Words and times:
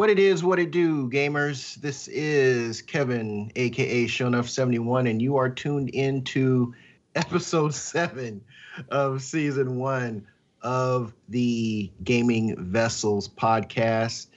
What 0.00 0.08
it 0.08 0.18
is, 0.18 0.42
what 0.42 0.58
it 0.58 0.70
do, 0.70 1.10
gamers. 1.10 1.74
This 1.74 2.08
is 2.08 2.80
Kevin, 2.80 3.52
aka 3.54 4.06
Shonuff71, 4.06 5.10
and 5.10 5.20
you 5.20 5.36
are 5.36 5.50
tuned 5.50 5.90
into 5.90 6.72
episode 7.14 7.74
seven 7.74 8.40
of 8.88 9.20
season 9.20 9.76
one 9.76 10.26
of 10.62 11.12
the 11.28 11.92
Gaming 12.02 12.56
Vessels 12.56 13.28
podcast. 13.28 14.28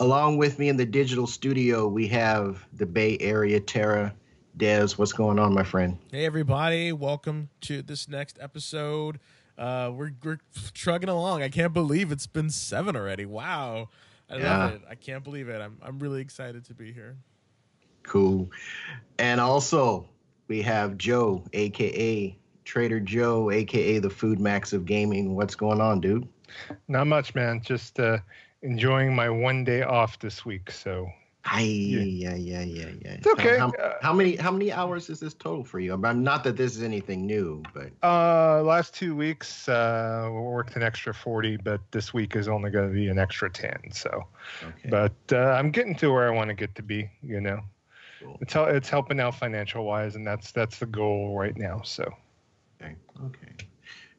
Along 0.00 0.36
with 0.36 0.58
me 0.58 0.68
in 0.68 0.76
the 0.76 0.84
digital 0.84 1.28
studio, 1.28 1.86
we 1.86 2.08
have 2.08 2.66
the 2.72 2.84
Bay 2.84 3.16
Area 3.20 3.60
Terra. 3.60 4.12
Des, 4.56 4.88
what's 4.96 5.12
going 5.12 5.38
on, 5.38 5.54
my 5.54 5.62
friend? 5.62 5.96
Hey, 6.10 6.26
everybody. 6.26 6.90
Welcome 6.90 7.50
to 7.60 7.82
this 7.82 8.08
next 8.08 8.36
episode. 8.40 9.20
Uh, 9.56 9.92
we're, 9.94 10.10
we're 10.24 10.40
trugging 10.74 11.08
along. 11.08 11.40
I 11.40 11.50
can't 11.50 11.72
believe 11.72 12.10
it's 12.10 12.26
been 12.26 12.50
seven 12.50 12.96
already. 12.96 13.26
Wow. 13.26 13.88
I 14.32 14.36
yeah. 14.36 14.58
love 14.58 14.72
it. 14.74 14.82
I 14.88 14.94
can't 14.94 15.22
believe 15.22 15.48
it. 15.48 15.60
I'm 15.60 15.76
I'm 15.82 15.98
really 15.98 16.20
excited 16.20 16.64
to 16.64 16.74
be 16.74 16.92
here. 16.92 17.16
Cool. 18.02 18.50
And 19.18 19.40
also 19.40 20.08
we 20.48 20.62
have 20.62 20.96
Joe, 20.96 21.44
aka 21.52 22.36
Trader 22.64 23.00
Joe, 23.00 23.50
aka 23.50 23.98
the 23.98 24.10
Food 24.10 24.40
Max 24.40 24.72
of 24.72 24.86
Gaming. 24.86 25.36
What's 25.36 25.54
going 25.54 25.80
on, 25.80 26.00
dude? 26.00 26.26
Not 26.88 27.06
much, 27.06 27.34
man. 27.34 27.60
Just 27.62 28.00
uh, 28.00 28.18
enjoying 28.62 29.14
my 29.14 29.28
one 29.28 29.64
day 29.64 29.82
off 29.82 30.18
this 30.18 30.44
week. 30.44 30.70
So 30.70 31.08
Aye, 31.44 31.62
yeah, 31.62 32.34
yeah, 32.36 32.62
yeah, 32.62 32.90
yeah. 33.04 33.10
It's 33.14 33.26
okay. 33.26 33.58
How, 33.58 33.72
how, 33.76 33.96
how, 34.00 34.12
many 34.12 34.36
how 34.36 34.52
many 34.52 34.70
hours 34.70 35.10
is 35.10 35.18
this 35.18 35.34
total 35.34 35.64
for 35.64 35.80
you? 35.80 35.92
I'm 35.92 36.22
not 36.22 36.44
that 36.44 36.56
this 36.56 36.76
is 36.76 36.84
anything 36.84 37.26
new, 37.26 37.64
but 37.74 37.90
uh, 38.04 38.62
last 38.62 38.94
two 38.94 39.16
weeks 39.16 39.68
uh, 39.68 40.28
we 40.30 40.38
worked 40.38 40.76
an 40.76 40.84
extra 40.84 41.12
forty, 41.12 41.56
but 41.56 41.80
this 41.90 42.14
week 42.14 42.36
is 42.36 42.46
only 42.46 42.70
going 42.70 42.88
to 42.88 42.94
be 42.94 43.08
an 43.08 43.18
extra 43.18 43.50
ten. 43.50 43.76
So, 43.90 44.24
okay. 44.62 44.88
but 44.88 45.16
uh, 45.32 45.56
I'm 45.58 45.72
getting 45.72 45.96
to 45.96 46.12
where 46.12 46.28
I 46.28 46.30
want 46.30 46.48
to 46.48 46.54
get 46.54 46.76
to 46.76 46.82
be. 46.82 47.10
You 47.22 47.40
know, 47.40 47.60
cool. 48.22 48.38
it's 48.40 48.54
it's 48.54 48.88
helping 48.88 49.18
out 49.18 49.34
financial 49.34 49.84
wise, 49.84 50.14
and 50.14 50.24
that's 50.24 50.52
that's 50.52 50.78
the 50.78 50.86
goal 50.86 51.36
right 51.36 51.56
now. 51.56 51.82
So, 51.82 52.04
okay, 52.80 52.94
okay, 53.26 53.66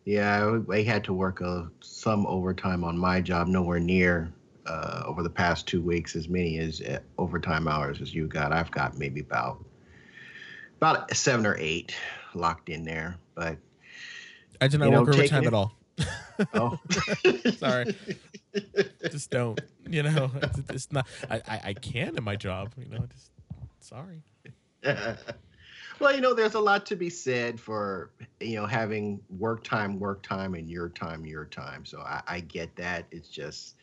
yeah, 0.04 0.60
I, 0.70 0.74
I 0.74 0.84
had 0.84 1.06
to 1.06 1.14
work 1.14 1.42
uh, 1.42 1.64
some 1.80 2.26
overtime 2.26 2.84
on 2.84 2.98
my 2.98 3.22
job, 3.22 3.48
nowhere 3.48 3.80
near 3.80 4.34
uh, 4.66 5.04
over 5.06 5.24
the 5.24 5.30
past 5.30 5.68
two 5.68 5.82
weeks 5.82 6.16
as 6.16 6.30
many 6.30 6.58
as 6.60 6.82
uh, 6.82 7.00
overtime 7.18 7.68
hours 7.68 8.02
as 8.02 8.14
you 8.14 8.28
got. 8.28 8.52
I've 8.52 8.72
got 8.72 8.98
maybe 8.98 9.22
about 9.22 9.64
about 10.78 11.16
seven 11.16 11.46
or 11.46 11.56
eight 11.60 11.96
locked 12.34 12.70
in 12.70 12.84
there, 12.84 13.18
but 13.36 13.58
I 14.62 14.68
do 14.68 14.78
not 14.78 14.92
work 14.92 15.08
know, 15.08 15.14
overtime 15.14 15.44
it, 15.44 15.48
at 15.48 15.54
all. 15.54 15.76
oh, 16.54 16.80
sorry, 17.58 17.96
just 19.12 19.30
don't. 19.30 19.60
You 19.88 20.04
know, 20.04 20.32
it's, 20.42 20.60
it's 20.70 20.92
not. 20.92 21.08
I, 21.30 21.36
I, 21.48 21.62
I 21.66 21.74
can 21.74 22.18
in 22.18 22.24
my 22.24 22.36
job. 22.36 22.72
You 22.78 22.90
know, 22.90 23.06
just 23.14 23.32
sorry. 23.80 24.24
well, 26.00 26.16
you 26.16 26.22
know, 26.22 26.34
there's 26.34 26.56
a 26.56 26.60
lot 26.60 26.86
to 26.88 26.96
be 26.96 27.10
said 27.10 27.60
for 27.60 28.12
you 28.40 28.56
know 28.56 28.66
having 28.66 29.20
work 29.30 29.64
time, 29.64 30.00
work 30.00 30.24
time, 30.24 30.56
and 30.56 30.70
your 30.70 30.90
time, 30.90 31.26
your 31.26 31.46
time. 31.46 31.86
So 31.86 32.00
I, 32.00 32.22
I 32.28 32.40
get 32.40 32.76
that. 32.78 33.06
It's 33.12 33.30
just 33.30 33.76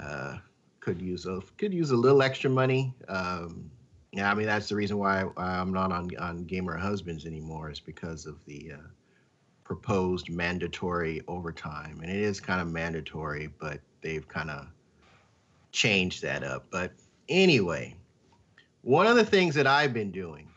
uh, 0.00 0.38
could 0.80 1.00
use 1.00 1.26
a 1.26 1.40
could 1.58 1.74
use 1.74 1.90
a 1.90 1.96
little 1.96 2.22
extra 2.22 2.50
money. 2.50 2.94
Um, 3.08 3.70
yeah, 4.12 4.30
I 4.30 4.34
mean 4.34 4.46
that's 4.46 4.68
the 4.68 4.76
reason 4.76 4.98
why 4.98 5.24
I'm 5.36 5.72
not 5.72 5.92
on 5.92 6.10
on 6.18 6.44
Gamer 6.44 6.76
Husbands 6.76 7.26
anymore 7.26 7.70
is 7.70 7.80
because 7.80 8.26
of 8.26 8.44
the 8.46 8.72
uh, 8.74 8.88
proposed 9.64 10.30
mandatory 10.30 11.22
overtime, 11.26 12.00
and 12.02 12.10
it 12.10 12.18
is 12.18 12.40
kind 12.40 12.60
of 12.60 12.68
mandatory, 12.68 13.48
but 13.58 13.80
they've 14.00 14.26
kind 14.28 14.50
of 14.50 14.68
changed 15.72 16.22
that 16.22 16.44
up. 16.44 16.66
But 16.70 16.92
anyway, 17.28 17.96
one 18.82 19.08
of 19.08 19.16
the 19.16 19.24
things 19.24 19.56
that 19.56 19.66
I've 19.66 19.92
been 19.92 20.12
doing 20.12 20.48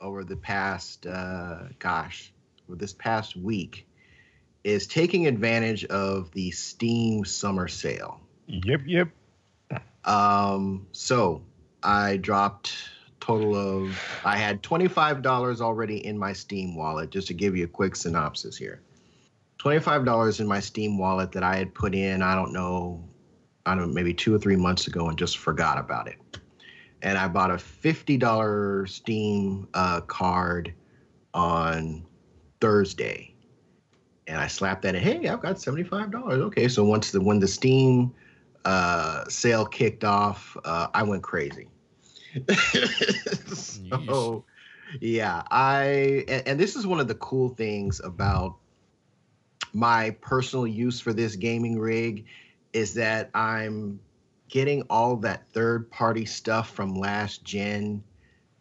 over 0.00 0.24
the 0.24 0.36
past, 0.36 1.06
uh, 1.06 1.68
gosh, 1.78 2.32
with 2.66 2.80
this 2.80 2.92
past 2.92 3.36
week, 3.36 3.86
is 4.64 4.88
taking 4.88 5.28
advantage 5.28 5.84
of 5.84 6.32
the 6.32 6.50
Steam 6.50 7.24
summer 7.24 7.68
sale. 7.68 8.20
Yep, 8.46 8.82
yep. 8.86 9.08
Um, 10.04 10.86
so 10.92 11.42
I 11.82 12.16
dropped 12.18 12.74
total 13.20 13.56
of 13.56 13.98
I 14.24 14.36
had 14.36 14.62
$25 14.62 15.60
already 15.60 16.04
in 16.06 16.16
my 16.18 16.32
Steam 16.32 16.76
wallet, 16.76 17.10
just 17.10 17.26
to 17.28 17.34
give 17.34 17.56
you 17.56 17.64
a 17.64 17.68
quick 17.68 17.96
synopsis 17.96 18.56
here. 18.56 18.82
$25 19.58 20.40
in 20.40 20.46
my 20.46 20.60
Steam 20.60 20.98
wallet 20.98 21.32
that 21.32 21.42
I 21.42 21.56
had 21.56 21.74
put 21.74 21.94
in, 21.94 22.22
I 22.22 22.34
don't 22.34 22.52
know, 22.52 23.02
I 23.64 23.74
don't 23.74 23.88
know, 23.88 23.94
maybe 23.94 24.14
two 24.14 24.34
or 24.34 24.38
three 24.38 24.56
months 24.56 24.86
ago 24.86 25.08
and 25.08 25.18
just 25.18 25.38
forgot 25.38 25.78
about 25.78 26.06
it. 26.06 26.18
And 27.02 27.18
I 27.18 27.26
bought 27.28 27.50
a 27.50 27.54
$50 27.54 28.88
Steam 28.88 29.68
uh, 29.74 30.02
card 30.02 30.72
on 31.34 32.06
Thursday. 32.60 33.34
And 34.28 34.40
I 34.40 34.46
slapped 34.46 34.82
that 34.82 34.94
in, 34.94 35.02
hey, 35.02 35.28
I've 35.28 35.42
got 35.42 35.56
$75. 35.56 36.12
Okay, 36.14 36.68
so 36.68 36.84
once 36.84 37.10
the 37.10 37.20
when 37.20 37.38
the 37.40 37.48
Steam 37.48 38.12
uh, 38.66 39.24
sale 39.28 39.64
kicked 39.64 40.02
off, 40.02 40.56
uh, 40.64 40.88
I 40.92 41.04
went 41.04 41.22
crazy. 41.22 41.68
so, 43.54 44.44
yeah, 45.00 45.42
I 45.52 46.24
and, 46.26 46.48
and, 46.48 46.60
this 46.60 46.74
is 46.74 46.84
one 46.84 46.98
of 46.98 47.06
the 47.06 47.14
cool 47.14 47.48
things 47.50 48.00
about 48.02 48.56
my 49.72 50.10
personal 50.20 50.66
use 50.66 51.00
for 51.00 51.12
this 51.12 51.36
gaming 51.36 51.78
rig 51.78 52.26
is 52.72 52.92
that 52.94 53.30
I'm 53.34 54.00
getting 54.48 54.82
all 54.90 55.16
that 55.18 55.48
third 55.52 55.88
party 55.90 56.24
stuff 56.24 56.70
from 56.70 56.94
last 56.94 57.44
gen 57.44 58.02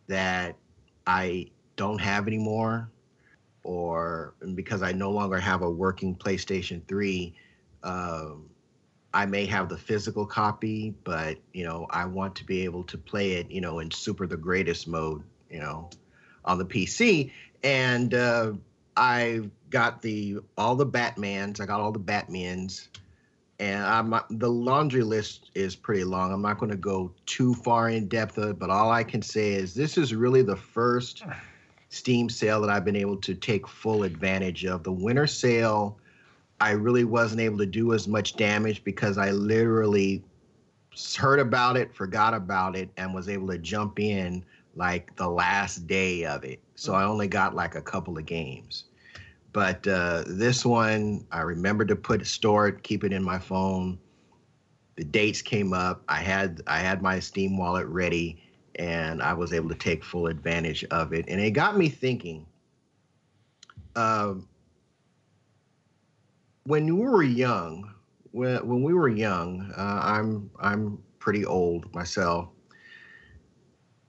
that 0.08 0.56
I 1.08 1.50
don't 1.78 2.00
have 2.00 2.28
anymore 2.28 2.92
or 3.64 4.36
because 4.54 4.84
I 4.84 4.92
no 4.92 5.10
longer 5.10 5.40
have 5.40 5.64
a 5.64 5.70
working 5.70 6.16
PlayStation 6.16 6.88
3 6.88 7.36
um, 7.84 8.50
I 9.16 9.26
may 9.26 9.46
have 9.46 9.70
the 9.70 9.78
physical 9.78 10.26
copy, 10.26 10.94
but 11.06 11.38
you 11.54 11.64
know, 11.64 11.88
I 11.90 12.04
want 12.04 12.36
to 12.36 12.46
be 12.46 12.66
able 12.66 12.84
to 12.84 12.98
play 12.98 13.32
it, 13.34 13.50
you 13.50 13.62
know, 13.62 13.80
in 13.80 13.90
super 13.90 14.28
the 14.28 14.36
greatest 14.36 14.90
mode, 14.90 15.24
you 15.50 15.62
know, 15.62 15.90
on 16.44 16.58
the 16.58 16.66
PC. 16.66 17.32
And 17.64 18.14
uh, 18.14 18.52
I 18.98 19.50
got 19.70 20.02
the 20.02 20.40
all 20.58 20.76
the 20.76 20.86
Batmans. 20.86 21.62
I 21.62 21.66
got 21.66 21.80
all 21.80 21.94
the 21.94 22.00
Batmans, 22.00 22.90
and 23.58 23.86
I'm 23.86 24.14
the 24.32 24.50
laundry 24.50 25.04
list 25.04 25.50
is 25.56 25.78
pretty 25.78 26.04
long. 26.04 26.34
I'm 26.34 26.42
not 26.42 26.60
going 26.60 26.72
to 26.72 26.78
go 26.78 27.14
too 27.26 27.54
far 27.54 27.90
in 27.90 28.10
depth 28.10 28.38
of 28.38 28.50
it, 28.50 28.60
but 28.60 28.70
all 28.70 28.92
I 28.92 29.06
can 29.06 29.22
say 29.22 29.54
is 29.54 29.74
this 29.74 29.98
is 29.98 30.14
really 30.14 30.42
the 30.42 30.58
first 30.58 31.24
Steam 31.88 32.30
sale 32.30 32.60
that 32.60 32.70
I've 32.70 32.84
been 32.84 32.98
able 32.98 33.18
to 33.22 33.34
take 33.34 33.66
full 33.66 34.04
advantage 34.04 34.66
of. 34.66 34.84
The 34.84 34.92
winter 34.92 35.26
sale 35.26 36.00
I 36.60 36.72
really 36.72 37.04
wasn't 37.04 37.42
able 37.42 37.58
to 37.60 37.66
do 37.66 37.94
as 37.94 38.08
much 38.08 38.36
damage 38.36 38.84
because 38.84 39.18
I 39.18 39.32
literally 39.32 40.24
heard 41.18 41.40
about 41.40 41.76
it, 41.76 41.94
forgot 41.94 42.34
about 42.34 42.76
it, 42.76 42.90
and 42.98 43.14
was 43.14 43.28
able 43.28 43.48
to 43.50 43.58
jump 43.58 44.00
in 44.00 44.46
like 44.76 45.16
the 45.16 45.30
last 45.30 45.88
day 45.88 46.26
of 46.26 46.44
it. 46.44 46.60
So 46.76 46.94
I 46.94 47.04
only 47.04 47.28
got 47.28 47.56
like 47.56 47.76
a 47.76 47.82
couple 47.82 48.18
of 48.18 48.26
games. 48.26 48.86
But 49.52 49.88
uh, 49.88 50.24
this 50.28 50.66
one, 50.66 51.26
I 51.32 51.42
remembered 51.42 51.88
to 51.90 51.96
put 51.96 52.26
store 52.28 52.68
it, 52.68 52.84
keep 52.84 53.04
it 53.04 53.14
in 53.14 53.24
my 53.24 53.40
phone. 53.40 53.98
The 54.98 55.06
dates 55.06 55.42
came 55.42 55.74
up. 55.74 56.04
I 56.08 56.20
had 56.20 56.62
I 56.68 56.80
had 56.80 57.02
my 57.02 57.20
Steam 57.20 57.58
wallet 57.58 57.88
ready, 57.88 58.42
and 58.76 59.22
I 59.22 59.34
was 59.34 59.54
able 59.54 59.70
to 59.70 59.76
take 59.76 60.04
full 60.04 60.28
advantage 60.28 60.84
of 60.86 61.14
it. 61.14 61.26
And 61.28 61.40
it 61.40 61.52
got 61.52 61.78
me 61.78 61.90
thinking. 61.90 62.46
Um, 63.96 64.48
when 66.66 66.86
we 66.86 67.06
were 67.06 67.24
young, 67.24 67.94
when 68.32 68.68
when 68.68 68.84
we 68.84 68.94
were 68.94 69.10
young, 69.10 69.72
uh, 69.78 70.00
I'm 70.04 70.50
I'm 70.60 70.98
pretty 71.20 71.46
old 71.46 71.94
myself. 71.94 72.50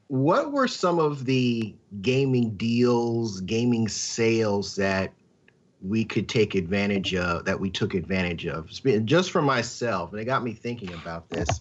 What 0.09 0.53
were 0.53 0.69
some 0.69 0.99
of 0.99 1.25
the 1.25 1.75
gaming 2.01 2.57
deals, 2.57 3.41
gaming 3.41 3.89
sales 3.89 4.77
that 4.77 5.13
we 5.83 6.05
could 6.05 6.29
take 6.29 6.55
advantage 6.55 7.15
of, 7.15 7.45
that 7.45 7.59
we 7.59 7.71
took 7.71 7.95
advantage 7.95 8.47
of? 8.47 8.71
Just 9.05 9.31
for 9.31 9.43
myself, 9.43 10.13
and 10.13 10.21
it 10.21 10.25
got 10.25 10.45
me 10.45 10.53
thinking 10.53 10.93
about 10.95 11.29
this. 11.29 11.61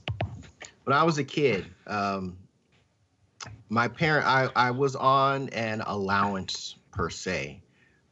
When 0.84 0.96
I 0.96 1.04
was 1.04 1.18
a 1.18 1.24
kid, 1.24 1.66
um, 1.88 2.38
my 3.70 3.88
parent, 3.88 4.28
I, 4.28 4.50
I 4.56 4.72
was 4.72 4.96
on 4.96 5.50
an 5.50 5.82
allowance 5.82 6.76
per 6.92 7.10
se. 7.10 7.64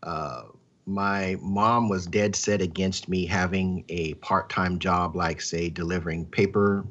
Uh, 0.01 0.44
my 0.85 1.38
mom 1.41 1.89
was 1.89 2.06
dead 2.06 2.35
set 2.35 2.62
against 2.62 3.07
me 3.07 3.25
having 3.25 3.85
a 3.89 4.13
part-time 4.15 4.80
job 4.80 5.15
like 5.15 5.41
say 5.41 5.69
delivering 5.69 6.25
paper 6.25 6.85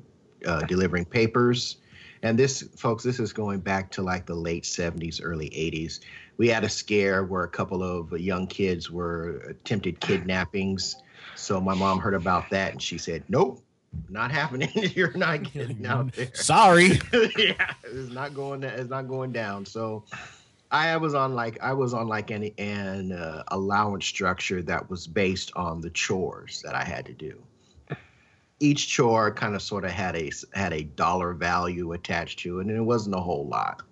uh, 0.47 0.61
delivering 0.63 1.05
papers 1.05 1.77
and 2.23 2.39
this 2.39 2.63
folks 2.77 3.05
this 3.05 3.21
is 3.21 3.33
going 3.33 3.61
back 3.61 3.91
to 3.91 4.03
like 4.03 4.27
the 4.27 4.35
late 4.35 4.65
70s 4.65 5.21
early 5.23 5.51
80s 5.51 6.01
we 6.39 6.49
had 6.49 6.65
a 6.65 6.69
scare 6.69 7.25
where 7.25 7.45
a 7.45 7.49
couple 7.49 7.83
of 7.83 8.19
young 8.19 8.47
kids 8.47 8.91
were 8.91 9.43
attempted 9.51 10.01
kidnappings 10.01 10.97
so 11.37 11.61
my 11.61 11.75
mom 11.75 11.99
heard 11.99 12.15
about 12.15 12.49
that 12.51 12.73
and 12.73 12.83
she 12.83 12.99
said 12.99 13.23
nope 13.29 13.63
not 14.09 14.31
happening. 14.31 14.71
You're 14.95 15.17
not 15.17 15.43
getting 15.53 15.87
out 15.87 16.13
there. 16.13 16.31
Sorry. 16.35 17.01
yeah, 17.39 17.73
it's 17.85 18.13
not 18.13 18.35
going. 18.35 18.63
It's 18.63 18.91
not 18.91 19.09
going 19.09 19.33
down. 19.33 19.67
So, 19.67 20.05
I 20.73 20.97
was 20.97 21.15
on 21.15 21.35
like 21.35 21.63
I 21.63 21.75
was 21.75 21.93
on 21.93 22.09
like 22.09 22.31
an 22.31 22.45
an 22.57 23.13
uh, 23.13 23.45
allowance 23.49 24.07
structure 24.07 24.63
that 24.63 24.89
was 24.89 25.07
based 25.07 25.53
on 25.55 25.83
the 25.83 25.91
chores 25.91 26.63
that 26.65 26.75
I 26.75 26.83
had 26.83 27.05
to 27.07 27.13
do. 27.13 27.43
Each 28.59 28.89
chore 28.89 29.31
kind 29.33 29.55
of 29.55 29.61
sort 29.61 29.85
of 29.85 29.91
had 29.91 30.17
a 30.17 30.33
had 30.55 30.73
a 30.73 30.85
dollar 30.85 31.35
value 31.35 31.93
attached 31.93 32.39
to 32.41 32.61
it, 32.61 32.67
and 32.67 32.77
it 32.77 32.81
wasn't 32.81 33.17
a 33.17 33.21
whole 33.21 33.47
lot, 33.47 33.83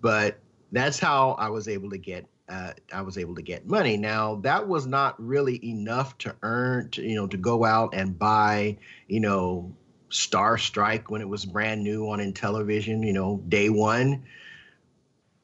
but 0.00 0.38
that's 0.72 0.98
how 0.98 1.32
I 1.32 1.48
was 1.48 1.68
able 1.68 1.88
to 1.90 1.98
get 1.98 2.26
uh, 2.50 2.72
I 2.92 3.00
was 3.00 3.16
able 3.16 3.34
to 3.36 3.42
get 3.42 3.66
money. 3.66 3.96
Now 3.96 4.36
that 4.42 4.68
was 4.68 4.86
not 4.86 5.14
really 5.24 5.64
enough 5.64 6.18
to 6.18 6.36
earn, 6.42 6.90
to, 6.90 7.02
you 7.02 7.14
know, 7.14 7.28
to 7.28 7.36
go 7.36 7.64
out 7.64 7.94
and 7.94 8.18
buy, 8.18 8.76
you 9.08 9.20
know, 9.20 9.72
Star 10.10 10.58
Strike 10.58 11.10
when 11.10 11.22
it 11.22 11.28
was 11.28 11.46
brand 11.46 11.82
new 11.82 12.10
on 12.10 12.18
Intellivision, 12.18 13.06
you 13.06 13.12
know, 13.12 13.42
day 13.48 13.70
one. 13.70 14.24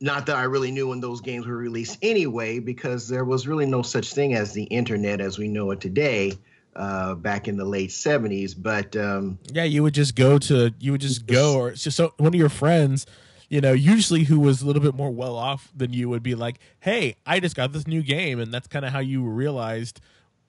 Not 0.00 0.26
that 0.26 0.36
I 0.36 0.44
really 0.44 0.70
knew 0.70 0.88
when 0.88 1.00
those 1.00 1.20
games 1.20 1.46
were 1.46 1.56
released 1.56 1.98
anyway, 2.02 2.58
because 2.58 3.08
there 3.08 3.24
was 3.24 3.46
really 3.46 3.66
no 3.66 3.82
such 3.82 4.12
thing 4.12 4.34
as 4.34 4.52
the 4.52 4.64
internet 4.64 5.20
as 5.20 5.38
we 5.38 5.48
know 5.48 5.70
it 5.70 5.80
today. 5.80 6.32
Uh, 6.74 7.14
back 7.14 7.48
in 7.48 7.56
the 7.56 7.64
late 7.64 7.88
70s 7.88 8.54
but 8.54 8.94
um, 8.98 9.38
yeah 9.50 9.64
you 9.64 9.82
would 9.82 9.94
just 9.94 10.14
go 10.14 10.36
to 10.36 10.74
you 10.78 10.92
would 10.92 11.00
just 11.00 11.24
go 11.24 11.56
or 11.56 11.70
just 11.70 11.96
so 11.96 12.12
one 12.18 12.28
of 12.28 12.34
your 12.34 12.50
friends 12.50 13.06
you 13.48 13.60
know, 13.60 13.72
usually 13.72 14.24
who 14.24 14.40
was 14.40 14.62
a 14.62 14.66
little 14.66 14.82
bit 14.82 14.94
more 14.94 15.10
well 15.10 15.36
off 15.36 15.70
than 15.74 15.92
you 15.92 16.08
would 16.08 16.22
be 16.22 16.34
like, 16.34 16.58
"Hey, 16.80 17.16
I 17.24 17.40
just 17.40 17.54
got 17.54 17.72
this 17.72 17.86
new 17.86 18.02
game," 18.02 18.40
and 18.40 18.52
that's 18.52 18.66
kind 18.66 18.84
of 18.84 18.92
how 18.92 18.98
you 18.98 19.22
realized, 19.24 20.00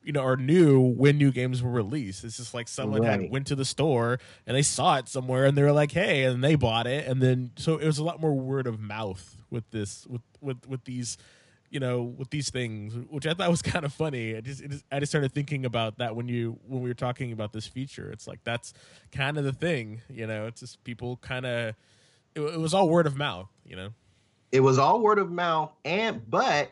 you 0.03 0.11
know, 0.11 0.21
or 0.21 0.35
knew 0.35 0.79
when 0.79 1.17
new 1.17 1.31
games 1.31 1.61
were 1.61 1.71
released. 1.71 2.23
It's 2.23 2.37
just 2.37 2.53
like 2.53 2.67
someone 2.67 3.01
right. 3.03 3.21
had 3.21 3.31
went 3.31 3.47
to 3.47 3.55
the 3.55 3.65
store 3.65 4.19
and 4.45 4.55
they 4.55 4.61
saw 4.63 4.97
it 4.97 5.07
somewhere 5.07 5.45
and 5.45 5.57
they 5.57 5.63
were 5.63 5.71
like, 5.71 5.91
"Hey," 5.91 6.23
and 6.23 6.43
they 6.43 6.55
bought 6.55 6.87
it, 6.87 7.07
and 7.07 7.21
then 7.21 7.51
so 7.55 7.77
it 7.77 7.85
was 7.85 7.99
a 7.99 8.03
lot 8.03 8.19
more 8.19 8.33
word 8.33 8.67
of 8.67 8.79
mouth 8.79 9.36
with 9.49 9.69
this 9.71 10.05
with 10.07 10.21
with 10.41 10.67
with 10.67 10.83
these 10.85 11.17
you 11.69 11.79
know 11.79 12.01
with 12.01 12.29
these 12.29 12.49
things 12.49 12.93
which 13.09 13.27
i 13.27 13.33
thought 13.33 13.49
was 13.49 13.61
kind 13.73 13.85
of 13.85 13.93
funny. 13.93 14.35
I 14.35 14.41
just, 14.41 14.63
just, 14.63 14.85
i 14.91 14.99
just 14.99 15.11
started 15.11 15.33
thinking 15.33 15.65
about 15.65 15.97
that 15.97 16.15
when 16.15 16.27
you 16.27 16.59
when 16.67 16.81
we 16.81 16.89
were 16.89 16.95
talking 16.95 17.31
about 17.31 17.53
this 17.53 17.67
feature. 17.67 18.09
It's 18.11 18.27
like 18.27 18.39
that's 18.43 18.73
kind 19.11 19.37
of 19.37 19.43
the 19.43 19.53
thing 19.53 20.01
you 20.09 20.27
know? 20.27 20.47
It's 20.47 20.61
just 20.61 20.83
people 20.83 21.17
kind 21.17 21.45
of 21.45 21.75
it, 22.35 22.41
it 22.41 22.59
was 22.59 22.73
all 22.73 22.89
word 22.89 23.07
of 23.07 23.15
mouth, 23.15 23.47
you 23.65 23.75
know. 23.75 23.89
It 24.51 24.61
was 24.61 24.79
all 24.79 25.01
word 25.01 25.19
of 25.19 25.29
mouth, 25.29 25.73
and 25.83 26.27
but 26.29 26.71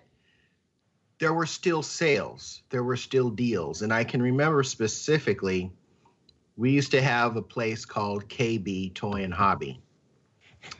there 1.20 1.34
were 1.34 1.46
still 1.46 1.84
sales, 1.84 2.62
there 2.70 2.84
were 2.84 2.98
still 2.98 3.30
deals, 3.30 3.82
and 3.82 3.94
I 3.94 4.04
can 4.04 4.22
remember 4.22 4.64
specifically. 4.64 5.72
We 6.58 6.72
used 6.72 6.92
to 6.92 7.02
have 7.02 7.36
a 7.36 7.42
place 7.42 7.84
called 7.84 8.30
KB 8.30 8.94
Toy 8.94 9.24
and 9.24 9.34
Hobby 9.34 9.82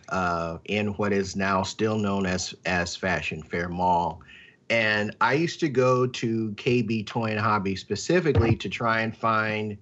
uh, 0.10 0.58
in 0.66 0.88
what 0.94 1.14
is 1.14 1.36
now 1.36 1.64
still 1.64 1.98
known 1.98 2.26
as 2.26 2.54
as 2.66 2.96
Fashion 2.96 3.42
Fair 3.42 3.70
Mall. 3.70 4.22
And 4.70 5.16
I 5.22 5.34
used 5.34 5.60
to 5.60 5.70
go 5.70 6.08
to 6.08 6.52
KB 6.54 7.06
Toy 7.06 7.32
and 7.32 7.40
Hobby 7.40 7.76
specifically 7.76 8.56
to 8.56 8.70
try 8.70 9.02
and 9.02 9.16
find 9.16 9.78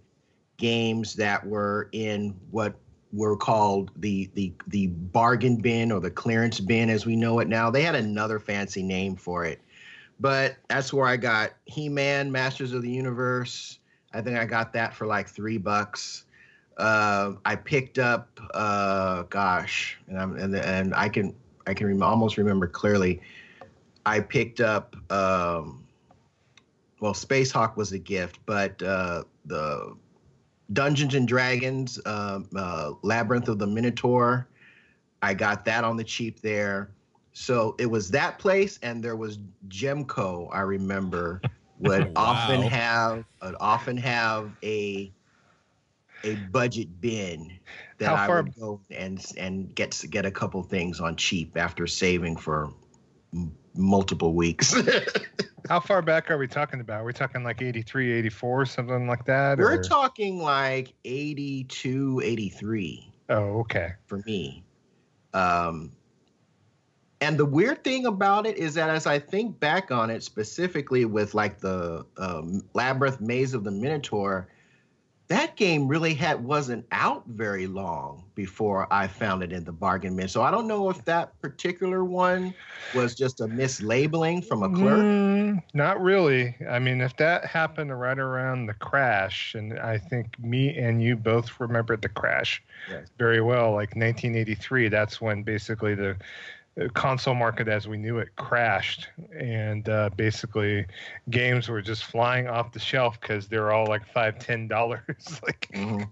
games 0.58 1.16
that 1.16 1.46
were 1.46 1.90
in 1.94 2.36
what 2.52 2.76
were 3.12 3.38
called 3.38 3.92
the 3.98 4.30
the 4.34 4.54
the 4.68 4.88
bargain 4.88 5.58
bin 5.58 5.92
or 5.92 6.00
the 6.00 6.12
clearance 6.12 6.60
bin 6.60 6.90
as 6.90 7.06
we 7.06 7.16
know 7.16 7.40
it 7.40 7.48
now. 7.48 7.70
They 7.70 7.84
had 7.84 7.96
another 7.96 8.40
fancy 8.40 8.84
name 8.84 9.16
for 9.16 9.46
it. 9.46 9.62
But 10.20 10.56
that's 10.70 10.94
where 10.94 11.08
I 11.08 11.18
got 11.18 11.52
He-Man, 11.66 12.32
Masters 12.32 12.72
of 12.74 12.82
the 12.82 12.90
Universe. 12.90 13.80
I 14.14 14.22
think 14.22 14.38
I 14.38 14.46
got 14.46 14.74
that 14.74 14.94
for 14.94 15.08
like 15.08 15.28
three 15.28 15.58
bucks. 15.58 16.26
Uh, 16.78 17.34
I 17.46 17.56
picked 17.56 18.00
up, 18.00 18.40
uh, 18.54 19.24
gosh, 19.24 20.00
and, 20.08 20.20
I'm, 20.20 20.36
and 20.38 20.56
and 20.56 20.94
I 20.96 21.10
can 21.10 21.36
I 21.68 21.74
can 21.74 21.88
rem- 21.88 22.04
almost 22.04 22.38
remember 22.38 22.68
clearly. 22.68 23.22
I 24.06 24.20
picked 24.20 24.60
up, 24.60 24.96
um, 25.12 25.86
well, 27.00 27.14
Space 27.14 27.52
Hawk 27.52 27.78
was 27.78 27.92
a 27.92 28.00
gift, 28.00 28.40
but 28.46 28.81
uh, 28.81 29.24
the 29.46 29.96
Dungeons 30.74 31.14
and 31.16 31.28
Dragons, 31.28 32.00
uh, 32.06 32.40
uh, 32.56 32.92
Labyrinth 33.02 33.48
of 33.48 33.60
the 33.60 33.68
Minotaur. 33.68 34.48
I 35.22 35.34
got 35.34 35.66
that 35.66 35.84
on 35.84 35.98
the 35.98 36.04
cheap 36.04 36.42
there. 36.42 36.92
So 37.34 37.76
it 37.80 37.86
was 37.88 38.10
that 38.12 38.40
place, 38.40 38.80
and 38.84 39.04
there 39.04 39.16
was 39.16 39.40
Gemco. 39.68 40.50
I 40.52 40.62
remember 40.62 41.44
would 41.80 42.12
wow. 42.16 42.16
often 42.16 42.62
have 42.62 43.26
would 43.42 43.56
often 43.60 43.98
have 43.98 44.52
a 44.64 45.12
a 46.24 46.36
budget 46.36 47.02
bin 47.02 47.60
that 47.98 48.16
How 48.16 48.16
I 48.16 48.42
would 48.42 48.56
go 48.56 48.81
and 48.90 49.24
and 49.38 49.74
get 49.75 50.04
get 50.10 50.25
a 50.25 50.31
couple 50.31 50.64
things 50.64 51.00
on 51.00 51.16
cheap 51.16 51.58
after 51.58 51.88
saving 51.88 52.38
for 52.38 52.72
m- 53.34 53.56
multiple 53.75 54.34
weeks. 54.34 54.75
How 55.70 55.80
far 55.80 56.02
back 56.02 56.30
are 56.30 56.38
we 56.38 56.48
talking 56.48 56.81
about? 56.81 57.02
We're 57.02 57.08
we 57.08 57.14
talking 57.14 57.44
like 57.44 57.62
83, 57.62 58.12
84, 58.12 58.66
something 58.66 59.08
like 59.08 59.24
that? 59.25 59.58
We're 59.58 59.80
or? 59.80 59.81
talking 59.81 60.42
like 60.42 60.94
82, 61.06 62.22
83. 62.22 63.14
Oh, 63.30 63.36
okay. 63.60 63.94
For 64.06 64.18
me. 64.26 64.66
Um, 65.34 65.94
and 67.22 67.38
the 67.38 67.46
weird 67.46 67.86
thing 67.86 68.06
about 68.08 68.46
it 68.46 68.58
is 68.58 68.74
that 68.74 68.90
as 68.90 69.08
I 69.08 69.19
think 69.19 69.58
back 69.62 69.90
on 69.90 70.10
it, 70.10 70.22
specifically 70.22 71.06
with 71.06 71.34
like 71.34 71.60
the 71.60 72.06
um, 72.18 72.62
Labyrinth 72.74 73.22
Maze 73.22 73.54
of 73.54 73.64
the 73.64 73.72
Minotaur, 73.72 74.50
that 75.33 75.56
game 75.56 75.88
really 75.88 76.13
had 76.13 76.44
wasn't 76.44 76.85
out 76.91 77.24
very 77.25 77.65
long 77.65 78.24
before 78.35 78.88
I 78.91 79.07
found 79.07 79.41
it 79.41 79.51
in 79.51 79.63
the 79.63 79.71
bargain 79.71 80.15
bin. 80.15 80.27
So 80.27 80.44
I 80.44 80.51
don't 80.51 80.68
know 80.68 80.91
if 80.91 81.03
that 81.06 81.39
particular 81.41 82.06
one 82.06 82.53
was 82.94 83.15
just 83.15 83.41
a 83.41 83.45
mislabeling 83.45 84.45
from 84.45 84.62
a 84.62 84.69
clerk. 84.69 85.00
Mm, 85.00 85.63
not 85.74 86.00
really. 86.01 86.56
I 86.69 86.77
mean, 86.77 87.01
if 87.01 87.18
that 87.18 87.45
happened 87.45 88.00
right 88.00 88.18
around 88.18 88.68
the 88.68 88.75
crash, 88.75 89.56
and 89.56 89.80
I 89.80 89.97
think 89.97 90.38
me 90.39 90.77
and 90.77 91.01
you 91.01 91.15
both 91.15 91.59
remember 91.59 91.97
the 91.97 92.09
crash 92.09 92.62
yes. 92.88 93.07
very 93.18 93.41
well, 93.41 93.71
like 93.71 93.95
1983. 93.95 94.89
That's 94.89 95.19
when 95.19 95.41
basically 95.41 95.95
the 95.95 96.15
console 96.94 97.36
market 97.36 97.68
as 97.68 97.88
we 97.88 97.98
knew 97.98 98.18
it 98.18 98.36
crashed. 98.36 99.08
And 99.38 99.88
uh, 99.88 100.10
basically 100.16 100.86
games 101.30 101.70
were 101.70 101.81
just 101.81 102.06
flying 102.06 102.48
off 102.48 102.72
the 102.72 102.80
shelf 102.80 103.20
because 103.22 103.48
they're 103.48 103.72
all 103.72 103.86
like 103.86 104.06
five 104.08 104.40
ten 104.40 104.68
dollars. 104.68 105.02
Like 105.44 105.70
mm-hmm. 105.74 106.04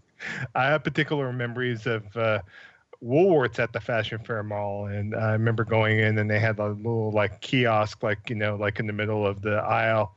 i 0.55 0.65
have 0.65 0.83
particular 0.83 1.31
memories 1.33 1.87
of 1.87 2.15
uh, 2.15 2.41
woolworths 3.03 3.59
at 3.59 3.73
the 3.73 3.79
fashion 3.79 4.19
fair 4.19 4.43
mall. 4.43 4.85
And 4.85 5.15
i 5.15 5.31
remember 5.31 5.63
going 5.63 5.99
in 5.99 6.17
and 6.17 6.29
they 6.29 6.39
had 6.39 6.59
a 6.59 6.67
little 6.67 7.11
like 7.11 7.41
kiosk 7.41 8.03
like 8.03 8.29
you 8.29 8.35
know 8.35 8.55
like 8.55 8.79
in 8.79 8.87
the 8.87 8.93
middle 8.93 9.25
of 9.25 9.41
the 9.41 9.55
aisle 9.55 10.15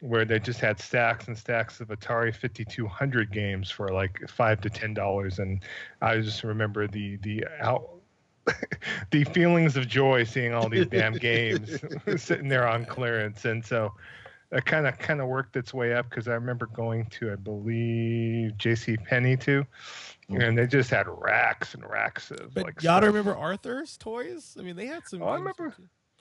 where 0.00 0.24
they 0.24 0.38
just 0.38 0.60
had 0.60 0.78
stacks 0.78 1.26
and 1.26 1.36
stacks 1.36 1.80
of 1.80 1.88
Atari 1.88 2.34
5200 2.34 3.32
games 3.32 3.70
for 3.70 3.88
like 3.88 4.20
five 4.28 4.60
to 4.60 4.70
ten 4.70 4.94
dollars, 4.94 5.38
and 5.38 5.60
I 6.02 6.18
just 6.20 6.44
remember 6.44 6.86
the 6.86 7.16
the 7.16 7.46
out 7.60 7.95
the 9.10 9.24
feelings 9.24 9.76
of 9.76 9.88
joy 9.88 10.24
seeing 10.24 10.54
all 10.54 10.68
these 10.68 10.86
damn 10.86 11.12
games 11.18 11.78
sitting 12.16 12.48
there 12.48 12.68
on 12.68 12.84
clearance, 12.84 13.44
and 13.44 13.64
so 13.64 13.92
it 14.52 14.64
kind 14.64 14.86
of 14.86 14.98
kind 14.98 15.20
of 15.20 15.28
worked 15.28 15.56
its 15.56 15.74
way 15.74 15.94
up 15.94 16.08
because 16.08 16.28
I 16.28 16.34
remember 16.34 16.66
going 16.66 17.06
to 17.06 17.32
I 17.32 17.36
believe 17.36 18.56
J.C. 18.58 18.96
Penney 18.96 19.36
too, 19.36 19.64
mm. 20.30 20.46
and 20.46 20.56
they 20.56 20.66
just 20.66 20.90
had 20.90 21.06
racks 21.08 21.74
and 21.74 21.88
racks 21.88 22.30
of 22.30 22.54
but 22.54 22.64
like. 22.64 22.82
Y'all 22.82 23.00
remember 23.00 23.36
Arthur's 23.36 23.96
toys? 23.96 24.56
I 24.58 24.62
mean, 24.62 24.76
they 24.76 24.86
had 24.86 25.06
some. 25.06 25.22
Oh, 25.22 25.28
I 25.28 25.36
remember. 25.36 25.74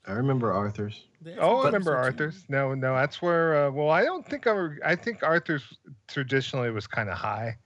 I 0.08 0.12
remember 0.12 0.53
Arthur's. 0.53 1.01
Oh, 1.39 1.62
I 1.62 1.65
remember 1.65 1.96
Arthur's. 1.96 2.46
No, 2.48 2.75
no, 2.75 2.96
that's 2.96 3.22
where. 3.22 3.67
Uh, 3.67 3.72
well, 3.72 3.89
I 3.89 4.03
don't 4.03 4.25
think 4.25 4.48
I. 4.48 4.70
I 4.84 4.96
think 4.96 5.24
Arthur's 5.24 5.77
traditionally 6.08 6.72
was 6.72 6.88
kind 6.88 7.10
of 7.10 7.17
high. 7.17 7.58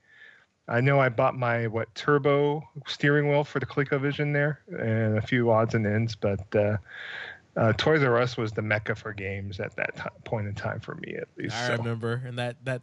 I 0.70 0.80
know 0.80 1.00
I 1.00 1.08
bought 1.08 1.36
my 1.36 1.66
what 1.66 1.92
turbo 1.96 2.62
steering 2.86 3.28
wheel 3.28 3.42
for 3.42 3.58
the 3.58 3.66
ColecoVision 3.66 4.32
there, 4.32 4.60
and 4.68 5.18
a 5.18 5.22
few 5.22 5.50
odds 5.50 5.74
and 5.74 5.84
ends, 5.84 6.14
but 6.14 6.40
uh, 6.54 6.76
uh, 7.56 7.72
Toys 7.72 8.04
R 8.04 8.18
Us 8.18 8.36
was 8.36 8.52
the 8.52 8.62
mecca 8.62 8.94
for 8.94 9.12
games 9.12 9.58
at 9.58 9.74
that 9.74 9.96
t- 9.96 10.02
point 10.24 10.46
in 10.46 10.54
time 10.54 10.78
for 10.78 10.94
me, 10.94 11.16
at 11.16 11.26
least. 11.36 11.56
I 11.56 11.66
so. 11.66 11.76
remember, 11.76 12.22
and 12.24 12.38
that 12.38 12.56
that 12.64 12.82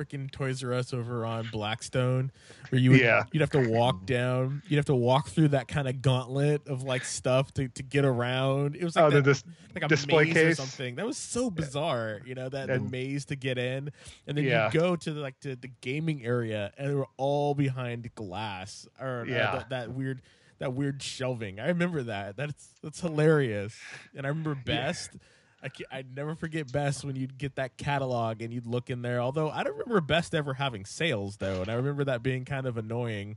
freaking 0.00 0.30
Toys 0.30 0.64
R 0.64 0.72
Us 0.72 0.94
over 0.94 1.26
on 1.26 1.48
Blackstone, 1.52 2.32
where 2.70 2.80
you 2.80 2.92
would, 2.92 3.00
yeah. 3.00 3.24
you'd 3.32 3.40
have 3.40 3.50
to 3.50 3.68
walk 3.68 4.06
down, 4.06 4.62
you'd 4.68 4.76
have 4.76 4.86
to 4.86 4.94
walk 4.94 5.28
through 5.28 5.48
that 5.48 5.68
kind 5.68 5.88
of 5.88 6.00
gauntlet 6.00 6.66
of 6.68 6.82
like 6.82 7.04
stuff 7.04 7.52
to, 7.54 7.68
to 7.68 7.82
get 7.82 8.04
around. 8.04 8.76
It 8.76 8.84
was 8.84 8.96
like, 8.96 9.04
oh, 9.04 9.10
that, 9.10 9.22
dis- 9.22 9.44
like 9.74 9.84
a 9.84 9.88
display 9.88 10.24
maze 10.24 10.34
case 10.34 10.52
or 10.52 10.62
something. 10.62 10.94
That 10.96 11.06
was 11.06 11.18
so 11.18 11.50
bizarre, 11.50 12.20
you 12.24 12.34
know, 12.34 12.48
that 12.48 12.70
and, 12.70 12.86
the 12.86 12.90
maze 12.90 13.26
to 13.26 13.36
get 13.36 13.58
in, 13.58 13.90
and 14.26 14.36
then 14.36 14.44
yeah. 14.44 14.70
you 14.72 14.80
go 14.80 14.96
to 14.96 15.12
the, 15.12 15.20
like 15.20 15.38
to 15.40 15.56
the 15.56 15.70
gaming 15.80 16.24
area, 16.24 16.72
and 16.78 16.90
they 16.90 16.94
were 16.94 17.08
all 17.16 17.54
behind 17.54 18.14
glass 18.14 18.88
or 18.98 19.22
uh, 19.22 19.24
yeah. 19.24 19.50
Uh, 19.50 19.54
that, 19.56 19.70
that 19.70 19.92
weird 19.92 20.22
that 20.58 20.74
weird 20.74 21.02
shelving. 21.02 21.58
I 21.58 21.68
remember 21.68 22.02
that. 22.04 22.36
That's 22.36 22.68
that's 22.82 23.00
hilarious. 23.00 23.76
And 24.14 24.26
I 24.26 24.28
remember 24.28 24.54
best. 24.54 25.10
Yeah 25.14 25.20
I 25.62 25.68
I'd 25.90 26.14
never 26.16 26.34
forget 26.34 26.70
Best 26.72 27.04
when 27.04 27.16
you'd 27.16 27.36
get 27.38 27.56
that 27.56 27.76
catalog 27.76 28.40
and 28.42 28.52
you'd 28.52 28.66
look 28.66 28.88
in 28.90 29.02
there. 29.02 29.20
Although 29.20 29.50
I 29.50 29.62
don't 29.62 29.72
remember 29.76 30.00
Best 30.00 30.34
ever 30.34 30.54
having 30.54 30.84
sales 30.84 31.36
though, 31.36 31.60
and 31.60 31.68
I 31.68 31.74
remember 31.74 32.04
that 32.04 32.22
being 32.22 32.44
kind 32.44 32.66
of 32.66 32.76
annoying. 32.76 33.36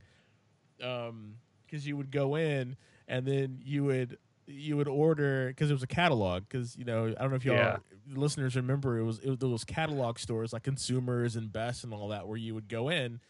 Um, 0.82 1.36
because 1.66 1.86
you 1.86 1.96
would 1.96 2.10
go 2.10 2.34
in 2.36 2.76
and 3.08 3.26
then 3.26 3.60
you 3.64 3.84
would 3.84 4.18
you 4.46 4.76
would 4.76 4.88
order 4.88 5.48
because 5.48 5.70
it 5.70 5.74
was 5.74 5.82
a 5.82 5.86
catalog. 5.88 6.44
Because 6.48 6.76
you 6.76 6.84
know 6.84 7.06
I 7.18 7.20
don't 7.22 7.30
know 7.30 7.36
if 7.36 7.44
y'all 7.44 7.56
Yeah. 7.56 7.76
listeners 8.14 8.54
remember 8.56 8.98
it 8.98 9.04
was 9.04 9.18
it 9.20 9.28
was 9.30 9.38
those 9.38 9.64
catalog 9.64 10.18
stores 10.18 10.52
like 10.52 10.62
Consumers 10.62 11.36
and 11.36 11.52
Best 11.52 11.84
and 11.84 11.92
all 11.92 12.08
that 12.08 12.26
where 12.28 12.36
you 12.36 12.54
would 12.54 12.68
go 12.68 12.88
in 12.88 13.20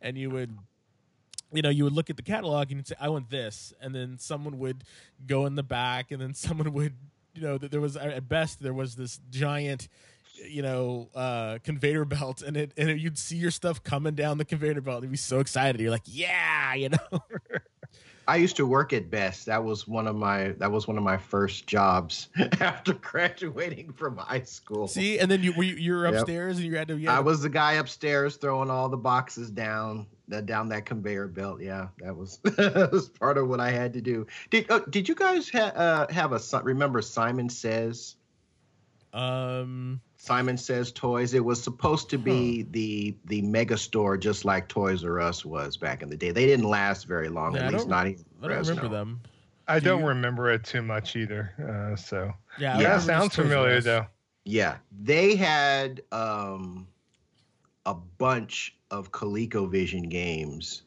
and 0.00 0.16
you 0.18 0.30
would 0.30 0.56
you 1.52 1.62
know, 1.62 1.68
you 1.68 1.82
would 1.82 1.92
look 1.92 2.10
at 2.10 2.16
the 2.16 2.22
catalog 2.22 2.70
and 2.70 2.78
you'd 2.78 2.86
say, 2.86 2.94
"I 3.00 3.08
want 3.08 3.28
this," 3.28 3.72
and 3.80 3.92
then 3.92 4.18
someone 4.18 4.60
would 4.60 4.84
go 5.26 5.46
in 5.46 5.56
the 5.56 5.64
back, 5.64 6.12
and 6.12 6.22
then 6.22 6.32
someone 6.34 6.72
would, 6.72 6.94
you 7.40 7.46
know, 7.46 7.58
th- 7.58 7.70
there 7.72 7.80
was 7.80 7.96
at 7.96 8.28
best 8.28 8.62
there 8.62 8.74
was 8.74 8.96
this 8.96 9.18
giant, 9.30 9.88
you 10.48 10.62
know, 10.62 11.08
uh, 11.14 11.58
conveyor 11.64 12.04
belt, 12.04 12.42
and 12.42 12.56
it 12.56 12.72
and 12.76 12.90
it, 12.90 12.98
you'd 12.98 13.18
see 13.18 13.36
your 13.36 13.50
stuff 13.50 13.82
coming 13.82 14.14
down 14.14 14.38
the 14.38 14.44
conveyor 14.44 14.80
belt, 14.82 14.96
and 14.98 15.04
you'd 15.04 15.10
be 15.12 15.16
so 15.16 15.40
excited. 15.40 15.80
You're 15.80 15.90
like, 15.90 16.02
"Yeah," 16.06 16.74
you 16.74 16.90
know. 16.90 17.20
I 18.28 18.36
used 18.36 18.54
to 18.56 18.66
work 18.66 18.92
at 18.92 19.10
Best. 19.10 19.46
That 19.46 19.64
was 19.64 19.88
one 19.88 20.06
of 20.06 20.14
my 20.14 20.50
that 20.58 20.70
was 20.70 20.86
one 20.86 20.96
of 20.98 21.02
my 21.02 21.16
first 21.16 21.66
jobs 21.66 22.28
after 22.60 22.92
graduating 22.94 23.92
from 23.92 24.18
high 24.18 24.42
school. 24.42 24.86
see, 24.86 25.18
and 25.18 25.28
then 25.30 25.42
you 25.42 25.52
were 25.56 25.64
you, 25.64 25.74
you 25.74 25.92
were 25.94 26.04
Yep. 26.04 26.14
upstairs, 26.14 26.58
and 26.58 26.66
you 26.66 26.76
had 26.76 26.88
to. 26.88 26.96
You 26.98 27.08
had 27.08 27.16
I 27.16 27.20
was 27.20 27.40
the 27.42 27.48
guy 27.48 27.72
upstairs 27.74 28.36
throwing 28.36 28.70
all 28.70 28.88
the 28.88 28.96
boxes 28.98 29.50
down 29.50 30.06
that 30.30 30.46
down 30.46 30.68
that 30.70 30.86
conveyor 30.86 31.28
belt. 31.28 31.60
Yeah, 31.60 31.88
that 31.98 32.16
was 32.16 32.38
that 32.44 32.90
was 32.92 33.08
part 33.08 33.36
of 33.38 33.48
what 33.48 33.60
I 33.60 33.70
had 33.70 33.92
to 33.92 34.00
do. 34.00 34.26
Did 34.50 34.66
oh, 34.70 34.80
did 34.90 35.08
you 35.08 35.14
guys 35.14 35.50
ha- 35.50 35.72
uh, 35.76 36.12
have 36.12 36.32
a 36.32 36.40
remember 36.62 37.02
Simon 37.02 37.48
Says? 37.48 38.16
um. 39.12 40.00
Simon 40.16 40.58
Says 40.58 40.92
Toys. 40.92 41.32
It 41.32 41.42
was 41.42 41.62
supposed 41.62 42.10
to 42.10 42.18
be 42.18 42.66
the 42.72 43.16
the 43.24 43.40
mega 43.40 43.78
store, 43.78 44.18
just 44.18 44.44
like 44.44 44.68
Toys 44.68 45.02
R 45.02 45.18
Us 45.18 45.46
was 45.46 45.78
back 45.78 46.02
in 46.02 46.10
the 46.10 46.16
day. 46.16 46.30
They 46.30 46.44
didn't 46.44 46.66
last 46.68 47.06
very 47.06 47.30
long, 47.30 47.54
Yeah, 47.56 47.62
I 47.62 47.66
at 47.68 47.72
least 47.72 47.88
don't- 47.88 48.06
even. 48.06 48.24
I 48.42 48.48
don't 48.48 48.50
remember 48.50 48.64
Fresno. 48.74 48.88
them. 48.90 49.20
I 49.66 49.78
Do 49.78 49.84
don't 49.86 50.00
you- 50.02 50.06
remember 50.08 50.50
it 50.50 50.62
too 50.64 50.82
much 50.82 51.16
either. 51.16 51.52
Uh, 51.58 51.96
so 51.96 52.34
Yeah, 52.58 52.76
Yeah, 52.78 52.82
that 52.98 53.02
sounds 53.02 53.34
familiar 53.34 53.80
though. 53.80 54.06
Yeah, 54.44 54.76
they 55.00 55.36
had 55.36 56.02
um, 56.12 56.86
a 57.86 57.94
bunch 57.94 58.76
of 58.90 59.12
ColecoVision 59.12 60.08
games 60.08 60.82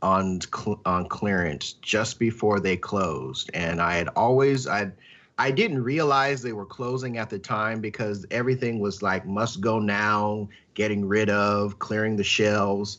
on 0.00 0.40
cl- 0.40 0.80
on 0.84 1.08
clearance 1.08 1.72
just 1.74 2.18
before 2.18 2.60
they 2.60 2.76
closed, 2.76 3.50
and 3.54 3.80
I 3.80 3.94
had 3.94 4.08
always 4.14 4.66
I 4.66 4.92
I 5.38 5.50
didn't 5.52 5.82
realize 5.82 6.42
they 6.42 6.52
were 6.52 6.66
closing 6.66 7.16
at 7.18 7.30
the 7.30 7.38
time 7.38 7.80
because 7.80 8.26
everything 8.30 8.80
was 8.80 9.02
like 9.02 9.26
must 9.26 9.60
go 9.60 9.78
now, 9.78 10.48
getting 10.74 11.06
rid 11.06 11.30
of, 11.30 11.78
clearing 11.78 12.16
the 12.16 12.24
shelves. 12.24 12.98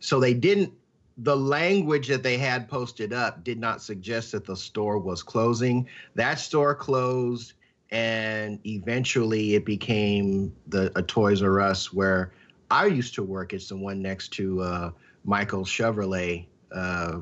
So 0.00 0.20
they 0.20 0.34
didn't 0.34 0.72
the 1.18 1.36
language 1.36 2.08
that 2.08 2.22
they 2.22 2.38
had 2.38 2.68
posted 2.68 3.12
up 3.12 3.44
did 3.44 3.58
not 3.58 3.82
suggest 3.82 4.32
that 4.32 4.46
the 4.46 4.56
store 4.56 4.98
was 4.98 5.22
closing. 5.22 5.86
That 6.14 6.38
store 6.38 6.74
closed 6.74 7.52
and 7.90 8.58
eventually 8.64 9.54
it 9.54 9.64
became 9.64 10.54
the 10.68 10.92
a 10.96 11.02
Toys 11.02 11.42
R 11.42 11.60
Us 11.60 11.92
where 11.92 12.32
I 12.70 12.86
used 12.86 13.14
to 13.14 13.22
work. 13.22 13.52
It's 13.52 13.68
the 13.68 13.76
one 13.76 14.00
next 14.02 14.28
to 14.34 14.60
uh, 14.62 14.90
Michael 15.24 15.64
Chevrolet, 15.64 16.46
uh, 16.72 17.20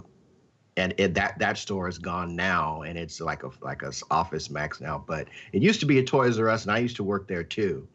and 0.77 0.95
it, 0.99 1.15
that 1.15 1.39
that 1.39 1.59
store 1.59 1.89
is 1.89 1.99
gone 1.99 2.37
now, 2.37 2.83
and 2.83 2.99
it's 2.99 3.21
like 3.21 3.43
a 3.45 3.51
like 3.63 3.83
a 3.83 3.93
Office 4.11 4.51
Max 4.51 4.81
now. 4.81 5.03
But 5.07 5.29
it 5.53 5.63
used 5.63 5.81
to 5.81 5.87
be 5.87 5.99
a 5.99 6.05
Toys 6.05 6.39
R 6.39 6.49
Us, 6.49 6.63
and 6.65 6.73
I 6.73 6.79
used 6.79 6.97
to 6.97 7.03
work 7.05 7.27
there 7.29 7.43
too. 7.45 7.89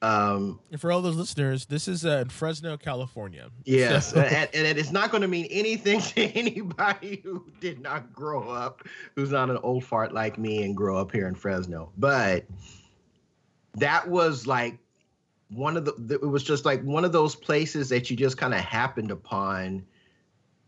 Um, 0.00 0.60
And 0.70 0.80
for 0.80 0.92
all 0.92 1.02
those 1.02 1.16
listeners, 1.16 1.66
this 1.66 1.88
is 1.88 2.06
uh, 2.06 2.18
in 2.22 2.28
Fresno, 2.28 2.76
California. 2.76 3.50
Yes, 3.64 4.12
So- 4.12 4.20
and, 4.20 4.48
and 4.54 4.64
it 4.64 4.78
is 4.78 4.92
not 4.92 5.10
going 5.10 5.22
to 5.22 5.26
mean 5.28 5.48
anything 5.50 6.00
to 6.14 6.20
anybody 6.22 7.20
who 7.24 7.44
did 7.58 7.80
not 7.80 8.12
grow 8.12 8.48
up, 8.48 8.84
who's 9.16 9.32
not 9.32 9.50
an 9.50 9.56
old 9.64 9.82
fart 9.84 10.14
like 10.14 10.38
me 10.38 10.62
and 10.62 10.76
grow 10.76 10.98
up 10.98 11.10
here 11.10 11.26
in 11.26 11.34
Fresno. 11.34 11.90
But 11.98 12.44
that 13.74 14.08
was 14.08 14.46
like 14.46 14.78
one 15.50 15.76
of 15.76 15.84
the. 15.84 16.14
It 16.14 16.26
was 16.26 16.42
just 16.44 16.64
like 16.64 16.82
one 16.82 17.04
of 17.04 17.12
those 17.12 17.34
places 17.34 17.88
that 17.88 18.10
you 18.10 18.16
just 18.16 18.36
kind 18.36 18.54
of 18.54 18.60
happened 18.60 19.10
upon 19.10 19.84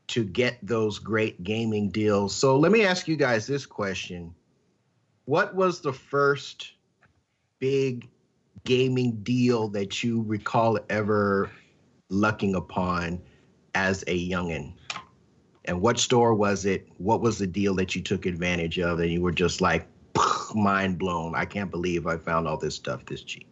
to 0.09 0.25
get 0.25 0.59
those 0.63 0.99
great 0.99 1.43
gaming 1.45 1.91
deals. 1.91 2.35
So 2.35 2.59
let 2.59 2.73
me 2.73 2.85
ask 2.85 3.07
you 3.07 3.17
guys 3.17 3.47
this 3.47 3.67
question: 3.67 4.35
What 5.27 5.55
was 5.55 5.81
the 5.81 5.93
first 5.93 6.73
big 7.59 8.09
gaming 8.65 9.23
deal 9.23 9.69
that 9.69 10.03
you 10.03 10.23
recall 10.23 10.79
ever 10.89 11.51
lucking 12.09 12.55
upon 12.55 13.21
as 13.75 14.03
a 14.07 14.29
youngin? 14.29 14.73
And 15.67 15.81
what 15.81 15.99
store 15.99 16.35
was 16.35 16.65
it? 16.65 16.89
What 16.97 17.21
was 17.21 17.39
the 17.39 17.47
deal 17.47 17.75
that 17.77 17.95
you 17.95 18.03
took 18.03 18.27
advantage 18.27 18.79
of 18.79 18.99
and 18.99 19.11
you 19.13 19.21
were 19.21 19.31
just 19.31 19.61
like 19.61 19.87
mind 20.55 20.99
blown? 20.99 21.35
I 21.35 21.45
can't 21.45 21.71
believe 21.71 22.07
I 22.07 22.17
found 22.17 22.49
all 22.49 22.57
this 22.57 22.75
stuff 22.75 23.05
this 23.05 23.23
cheap. 23.23 23.50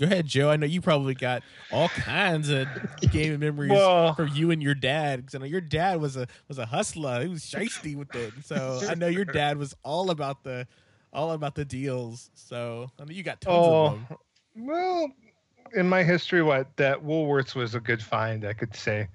Go 0.00 0.06
ahead, 0.06 0.24
Joe. 0.26 0.48
I 0.50 0.56
know 0.56 0.64
you 0.66 0.80
probably 0.80 1.14
got 1.14 1.42
all 1.70 1.90
kinds 1.90 2.48
of 2.48 2.66
gaming 3.12 3.38
memories 3.38 3.70
Well- 3.70 4.14
from 4.14 4.28
you 4.32 4.50
and 4.50 4.62
your 4.62 4.74
dad. 4.74 5.18
Because 5.20 5.34
I 5.34 5.38
know 5.38 5.44
your 5.44 5.60
dad 5.60 6.00
was 6.00 6.16
a 6.16 6.26
was 6.48 6.58
a 6.58 6.64
hustler. 6.64 7.20
He 7.22 7.28
was 7.28 7.42
shisty 7.44 7.94
with 7.94 8.14
it. 8.14 8.32
So 8.44 8.80
I 8.88 8.94
know 8.94 9.08
your 9.08 9.26
dad 9.26 9.58
was 9.58 9.76
all 9.84 10.10
about 10.10 10.42
the 10.42 10.66
all 11.12 11.32
about 11.32 11.54
the 11.54 11.66
deals. 11.66 12.30
So 12.34 12.90
I 12.98 13.04
know 13.04 13.12
you 13.12 13.22
got 13.22 13.42
tons 13.42 13.54
Oh, 13.58 13.86
of 13.86 13.92
them. 14.08 14.18
well, 14.56 15.08
in 15.74 15.86
my 15.88 16.02
history, 16.02 16.42
what 16.42 16.74
that 16.78 17.04
Woolworths 17.04 17.54
was 17.54 17.74
a 17.74 17.80
good 17.80 18.02
find, 18.02 18.46
I 18.46 18.54
could 18.54 18.74
say, 18.74 19.06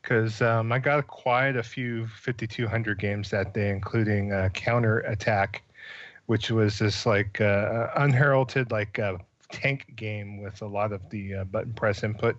because 0.00 0.40
um, 0.40 0.72
I 0.72 0.78
got 0.78 1.06
quite 1.06 1.56
a 1.56 1.62
few 1.62 2.06
5200 2.06 2.98
games 2.98 3.28
that 3.30 3.52
day, 3.52 3.68
including 3.70 4.32
uh, 4.32 4.48
Counter 4.54 5.00
Attack, 5.00 5.62
which 6.26 6.50
was 6.50 6.78
this 6.78 7.04
like 7.04 7.40
uh, 7.42 7.88
unheralded 7.96 8.70
like 8.70 8.98
uh, 8.98 9.18
tank 9.52 9.92
game 9.96 10.42
with 10.42 10.62
a 10.62 10.66
lot 10.66 10.92
of 10.92 11.08
the 11.10 11.36
uh, 11.36 11.44
button 11.44 11.72
press 11.72 12.02
input. 12.02 12.36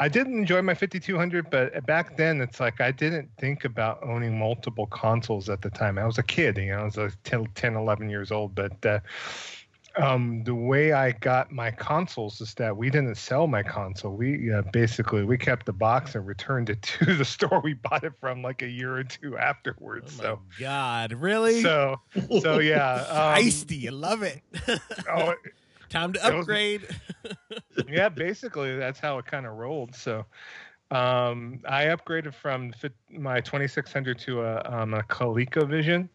I 0.00 0.08
didn't 0.08 0.36
enjoy 0.36 0.60
my 0.60 0.74
5200, 0.74 1.50
but 1.50 1.86
back 1.86 2.16
then 2.16 2.40
it's 2.40 2.58
like 2.58 2.80
I 2.80 2.90
didn't 2.90 3.30
think 3.38 3.64
about 3.64 4.02
owning 4.02 4.38
multiple 4.38 4.86
consoles 4.86 5.48
at 5.48 5.62
the 5.62 5.70
time. 5.70 5.98
I 5.98 6.04
was 6.04 6.18
a 6.18 6.22
kid, 6.22 6.56
you 6.58 6.72
know, 6.72 6.80
I 6.80 6.84
was 6.84 6.96
like 6.96 7.12
10, 7.22 7.46
10 7.54 7.76
11 7.76 8.10
years 8.10 8.32
old, 8.32 8.56
but 8.56 8.84
uh, 8.84 8.98
um, 9.96 10.42
the 10.44 10.54
way 10.54 10.92
I 10.92 11.12
got 11.12 11.52
my 11.52 11.70
consoles 11.70 12.40
is 12.40 12.54
that 12.54 12.76
we 12.76 12.90
didn't 12.90 13.14
sell 13.14 13.46
my 13.46 13.62
console. 13.62 14.16
We 14.16 14.52
uh, 14.52 14.62
basically 14.72 15.22
we 15.22 15.38
kept 15.38 15.66
the 15.66 15.72
box 15.72 16.14
and 16.14 16.26
returned 16.26 16.70
it 16.70 16.82
to 17.00 17.14
the 17.14 17.24
store 17.24 17.60
we 17.62 17.74
bought 17.74 18.04
it 18.04 18.12
from 18.20 18.42
like 18.42 18.62
a 18.62 18.68
year 18.68 18.96
or 18.96 19.04
two 19.04 19.38
afterwards. 19.38 20.16
my 20.18 20.24
so 20.24 20.40
God, 20.58 21.12
really? 21.12 21.62
so 21.62 22.00
so 22.40 22.58
yeah, 22.58 22.94
um, 23.36 23.44
Shisty, 23.44 23.86
I 23.86 23.90
love 23.90 24.22
it. 24.22 24.42
oh, 25.10 25.34
Time 25.94 26.12
to 26.14 26.26
It 26.26 26.34
was- 26.34 26.40
upgrade. 26.42 26.82
yeah, 27.88 28.08
basically 28.08 28.76
that's 28.76 28.98
how 29.00 29.18
it 29.18 29.26
kind 29.26 29.46
of 29.46 29.54
rolled. 29.54 29.94
So 29.94 30.26
um, 30.90 31.60
I 31.66 31.84
upgraded 31.86 32.34
from 32.34 32.72
fit- 32.72 32.92
my 33.10 33.40
2600 33.40 34.18
to 34.20 34.42
a, 34.42 34.62
um, 34.64 34.94
a 34.94 35.02
ColecoVision, 35.04 36.08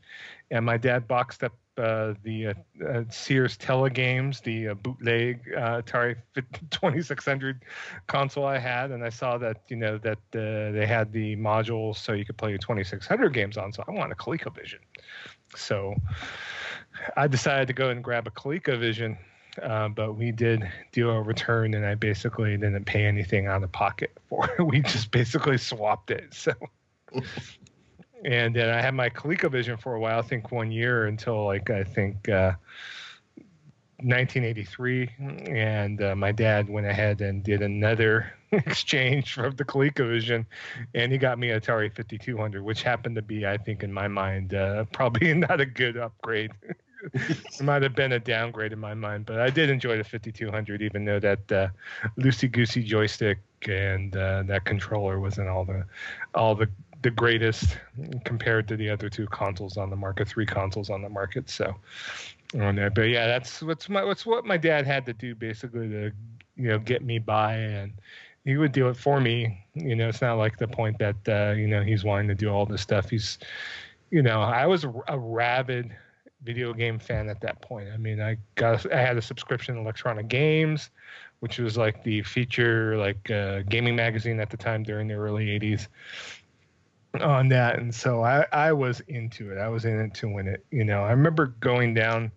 and 0.52 0.66
my 0.66 0.78
dad 0.78 1.08
boxed 1.08 1.44
up 1.44 1.54
uh, 1.78 2.14
the 2.24 2.48
uh, 2.48 2.54
uh, 2.86 3.04
Sears 3.10 3.58
Telegames, 3.58 4.42
the 4.44 4.70
uh, 4.70 4.74
bootleg 4.74 5.40
uh, 5.56 5.82
Atari 5.82 6.18
2600 6.72 7.64
console 8.08 8.46
I 8.46 8.58
had, 8.58 8.92
and 8.92 9.02
I 9.04 9.10
saw 9.10 9.38
that 9.38 9.62
you 9.70 9.78
know 9.78 9.98
that 10.00 10.18
uh, 10.36 10.72
they 10.74 10.86
had 10.86 11.12
the 11.14 11.38
modules 11.38 11.96
so 11.96 12.12
you 12.12 12.26
could 12.26 12.38
play 12.38 12.50
your 12.50 12.60
2600 12.60 13.34
games 13.34 13.58
on. 13.58 13.72
So 13.72 13.84
I 13.88 13.92
want 13.92 14.12
a 14.12 14.16
ColecoVision. 14.16 14.80
So 15.56 15.96
I 17.16 17.28
decided 17.28 17.68
to 17.68 17.74
go 17.74 17.90
and 17.90 18.04
grab 18.04 18.28
a 18.28 18.32
ColecoVision 18.32 19.18
uh, 19.64 19.90
but 19.90 20.14
we 20.14 20.32
did 20.32 20.70
do 20.92 21.10
a 21.10 21.22
return, 21.22 21.74
and 21.74 21.86
I 21.86 21.96
basically 21.96 22.58
didn't 22.58 22.86
pay 22.86 23.06
anything 23.06 23.48
out 23.48 23.64
of 23.64 23.72
pocket 23.72 24.18
for 24.30 24.50
it. 24.58 24.64
We 24.64 24.82
just 24.82 25.12
basically 25.12 25.58
swapped 25.58 26.12
it. 26.12 26.34
So, 26.34 26.54
and 28.26 28.56
then 28.56 28.70
I 28.70 28.82
had 28.82 28.94
my 28.94 29.10
ColecoVision 29.10 29.80
for 29.80 29.96
a 29.96 30.00
while. 30.00 30.20
I 30.20 30.22
think 30.22 30.52
one 30.52 30.72
year 30.72 31.08
until 31.08 31.46
like 31.46 31.70
I 31.70 31.84
think 31.84 32.30
uh, 32.30 32.54
1983, 34.02 35.10
and 35.50 36.02
uh, 36.02 36.16
my 36.16 36.32
dad 36.32 36.70
went 36.70 36.88
ahead 36.88 37.20
and 37.20 37.44
did 37.44 37.62
another 37.62 38.32
exchange 38.52 39.34
from 39.34 39.56
the 39.56 39.66
ColecoVision, 39.66 40.46
and 40.96 41.12
he 41.12 41.18
got 41.18 41.38
me 41.38 41.50
Atari 41.50 41.94
5200, 41.94 42.64
which 42.64 42.82
happened 42.82 43.16
to 43.16 43.22
be, 43.22 43.46
I 43.46 43.58
think, 43.58 43.84
in 43.84 43.92
my 43.92 44.08
mind, 44.08 44.54
uh, 44.54 44.86
probably 44.94 45.34
not 45.34 45.60
a 45.60 45.66
good 45.66 45.98
upgrade. 45.98 46.52
It 47.14 47.62
might 47.62 47.82
have 47.82 47.96
been 47.96 48.14
a 48.14 48.20
downgrade 48.20 48.74
in 48.74 48.80
my 48.80 48.94
mind, 48.94 49.26
but 49.26 49.40
I 49.40 49.50
did 49.50 49.70
enjoy 49.70 49.98
the 49.98 50.04
5200, 50.04 50.82
even 50.82 51.06
though 51.06 51.20
that 51.20 51.52
uh, 51.52 51.68
loosey 52.18 52.52
goosey 52.52 52.84
joystick 52.84 53.40
and 53.68 54.16
uh, 54.16 54.44
that 54.44 54.66
controller 54.66 55.20
wasn't 55.20 55.48
all 55.48 55.66
the 55.66 55.86
all 56.36 56.56
the 56.56 56.70
the 57.02 57.10
greatest 57.10 57.78
compared 58.26 58.68
to 58.68 58.76
the 58.76 58.90
other 58.90 59.10
two 59.10 59.26
consoles 59.28 59.78
on 59.78 59.90
the 59.90 59.96
market, 59.96 60.28
three 60.28 60.46
consoles 60.46 60.90
on 60.90 61.02
the 61.02 61.10
market. 61.10 61.50
So 61.50 61.74
on 62.60 62.76
there, 62.76 62.90
but 62.90 63.04
yeah, 63.04 63.28
that's 63.28 63.62
what's 63.62 63.88
my 63.90 64.04
what's 64.04 64.26
what 64.26 64.46
my 64.46 64.58
dad 64.58 64.86
had 64.86 65.06
to 65.06 65.14
do 65.14 65.36
basically 65.36 65.88
to 65.90 66.12
you 66.56 66.70
know 66.70 66.80
get 66.80 67.04
me 67.04 67.20
by, 67.20 67.56
and 67.56 67.94
he 68.44 68.58
would 68.58 68.72
do 68.72 68.90
it 68.90 68.98
for 68.98 69.22
me. 69.22 69.66
You 69.74 69.96
know, 69.96 70.10
it's 70.10 70.22
not 70.22 70.34
like 70.34 70.58
the 70.58 70.68
point 70.68 70.98
that 71.00 71.16
uh, 71.28 71.54
you 71.56 71.68
know 71.68 71.82
he's 71.82 72.04
wanting 72.04 72.28
to 72.28 72.36
do 72.36 72.50
all 72.50 72.66
this 72.66 72.82
stuff. 72.82 73.10
He's 73.10 73.40
you 74.12 74.22
know, 74.22 74.42
I 74.42 74.66
was 74.66 74.86
a 75.08 75.20
rabid 75.20 75.96
video 76.44 76.74
game 76.74 77.00
fan 77.00 77.30
at 77.30 77.42
that 77.42 77.62
point. 77.62 77.90
I 77.94 77.98
mean, 77.98 78.22
I 78.22 78.38
got 78.56 78.92
I 78.92 79.02
had 79.02 79.18
a 79.18 79.22
subscription 79.22 79.76
to 79.76 79.82
Electronic 79.82 80.28
Games, 80.28 80.90
which 81.40 81.60
was 81.60 81.78
like 81.78 82.04
the 82.04 82.22
feature 82.24 82.98
like 82.98 83.30
uh, 83.30 83.62
gaming 83.64 83.96
magazine 83.96 84.40
at 84.40 84.50
the 84.50 84.58
time 84.58 84.84
during 84.84 85.08
the 85.08 85.16
early 85.16 85.48
'80s. 85.48 85.88
On 87.22 87.50
that, 87.50 87.80
and 87.80 87.94
so 87.94 88.24
I 88.24 88.46
I 88.52 88.72
was 88.72 89.00
into 89.08 89.52
it. 89.52 89.58
I 89.58 89.68
was 89.68 89.86
in 89.86 90.00
it 90.00 90.14
to 90.16 90.30
win 90.30 90.48
it. 90.48 90.64
You 90.72 90.86
know, 90.86 91.04
I 91.04 91.12
remember 91.12 91.48
going 91.60 91.94
down 91.94 92.32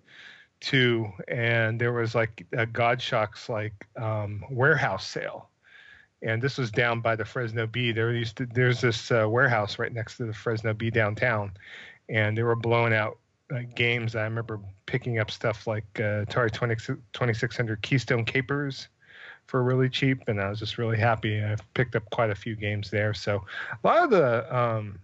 to 0.62 1.12
and 1.28 1.80
there 1.80 1.92
was 1.92 2.14
like 2.14 2.46
a 2.52 2.66
Gottschalks 2.66 3.48
like 3.48 3.74
um, 4.00 4.44
warehouse 4.50 5.06
sale. 5.06 5.48
And 6.22 6.40
this 6.40 6.56
was 6.56 6.70
down 6.70 7.00
by 7.00 7.16
the 7.16 7.24
Fresno 7.24 7.66
Bee. 7.66 7.90
There 7.90 8.12
used 8.12 8.36
to, 8.36 8.46
there's 8.46 8.80
this 8.80 9.10
uh, 9.10 9.26
warehouse 9.28 9.80
right 9.80 9.92
next 9.92 10.18
to 10.18 10.24
the 10.24 10.32
Fresno 10.32 10.72
Bee 10.72 10.88
downtown, 10.88 11.50
and 12.08 12.38
they 12.38 12.44
were 12.44 12.54
blowing 12.54 12.94
out 12.94 13.18
uh, 13.52 13.60
games. 13.74 14.16
I 14.16 14.22
remember 14.22 14.60
picking 14.86 15.18
up 15.18 15.30
stuff 15.30 15.66
like 15.66 15.84
uh, 15.96 16.24
Atari 16.24 16.52
20, 16.52 16.74
2600 17.12 17.82
Keystone 17.82 18.24
Kapers 18.24 18.88
for 19.46 19.62
really 19.62 19.88
cheap, 19.88 20.22
and 20.28 20.40
I 20.40 20.48
was 20.48 20.58
just 20.58 20.78
really 20.78 20.98
happy. 20.98 21.42
I 21.42 21.56
picked 21.74 21.96
up 21.96 22.08
quite 22.10 22.30
a 22.30 22.34
few 22.34 22.56
games 22.56 22.90
there. 22.90 23.12
So 23.14 23.44
a 23.72 23.86
lot 23.86 24.04
of 24.04 24.10
the 24.10 24.56
um, 24.56 24.98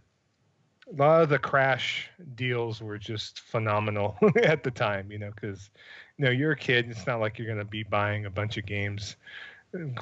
a 0.90 0.96
lot 0.96 1.22
of 1.22 1.28
the 1.28 1.38
crash 1.38 2.08
deals 2.34 2.80
were 2.80 2.98
just 2.98 3.40
phenomenal 3.40 4.16
at 4.42 4.62
the 4.62 4.70
time. 4.70 5.10
You 5.12 5.18
know, 5.18 5.30
because 5.34 5.70
you 6.16 6.24
know 6.24 6.30
you're 6.30 6.52
a 6.52 6.56
kid. 6.56 6.90
It's 6.90 7.06
not 7.06 7.20
like 7.20 7.38
you're 7.38 7.46
going 7.46 7.58
to 7.58 7.64
be 7.64 7.82
buying 7.82 8.26
a 8.26 8.30
bunch 8.30 8.56
of 8.56 8.66
games 8.66 9.16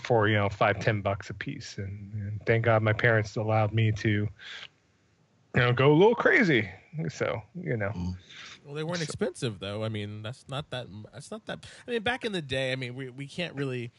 for 0.03 0.29
you 0.29 0.37
know 0.37 0.49
five 0.49 0.79
ten 0.79 1.00
bucks 1.00 1.31
a 1.31 1.35
piece, 1.35 1.79
and, 1.79 2.12
and 2.15 2.41
thank 2.47 2.65
God 2.65 2.83
my 2.83 2.93
parents 2.93 3.37
allowed 3.37 3.73
me 3.73 3.91
to 3.93 4.09
you 4.09 4.31
know 5.55 5.73
go 5.73 5.93
a 5.93 5.95
little 5.95 6.15
crazy 6.15 6.69
so 7.09 7.43
you 7.55 7.76
know. 7.76 7.91
Mm. 7.95 8.17
Well, 8.65 8.75
they 8.75 8.85
weren't 8.85 8.99
so. 8.99 9.05
expensive 9.05 9.59
though. 9.59 9.85
I 9.85 9.88
mean, 9.88 10.23
that's 10.23 10.45
not 10.49 10.71
that. 10.71 10.87
That's 11.12 11.31
not 11.31 11.47
that. 11.47 11.65
I 11.87 11.93
mean, 11.93 12.03
back 12.03 12.25
in 12.25 12.33
the 12.33 12.43
day, 12.43 12.73
I 12.73 12.76
mean, 12.76 12.95
we 12.95 13.11
we 13.11 13.26
can't 13.26 13.55
really, 13.55 13.93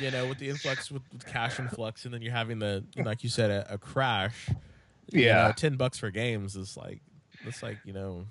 you 0.00 0.10
know, 0.10 0.26
with 0.26 0.38
the 0.38 0.48
influx 0.48 0.90
with, 0.90 1.02
with 1.12 1.26
cash 1.26 1.58
influx, 1.58 2.04
and 2.04 2.12
then 2.12 2.22
you're 2.22 2.32
having 2.32 2.58
the 2.58 2.84
like 2.96 3.22
you 3.22 3.30
said 3.30 3.50
a, 3.50 3.74
a 3.74 3.78
crash. 3.78 4.48
Yeah, 5.10 5.48
know, 5.48 5.52
ten 5.52 5.76
bucks 5.76 5.98
for 5.98 6.10
games 6.10 6.54
is 6.56 6.76
like 6.76 7.00
it's 7.44 7.62
like 7.62 7.78
you 7.84 7.92
know 7.92 8.26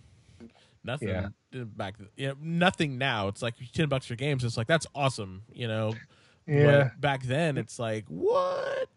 nothing 0.83 1.09
yeah. 1.09 1.29
back. 1.51 1.95
You 2.15 2.29
know, 2.29 2.35
nothing 2.41 2.97
now. 2.97 3.27
It's 3.27 3.41
like 3.41 3.55
ten 3.73 3.89
bucks 3.89 4.05
for 4.05 4.15
games. 4.15 4.43
It's 4.43 4.57
like 4.57 4.67
that's 4.67 4.87
awesome. 4.93 5.43
You 5.51 5.67
know. 5.67 5.93
Yeah. 6.45 6.65
But 6.65 7.01
back 7.01 7.23
then, 7.23 7.57
it's 7.57 7.77
like 7.77 8.05
what? 8.07 8.87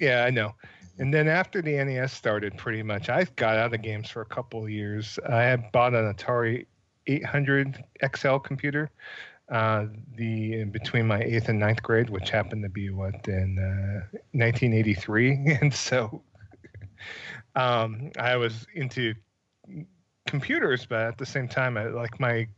Yeah, 0.00 0.24
I 0.24 0.30
know 0.30 0.54
and 0.98 1.12
then 1.12 1.28
after 1.28 1.60
the 1.60 1.72
NES 1.72 2.12
started, 2.12 2.56
pretty 2.56 2.82
much, 2.82 3.08
I 3.08 3.24
got 3.36 3.56
out 3.56 3.74
of 3.74 3.82
games 3.82 4.10
for 4.10 4.22
a 4.22 4.26
couple 4.26 4.62
of 4.62 4.70
years. 4.70 5.18
I 5.28 5.42
had 5.42 5.72
bought 5.72 5.94
an 5.94 6.12
Atari 6.12 6.66
800 7.06 7.82
XL 8.16 8.36
computer, 8.38 8.90
uh, 9.50 9.86
the 10.16 10.60
in 10.60 10.70
between 10.70 11.06
my 11.06 11.20
eighth 11.20 11.48
and 11.48 11.58
ninth 11.58 11.82
grade, 11.82 12.10
which 12.10 12.30
happened 12.30 12.62
to 12.62 12.68
be 12.68 12.90
what 12.90 13.26
in 13.28 13.58
uh, 13.58 14.18
1983, 14.32 15.58
and 15.60 15.74
so 15.74 16.22
um, 17.56 18.10
I 18.18 18.36
was 18.36 18.66
into 18.74 19.14
computers, 20.26 20.86
but 20.86 21.00
at 21.00 21.18
the 21.18 21.26
same 21.26 21.48
time, 21.48 21.76
I, 21.76 21.86
like 21.86 22.18
my 22.18 22.48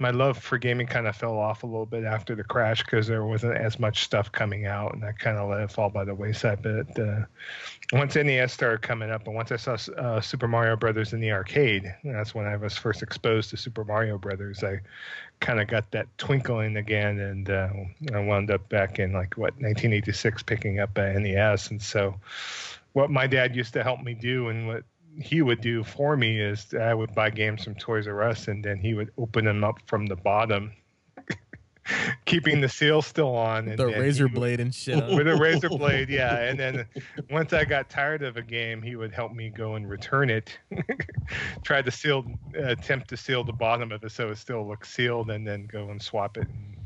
my 0.00 0.10
love 0.10 0.38
for 0.38 0.58
gaming 0.58 0.86
kind 0.86 1.08
of 1.08 1.16
fell 1.16 1.36
off 1.36 1.64
a 1.64 1.66
little 1.66 1.86
bit 1.86 2.04
after 2.04 2.36
the 2.36 2.44
crash 2.44 2.84
because 2.84 3.08
there 3.08 3.24
wasn't 3.24 3.56
as 3.56 3.80
much 3.80 4.04
stuff 4.04 4.30
coming 4.30 4.64
out, 4.64 4.94
and 4.94 5.04
I 5.04 5.10
kind 5.10 5.36
of 5.36 5.50
let 5.50 5.60
it 5.60 5.72
fall 5.72 5.90
by 5.90 6.04
the 6.04 6.14
wayside. 6.14 6.62
But 6.62 6.98
uh, 6.98 7.24
once 7.92 8.14
NES 8.14 8.52
started 8.52 8.80
coming 8.82 9.10
up, 9.10 9.26
and 9.26 9.34
once 9.34 9.50
I 9.50 9.56
saw 9.56 9.76
uh, 9.96 10.20
Super 10.20 10.46
Mario 10.46 10.76
Brothers 10.76 11.12
in 11.12 11.20
the 11.20 11.32
arcade, 11.32 11.92
that's 12.04 12.32
when 12.32 12.46
I 12.46 12.56
was 12.56 12.76
first 12.76 13.02
exposed 13.02 13.50
to 13.50 13.56
Super 13.56 13.84
Mario 13.84 14.18
Brothers. 14.18 14.62
I 14.62 14.80
kind 15.40 15.60
of 15.60 15.66
got 15.66 15.90
that 15.90 16.06
twinkling 16.16 16.76
again, 16.76 17.18
and 17.18 17.50
uh, 17.50 17.68
I 18.14 18.20
wound 18.20 18.52
up 18.52 18.68
back 18.68 19.00
in 19.00 19.12
like 19.12 19.36
what 19.36 19.54
1986 19.54 20.44
picking 20.44 20.78
up 20.78 20.96
a 20.96 21.18
NES, 21.18 21.70
and 21.70 21.82
so 21.82 22.14
what 22.92 23.10
my 23.10 23.26
dad 23.26 23.56
used 23.56 23.72
to 23.72 23.82
help 23.82 24.00
me 24.00 24.14
do, 24.14 24.48
and 24.48 24.68
what 24.68 24.84
he 25.16 25.42
would 25.42 25.60
do 25.60 25.84
for 25.84 26.16
me 26.16 26.40
is 26.40 26.74
I 26.74 26.94
would 26.94 27.14
buy 27.14 27.30
games 27.30 27.64
from 27.64 27.74
Toys 27.74 28.06
R 28.06 28.22
Us 28.22 28.48
and 28.48 28.64
then 28.64 28.78
he 28.78 28.94
would 28.94 29.10
open 29.18 29.44
them 29.44 29.64
up 29.64 29.78
from 29.86 30.06
the 30.06 30.16
bottom, 30.16 30.72
keeping 32.24 32.60
the 32.60 32.68
seal 32.68 33.02
still 33.02 33.34
on. 33.34 33.68
And 33.68 33.78
the 33.78 33.86
razor 33.86 34.24
would, 34.24 34.34
blade 34.34 34.60
and 34.60 34.74
shit. 34.74 34.96
With 35.14 35.26
a 35.28 35.36
razor 35.36 35.68
blade, 35.68 36.08
yeah. 36.08 36.36
And 36.36 36.58
then 36.58 36.86
once 37.30 37.52
I 37.52 37.64
got 37.64 37.90
tired 37.90 38.22
of 38.22 38.36
a 38.36 38.42
game, 38.42 38.82
he 38.82 38.96
would 38.96 39.12
help 39.12 39.32
me 39.32 39.50
go 39.50 39.74
and 39.74 39.88
return 39.88 40.30
it, 40.30 40.56
try 41.62 41.82
to 41.82 41.90
seal, 41.90 42.24
attempt 42.54 43.08
to 43.08 43.16
seal 43.16 43.44
the 43.44 43.52
bottom 43.52 43.92
of 43.92 44.04
it 44.04 44.12
so 44.12 44.28
it 44.30 44.38
still 44.38 44.66
looks 44.66 44.92
sealed, 44.92 45.30
and 45.30 45.46
then 45.46 45.66
go 45.66 45.90
and 45.90 46.00
swap 46.00 46.36
it 46.36 46.48
and 46.48 46.76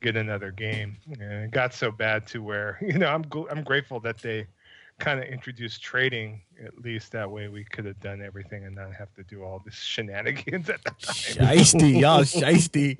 get 0.00 0.16
another 0.16 0.50
game. 0.50 0.96
And 1.20 1.44
it 1.44 1.50
got 1.50 1.74
so 1.74 1.90
bad 1.90 2.26
to 2.28 2.42
where 2.42 2.78
you 2.80 2.98
know 2.98 3.08
I'm 3.08 3.24
I'm 3.50 3.62
grateful 3.62 4.00
that 4.00 4.18
they 4.18 4.46
kind 4.98 5.20
of 5.20 5.26
introduced 5.26 5.80
trading 5.80 6.40
at 6.64 6.76
least 6.78 7.12
that 7.12 7.30
way 7.30 7.48
we 7.48 7.64
could 7.64 7.84
have 7.84 8.00
done 8.00 8.20
everything 8.20 8.64
and 8.64 8.74
not 8.74 8.92
have 8.92 9.12
to 9.14 9.22
do 9.22 9.44
all 9.44 9.62
this 9.64 9.74
shenanigans 9.74 10.68
at 10.68 10.82
the 10.82 10.90
time. 10.90 11.56
Shiesty, 11.56 12.00
y'all 12.00 12.22
shiesty. 12.22 12.98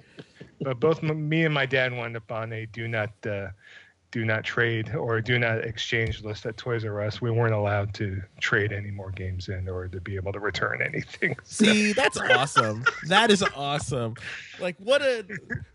But 0.61 0.81
both 0.81 1.03
me 1.03 1.45
and 1.45 1.53
my 1.53 1.67
dad 1.67 1.93
wound 1.93 2.17
up 2.17 2.31
on 2.31 2.53
a 2.53 2.67
do 2.67 2.89
not 2.89 3.11
uh, 3.27 3.49
do 4.11 4.25
not 4.25 4.43
trade 4.43 4.95
or 4.95 5.21
do 5.21 5.39
not 5.39 5.59
exchange 5.65 6.23
list 6.23 6.47
at 6.47 6.57
Toys 6.57 6.85
R 6.85 7.03
Us. 7.03 7.21
We 7.21 7.31
weren't 7.31 7.55
allowed 7.55 7.93
to 7.95 8.23
trade 8.41 8.73
any 8.73 8.91
more 8.91 9.11
games 9.11 9.49
in 9.49 9.69
or 9.69 9.87
to 9.89 10.01
be 10.01 10.17
able 10.17 10.33
to 10.33 10.41
return 10.41 10.81
anything. 10.85 11.37
See, 11.45 11.93
that's 11.93 12.19
awesome. 12.19 12.85
That 13.07 13.31
is 13.31 13.43
awesome. 13.55 14.15
Like 14.61 14.77
what 14.79 15.03
a 15.03 15.25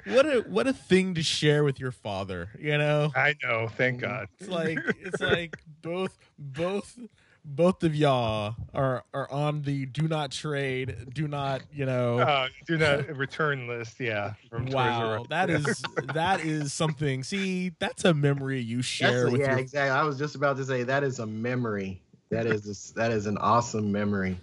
what 0.05 0.25
a 0.25 0.41
what 0.47 0.67
a 0.67 0.73
thing 0.73 1.13
to 1.15 1.23
share 1.23 1.63
with 1.63 1.79
your 1.79 1.91
father, 1.91 2.49
you 2.59 2.77
know? 2.77 3.11
I 3.15 3.35
know, 3.43 3.67
thank 3.67 4.01
God. 4.01 4.27
It's 4.39 4.49
like 4.49 4.79
it's 4.99 5.21
like 5.21 5.57
both 5.81 6.17
both 6.37 6.97
both 7.45 7.83
of 7.83 7.95
y'all 7.95 8.55
are 8.73 9.03
are 9.13 9.29
on 9.29 9.63
the 9.63 9.85
do 9.85 10.07
not 10.07 10.31
trade, 10.31 10.95
do 11.13 11.27
not 11.27 11.61
you 11.71 11.85
know, 11.85 12.19
uh, 12.19 12.47
do 12.67 12.77
not 12.77 13.07
return 13.17 13.67
list. 13.67 13.99
Yeah. 13.99 14.33
wow, 14.51 15.25
that 15.29 15.49
is 15.49 15.81
that 16.13 16.41
is 16.41 16.73
something. 16.73 17.23
See, 17.23 17.71
that's 17.79 18.05
a 18.05 18.13
memory 18.13 18.61
you 18.61 18.81
share. 18.81 19.27
A, 19.27 19.31
with 19.31 19.41
yeah, 19.41 19.51
your... 19.51 19.59
exactly. 19.59 19.89
I 19.89 20.03
was 20.03 20.17
just 20.17 20.35
about 20.35 20.57
to 20.57 20.65
say 20.65 20.83
that 20.83 21.03
is 21.03 21.19
a 21.19 21.25
memory. 21.25 22.01
That 22.29 22.47
is 22.47 22.91
a, 22.91 22.95
that 22.95 23.11
is 23.11 23.27
an 23.27 23.37
awesome 23.37 23.91
memory. 23.91 24.39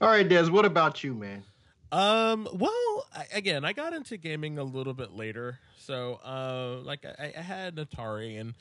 All 0.00 0.08
right, 0.08 0.28
Des, 0.28 0.48
what 0.48 0.64
about 0.64 1.04
you, 1.04 1.14
man? 1.14 1.44
Um. 1.92 2.48
Well, 2.52 3.06
I, 3.14 3.26
again, 3.32 3.64
I 3.64 3.72
got 3.72 3.92
into 3.92 4.16
gaming 4.16 4.58
a 4.58 4.64
little 4.64 4.94
bit 4.94 5.12
later. 5.12 5.58
So, 5.78 6.20
uh, 6.24 6.82
like 6.82 7.04
I, 7.04 7.32
I 7.36 7.40
had 7.40 7.78
an 7.78 7.86
Atari, 7.86 8.40
and 8.40 8.54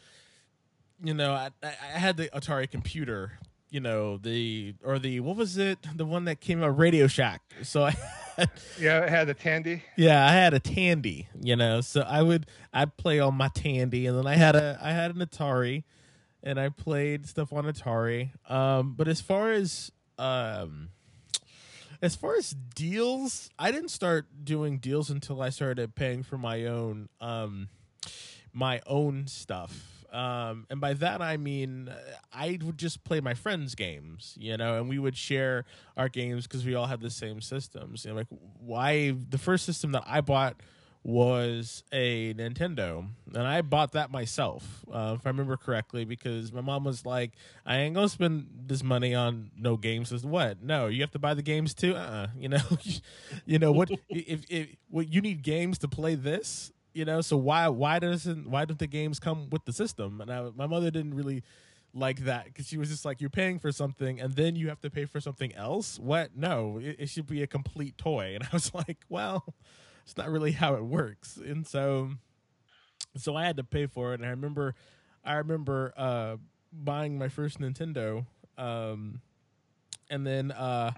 you 1.03 1.13
know, 1.13 1.33
I, 1.33 1.49
I 1.63 1.99
had 1.99 2.17
the 2.17 2.29
Atari 2.29 2.69
computer 2.69 3.33
you 3.69 3.79
know 3.79 4.17
the 4.17 4.75
or 4.83 4.99
the 4.99 5.19
what 5.19 5.35
was 5.35 5.57
it 5.57 5.79
the 5.95 6.05
one 6.05 6.25
that 6.25 6.39
came 6.39 6.63
out 6.63 6.77
Radio 6.77 7.07
Shack. 7.07 7.41
So 7.63 7.83
I 7.83 7.95
had, 8.37 8.49
yeah, 8.79 9.03
I 9.05 9.09
had 9.09 9.29
a 9.29 9.33
Tandy. 9.33 9.83
Yeah, 9.95 10.25
I 10.25 10.31
had 10.31 10.53
a 10.53 10.59
Tandy. 10.59 11.27
You 11.41 11.55
know, 11.55 11.81
so 11.81 12.01
I 12.01 12.21
would 12.21 12.45
I'd 12.73 12.97
play 12.97 13.19
on 13.19 13.35
my 13.35 13.49
Tandy, 13.49 14.05
and 14.07 14.17
then 14.17 14.27
I 14.27 14.35
had 14.35 14.55
a 14.55 14.79
I 14.81 14.91
had 14.91 15.15
an 15.15 15.21
Atari, 15.21 15.83
and 16.43 16.59
I 16.59 16.69
played 16.69 17.27
stuff 17.27 17.51
on 17.51 17.65
Atari. 17.65 18.31
Um, 18.49 18.93
but 18.95 19.07
as 19.07 19.21
far 19.21 19.51
as 19.51 19.91
um, 20.17 20.89
as 22.01 22.15
far 22.15 22.35
as 22.35 22.51
deals, 22.51 23.49
I 23.59 23.71
didn't 23.71 23.91
start 23.91 24.27
doing 24.43 24.77
deals 24.77 25.09
until 25.09 25.41
I 25.41 25.49
started 25.49 25.95
paying 25.95 26.23
for 26.23 26.37
my 26.37 26.65
own 26.65 27.09
um 27.19 27.69
my 28.53 28.81
own 28.87 29.27
stuff 29.27 29.96
um, 30.11 30.65
and 30.69 30.79
by 30.79 30.93
that 30.93 31.21
I 31.21 31.37
mean 31.37 31.91
I 32.33 32.59
would 32.63 32.77
just 32.77 33.03
play 33.03 33.19
my 33.21 33.33
friends' 33.33 33.75
games, 33.75 34.35
you 34.39 34.57
know, 34.57 34.77
and 34.77 34.89
we 34.89 34.99
would 34.99 35.17
share 35.17 35.65
our 35.95 36.09
games 36.09 36.47
because 36.47 36.65
we 36.65 36.75
all 36.75 36.85
had 36.87 37.01
the 37.01 37.09
same 37.09 37.41
systems. 37.41 38.05
And 38.05 38.15
like, 38.15 38.27
why 38.59 39.11
the 39.11 39.37
first 39.37 39.65
system 39.65 39.91
that 39.93 40.03
I 40.05 40.21
bought 40.21 40.61
was 41.03 41.83
a 41.93 42.33
Nintendo, 42.33 43.07
and 43.33 43.47
I 43.47 43.61
bought 43.61 43.93
that 43.93 44.11
myself, 44.11 44.83
uh, 44.91 45.15
if 45.17 45.25
I 45.25 45.29
remember 45.29 45.55
correctly, 45.55 46.03
because 46.03 46.51
my 46.51 46.59
mom 46.59 46.83
was 46.83 47.05
like, 47.05 47.31
"I 47.65 47.77
ain't 47.77 47.95
gonna 47.95 48.09
spend 48.09 48.47
this 48.65 48.83
money 48.83 49.15
on 49.15 49.51
no 49.55 49.77
games." 49.77 50.11
As 50.11 50.25
what? 50.25 50.61
No, 50.61 50.87
you 50.87 51.01
have 51.01 51.11
to 51.11 51.19
buy 51.19 51.33
the 51.33 51.41
games 51.41 51.73
too. 51.73 51.95
Uh, 51.95 52.27
you 52.37 52.49
know, 52.49 52.59
you 53.45 53.57
know 53.57 53.71
what? 53.71 53.89
if 54.09 54.43
if 54.49 54.67
what 54.89 55.07
you 55.07 55.21
need 55.21 55.43
games 55.43 55.77
to 55.79 55.87
play 55.87 56.15
this, 56.15 56.73
you 56.97 57.05
know? 57.05 57.21
So 57.21 57.37
why 57.37 57.67
why 57.67 57.99
doesn't 57.99 58.49
why 58.49 58.65
don't 58.65 58.79
the 58.79 58.87
games 58.87 59.19
come 59.19 59.49
with 59.49 59.65
the 59.65 59.73
system? 59.73 60.19
And 60.19 60.31
I, 60.31 60.49
my 60.55 60.65
mother 60.65 60.89
didn't 60.89 61.13
really 61.13 61.43
like 61.93 62.25
that 62.25 62.45
because 62.45 62.67
she 62.67 62.77
was 62.77 62.89
just 62.89 63.05
like 63.05 63.21
you're 63.21 63.29
paying 63.29 63.59
for 63.59 63.71
something 63.71 64.19
and 64.19 64.35
then 64.35 64.55
you 64.55 64.69
have 64.69 64.81
to 64.81 64.89
pay 64.89 65.05
for 65.05 65.21
something 65.21 65.53
else? 65.55 65.99
What? 65.99 66.35
No. 66.35 66.79
It, 66.81 66.97
it, 66.99 67.09
should 67.09 67.27
be 67.27 67.41
a 67.43 67.47
complete 67.47 67.97
toy. 67.97 68.35
And 68.35 68.43
i 68.43 68.49
was 68.51 68.73
like 68.87 68.97
well 69.09 69.53
it's 70.03 70.17
not 70.17 70.29
really 70.29 70.51
how 70.53 70.73
it 70.75 70.83
works. 70.83 71.37
And 71.37 71.65
so 71.67 72.11
so 73.15 73.35
i 73.35 73.45
had 73.45 73.57
to 73.57 73.63
pay 73.63 73.85
for 73.85 74.13
it. 74.13 74.19
And 74.19 74.25
i 74.25 74.31
remember 74.31 74.75
i 75.23 75.35
remember 75.35 75.93
uh 75.95 76.37
buying 76.73 77.17
my 77.17 77.29
first 77.29 77.59
nintendo 77.59 78.25
um 78.57 79.21
and 80.09 80.27
then 80.27 80.51
uh 80.51 80.91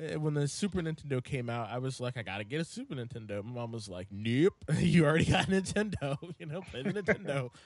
Uh, 0.00 0.18
when 0.20 0.34
the 0.34 0.46
Super 0.46 0.80
Nintendo 0.80 1.22
came 1.22 1.50
out, 1.50 1.68
I 1.70 1.78
was 1.78 2.00
like, 2.00 2.16
I 2.16 2.22
gotta 2.22 2.44
get 2.44 2.60
a 2.60 2.64
Super 2.64 2.94
Nintendo. 2.94 3.42
My 3.44 3.52
mom 3.52 3.72
was 3.72 3.88
like, 3.88 4.06
Nope, 4.10 4.54
you 4.78 5.04
already 5.04 5.24
got 5.24 5.46
Nintendo. 5.46 6.16
you 6.38 6.46
know, 6.46 6.60
play 6.62 6.82
the 6.82 6.92
Nintendo. 6.92 7.50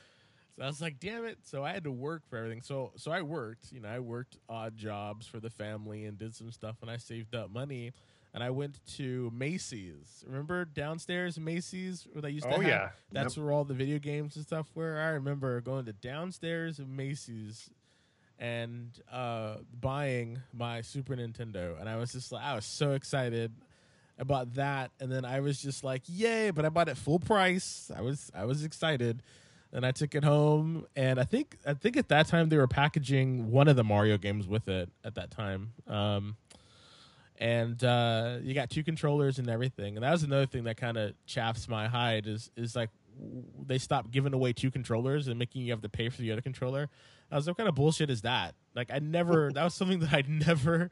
So 0.58 0.64
I 0.64 0.66
was 0.66 0.82
like, 0.82 1.00
damn 1.00 1.24
it. 1.24 1.38
So 1.44 1.64
I 1.64 1.72
had 1.72 1.84
to 1.84 1.90
work 1.90 2.28
for 2.28 2.36
everything. 2.36 2.60
So 2.60 2.92
so 2.96 3.10
I 3.10 3.22
worked, 3.22 3.72
you 3.72 3.80
know, 3.80 3.88
I 3.88 4.00
worked 4.00 4.36
odd 4.50 4.76
jobs 4.76 5.26
for 5.26 5.40
the 5.40 5.48
family 5.48 6.04
and 6.04 6.18
did 6.18 6.34
some 6.34 6.52
stuff 6.52 6.76
and 6.82 6.90
I 6.90 6.98
saved 6.98 7.34
up 7.34 7.50
money 7.50 7.92
and 8.34 8.44
I 8.44 8.50
went 8.50 8.78
to 8.98 9.32
Macy's. 9.34 10.22
Remember 10.26 10.66
downstairs 10.66 11.38
Macy's 11.40 12.06
where 12.12 12.20
they 12.20 12.30
used 12.30 12.44
to 12.44 12.54
Oh 12.54 12.60
have 12.60 12.68
yeah. 12.68 12.88
that's 13.10 13.38
where 13.38 13.50
all 13.50 13.64
the 13.64 13.72
video 13.72 13.98
games 13.98 14.36
and 14.36 14.44
stuff 14.44 14.66
were. 14.74 14.98
I 14.98 15.08
remember 15.08 15.58
going 15.62 15.86
to 15.86 15.94
downstairs 15.94 16.78
of 16.78 16.86
Macy's 16.86 17.70
and 18.42 18.90
uh, 19.12 19.54
buying 19.80 20.36
my 20.52 20.80
Super 20.80 21.14
Nintendo, 21.14 21.78
and 21.78 21.88
I 21.88 21.96
was 21.96 22.10
just 22.10 22.32
like, 22.32 22.42
I 22.42 22.56
was 22.56 22.64
so 22.64 22.90
excited 22.90 23.52
about 24.18 24.54
that, 24.54 24.90
and 24.98 25.10
then 25.10 25.24
I 25.24 25.38
was 25.38 25.62
just 25.62 25.84
like, 25.84 26.02
yay! 26.08 26.50
But 26.50 26.64
I 26.64 26.68
bought 26.68 26.88
it 26.88 26.96
full 26.96 27.20
price. 27.20 27.88
I 27.96 28.00
was 28.00 28.32
I 28.34 28.44
was 28.44 28.64
excited, 28.64 29.22
and 29.72 29.86
I 29.86 29.92
took 29.92 30.16
it 30.16 30.24
home, 30.24 30.86
and 30.96 31.20
I 31.20 31.24
think 31.24 31.56
I 31.64 31.74
think 31.74 31.96
at 31.96 32.08
that 32.08 32.26
time 32.26 32.48
they 32.48 32.56
were 32.56 32.66
packaging 32.66 33.52
one 33.52 33.68
of 33.68 33.76
the 33.76 33.84
Mario 33.84 34.18
games 34.18 34.48
with 34.48 34.66
it 34.66 34.90
at 35.04 35.14
that 35.14 35.30
time. 35.30 35.74
Um, 35.86 36.36
and 37.38 37.82
uh, 37.84 38.38
you 38.42 38.54
got 38.54 38.70
two 38.70 38.82
controllers 38.82 39.38
and 39.38 39.48
everything. 39.48 39.96
And 39.96 40.04
that 40.04 40.10
was 40.10 40.24
another 40.24 40.46
thing 40.46 40.64
that 40.64 40.76
kind 40.76 40.96
of 40.96 41.14
chaffs 41.26 41.68
my 41.68 41.86
hide 41.86 42.26
is 42.26 42.50
is 42.56 42.74
like 42.74 42.90
they 43.66 43.78
stopped 43.78 44.10
giving 44.10 44.34
away 44.34 44.52
two 44.52 44.70
controllers 44.70 45.28
and 45.28 45.38
making 45.38 45.62
you 45.62 45.72
have 45.72 45.82
to 45.82 45.88
pay 45.88 46.08
for 46.08 46.20
the 46.20 46.32
other 46.32 46.40
controller. 46.40 46.88
I 47.30 47.36
was 47.36 47.46
like, 47.46 47.52
what 47.52 47.58
kind 47.58 47.68
of 47.68 47.74
bullshit 47.74 48.10
is 48.10 48.22
that? 48.22 48.54
Like, 48.74 48.90
I 48.92 48.98
never. 48.98 49.50
that 49.54 49.64
was 49.64 49.74
something 49.74 50.00
that 50.00 50.12
I 50.12 50.24
never. 50.26 50.90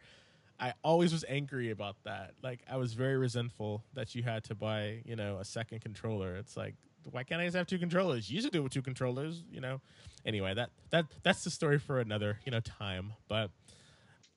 I 0.59 0.75
always 0.85 1.13
was 1.13 1.25
angry 1.29 1.71
about 1.71 1.97
that. 2.05 2.33
Like, 2.43 2.61
I 2.71 2.77
was 2.77 2.93
very 2.93 3.17
resentful 3.17 3.83
that 3.95 4.15
you 4.15 4.23
had 4.23 4.45
to 4.45 4.55
buy, 4.55 5.03
you 5.05 5.17
know, 5.17 5.39
a 5.39 5.45
second 5.45 5.81
controller. 5.81 6.37
It's 6.37 6.57
like, 6.57 6.75
why 7.11 7.25
can't 7.25 7.41
I 7.41 7.45
just 7.45 7.57
have 7.57 7.67
two 7.67 7.79
controllers? 7.79 8.29
You 8.29 8.35
used 8.35 8.47
to 8.47 8.51
do 8.51 8.61
it 8.61 8.63
with 8.65 8.73
two 8.73 8.83
controllers, 8.83 9.43
you 9.51 9.61
know. 9.61 9.81
Anyway, 10.27 10.53
that 10.55 10.71
that 10.91 11.07
that's 11.23 11.45
the 11.45 11.51
story 11.51 11.79
for 11.79 11.99
another, 12.01 12.41
you 12.45 12.53
know, 12.53 12.61
time. 12.61 13.15
But 13.29 13.51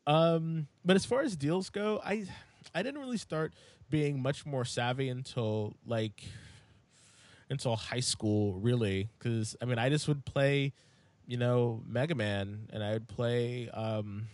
um, 0.08 0.68
but 0.86 0.96
as 0.96 1.06
far 1.06 1.22
as 1.22 1.36
deals 1.36 1.70
go, 1.70 2.02
I 2.04 2.26
I 2.74 2.84
didn't 2.84 3.02
really 3.02 3.18
start 3.18 3.54
being 3.90 4.22
much 4.22 4.46
more 4.46 4.66
savvy 4.66 5.10
until 5.10 5.76
like 5.86 6.24
until 7.54 7.76
high 7.76 8.02
school, 8.02 8.54
really, 8.56 9.10
because 9.18 9.56
I 9.62 9.66
mean, 9.66 9.80
I 9.80 9.90
just 9.90 10.08
would 10.10 10.26
play, 10.26 10.74
you 11.26 11.38
know, 11.38 11.82
Mega 11.88 12.16
Man, 12.16 12.70
and 12.74 12.84
I 12.84 12.92
would 12.94 13.08
play, 13.08 13.70
um, 13.70 14.28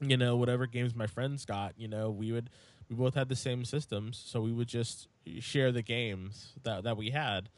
you 0.00 0.16
know, 0.16 0.36
whatever 0.36 0.66
games 0.66 0.94
my 0.94 1.06
friends 1.06 1.44
got. 1.44 1.74
You 1.76 1.86
know, 1.86 2.10
we 2.10 2.32
would 2.32 2.50
we 2.88 2.96
both 2.96 3.14
had 3.14 3.28
the 3.28 3.36
same 3.36 3.64
systems, 3.64 4.20
so 4.24 4.40
we 4.40 4.52
would 4.52 4.66
just 4.66 5.06
share 5.38 5.70
the 5.70 5.82
games 5.82 6.54
that 6.64 6.82
that 6.84 6.96
we 6.96 7.10
had. 7.10 7.48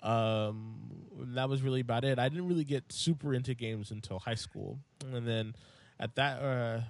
Um, 0.00 1.08
that 1.34 1.48
was 1.48 1.62
really 1.62 1.80
about 1.80 2.04
it. 2.04 2.20
I 2.20 2.28
didn't 2.28 2.46
really 2.46 2.64
get 2.64 2.92
super 2.92 3.34
into 3.34 3.54
games 3.54 3.90
until 3.90 4.20
high 4.20 4.36
school, 4.36 4.78
and 5.12 5.26
then 5.26 5.54
at 5.98 6.14
that 6.14 6.40
uh, 6.40 6.80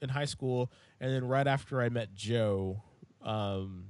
in 0.00 0.10
high 0.10 0.26
school, 0.26 0.70
and 1.00 1.12
then 1.12 1.24
right 1.26 1.46
after 1.46 1.80
I 1.80 1.88
met 1.88 2.14
Joe, 2.14 2.82
um, 3.22 3.86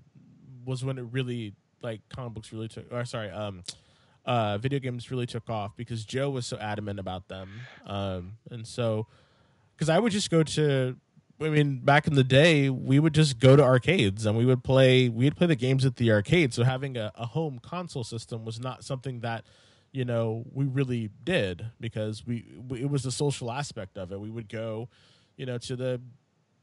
was 0.65 0.85
when 0.85 0.97
it 0.97 1.05
really 1.11 1.55
like 1.83 2.01
comic 2.09 2.35
books 2.35 2.53
really 2.53 2.69
took. 2.69 2.93
Or 2.93 3.05
sorry, 3.05 3.31
um, 3.31 3.63
uh, 4.25 4.59
video 4.59 4.79
games 4.79 5.11
really 5.11 5.27
took 5.27 5.49
off 5.49 5.77
because 5.77 6.05
Joe 6.05 6.31
was 6.31 6.47
so 6.47 6.59
adamant 6.59 6.99
about 6.99 7.29
them, 7.29 7.49
um, 7.87 8.33
and 8.51 8.67
so 8.67 9.07
because 9.75 9.89
I 9.89 9.99
would 9.99 10.13
just 10.13 10.31
go 10.31 10.43
to. 10.43 10.97
I 11.43 11.49
mean, 11.49 11.79
back 11.79 12.07
in 12.07 12.13
the 12.13 12.25
day, 12.25 12.69
we 12.69 12.99
would 12.99 13.15
just 13.15 13.39
go 13.39 13.57
to 13.57 13.63
arcades 13.63 14.27
and 14.27 14.37
we 14.37 14.45
would 14.45 14.63
play. 14.63 15.09
We'd 15.09 15.37
play 15.37 15.47
the 15.47 15.57
games 15.57 15.87
at 15.87 15.97
the 15.97 16.13
arcade. 16.13 16.53
So 16.53 16.65
having 16.65 16.99
a, 16.99 17.13
a 17.15 17.25
home 17.25 17.59
console 17.63 18.05
system 18.05 18.45
was 18.45 18.61
not 18.61 18.85
something 18.85 19.21
that 19.21 19.47
you 19.93 20.05
know 20.05 20.45
we 20.53 20.67
really 20.67 21.11
did 21.25 21.67
because 21.81 22.27
we, 22.27 22.47
we 22.69 22.83
it 22.83 22.91
was 22.91 23.03
the 23.03 23.11
social 23.11 23.51
aspect 23.51 23.99
of 23.99 24.13
it 24.13 24.21
we 24.21 24.31
would 24.31 24.49
go 24.49 24.89
you 25.37 25.47
know 25.47 25.59
to 25.59 25.77
the 25.77 26.01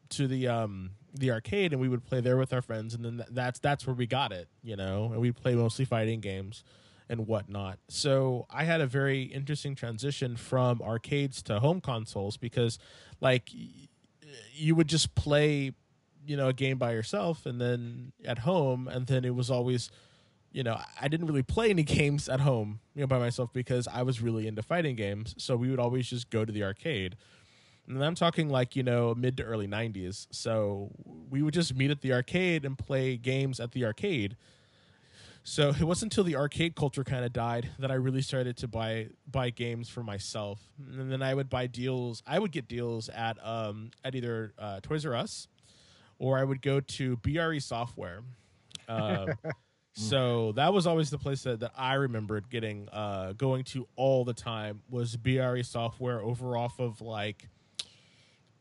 to 0.09 0.27
the 0.27 0.47
um 0.47 0.91
the 1.19 1.31
arcade 1.31 1.71
and 1.73 1.81
we 1.81 1.87
would 1.87 2.03
play 2.05 2.21
there 2.21 2.37
with 2.37 2.53
our 2.53 2.61
friends 2.61 2.93
and 2.93 3.03
then 3.03 3.17
th- 3.17 3.29
that's 3.31 3.59
that's 3.59 3.85
where 3.85 3.95
we 3.95 4.05
got 4.05 4.31
it 4.31 4.47
you 4.63 4.75
know 4.75 5.05
and 5.11 5.19
we 5.19 5.31
play 5.31 5.55
mostly 5.55 5.85
fighting 5.85 6.19
games 6.19 6.63
and 7.09 7.27
whatnot 7.27 7.79
so 7.87 8.45
i 8.49 8.63
had 8.63 8.81
a 8.81 8.87
very 8.87 9.23
interesting 9.23 9.75
transition 9.75 10.35
from 10.35 10.81
arcades 10.81 11.41
to 11.41 11.59
home 11.59 11.81
consoles 11.81 12.37
because 12.37 12.77
like 13.21 13.49
y- 13.53 13.87
you 14.53 14.75
would 14.75 14.87
just 14.87 15.15
play 15.15 15.71
you 16.25 16.35
know 16.35 16.49
a 16.49 16.53
game 16.53 16.77
by 16.77 16.91
yourself 16.91 17.45
and 17.45 17.59
then 17.61 18.11
at 18.25 18.39
home 18.39 18.87
and 18.87 19.07
then 19.07 19.23
it 19.23 19.33
was 19.35 19.49
always 19.49 19.89
you 20.51 20.63
know, 20.63 20.79
I 20.99 21.07
didn't 21.07 21.27
really 21.27 21.43
play 21.43 21.69
any 21.69 21.83
games 21.99 22.27
at 22.27 22.39
home, 22.39 22.79
you 22.95 23.01
know, 23.01 23.07
by 23.07 23.19
myself 23.19 23.51
because 23.53 23.87
I 23.87 24.01
was 24.01 24.21
really 24.21 24.47
into 24.47 24.63
fighting 24.63 24.95
games. 24.95 25.35
So 25.37 25.55
we 25.55 25.69
would 25.69 25.79
always 25.79 26.09
just 26.09 26.29
go 26.29 26.45
to 26.45 26.51
the 26.51 26.63
arcade. 26.63 27.15
And 27.87 28.03
I'm 28.03 28.15
talking 28.15 28.49
like, 28.49 28.75
you 28.75 28.83
know, 28.83 29.15
mid 29.15 29.37
to 29.37 29.43
early 29.43 29.67
90s. 29.67 30.27
So 30.31 30.91
we 31.29 31.41
would 31.41 31.53
just 31.53 31.75
meet 31.75 31.89
at 31.91 32.01
the 32.01 32.13
arcade 32.13 32.65
and 32.65 32.77
play 32.77 33.17
games 33.17 33.59
at 33.59 33.71
the 33.71 33.85
arcade. 33.85 34.35
So 35.43 35.69
it 35.69 35.83
wasn't 35.83 36.11
until 36.11 36.25
the 36.25 36.35
arcade 36.35 36.75
culture 36.75 37.05
kind 37.05 37.23
of 37.23 37.31
died 37.31 37.69
that 37.79 37.89
I 37.89 37.93
really 37.93 38.21
started 38.21 38.57
to 38.57 38.67
buy 38.67 39.07
buy 39.31 39.49
games 39.49 39.87
for 39.87 40.03
myself. 40.03 40.59
And 40.77 41.09
then 41.09 41.21
I 41.21 41.33
would 41.33 41.49
buy 41.49 41.67
deals. 41.67 42.21
I 42.27 42.37
would 42.37 42.51
get 42.51 42.67
deals 42.67 43.07
at 43.07 43.37
um 43.41 43.91
at 44.03 44.13
either 44.13 44.53
uh, 44.59 44.81
Toys 44.81 45.05
R 45.05 45.15
Us 45.15 45.47
or 46.19 46.37
I 46.37 46.43
would 46.43 46.61
go 46.61 46.81
to 46.81 47.15
BRE 47.17 47.59
Software. 47.59 48.23
Um, 48.89 49.29
so 49.93 50.51
that 50.53 50.73
was 50.73 50.85
always 50.85 51.09
the 51.09 51.17
place 51.17 51.43
that, 51.43 51.61
that 51.61 51.71
I 51.77 51.93
remembered 51.93 52.49
getting 52.49 52.89
uh, 52.91 53.33
going 53.33 53.63
to 53.65 53.87
all 53.95 54.25
the 54.25 54.33
time 54.33 54.81
was 54.89 55.15
BRE 55.15 55.61
software 55.61 56.21
over 56.21 56.57
off 56.57 56.79
of 56.79 56.99
like 57.01 57.47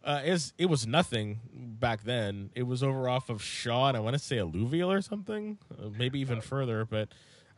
uh, 0.07 0.23
is 0.25 0.53
it 0.57 0.67
was 0.67 0.87
nothing 0.87 1.41
back 1.53 2.05
then. 2.05 2.51
It 2.55 2.63
was 2.63 2.83
over 2.83 3.09
off 3.09 3.29
of 3.29 3.43
Shaw 3.43 3.89
and 3.89 3.97
I 3.97 4.01
want 4.01 4.15
to 4.15 4.21
say 4.21 4.39
Alluvial 4.39 4.91
or 4.91 5.03
something, 5.03 5.59
uh, 5.73 5.89
maybe 5.99 6.21
even 6.21 6.41
further. 6.41 6.85
But 6.85 7.09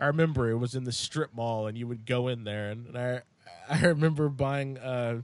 I 0.01 0.07
remember 0.07 0.51
it 0.51 0.57
was 0.57 0.75
in 0.75 0.85
the 0.85 0.93
strip 0.93 1.35
mall 1.35 1.67
and 1.67 1.77
you 1.77 1.87
would 1.87 2.07
go 2.07 2.27
in 2.29 2.45
there 2.45 2.71
and, 2.71 2.87
and 2.87 2.99
I 2.99 3.23
I 3.71 3.87
remember 3.87 4.31
buying. 4.31 4.79
Uh, 4.79 5.23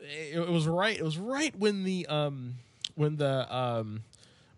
it, 0.00 0.38
it 0.38 0.48
was 0.48 0.68
right. 0.68 0.96
It 0.96 1.04
was 1.04 1.18
right 1.18 1.54
when 1.56 1.82
the 1.82 2.06
um 2.06 2.54
when 2.94 3.16
the 3.16 3.54
um 3.54 4.04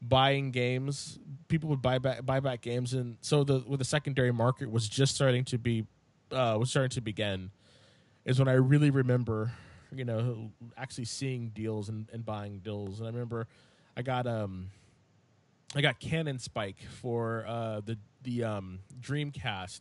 buying 0.03 0.51
games 0.51 1.19
people 1.49 1.69
would 1.69 1.83
buy 1.83 1.99
back 1.99 2.25
buy 2.25 2.40
back 2.40 2.62
games 2.62 2.95
and 2.95 3.19
so 3.21 3.45
the 3.45 3.62
with 3.66 3.79
the 3.79 3.85
secondary 3.85 4.33
market 4.33 4.71
was 4.71 4.88
just 4.88 5.14
starting 5.14 5.45
to 5.45 5.59
be 5.59 5.85
uh 6.33 6.57
was 6.59 6.71
starting 6.71 6.88
to 6.88 7.03
begin 7.03 7.51
is 8.25 8.38
when 8.38 8.49
i 8.49 8.53
really 8.53 8.90
remember 8.90 9.53
you 9.94 10.05
know 10.05 10.50
actually 10.76 11.05
seeing 11.05 11.50
deals 11.50 11.88
and, 11.88 12.09
and 12.12 12.24
buying 12.24 12.59
deals. 12.61 12.98
And 13.00 13.09
i 13.09 13.11
remember 13.11 13.46
i 13.96 14.03
got 14.03 14.26
um 14.26 14.70
i 15.74 15.81
got 15.81 16.00
cannon 16.00 16.38
spike 16.38 16.79
for 17.00 17.44
uh 17.46 17.81
the 17.85 17.98
the 18.22 18.44
um 18.44 18.81
dreamcast 19.00 19.81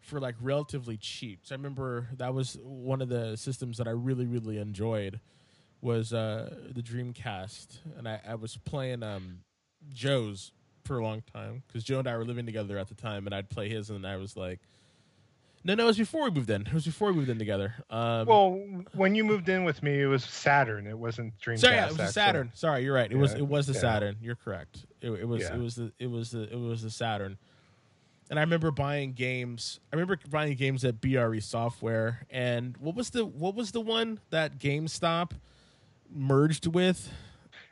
for 0.00 0.20
like 0.20 0.34
relatively 0.40 0.96
cheap. 0.96 1.40
So 1.42 1.54
i 1.54 1.56
remember 1.56 2.08
that 2.16 2.34
was 2.34 2.58
one 2.62 3.02
of 3.02 3.08
the 3.08 3.36
systems 3.36 3.78
that 3.78 3.86
i 3.88 3.92
really 3.92 4.26
really 4.26 4.58
enjoyed 4.58 5.20
was 5.80 6.12
uh 6.12 6.54
the 6.74 6.82
dreamcast. 6.82 7.78
And 7.96 8.08
i, 8.08 8.20
I 8.26 8.34
was 8.34 8.56
playing 8.56 9.02
um 9.02 9.40
joe's 9.92 10.52
for 10.84 10.98
a 10.98 11.04
long 11.04 11.22
time 11.32 11.62
because 11.66 11.84
Joe 11.84 11.98
and 12.00 12.08
I 12.08 12.16
were 12.16 12.24
living 12.24 12.46
together 12.46 12.78
at 12.78 12.88
the 12.88 12.94
time, 12.94 13.26
and 13.26 13.34
I'd 13.34 13.48
play 13.50 13.68
his, 13.68 13.90
and 13.90 14.06
I 14.06 14.16
was 14.16 14.36
like, 14.36 14.60
"No, 15.64 15.74
no, 15.74 15.84
it 15.84 15.86
was 15.86 15.98
before 15.98 16.24
we 16.24 16.30
moved 16.30 16.50
in. 16.50 16.62
It 16.62 16.72
was 16.72 16.84
before 16.84 17.08
we 17.12 17.14
moved 17.18 17.28
in 17.30 17.38
together." 17.38 17.74
Um, 17.90 18.26
Well, 18.26 18.50
when 18.94 19.14
you 19.14 19.24
moved 19.24 19.48
in 19.48 19.64
with 19.64 19.82
me, 19.82 20.00
it 20.00 20.06
was 20.06 20.24
Saturn. 20.24 20.86
It 20.86 20.98
wasn't 20.98 21.38
Dreamcast. 21.38 21.58
sorry, 21.60 21.74
yeah, 21.76 21.84
it 21.84 21.88
was 21.88 21.96
the 21.96 22.02
actually. 22.04 22.12
Saturn. 22.12 22.50
Sorry, 22.54 22.84
you're 22.84 22.94
right. 22.94 23.10
It 23.10 23.16
was 23.16 23.34
it 23.34 23.46
was 23.46 23.66
the 23.66 23.74
yeah. 23.74 23.80
Saturn. 23.80 24.16
You're 24.22 24.36
correct. 24.36 24.86
It, 25.00 25.10
it 25.10 25.28
was 25.28 25.42
Yeah. 25.42 25.54
it 25.54 25.58
was 25.58 25.74
the 25.76 25.92
it 25.98 26.06
was 26.10 26.30
the 26.30 26.42
it 26.52 26.58
was 26.58 26.82
the 26.82 26.90
Saturn. 26.90 27.38
And 28.30 28.38
I 28.38 28.42
remember 28.42 28.70
buying 28.70 29.12
games. 29.14 29.80
I 29.92 29.96
remember 29.96 30.16
buying 30.30 30.54
games 30.56 30.84
at 30.84 31.00
BRE 31.00 31.40
Software. 31.40 32.26
And 32.30 32.76
what 32.76 32.94
was 32.94 33.10
the 33.10 33.24
what 33.24 33.56
was 33.56 33.72
the 33.72 33.80
one 33.80 34.20
that 34.30 34.58
GameStop 34.58 35.32
merged 36.08 36.66
with? 36.68 37.12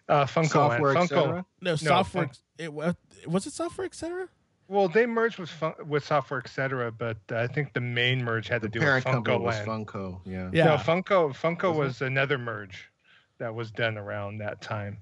Uh, 0.08 0.24
Funco, 0.24 0.48
Software, 0.48 0.94
Funco. 0.94 1.26
No, 1.26 1.44
No, 1.60 1.76
software. 1.76 2.26
Fun- 2.26 2.34
it 2.58 2.72
was 2.72 3.46
it 3.46 3.52
software, 3.52 3.84
etc. 3.84 4.28
Well, 4.68 4.88
they 4.88 5.06
merged 5.06 5.38
with 5.38 5.48
Fun- 5.48 5.74
with 5.86 6.04
Software 6.04 6.40
Etc., 6.40 6.92
but 6.92 7.16
uh, 7.32 7.36
I 7.38 7.46
think 7.46 7.72
the 7.72 7.80
main 7.80 8.22
merge 8.22 8.48
had 8.48 8.60
to 8.62 8.68
do 8.68 8.78
with 8.78 8.86
parent 8.86 9.04
company 9.06 9.38
Funco 9.38 9.40
was 9.40 9.66
Land. 9.66 9.86
Funco. 9.86 10.20
Yeah. 10.26 10.50
Yeah. 10.52 10.64
No, 10.66 10.74
Funco 10.76 11.30
Funco 11.34 11.70
Was 11.70 11.78
was 11.78 12.02
another 12.02 12.36
merge 12.36 12.90
that 13.38 13.54
was 13.54 13.70
done 13.70 13.96
around 13.96 14.38
that 14.38 14.60
time. 14.60 14.98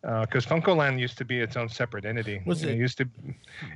Because 0.00 0.46
FuncoLand 0.46 1.00
used 1.00 1.18
to 1.18 1.24
be 1.24 1.40
its 1.40 1.56
own 1.56 1.68
separate 1.68 2.04
entity. 2.04 2.40
Was 2.46 2.62
it 2.62 2.70
it- 2.70 2.78
used 2.78 2.98
to 2.98 3.08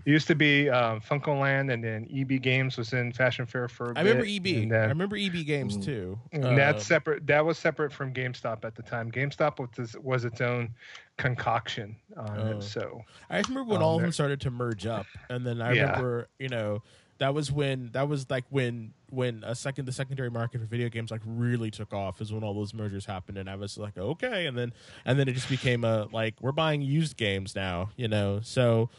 it 0.07 0.11
used 0.11 0.29
to 0.29 0.37
be 0.37 0.71
um, 0.71 1.01
FuncoLand, 1.01 1.73
and 1.73 1.83
then 1.83 2.07
EB 2.13 2.41
Games 2.41 2.77
was 2.77 2.93
in 2.93 3.13
Fashion 3.13 3.45
Fair 3.45 3.67
for 3.67 3.91
a 3.91 3.99
I 3.99 4.03
remember 4.03 4.25
EB. 4.25 4.47
and 4.63 4.73
I 4.73 4.85
remember 4.87 5.17
EB 5.17 5.43
games 5.45 5.77
Mm. 5.77 5.85
too. 5.85 6.19
and 6.31 6.57
that's 6.57 6.85
Uh, 6.85 6.95
separate. 6.95 7.27
That 7.27 7.45
was 7.45 7.59
separate 7.59 7.93
from 7.93 8.15
GameStop 8.15 8.65
at 8.65 8.77
the 8.77 8.83
time. 8.83 9.11
GameStop 9.11 9.59
was 9.59 9.97
was 9.99 10.25
its 10.25 10.41
own 10.41 10.71
concoction 11.19 11.97
on 12.17 12.39
Oh. 12.39 12.57
it. 12.59 12.63
So 12.63 13.03
I 13.29 13.37
remember 13.41 13.65
when 13.65 13.79
Um, 13.79 13.83
all 13.83 13.97
of 13.97 14.03
them 14.03 14.13
started 14.13 14.41
to 14.43 14.51
merge 14.51 14.87
up, 14.87 15.07
and 15.29 15.45
then 15.45 15.61
I 15.61 15.73
Yeah. 15.73 15.87
remember, 15.87 16.29
you 16.39 16.49
know, 16.49 16.83
that 17.23 17.35
was 17.35 17.53
when 17.53 17.89
that 17.93 18.09
was 18.09 18.29
like 18.31 18.45
when 18.51 18.93
when 19.11 19.45
a 19.45 19.55
second 19.55 19.85
the 19.85 19.93
secondary 19.93 20.29
market 20.29 20.61
for 20.61 20.67
video 20.67 20.89
games 20.89 21.13
like 21.13 21.21
really 21.25 21.71
took 21.71 21.95
off 21.95 22.21
is 22.21 22.33
when 22.33 22.43
all 22.43 22.53
those 22.53 22.75
mergers 22.75 23.07
happened, 23.07 23.39
and 23.39 23.49
I 23.49 23.55
was 23.55 23.79
like, 23.79 23.97
okay, 23.97 24.47
and 24.47 24.59
then 24.59 24.73
and 25.05 25.21
then 25.21 25.29
it 25.29 25.35
just 25.35 25.49
became 25.49 25.85
a 25.85 26.09
like 26.11 26.35
we're 26.41 26.51
buying 26.51 26.83
used 26.83 27.17
games 27.17 27.55
now, 27.55 27.91
you 27.97 28.09
know, 28.09 28.41
so 28.43 28.91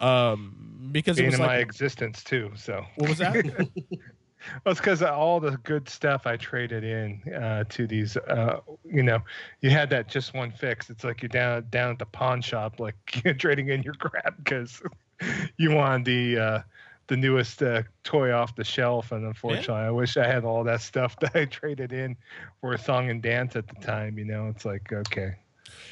um 0.00 0.90
because 0.92 1.18
it 1.18 1.24
was 1.24 1.36
in 1.36 1.40
my 1.40 1.56
existence 1.56 2.22
too. 2.22 2.52
So 2.56 2.84
what 2.96 3.08
was 3.08 3.18
that? 3.18 3.42
Well, 4.64 4.70
it's 4.70 4.80
because 4.80 5.02
all 5.02 5.40
the 5.40 5.56
good 5.64 5.88
stuff 5.88 6.24
I 6.24 6.36
traded 6.36 6.84
in 6.84 7.20
uh, 7.34 7.64
to 7.70 7.84
these. 7.88 8.16
Uh, 8.16 8.60
you 8.84 9.02
know, 9.02 9.18
you 9.60 9.70
had 9.70 9.90
that 9.90 10.06
just 10.06 10.34
one 10.34 10.52
fix. 10.52 10.88
It's 10.88 11.02
like 11.02 11.20
you're 11.20 11.28
down 11.30 11.66
down 11.70 11.90
at 11.90 11.98
the 11.98 12.06
pawn 12.06 12.40
shop, 12.42 12.78
like 12.78 12.94
trading 13.38 13.70
in 13.70 13.82
your 13.82 13.94
crap 13.94 14.36
because 14.36 14.80
you 15.56 15.72
want 15.72 16.04
the 16.04 16.38
uh, 16.38 16.58
the 17.08 17.16
newest 17.16 17.62
uh, 17.62 17.82
toy 18.04 18.32
off 18.32 18.56
the 18.56 18.64
shelf. 18.64 19.12
And 19.12 19.24
unfortunately, 19.26 19.74
I 19.84 19.90
wish 19.90 20.16
I 20.16 20.26
had 20.26 20.44
all 20.44 20.64
that 20.64 20.80
stuff 20.80 21.16
that 21.20 21.34
I 21.36 21.44
traded 21.44 21.92
in 21.92 22.16
for 22.60 22.72
a 22.72 22.78
song 22.78 23.10
and 23.10 23.22
dance 23.22 23.56
at 23.56 23.68
the 23.68 23.74
time. 23.76 24.18
You 24.18 24.24
know, 24.24 24.48
it's 24.48 24.64
like 24.64 24.92
okay, 24.92 25.36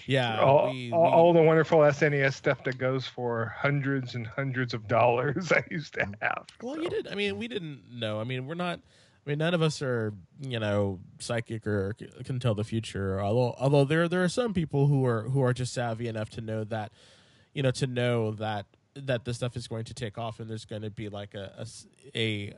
yeah, 0.06 0.40
all, 0.40 0.70
we- 0.70 0.92
all, 0.92 1.02
we- 1.04 1.08
all 1.10 1.32
the 1.32 1.42
wonderful 1.42 1.78
SNES 1.78 2.34
stuff 2.34 2.62
that 2.64 2.78
goes 2.78 3.06
for 3.06 3.54
hundreds 3.56 4.14
and 4.14 4.26
hundreds 4.26 4.74
of 4.74 4.86
dollars. 4.88 5.52
I 5.52 5.64
used 5.70 5.94
to 5.94 6.06
have. 6.20 6.46
Well, 6.62 6.74
so. 6.76 6.82
you 6.82 6.90
did. 6.90 7.08
I 7.08 7.14
mean, 7.14 7.38
we 7.38 7.48
didn't 7.48 7.82
know. 7.92 8.20
I 8.20 8.24
mean, 8.24 8.46
we're 8.46 8.54
not. 8.54 8.80
I 9.26 9.30
mean, 9.30 9.38
none 9.38 9.54
of 9.54 9.62
us 9.62 9.80
are, 9.80 10.12
you 10.38 10.58
know, 10.60 11.00
psychic 11.18 11.66
or 11.66 11.96
can 12.24 12.38
tell 12.40 12.54
the 12.54 12.64
future. 12.64 13.18
Although, 13.22 13.54
although 13.58 13.84
there 13.84 14.06
there 14.06 14.22
are 14.22 14.28
some 14.28 14.52
people 14.52 14.86
who 14.86 15.06
are 15.06 15.22
who 15.22 15.42
are 15.42 15.54
just 15.54 15.72
savvy 15.72 16.08
enough 16.08 16.28
to 16.30 16.42
know 16.42 16.62
that, 16.64 16.92
you 17.54 17.62
know, 17.62 17.70
to 17.70 17.86
know 17.86 18.32
that 18.32 18.66
that 18.96 19.24
this 19.24 19.36
stuff 19.36 19.56
is 19.56 19.66
going 19.66 19.84
to 19.84 19.94
take 19.94 20.18
off 20.18 20.40
and 20.40 20.48
there's 20.48 20.64
going 20.64 20.82
to 20.82 20.90
be 20.90 21.08
like 21.08 21.34
a 21.34 21.66
a 22.14 22.54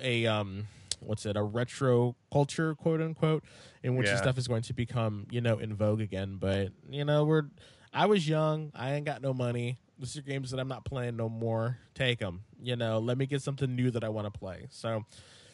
a 0.00 0.26
um 0.26 0.66
what's 1.00 1.26
it 1.26 1.36
a 1.36 1.42
retro 1.42 2.16
culture 2.32 2.74
quote 2.74 3.00
unquote 3.00 3.44
in 3.82 3.96
which 3.96 4.06
Yeah. 4.06 4.12
the 4.14 4.18
stuff 4.18 4.38
is 4.38 4.48
going 4.48 4.62
to 4.62 4.72
become 4.72 5.26
you 5.30 5.40
know 5.40 5.58
in 5.58 5.74
vogue 5.74 6.00
again. 6.00 6.36
But 6.40 6.68
you 6.90 7.04
know, 7.04 7.24
we're 7.24 7.44
I 7.92 8.06
was 8.06 8.28
young. 8.28 8.72
I 8.74 8.92
ain't 8.94 9.06
got 9.06 9.22
no 9.22 9.32
money. 9.32 9.78
These 9.98 10.18
are 10.18 10.22
games 10.22 10.50
that 10.50 10.60
I'm 10.60 10.68
not 10.68 10.84
playing 10.84 11.16
no 11.16 11.28
more. 11.30 11.78
Take 11.94 12.18
them. 12.18 12.42
You 12.62 12.76
know, 12.76 12.98
let 12.98 13.16
me 13.16 13.24
get 13.26 13.40
something 13.42 13.74
new 13.74 13.90
that 13.92 14.04
I 14.04 14.10
want 14.10 14.30
to 14.30 14.38
play. 14.38 14.66
So, 14.68 15.04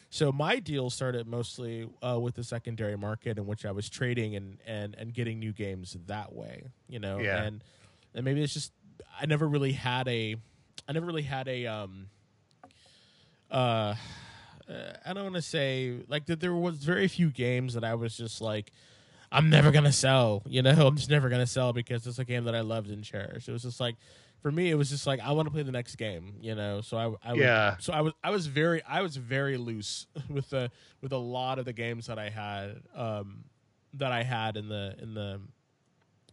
so 0.09 0.33
my 0.33 0.59
deal 0.59 0.89
started 0.89 1.25
mostly 1.27 1.87
uh, 2.01 2.19
with 2.19 2.35
the 2.35 2.43
secondary 2.43 2.97
market 2.97 3.37
in 3.37 3.45
which 3.45 3.65
I 3.65 3.71
was 3.71 3.89
trading 3.89 4.35
and 4.35 4.57
and 4.65 4.95
and 4.95 5.13
getting 5.13 5.39
new 5.39 5.53
games 5.53 5.95
that 6.07 6.33
way. 6.33 6.63
You 6.89 6.99
know, 6.99 7.19
Yeah. 7.19 7.43
and 7.43 7.63
and 8.13 8.25
maybe 8.25 8.41
it's 8.43 8.53
just 8.53 8.73
I 9.19 9.25
never 9.25 9.47
really 9.47 9.71
had 9.73 10.07
a 10.07 10.35
I 10.87 10.91
never 10.91 11.05
really 11.05 11.21
had 11.23 11.47
a 11.47 11.65
um 11.67 12.07
uh 13.51 13.95
I 15.05 15.13
don't 15.13 15.23
want 15.23 15.35
to 15.35 15.41
say 15.41 15.97
like 16.07 16.25
that 16.27 16.39
there 16.39 16.53
was 16.53 16.77
very 16.83 17.07
few 17.07 17.29
games 17.29 17.73
that 17.73 17.83
I 17.83 17.95
was 17.95 18.15
just 18.17 18.41
like 18.41 18.71
I'm 19.31 19.49
never 19.49 19.71
gonna 19.71 19.91
sell. 19.91 20.43
You 20.47 20.61
know, 20.61 20.71
I'm 20.87 20.95
just 20.95 21.09
never 21.09 21.27
gonna 21.29 21.47
sell 21.47 21.73
because 21.73 22.05
it's 22.07 22.19
a 22.19 22.25
game 22.25 22.45
that 22.45 22.55
I 22.55 22.61
loved 22.61 22.89
and 22.89 23.03
cherished. 23.03 23.49
It 23.49 23.51
was 23.51 23.63
just 23.63 23.79
like, 23.79 23.95
for 24.41 24.51
me, 24.51 24.69
it 24.69 24.75
was 24.75 24.89
just 24.91 25.05
like 25.07 25.19
I 25.21 25.31
want 25.31 25.47
to 25.47 25.51
play 25.51 25.63
the 25.63 25.71
next 25.71 25.95
game. 25.95 26.35
You 26.39 26.55
know, 26.55 26.81
so 26.81 26.97
I, 26.97 27.29
I 27.29 27.33
would- 27.33 27.41
Yeah. 27.41 27.77
So 27.79 27.93
I 27.93 28.01
was 28.01 28.13
I 28.23 28.29
was 28.29 28.47
very 28.47 28.81
I 28.83 29.01
was 29.01 29.17
very 29.17 29.57
loose 29.57 30.07
with 30.29 30.49
the 30.49 30.71
with 31.01 31.11
a 31.11 31.17
lot 31.17 31.59
of 31.59 31.65
the 31.65 31.73
games 31.73 32.07
that 32.07 32.17
I 32.19 32.29
had 32.29 32.81
um 32.95 33.43
that 33.95 34.11
I 34.11 34.23
had 34.23 34.55
in 34.55 34.69
the 34.69 34.95
in 35.01 35.13
the 35.13 35.39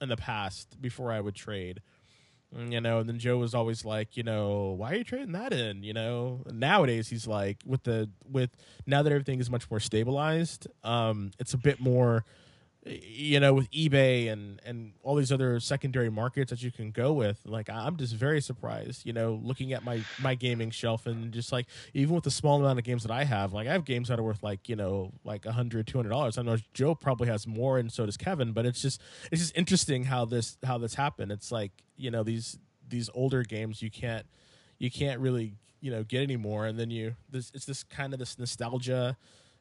in 0.00 0.08
the 0.08 0.16
past 0.16 0.80
before 0.80 1.10
I 1.10 1.20
would 1.20 1.34
trade. 1.34 1.80
You 2.52 2.80
know, 2.80 2.98
and 2.98 3.08
then 3.08 3.18
Joe 3.20 3.38
was 3.38 3.54
always 3.54 3.84
like, 3.84 4.16
you 4.16 4.24
know, 4.24 4.74
why 4.76 4.90
are 4.92 4.94
you 4.96 5.04
trading 5.04 5.32
that 5.32 5.52
in? 5.52 5.84
You 5.84 5.92
know, 5.92 6.42
nowadays 6.50 7.08
he's 7.08 7.26
like, 7.26 7.58
with 7.64 7.84
the 7.84 8.10
with 8.28 8.50
now 8.86 9.02
that 9.02 9.12
everything 9.12 9.38
is 9.38 9.48
much 9.48 9.70
more 9.70 9.78
stabilized, 9.78 10.66
um, 10.82 11.30
it's 11.38 11.54
a 11.54 11.58
bit 11.58 11.78
more, 11.80 12.24
you 12.86 13.38
know, 13.40 13.52
with 13.52 13.70
eBay 13.72 14.32
and 14.32 14.60
and 14.64 14.92
all 15.02 15.14
these 15.14 15.30
other 15.30 15.60
secondary 15.60 16.08
markets 16.08 16.50
that 16.50 16.62
you 16.62 16.70
can 16.70 16.90
go 16.90 17.12
with. 17.12 17.38
Like, 17.44 17.68
I'm 17.68 17.96
just 17.96 18.14
very 18.14 18.40
surprised, 18.40 19.04
you 19.04 19.12
know, 19.12 19.38
looking 19.42 19.72
at 19.72 19.84
my 19.84 20.02
my 20.20 20.34
gaming 20.34 20.70
shelf 20.70 21.06
and 21.06 21.30
just 21.32 21.52
like 21.52 21.66
even 21.92 22.14
with 22.14 22.24
the 22.24 22.30
small 22.30 22.58
amount 22.58 22.78
of 22.78 22.84
games 22.84 23.02
that 23.02 23.12
I 23.12 23.24
have, 23.24 23.52
like 23.52 23.68
I 23.68 23.72
have 23.72 23.84
games 23.84 24.08
that 24.08 24.18
are 24.18 24.22
worth 24.22 24.42
like 24.42 24.68
you 24.68 24.76
know 24.76 25.12
like 25.24 25.44
a 25.44 25.52
hundred, 25.52 25.86
two 25.86 25.98
hundred 25.98 26.10
dollars. 26.10 26.38
I 26.38 26.42
know 26.42 26.56
Joe 26.72 26.94
probably 26.94 27.28
has 27.28 27.46
more, 27.46 27.78
and 27.78 27.92
so 27.92 28.06
does 28.06 28.16
Kevin. 28.16 28.52
But 28.52 28.64
it's 28.64 28.80
just 28.80 29.00
it's 29.30 29.42
just 29.42 29.56
interesting 29.56 30.04
how 30.04 30.24
this 30.24 30.56
how 30.64 30.78
this 30.78 30.94
happened. 30.94 31.32
It's 31.32 31.52
like 31.52 31.72
you 31.96 32.10
know 32.10 32.22
these 32.22 32.58
these 32.88 33.10
older 33.14 33.42
games 33.42 33.82
you 33.82 33.90
can't 33.90 34.26
you 34.78 34.90
can't 34.90 35.20
really 35.20 35.52
you 35.80 35.90
know 35.90 36.02
get 36.02 36.22
anymore, 36.22 36.66
and 36.66 36.78
then 36.78 36.90
you 36.90 37.14
this 37.28 37.52
it's 37.54 37.66
this 37.66 37.82
kind 37.82 38.14
of 38.14 38.18
this 38.18 38.38
nostalgia 38.38 39.18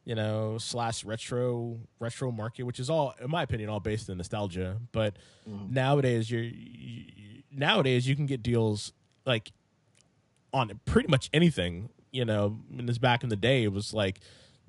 you 0.09 0.15
know 0.15 0.57
slash 0.57 1.05
retro 1.05 1.77
retro 1.99 2.31
market 2.31 2.63
which 2.63 2.79
is 2.79 2.89
all 2.89 3.13
in 3.21 3.29
my 3.29 3.43
opinion 3.43 3.69
all 3.69 3.79
based 3.79 4.09
in 4.09 4.17
nostalgia. 4.17 4.77
But 4.91 5.13
mm-hmm. 5.47 5.71
nowadays 5.71 6.31
you're 6.31 6.41
you, 6.41 7.43
nowadays 7.51 8.07
you 8.07 8.15
can 8.15 8.25
get 8.25 8.41
deals 8.41 8.91
like 9.27 9.51
on 10.51 10.79
pretty 10.85 11.09
much 11.09 11.29
anything 11.31 11.89
you 12.11 12.25
know 12.25 12.57
and 12.75 12.89
this 12.89 12.97
back 12.97 13.21
in 13.21 13.29
the 13.29 13.35
day 13.35 13.63
it 13.63 13.71
was 13.71 13.93
like 13.93 14.19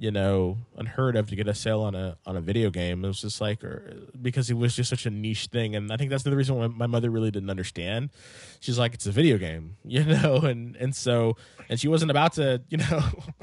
you 0.01 0.11
know 0.11 0.57
unheard 0.79 1.15
of 1.15 1.29
to 1.29 1.37
get 1.37 1.47
a 1.47 1.55
sale 1.55 1.83
on 1.83 1.95
a 1.95 2.17
on 2.25 2.35
a 2.35 2.41
video 2.41 2.71
game. 2.71 3.05
It 3.05 3.09
was 3.09 3.21
just 3.21 3.39
like 3.39 3.63
or, 3.63 4.09
because 4.21 4.49
it 4.49 4.55
was 4.55 4.75
just 4.75 4.89
such 4.89 5.05
a 5.05 5.11
niche 5.11 5.49
thing. 5.49 5.77
And 5.77 5.93
i 5.93 5.99
think 5.99 6.09
that's 6.11 6.23
the 6.23 6.35
reason 6.35 6.57
why 6.57 6.69
my 6.69 6.87
mother 6.87 7.11
really 7.11 7.31
didn't 7.31 7.51
understand. 7.51 8.09
She's 8.61 8.79
like 8.79 8.95
it's 8.95 9.07
a 9.07 9.13
video 9.13 9.37
game 9.37 9.77
you 9.85 10.03
know? 10.03 10.37
And 10.37 10.75
and 10.77 10.97
so 10.97 11.37
and 11.69 11.79
she 11.79 11.87
wasn't 11.87 12.11
about 12.11 12.33
to 12.35 12.63
you 12.71 12.79
know 12.79 13.03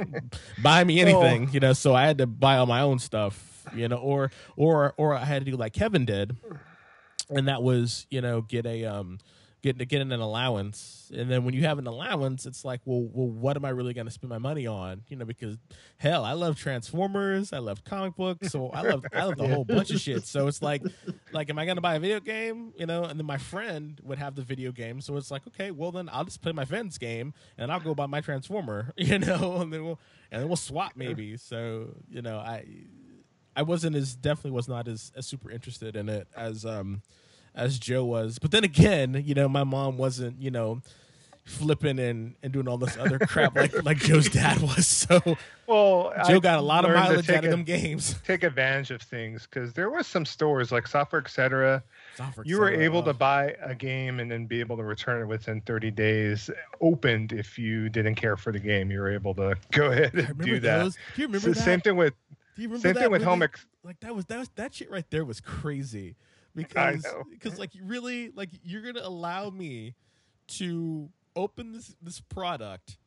buy 0.62 0.84
me 0.84 1.00
anything 1.00 1.50
you 1.54 1.60
know? 1.60 1.74
So 1.74 1.94
i 1.94 2.08
had 2.08 2.18
to 2.18 2.26
buy 2.26 2.58
all 2.58 2.66
my 2.66 2.82
own 2.82 2.98
stuff 2.98 3.64
you 3.76 3.88
know? 3.88 3.98
Or 3.98 4.32
or 4.56 4.96
or 4.98 5.14
i 5.14 5.26
had 5.26 5.46
to 5.46 5.52
do 5.52 5.56
like 5.56 5.74
kevin 5.74 6.06
did. 6.06 6.36
And 7.30 7.48
that 7.48 7.62
was 7.62 8.08
you 8.10 8.22
know 8.22 8.42
get 8.42 8.66
a 8.66 8.86
um 8.86 9.20
get 9.62 9.78
get 9.88 10.02
an 10.02 10.12
allowance. 10.12 11.12
And 11.14 11.32
then 11.32 11.44
when 11.44 11.54
you 11.54 11.64
have 11.64 11.80
an 11.80 11.88
allowance 11.88 12.46
it's 12.46 12.64
like 12.64 12.82
well 12.86 13.02
well 13.12 13.28
what 13.28 13.56
am 13.56 13.66
i 13.66 13.70
really 13.70 13.94
going 13.94 14.08
to 14.08 14.12
spend 14.12 14.30
my 14.30 14.38
money 14.38 14.68
on? 14.68 15.04
You 15.08 15.18
know 15.18 15.26
because 15.26 15.58
hell 15.98 16.24
i 16.24 16.34
love 16.34 16.58
transformers 16.58 17.54
i 17.54 17.58
love 17.58 17.84
comic 17.84 18.16
books 18.16 18.50
so 18.50 18.70
i 18.70 18.82
love 18.82 19.06
i 19.14 19.24
love 19.24 19.40
a 19.40 19.48
whole 19.48 19.66
bunch 19.66 19.92
of 19.92 20.00
shit. 20.00 20.26
So 20.26 20.48
it's 20.48 20.62
like 20.62 20.84
like 21.32 21.50
am 21.50 21.60
i 21.60 21.66
going 21.66 21.78
to 21.78 21.82
buy 21.82 21.96
a 21.96 22.00
video 22.00 22.20
game? 22.20 22.74
You 22.78 22.86
know 22.86 23.04
and 23.04 23.20
then 23.20 23.26
my 23.26 23.38
friend 23.38 24.00
would 24.04 24.18
have 24.20 24.36
the 24.36 24.44
video 24.44 24.72
game. 24.72 25.02
So 25.02 25.18
it's 25.18 25.32
like 25.32 25.46
okay 25.48 25.72
well 25.72 25.92
then 25.92 26.10
i'll 26.12 26.26
just 26.26 26.42
play 26.42 26.52
my 26.52 26.66
friend's 26.66 26.98
game 26.98 27.34
and 27.58 27.72
i'll 27.72 27.80
go 27.80 27.96
buy 27.96 28.06
my 28.06 28.22
transformer 28.22 28.94
you 28.98 29.20
know 29.20 29.58
and 29.62 29.74
then 29.74 29.84
we'll 29.84 30.00
and 30.32 30.42
then 30.42 30.48
we'll 30.50 30.56
swap 30.58 30.94
maybe. 30.96 31.38
So 31.38 31.96
you 32.10 32.22
know 32.22 32.38
i 32.38 32.66
I 33.56 33.64
wasn't 33.64 33.96
as 33.96 34.16
definitely 34.16 34.52
was 34.52 34.68
not 34.68 34.88
as, 34.88 35.12
as 35.16 35.26
super 35.26 35.50
interested 35.50 35.96
in 35.96 36.10
it 36.10 36.28
as 36.36 36.64
um 36.64 37.02
as 37.58 37.78
Joe 37.80 38.06
was. 38.06 38.40
But 38.40 38.52
then 38.52 38.64
again, 38.64 39.22
you 39.26 39.34
know, 39.34 39.50
my 39.50 39.66
mom 39.66 39.98
wasn't, 39.98 40.42
you 40.42 40.52
know, 40.52 40.82
flipping 41.44 41.98
and, 41.98 42.36
and 42.44 42.52
doing 42.52 42.68
all 42.68 42.78
this 42.78 42.98
other 42.98 43.18
crap 43.20 43.56
like 43.56 43.84
like 43.86 43.98
Joe's 43.98 44.28
dad 44.30 44.60
was. 44.62 44.86
So 44.86 45.22
Well, 45.66 46.12
Joe 46.28 46.36
I 46.36 46.40
got 46.40 46.60
a 46.60 46.62
lot 46.62 46.84
of 46.84 46.92
mileage 46.92 47.30
out 47.30 47.40
of 47.40 47.46
a- 47.46 47.50
them 47.50 47.64
games. 47.64 48.16
Take 48.26 48.44
advantage 48.44 48.92
of 48.92 49.02
things 49.02 49.48
because 49.50 49.72
there 49.74 49.90
was 49.90 50.08
some 50.08 50.26
stores 50.26 50.72
like 50.74 50.88
Software 50.88 51.22
Etc. 51.22 51.82
Software 52.16 52.46
You 52.46 52.60
were 52.60 52.70
able 52.70 53.02
to 53.04 53.12
Oh. 53.12 53.14
buy 53.14 53.56
a 53.62 53.74
game 53.74 54.20
and 54.20 54.30
then 54.30 54.46
be 54.46 54.60
able 54.60 54.76
to 54.78 54.84
return 54.84 55.22
it 55.22 55.26
within 55.26 55.62
30 55.62 55.90
days, 55.92 56.50
opened 56.82 57.32
if 57.32 57.58
you 57.58 57.88
didn't 57.90 58.16
care 58.16 58.36
for 58.36 58.52
the 58.52 58.60
game. 58.60 58.92
You 58.92 59.00
were 59.00 59.12
able 59.12 59.34
to 59.36 59.56
go 59.72 59.88
ahead 59.92 60.14
and 60.16 60.38
do 60.40 60.60
that. 60.60 60.80
those. 60.84 60.96
Do 61.16 61.22
you 61.22 61.28
remember 61.28 61.48
So 61.48 61.54
that? 61.54 61.64
Same 61.64 61.80
thing 61.80 61.96
with 61.96 62.14
Do 62.58 62.62
you 62.62 62.68
remember 62.68 62.88
same 62.90 62.94
that 62.96 63.00
thing 63.04 63.12
with 63.12 63.24
home. 63.24 63.40
they- 63.40 63.46
Ex- 63.46 63.66
like 63.86 64.00
that 64.02 64.14
was 64.14 64.26
that 64.26 64.38
was 64.40 64.50
that 64.56 64.74
shit 64.74 64.92
right 64.92 65.06
there 65.12 65.24
was 65.24 65.40
crazy 65.40 66.18
because 66.58 67.06
because 67.32 67.60
like 67.60 67.76
you 67.76 67.84
really 67.86 68.32
like 68.36 68.50
you're 68.64 68.82
gonna 68.82 69.06
allow 69.06 69.50
me 69.50 69.94
to 70.48 71.10
open 71.36 71.72
this 71.72 71.96
this 72.02 72.20
product 72.20 72.98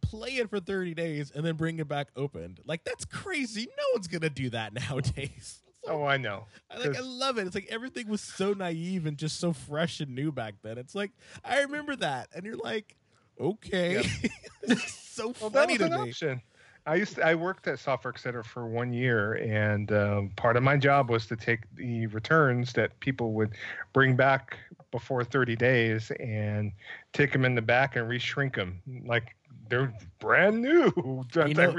play 0.00 0.36
it 0.36 0.48
for 0.48 0.60
30 0.60 0.94
days 0.94 1.30
and 1.34 1.44
then 1.44 1.56
bring 1.56 1.78
it 1.78 1.88
back 1.88 2.08
opened 2.16 2.60
like 2.64 2.84
that's 2.84 3.04
crazy 3.04 3.68
no 3.76 3.84
one's 3.92 4.06
gonna 4.06 4.30
do 4.30 4.48
that 4.50 4.72
nowadays 4.88 5.60
like, 5.84 5.94
oh, 5.94 6.04
I 6.04 6.16
know. 6.16 6.46
I, 6.70 6.78
like 6.78 6.96
i 6.96 7.00
love 7.00 7.38
it 7.38 7.46
it's 7.46 7.54
like 7.54 7.68
everything 7.68 8.08
was 8.08 8.20
so 8.20 8.52
naive 8.52 9.06
and 9.06 9.16
just 9.16 9.40
so 9.40 9.52
fresh 9.52 10.00
and 10.00 10.14
new 10.14 10.30
back 10.30 10.54
then 10.62 10.78
it's 10.78 10.94
like 10.94 11.10
i 11.44 11.60
remember 11.62 11.96
that 11.96 12.28
and 12.34 12.44
you're 12.44 12.56
like 12.56 12.96
okay. 13.40 14.02
so 14.86 15.34
well, 15.40 15.50
funny 15.50 15.78
to 15.78 15.88
me. 15.88 15.96
Option. 15.96 16.42
I 16.86 16.94
used 16.96 17.16
to, 17.16 17.26
I 17.26 17.34
worked 17.34 17.66
at 17.66 17.78
Softworks 17.78 18.20
Center 18.20 18.42
for 18.42 18.66
one 18.66 18.92
year, 18.92 19.34
and 19.34 19.92
um, 19.92 20.30
part 20.36 20.56
of 20.56 20.62
my 20.62 20.76
job 20.76 21.10
was 21.10 21.26
to 21.26 21.36
take 21.36 21.60
the 21.74 22.06
returns 22.08 22.72
that 22.72 22.98
people 23.00 23.32
would 23.32 23.52
bring 23.92 24.16
back 24.16 24.56
before 24.90 25.22
30 25.24 25.56
days 25.56 26.10
and 26.18 26.72
take 27.12 27.32
them 27.32 27.44
in 27.44 27.54
the 27.54 27.62
back 27.62 27.96
and 27.96 28.08
reshrink 28.08 28.56
them 28.56 28.80
like 29.06 29.36
they're 29.68 29.94
brand 30.18 30.60
new. 30.60 30.92
You 31.48 31.54
know, 31.54 31.70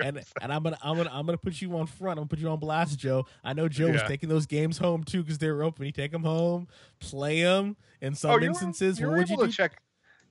and, 0.00 0.24
and 0.40 0.52
I'm 0.52 0.62
gonna 0.62 0.78
I'm 0.82 0.96
gonna 0.96 1.10
I'm 1.12 1.26
gonna 1.26 1.36
put 1.36 1.60
you 1.60 1.76
on 1.76 1.86
front. 1.86 2.18
I'm 2.18 2.22
gonna 2.22 2.28
put 2.28 2.38
you 2.38 2.48
on 2.48 2.58
blast, 2.60 2.98
Joe. 2.98 3.26
I 3.42 3.52
know 3.52 3.68
Joe 3.68 3.86
yeah. 3.86 3.94
was 3.94 4.02
taking 4.02 4.28
those 4.28 4.46
games 4.46 4.78
home 4.78 5.02
too 5.02 5.22
because 5.22 5.38
they 5.38 5.50
were 5.50 5.64
open. 5.64 5.84
You 5.84 5.92
take 5.92 6.12
them 6.12 6.22
home, 6.22 6.68
play 7.00 7.42
them. 7.42 7.76
In 8.00 8.14
some 8.14 8.30
oh, 8.30 8.40
instances, 8.40 9.00
you're, 9.00 9.10
you're 9.10 9.18
what 9.18 9.28
would 9.30 9.40
you 9.40 9.46
do? 9.46 9.52
check 9.52 9.80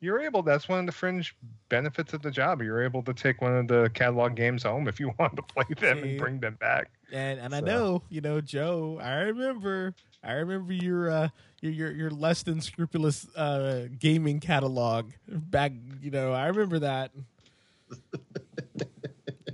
you're 0.04 0.20
able 0.20 0.42
that's 0.44 0.68
one 0.68 0.80
of 0.80 0.86
the 0.86 0.92
fringe 0.92 1.36
benefits 1.70 2.14
of 2.14 2.22
the 2.22 2.30
job 2.30 2.62
you're 2.62 2.84
able 2.84 3.02
to 3.02 3.14
take 3.14 3.42
one 3.42 3.56
of 3.56 3.68
the 3.68 3.90
catalog 3.94 4.36
games 4.36 4.64
home 4.64 4.88
if 4.88 5.00
you 5.00 5.12
want 5.20 5.36
to 5.36 5.42
play 5.42 5.66
them 5.80 6.02
See, 6.02 6.10
and 6.10 6.20
bring 6.20 6.40
them 6.40 6.58
back 6.60 6.92
and 7.12 7.40
and 7.40 7.52
so. 7.52 7.58
i 7.58 7.60
know 7.62 8.04
you 8.10 8.22
know 8.22 8.42
joe 8.42 9.00
i 9.02 9.14
remember 9.20 9.94
i 10.24 10.34
remember 10.34 10.74
your 10.74 11.10
uh 11.10 11.30
your 11.62 11.72
your, 11.72 11.92
your 11.92 12.10
less 12.12 12.44
than 12.44 12.62
scrupulous 12.62 13.28
uh 13.36 13.88
gaming 13.98 14.40
catalog 14.40 15.12
back 15.28 15.72
you 16.02 16.12
know 16.12 16.34
i 16.34 16.48
remember 16.48 16.80
that 16.80 17.12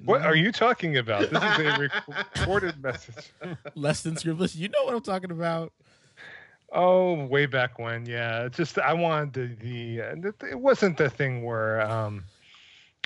What 0.05 0.23
are 0.23 0.35
you 0.35 0.51
talking 0.51 0.97
about? 0.97 1.29
This 1.29 1.43
is 1.43 1.59
a 1.59 1.91
recorded 2.38 2.81
message. 2.81 3.31
Less 3.75 4.01
than 4.01 4.17
scrupulous. 4.17 4.55
You 4.55 4.67
know 4.69 4.85
what 4.85 4.95
I'm 4.95 5.01
talking 5.01 5.29
about. 5.29 5.71
Oh, 6.71 7.25
way 7.25 7.45
back 7.45 7.79
when, 7.79 8.05
yeah. 8.05 8.43
It's 8.43 8.58
just 8.58 8.77
I 8.77 8.93
wanted 8.93 9.60
the, 9.60 9.97
the 10.19 10.47
it 10.49 10.60
wasn't 10.60 10.97
the 10.97 11.10
thing 11.10 11.43
where 11.43 11.82
um, 11.82 12.23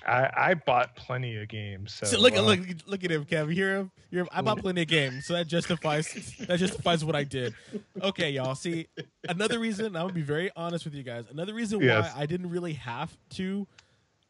I 0.06 0.30
I 0.36 0.54
bought 0.54 0.96
plenty 0.96 1.38
of 1.38 1.48
games. 1.48 1.94
So, 1.94 2.06
so 2.06 2.20
look, 2.20 2.36
uh, 2.36 2.42
look, 2.42 2.60
look 2.86 3.04
at 3.04 3.12
him, 3.12 3.26
Kev. 3.26 3.48
You 3.48 3.56
hear 3.56 3.76
him? 3.78 3.92
You 4.12 4.18
hear 4.18 4.22
him? 4.24 4.30
I 4.32 4.42
bought 4.42 4.60
plenty 4.60 4.82
of 4.82 4.88
games, 4.88 5.26
so 5.26 5.34
that 5.34 5.48
justifies 5.48 6.36
that 6.48 6.60
justifies 6.60 7.06
what 7.06 7.16
I 7.16 7.24
did. 7.24 7.54
Okay, 8.02 8.32
y'all. 8.32 8.56
See, 8.56 8.88
another 9.28 9.60
reason 9.60 9.88
I'm 9.88 9.94
gonna 9.94 10.14
be 10.14 10.22
very 10.22 10.52
honest 10.56 10.86
with 10.86 10.94
you 10.94 11.04
guys. 11.04 11.26
Another 11.32 11.54
reason 11.54 11.80
yes. 11.82 12.14
why 12.14 12.24
I 12.24 12.26
didn't 12.26 12.50
really 12.50 12.74
have 12.74 13.16
to. 13.32 13.68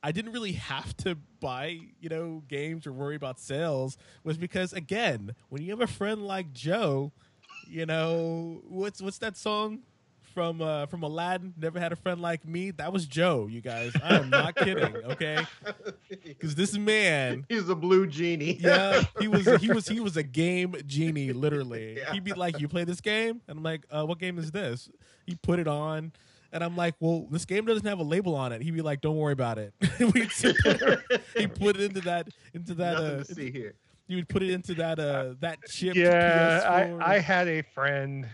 I 0.06 0.12
didn't 0.12 0.34
really 0.34 0.52
have 0.52 0.96
to 0.98 1.16
buy, 1.40 1.80
you 2.02 2.10
know, 2.10 2.44
games 2.50 2.86
or 2.86 2.92
worry 2.92 3.16
about 3.16 3.40
sales 3.40 3.98
was 4.26 4.38
because 4.38 4.74
again, 4.74 5.34
when 5.48 5.62
you 5.62 5.72
have 5.72 5.80
a 5.80 5.88
friend 5.88 6.28
like 6.28 6.52
Joe 6.52 7.14
you 7.74 7.88
know 7.88 8.62
what's 8.70 9.02
what's 9.02 9.18
that 9.18 9.36
song 9.36 9.80
from 10.34 10.62
uh, 10.62 10.86
from 10.86 11.02
Aladdin? 11.02 11.54
Never 11.60 11.80
had 11.80 11.92
a 11.92 11.96
friend 11.96 12.22
like 12.22 12.48
me. 12.48 12.70
That 12.72 12.94
was 12.94 13.08
Joe. 13.08 13.48
You 13.48 13.62
guys, 13.62 13.94
I 14.02 14.18
am 14.18 14.30
not 14.30 14.56
kidding. 14.56 14.96
Okay, 14.98 15.44
because 16.24 16.54
this 16.54 16.78
man, 16.78 17.46
he's 17.50 17.68
a 17.70 17.76
blue 17.76 18.06
genie. 18.06 18.58
yeah, 18.60 19.04
he 19.20 19.28
was 19.28 19.48
he 19.60 19.72
was 19.72 19.88
he 19.88 20.00
was 20.08 20.18
a 20.18 20.24
game 20.24 20.76
genie. 20.86 21.34
Literally, 21.34 21.98
yeah. 21.98 22.14
he'd 22.14 22.24
be 22.24 22.34
like, 22.34 22.60
"You 22.60 22.68
play 22.68 22.84
this 22.84 23.02
game," 23.02 23.42
and 23.48 23.58
I'm 23.58 23.64
like, 23.64 23.86
uh, 23.90 24.06
"What 24.06 24.20
game 24.20 24.38
is 24.38 24.52
this?" 24.52 24.90
He 25.26 25.36
put 25.36 25.60
it 25.60 25.68
on. 25.68 26.12
And 26.52 26.64
I'm 26.64 26.78
like, 26.78 26.94
well, 27.00 27.26
this 27.32 27.46
game 27.46 27.66
doesn't 27.66 27.88
have 27.88 27.98
a 27.98 28.04
label 28.04 28.36
on 28.36 28.52
it. 28.52 28.62
He'd 28.62 28.76
be 28.76 28.84
like, 28.84 29.02
don't 29.02 29.18
worry 29.18 29.34
about 29.34 29.58
it. 29.58 29.74
he 29.98 31.48
put 31.48 31.78
it 31.78 31.82
into 31.82 32.02
that 32.02 32.28
into 32.54 32.76
that. 32.76 32.94
Nothing 32.94 33.20
uh, 33.22 33.24
to 33.24 33.34
see 33.34 33.50
here 33.50 33.74
you 34.14 34.18
would 34.18 34.30
put 34.30 34.44
it 34.44 34.52
into 34.52 34.76
that 34.76 35.00
uh 35.00 35.34
that 35.40 35.58
chip. 35.68 35.96
Yeah, 35.96 36.62
I 37.02 37.16
I 37.16 37.20
had 37.20 37.48
a 37.48 37.64
friend 37.74 38.28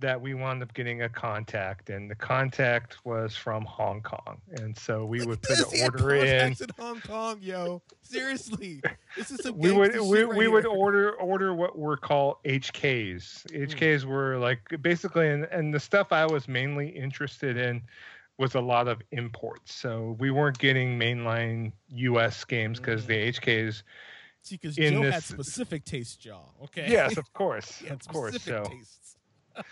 that 0.00 0.20
we 0.20 0.34
wound 0.34 0.62
up 0.62 0.72
getting 0.72 1.02
a 1.02 1.08
contact, 1.08 1.90
and 1.90 2.10
the 2.10 2.14
contact 2.14 3.04
was 3.04 3.36
from 3.36 3.64
Hong 3.64 4.00
Kong, 4.00 4.38
and 4.52 4.76
so 4.76 5.04
we 5.04 5.24
would 5.24 5.42
put 5.42 5.58
an 5.58 5.64
order 5.82 6.14
in. 6.14 6.52
in 6.52 6.56
Hong 6.78 7.00
Kong, 7.02 7.38
yo. 7.42 7.82
Seriously, 8.02 8.82
this 9.16 9.30
is 9.30 9.50
we 9.52 9.72
would 9.72 9.98
we, 10.00 10.24
right 10.24 10.36
we 10.36 10.48
would 10.48 10.66
order 10.82 11.12
order 11.12 11.54
what 11.54 11.78
were 11.78 11.98
called 11.98 12.36
HKs. 12.44 13.46
HKs 13.52 14.00
mm. 14.00 14.04
were 14.04 14.38
like 14.38 14.60
basically, 14.80 15.28
and 15.28 15.44
and 15.44 15.74
the 15.74 15.80
stuff 15.80 16.12
I 16.12 16.24
was 16.24 16.48
mainly 16.48 16.88
interested 16.88 17.58
in 17.58 17.82
was 18.38 18.54
a 18.54 18.60
lot 18.60 18.88
of 18.88 19.02
imports. 19.12 19.74
So 19.74 20.16
we 20.18 20.30
weren't 20.30 20.58
getting 20.58 20.98
mainline 20.98 21.72
U.S. 21.90 22.42
games 22.44 22.80
because 22.80 23.04
mm. 23.04 23.08
the 23.08 23.32
HKs 23.32 23.82
See, 24.44 24.56
because 24.56 24.76
Joe 24.76 25.02
this... 25.02 25.14
had 25.14 25.22
specific 25.22 25.86
taste, 25.86 26.20
Joe. 26.20 26.42
Okay. 26.64 26.86
Yes, 26.86 27.16
of 27.16 27.32
course, 27.32 27.82
of 27.88 28.06
course. 28.06 28.42
So, 28.42 28.70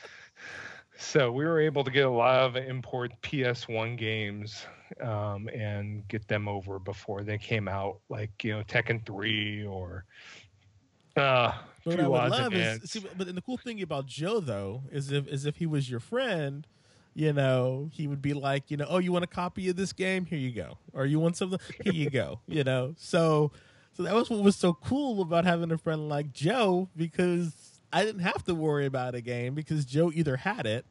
so 0.98 1.30
we 1.30 1.44
were 1.44 1.60
able 1.60 1.84
to 1.84 1.90
get 1.90 2.06
a 2.06 2.10
lot 2.10 2.40
of 2.40 2.56
import 2.56 3.12
PS1 3.22 3.98
games 3.98 4.64
um, 5.02 5.48
and 5.48 6.08
get 6.08 6.26
them 6.26 6.48
over 6.48 6.78
before 6.78 7.22
they 7.22 7.36
came 7.36 7.68
out, 7.68 7.98
like 8.08 8.42
you 8.42 8.52
know 8.52 8.62
Tekken 8.62 9.04
3 9.04 9.66
or. 9.66 10.06
Uh, 11.18 11.52
but 11.84 11.98
what 11.98 12.00
I 12.00 12.08
would 12.08 12.30
love 12.30 12.54
is, 12.54 12.90
see, 12.90 13.04
but 13.18 13.34
the 13.34 13.42
cool 13.42 13.58
thing 13.58 13.82
about 13.82 14.06
Joe 14.06 14.40
though 14.40 14.84
is 14.90 15.12
if 15.12 15.28
is 15.28 15.44
if 15.44 15.56
he 15.56 15.66
was 15.66 15.90
your 15.90 16.00
friend, 16.00 16.66
you 17.12 17.34
know, 17.34 17.90
he 17.92 18.06
would 18.06 18.22
be 18.22 18.32
like, 18.32 18.70
you 18.70 18.78
know, 18.78 18.86
oh, 18.88 18.96
you 18.96 19.12
want 19.12 19.24
a 19.24 19.28
copy 19.28 19.68
of 19.68 19.76
this 19.76 19.92
game? 19.92 20.24
Here 20.24 20.38
you 20.38 20.50
go. 20.50 20.78
Or 20.94 21.04
you 21.04 21.20
want 21.20 21.36
something? 21.36 21.58
Here 21.84 21.92
you 21.92 22.08
go. 22.08 22.40
You 22.46 22.64
know, 22.64 22.94
so 22.96 23.52
so 23.96 24.02
that 24.04 24.14
was 24.14 24.30
what 24.30 24.42
was 24.42 24.56
so 24.56 24.74
cool 24.74 25.20
about 25.22 25.44
having 25.44 25.70
a 25.70 25.78
friend 25.78 26.08
like 26.08 26.32
Joe 26.32 26.88
because 26.96 27.80
I 27.92 28.04
didn't 28.04 28.22
have 28.22 28.44
to 28.44 28.54
worry 28.54 28.86
about 28.86 29.14
a 29.14 29.20
game 29.20 29.54
because 29.54 29.84
Joe 29.84 30.10
either 30.14 30.36
had 30.36 30.66
it, 30.66 30.86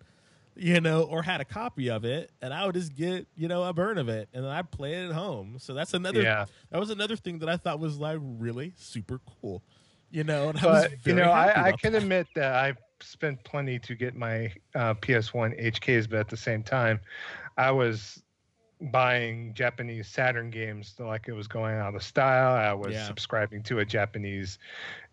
you 0.56 0.80
know, 0.80 1.04
or 1.04 1.24
had 1.24 1.42
a 1.42 1.46
copy 1.46 1.90
of 1.90 2.06
it, 2.06 2.30
and 2.42 2.54
I 2.54 2.66
would 2.66 2.76
just 2.76 2.96
get 2.96 3.28
you 3.36 3.48
know 3.48 3.64
a 3.64 3.74
burn 3.74 3.98
of 3.98 4.08
it, 4.10 4.30
and 4.34 4.44
then 4.44 4.52
I'd 4.52 4.70
play 4.70 4.94
it 4.94 5.10
at 5.10 5.12
home. 5.14 5.58
So 5.60 5.74
that's 5.74 5.94
another. 5.94 6.22
Yeah. 6.22 6.46
That 6.70 6.80
was 6.80 6.90
another 6.90 7.16
thing 7.16 7.40
that 7.40 7.50
I 7.50 7.58
thought 7.58 7.80
was 7.80 7.98
like 7.98 8.20
really 8.22 8.74
super 8.78 9.20
cool, 9.42 9.64
you 10.12 10.24
know. 10.24 10.50
And 10.50 10.62
but 10.62 10.92
you 11.06 11.16
know, 11.16 11.32
I, 11.32 11.70
I 11.70 11.72
can 11.72 11.94
that. 11.94 12.04
admit 12.04 12.28
that 12.36 12.54
I 12.54 12.76
spent 13.00 13.44
plenty 13.44 13.80
to 13.80 13.96
get 13.96 14.16
my 14.16 14.54
uh, 14.76 14.94
PS1 14.96 15.60
HKs, 15.74 16.08
but 16.08 16.20
at 16.20 16.28
the 16.28 16.38
same 16.38 16.62
time, 16.62 17.00
I 17.58 17.72
was 17.72 18.22
buying 18.82 19.54
Japanese 19.54 20.08
Saturn 20.08 20.50
games 20.50 20.96
like 20.98 21.28
it 21.28 21.34
was 21.34 21.48
going 21.48 21.76
out 21.76 21.96
of 21.96 22.04
style. 22.04 22.54
I 22.54 22.74
was 22.74 22.94
yeah. 22.94 23.06
subscribing 23.06 23.62
to 23.64 23.80
a 23.80 23.86
Japanese 23.86 24.58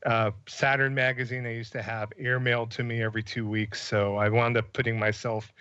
uh, 0.07 0.31
Saturn 0.47 0.95
magazine 0.95 1.47
I 1.47 1.55
used 1.55 1.73
to 1.73 1.83
have 1.83 2.11
airmailed 2.21 2.71
to 2.71 2.85
me 2.85 3.03
every 3.03 3.23
two 3.23 3.47
weeks. 3.47 3.83
So 3.83 4.17
I 4.17 4.29
wound 4.29 4.57
up 4.57 4.73
putting 4.73 4.99
myself 4.99 5.53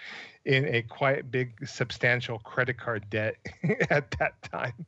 in 0.47 0.65
a 0.73 0.81
quite 0.81 1.29
big, 1.29 1.67
substantial 1.67 2.39
credit 2.39 2.77
card 2.77 3.07
debt 3.09 3.35
at 3.89 4.09
that 4.11 4.41
time, 4.41 4.85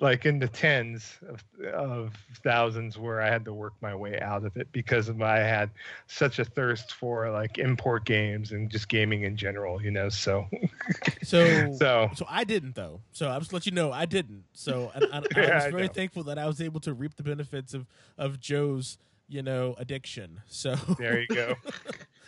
like 0.00 0.26
in 0.26 0.40
the 0.40 0.48
tens 0.48 1.20
of, 1.28 1.44
of, 1.72 2.16
thousands, 2.42 2.98
where 2.98 3.22
I 3.22 3.30
had 3.30 3.44
to 3.44 3.52
work 3.52 3.74
my 3.80 3.94
way 3.94 4.18
out 4.18 4.44
of 4.44 4.56
it 4.56 4.66
because 4.72 5.08
of 5.08 5.22
I 5.22 5.38
had 5.38 5.70
such 6.08 6.40
a 6.40 6.44
thirst 6.44 6.94
for 6.94 7.30
like 7.30 7.58
import 7.58 8.04
games 8.04 8.50
and 8.50 8.68
just 8.68 8.88
gaming 8.88 9.22
in 9.22 9.36
general, 9.36 9.80
you 9.80 9.92
know. 9.92 10.08
So, 10.08 10.48
so, 11.22 11.72
so, 11.78 12.10
so 12.16 12.26
I 12.28 12.42
didn't 12.42 12.74
though. 12.74 13.00
So 13.12 13.28
I'll 13.28 13.38
just 13.38 13.52
let 13.52 13.64
you 13.64 13.72
know 13.72 13.92
I 13.92 14.04
didn't. 14.04 14.42
So 14.52 14.90
I, 14.96 14.98
I, 14.98 15.18
I 15.36 15.40
yeah, 15.40 15.64
was 15.64 15.72
very 15.72 15.88
thankful 15.88 16.24
that 16.24 16.38
I 16.38 16.46
was 16.46 16.60
able 16.60 16.80
to 16.80 16.92
reap 16.92 17.14
the 17.14 17.22
benefits 17.22 17.72
of 17.72 17.86
of 18.18 18.40
Joe's, 18.40 18.98
you 19.28 19.44
know, 19.44 19.76
addiction. 19.78 20.40
So 20.48 20.74
there 20.98 21.20
you 21.20 21.28
go. 21.28 21.54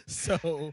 so 0.06 0.72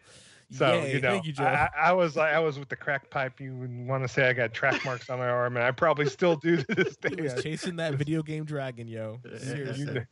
so 0.52 0.74
Yay, 0.74 0.96
you 0.96 1.02
know, 1.02 1.22
you, 1.24 1.34
I, 1.40 1.70
I, 1.78 1.94
was 1.94 2.18
like, 2.18 2.34
I 2.34 2.40
was 2.40 2.60
with 2.60 2.68
the 2.68 2.76
crack 2.76 3.10
pipe. 3.10 3.40
You 3.40 3.56
would 3.56 3.88
want 3.88 4.04
to 4.04 4.10
say 4.10 4.28
I 4.28 4.34
got 4.34 4.54
track 4.54 4.84
marks 4.84 5.10
on 5.10 5.20
my 5.20 5.28
arm, 5.28 5.56
and 5.56 5.66
I 5.66 5.72
probably 5.72 6.08
still 6.08 6.36
do 6.36 6.58
to 6.58 6.76
this 6.76 6.98
day. 7.02 7.16
He 7.16 7.22
was 7.22 7.42
chasing 7.42 7.78
that 7.78 7.96
video 7.96 8.22
game 8.22 8.44
dragon, 8.44 8.88
yo. 8.90 9.20
Seriously. 9.38 10.06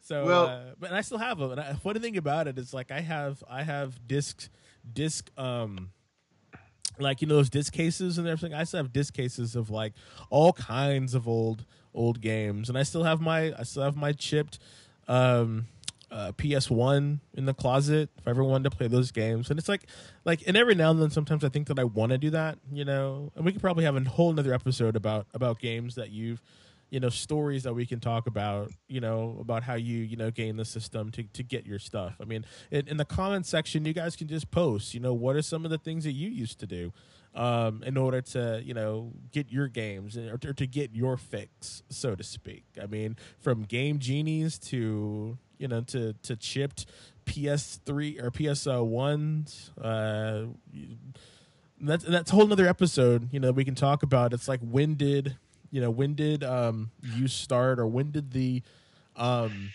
so, 0.00 0.24
well, 0.24 0.46
uh, 0.46 0.60
but 0.78 0.92
I 0.92 1.00
still 1.00 1.18
have 1.18 1.38
them. 1.38 1.50
And 1.50 1.60
I, 1.60 1.72
funny 1.72 1.98
thing 1.98 2.16
about 2.16 2.46
it 2.46 2.56
is, 2.56 2.72
like, 2.72 2.92
I 2.92 3.00
have, 3.00 3.42
I 3.50 3.64
have 3.64 4.06
discs, 4.06 4.48
disc, 4.92 5.28
um, 5.36 5.90
like 7.00 7.20
you 7.20 7.26
know 7.26 7.36
those 7.36 7.50
disc 7.50 7.72
cases 7.72 8.18
and 8.18 8.28
everything. 8.28 8.54
I 8.54 8.62
still 8.62 8.78
have 8.78 8.92
disc 8.92 9.14
cases 9.14 9.56
of 9.56 9.70
like 9.70 9.92
all 10.30 10.52
kinds 10.52 11.14
of 11.14 11.26
old, 11.26 11.64
old 11.94 12.20
games, 12.20 12.68
and 12.68 12.78
I 12.78 12.84
still 12.84 13.02
have 13.02 13.20
my, 13.20 13.52
I 13.58 13.64
still 13.64 13.82
have 13.82 13.96
my 13.96 14.12
chipped. 14.12 14.60
Um, 15.08 15.66
uh, 16.10 16.32
PS1 16.32 17.20
in 17.34 17.44
the 17.44 17.54
closet 17.54 18.08
if 18.18 18.26
I 18.26 18.30
ever 18.30 18.42
wanted 18.42 18.70
to 18.70 18.76
play 18.76 18.88
those 18.88 19.10
games. 19.10 19.50
And 19.50 19.58
it's 19.58 19.68
like, 19.68 19.86
like, 20.24 20.42
and 20.46 20.56
every 20.56 20.74
now 20.74 20.90
and 20.90 21.00
then, 21.00 21.10
sometimes 21.10 21.44
I 21.44 21.48
think 21.48 21.68
that 21.68 21.78
I 21.78 21.84
want 21.84 22.12
to 22.12 22.18
do 22.18 22.30
that, 22.30 22.58
you 22.72 22.84
know. 22.84 23.30
And 23.36 23.44
we 23.44 23.52
could 23.52 23.60
probably 23.60 23.84
have 23.84 23.96
a 23.96 24.08
whole 24.08 24.30
another 24.30 24.54
episode 24.54 24.96
about 24.96 25.26
about 25.34 25.58
games 25.58 25.94
that 25.96 26.10
you've, 26.10 26.42
you 26.90 27.00
know, 27.00 27.10
stories 27.10 27.62
that 27.64 27.74
we 27.74 27.84
can 27.84 28.00
talk 28.00 28.26
about, 28.26 28.70
you 28.88 29.00
know, 29.00 29.36
about 29.40 29.62
how 29.62 29.74
you, 29.74 29.98
you 29.98 30.16
know, 30.16 30.30
gain 30.30 30.56
the 30.56 30.64
system 30.64 31.10
to 31.12 31.24
to 31.24 31.42
get 31.42 31.66
your 31.66 31.78
stuff. 31.78 32.14
I 32.20 32.24
mean, 32.24 32.44
in, 32.70 32.88
in 32.88 32.96
the 32.96 33.04
comment 33.04 33.46
section, 33.46 33.84
you 33.84 33.92
guys 33.92 34.16
can 34.16 34.28
just 34.28 34.50
post, 34.50 34.94
you 34.94 35.00
know, 35.00 35.12
what 35.12 35.36
are 35.36 35.42
some 35.42 35.64
of 35.64 35.70
the 35.70 35.78
things 35.78 36.04
that 36.04 36.12
you 36.12 36.28
used 36.28 36.58
to 36.60 36.66
do. 36.66 36.92
Um, 37.34 37.84
in 37.84 37.98
order 37.98 38.22
to 38.22 38.62
you 38.64 38.72
know 38.72 39.12
get 39.30 39.52
your 39.52 39.68
games 39.68 40.16
or 40.16 40.38
to, 40.38 40.48
or 40.48 40.52
to 40.54 40.66
get 40.66 40.94
your 40.94 41.18
fix, 41.18 41.82
so 41.90 42.14
to 42.16 42.24
speak. 42.24 42.64
I 42.82 42.86
mean, 42.86 43.16
from 43.38 43.64
game 43.64 43.98
genies 43.98 44.58
to 44.70 45.36
you 45.58 45.68
know, 45.68 45.80
to 45.82 46.14
to 46.14 46.36
chipped 46.36 46.86
PS3 47.26 48.22
or 48.22 48.30
PS1s. 48.30 49.70
Uh, 49.80 50.46
that's 51.80 52.04
that's 52.04 52.32
a 52.32 52.34
whole 52.34 52.50
other 52.52 52.66
episode. 52.66 53.28
You 53.32 53.40
know, 53.40 53.52
we 53.52 53.64
can 53.64 53.74
talk 53.74 54.02
about. 54.02 54.32
It's 54.32 54.48
like 54.48 54.60
when 54.60 54.94
did 54.94 55.36
you 55.70 55.80
know 55.80 55.90
when 55.90 56.14
did 56.14 56.42
um 56.44 56.90
you 57.02 57.28
start 57.28 57.78
or 57.78 57.86
when 57.86 58.10
did 58.10 58.32
the 58.32 58.62
um 59.16 59.70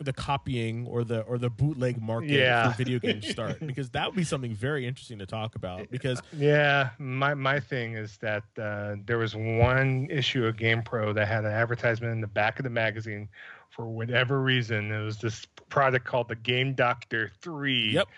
the 0.00 0.12
copying 0.12 0.86
or 0.88 1.04
the 1.04 1.20
or 1.22 1.38
the 1.38 1.48
bootleg 1.48 2.00
market 2.00 2.30
yeah. 2.30 2.70
for 2.70 2.78
video 2.78 2.98
games 2.98 3.28
start 3.28 3.64
because 3.66 3.90
that 3.90 4.06
would 4.06 4.16
be 4.16 4.24
something 4.24 4.52
very 4.52 4.86
interesting 4.86 5.18
to 5.18 5.26
talk 5.26 5.54
about 5.54 5.88
because 5.90 6.20
yeah 6.36 6.90
my 6.98 7.34
my 7.34 7.60
thing 7.60 7.94
is 7.94 8.16
that 8.18 8.42
uh, 8.60 8.96
there 9.04 9.18
was 9.18 9.36
one 9.36 10.08
issue 10.10 10.44
of 10.44 10.56
GamePro 10.56 11.14
that 11.14 11.28
had 11.28 11.44
an 11.44 11.52
advertisement 11.52 12.12
in 12.12 12.20
the 12.20 12.26
back 12.26 12.58
of 12.58 12.64
the 12.64 12.70
magazine 12.70 13.28
for 13.72 13.86
whatever 13.86 14.42
reason 14.42 14.92
it 14.92 15.02
was 15.02 15.18
this 15.18 15.46
product 15.68 16.06
called 16.06 16.28
the 16.28 16.36
Game 16.36 16.74
Doctor 16.74 17.32
3 17.40 17.90
yep 17.92 18.08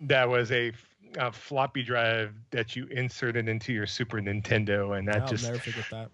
that 0.00 0.28
was 0.28 0.50
a, 0.50 0.72
a 1.18 1.30
floppy 1.30 1.82
drive 1.82 2.34
that 2.50 2.74
you 2.74 2.86
inserted 2.86 3.48
into 3.48 3.72
your 3.72 3.86
Super 3.86 4.20
Nintendo 4.20 4.98
and 4.98 5.06
that 5.06 5.22
I'll 5.22 5.28
just 5.28 5.44
never 5.44 5.58
forget 5.58 5.84
that 5.90 6.10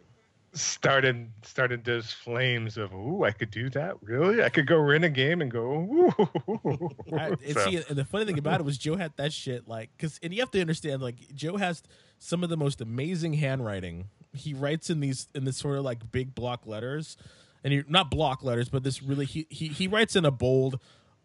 started 0.55 1.30
started 1.42 1.84
those 1.84 2.11
flames 2.11 2.78
of 2.78 2.92
ooh 2.94 3.24
I 3.24 3.30
could 3.30 3.51
do 3.51 3.68
that 3.70 4.03
really 4.03 4.42
I 4.42 4.49
could 4.49 4.66
go 4.66 4.78
rent 4.78 5.05
a 5.05 5.11
game 5.11 5.42
and 5.42 5.51
go 5.51 5.61
ooh. 5.61 6.90
I, 7.16 7.28
and 7.28 7.55
so. 7.55 7.64
see 7.64 7.76
and 7.76 7.96
the 7.96 8.05
funny 8.05 8.24
thing 8.24 8.38
about 8.38 8.61
it 8.61 8.64
was 8.64 8.78
Joe 8.78 8.96
had 8.96 9.12
that 9.16 9.32
shit 9.32 9.68
like 9.68 9.90
because 9.96 10.18
and 10.22 10.32
you 10.32 10.40
have 10.40 10.51
to 10.53 10.61
understand 10.61 11.03
like 11.03 11.16
Joe 11.34 11.57
has 11.57 11.82
some 12.18 12.42
of 12.42 12.51
the 12.51 12.57
most 12.57 12.80
amazing 12.80 13.34
handwriting 13.34 14.09
he 14.32 14.55
writes 14.55 14.90
in 14.90 15.01
these 15.01 15.28
in 15.34 15.44
this 15.44 15.57
sort 15.57 15.78
of 15.78 15.84
like 15.84 16.11
big 16.11 16.34
block 16.34 16.66
letters 16.66 17.16
and 17.64 17.72
he 17.72 17.82
not 17.88 18.11
block 18.11 18.42
letters 18.42 18.68
but 18.68 18.82
this 18.82 19.02
really 19.02 19.24
he 19.26 19.46
he, 19.50 19.68
he 19.68 19.88
writes 19.88 20.16
in 20.16 20.24
a 20.24 20.30
bold 20.30 20.80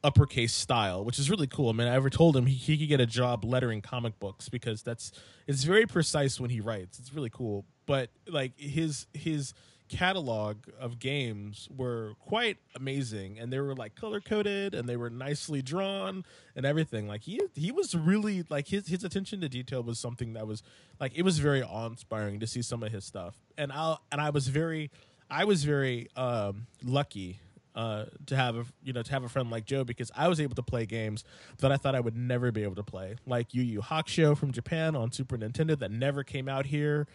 uppercase 0.05 0.53
style, 0.53 1.05
which 1.05 1.17
is 1.17 1.29
really 1.29 1.47
cool. 1.47 1.69
I 1.69 1.71
mean, 1.71 1.87
I 1.87 1.95
ever 1.95 2.09
told 2.09 2.35
him 2.35 2.45
he, 2.45 2.55
he 2.55 2.77
could 2.77 2.89
get 2.89 2.99
a 2.99 3.05
job 3.05 3.45
lettering 3.45 3.79
comic 3.79 4.19
books 4.19 4.49
because 4.49 4.83
that's 4.83 5.13
it's 5.47 5.63
very 5.63 5.85
precise 5.85 6.41
when 6.41 6.49
he 6.49 6.59
writes. 6.59 6.99
It's 6.99 7.13
really 7.13 7.29
cool 7.29 7.65
but 7.85 8.09
like 8.27 8.57
his 8.59 9.07
his 9.13 9.53
catalog 9.89 10.57
of 10.79 10.97
games 10.97 11.67
were 11.75 12.13
quite 12.19 12.57
amazing 12.75 13.37
and 13.37 13.53
they 13.53 13.59
were 13.59 13.75
like 13.75 13.93
color 13.93 14.19
coded 14.19 14.73
and 14.73 14.89
they 14.89 14.95
were 14.95 15.09
nicely 15.09 15.61
drawn 15.61 16.25
and 16.55 16.65
everything 16.65 17.07
like 17.07 17.21
he 17.23 17.39
he 17.53 17.71
was 17.71 17.93
really 17.93 18.43
like 18.49 18.67
his 18.69 18.87
his 18.87 19.03
attention 19.03 19.39
to 19.41 19.49
detail 19.49 19.83
was 19.83 19.99
something 19.99 20.33
that 20.33 20.47
was 20.47 20.63
like 20.99 21.11
it 21.15 21.21
was 21.21 21.37
very 21.37 21.61
awe-inspiring 21.61 22.39
to 22.39 22.47
see 22.47 22.61
some 22.61 22.81
of 22.81 22.91
his 22.91 23.05
stuff 23.05 23.35
and 23.57 23.71
I 23.71 23.97
and 24.11 24.19
I 24.19 24.31
was 24.31 24.47
very 24.47 24.89
I 25.33 25.45
was 25.45 25.63
very 25.63 26.07
um, 26.15 26.67
lucky 26.83 27.39
uh, 27.75 28.05
to 28.27 28.35
have 28.35 28.55
a 28.55 28.65
you 28.83 28.93
know 28.93 29.01
to 29.01 29.11
have 29.11 29.23
a 29.23 29.29
friend 29.29 29.49
like 29.49 29.65
Joe 29.65 29.83
because 29.83 30.11
I 30.15 30.27
was 30.27 30.39
able 30.39 30.55
to 30.55 30.63
play 30.63 30.85
games 30.85 31.23
that 31.57 31.71
I 31.71 31.77
thought 31.77 31.95
I 31.95 31.99
would 31.99 32.15
never 32.15 32.51
be 32.51 32.63
able 32.63 32.75
to 32.75 32.83
play, 32.83 33.15
like 33.25 33.53
Yu 33.53 33.63
Yu 33.63 33.81
Hakusho 33.81 34.37
from 34.37 34.51
Japan 34.51 34.95
on 34.95 35.11
Super 35.11 35.37
Nintendo 35.37 35.77
that 35.79 35.91
never 35.91 36.23
came 36.23 36.47
out 36.47 36.67
here 36.67 37.07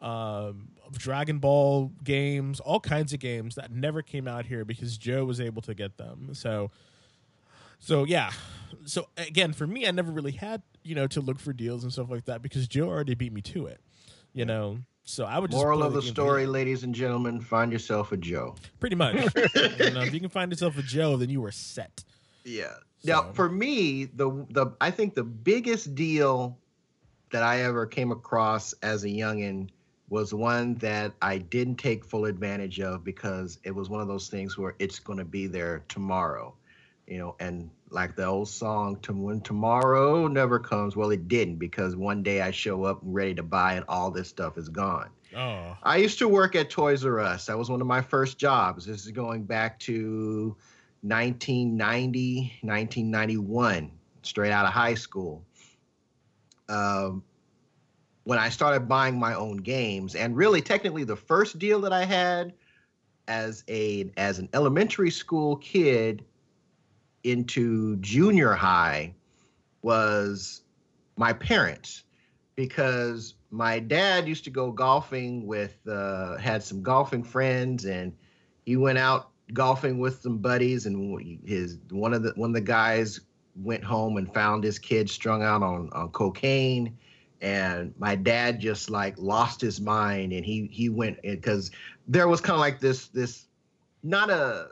um, 0.00 0.68
Dragon 0.92 1.38
Ball 1.38 1.92
games, 2.04 2.60
all 2.60 2.80
kinds 2.80 3.12
of 3.12 3.20
games 3.20 3.54
that 3.54 3.70
never 3.70 4.02
came 4.02 4.28
out 4.28 4.46
here 4.46 4.64
because 4.64 4.96
Joe 4.98 5.24
was 5.24 5.40
able 5.40 5.62
to 5.62 5.74
get 5.74 5.96
them. 5.96 6.30
So, 6.32 6.70
so 7.78 8.04
yeah. 8.04 8.32
So 8.84 9.08
again, 9.16 9.52
for 9.52 9.66
me, 9.66 9.86
I 9.86 9.90
never 9.90 10.10
really 10.12 10.32
had 10.32 10.62
you 10.82 10.94
know 10.94 11.06
to 11.08 11.20
look 11.20 11.38
for 11.38 11.52
deals 11.52 11.82
and 11.82 11.92
stuff 11.92 12.10
like 12.10 12.26
that 12.26 12.42
because 12.42 12.68
Joe 12.68 12.88
already 12.88 13.14
beat 13.14 13.32
me 13.32 13.40
to 13.42 13.66
it. 13.66 13.80
You 14.32 14.44
know, 14.44 14.78
so 15.06 15.24
I 15.24 15.38
would. 15.38 15.52
Moral 15.52 15.84
of 15.84 15.94
the, 15.94 16.00
the 16.00 16.06
story, 16.06 16.46
ladies 16.46 16.82
and 16.82 16.94
gentlemen: 16.94 17.40
find 17.40 17.72
yourself 17.72 18.10
a 18.10 18.16
Joe. 18.16 18.56
Pretty 18.80 18.96
much. 18.96 19.14
you 19.54 19.90
know, 19.90 20.02
if 20.02 20.12
you 20.12 20.20
can 20.20 20.28
find 20.28 20.50
yourself 20.50 20.76
a 20.76 20.82
Joe, 20.82 21.16
then 21.16 21.30
you 21.30 21.42
are 21.44 21.52
set. 21.52 22.04
Yeah. 22.44 22.74
So. 22.98 23.12
Now, 23.12 23.32
for 23.32 23.48
me, 23.48 24.06
the 24.06 24.44
the 24.50 24.72
I 24.80 24.90
think 24.90 25.14
the 25.14 25.22
biggest 25.22 25.94
deal 25.94 26.58
that 27.30 27.44
I 27.44 27.62
ever 27.62 27.86
came 27.86 28.10
across 28.10 28.72
as 28.82 29.04
a 29.04 29.08
youngin 29.08 29.68
was 30.08 30.34
one 30.34 30.74
that 30.76 31.12
I 31.22 31.38
didn't 31.38 31.76
take 31.76 32.04
full 32.04 32.24
advantage 32.24 32.80
of 32.80 33.04
because 33.04 33.58
it 33.62 33.74
was 33.74 33.88
one 33.88 34.00
of 34.00 34.08
those 34.08 34.28
things 34.28 34.58
where 34.58 34.74
it's 34.80 34.98
going 34.98 35.18
to 35.18 35.24
be 35.24 35.46
there 35.46 35.84
tomorrow, 35.88 36.54
you 37.06 37.18
know, 37.18 37.36
and 37.38 37.70
like 37.90 38.16
the 38.16 38.24
old 38.24 38.48
song, 38.48 38.98
"To 39.02 39.12
when 39.12 39.40
tomorrow 39.40 40.26
never 40.26 40.58
comes." 40.58 40.96
Well, 40.96 41.10
it 41.10 41.28
didn't 41.28 41.56
because 41.56 41.96
one 41.96 42.22
day 42.22 42.40
I 42.40 42.50
show 42.50 42.84
up 42.84 42.98
ready 43.02 43.34
to 43.34 43.42
buy 43.42 43.74
and 43.74 43.84
all 43.88 44.10
this 44.10 44.28
stuff 44.28 44.58
is 44.58 44.68
gone. 44.68 45.10
Oh. 45.36 45.76
I 45.82 45.96
used 45.96 46.18
to 46.18 46.28
work 46.28 46.54
at 46.54 46.70
Toys 46.70 47.04
R 47.04 47.20
Us. 47.20 47.46
That 47.46 47.58
was 47.58 47.70
one 47.70 47.80
of 47.80 47.86
my 47.86 48.00
first 48.00 48.38
jobs. 48.38 48.86
This 48.86 49.04
is 49.04 49.12
going 49.12 49.44
back 49.44 49.78
to 49.80 50.56
1990, 51.02 52.58
1991, 52.62 53.90
straight 54.22 54.52
out 54.52 54.66
of 54.66 54.72
high 54.72 54.94
school. 54.94 55.44
Um, 56.68 57.22
when 58.26 58.40
I 58.40 58.48
started 58.48 58.88
buying 58.88 59.18
my 59.20 59.34
own 59.34 59.58
games. 59.58 60.16
And 60.16 60.36
really, 60.36 60.60
technically, 60.60 61.04
the 61.04 61.14
first 61.14 61.60
deal 61.60 61.80
that 61.82 61.92
I 61.92 62.04
had 62.04 62.52
as 63.28 63.62
a 63.68 64.10
as 64.16 64.40
an 64.40 64.48
elementary 64.52 65.10
school 65.10 65.56
kid 65.56 66.24
into 67.26 67.96
junior 67.96 68.52
high 68.52 69.14
was 69.82 70.62
my 71.16 71.32
parents. 71.32 72.04
Because 72.54 73.34
my 73.50 73.78
dad 73.78 74.26
used 74.26 74.44
to 74.44 74.50
go 74.50 74.70
golfing 74.70 75.46
with 75.46 75.76
uh, 75.86 76.36
had 76.36 76.62
some 76.62 76.82
golfing 76.82 77.22
friends 77.22 77.84
and 77.84 78.12
he 78.64 78.76
went 78.76 78.98
out 78.98 79.30
golfing 79.52 79.98
with 79.98 80.20
some 80.22 80.38
buddies 80.38 80.86
and 80.86 81.40
his 81.46 81.78
one 81.90 82.12
of 82.12 82.22
the 82.22 82.32
one 82.36 82.50
of 82.50 82.54
the 82.54 82.60
guys 82.60 83.20
went 83.54 83.84
home 83.84 84.16
and 84.16 84.32
found 84.32 84.64
his 84.64 84.78
kid 84.78 85.08
strung 85.08 85.42
out 85.42 85.62
on 85.62 85.88
on 85.92 86.10
cocaine 86.10 86.96
and 87.40 87.94
my 87.98 88.14
dad 88.16 88.60
just 88.60 88.90
like 88.90 89.14
lost 89.18 89.60
his 89.60 89.80
mind 89.80 90.32
and 90.32 90.44
he 90.44 90.68
he 90.72 90.88
went 90.88 91.20
because 91.22 91.70
there 92.08 92.28
was 92.28 92.40
kind 92.40 92.54
of 92.54 92.60
like 92.60 92.80
this 92.80 93.08
this 93.08 93.46
not 94.02 94.30
a 94.30 94.68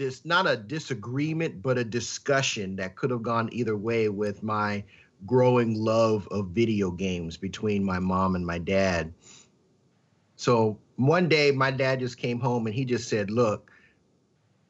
this 0.00 0.24
not 0.24 0.46
a 0.46 0.56
disagreement 0.56 1.60
but 1.62 1.76
a 1.76 1.84
discussion 1.84 2.74
that 2.74 2.96
could 2.96 3.10
have 3.10 3.22
gone 3.22 3.50
either 3.52 3.76
way 3.76 4.08
with 4.08 4.42
my 4.42 4.82
growing 5.26 5.74
love 5.74 6.26
of 6.30 6.48
video 6.48 6.90
games 6.90 7.36
between 7.36 7.84
my 7.84 7.98
mom 7.98 8.34
and 8.34 8.46
my 8.46 8.56
dad 8.56 9.12
so 10.36 10.78
one 10.96 11.28
day 11.28 11.50
my 11.50 11.70
dad 11.70 12.00
just 12.00 12.16
came 12.16 12.40
home 12.40 12.66
and 12.66 12.74
he 12.74 12.84
just 12.84 13.08
said 13.10 13.30
look 13.30 13.70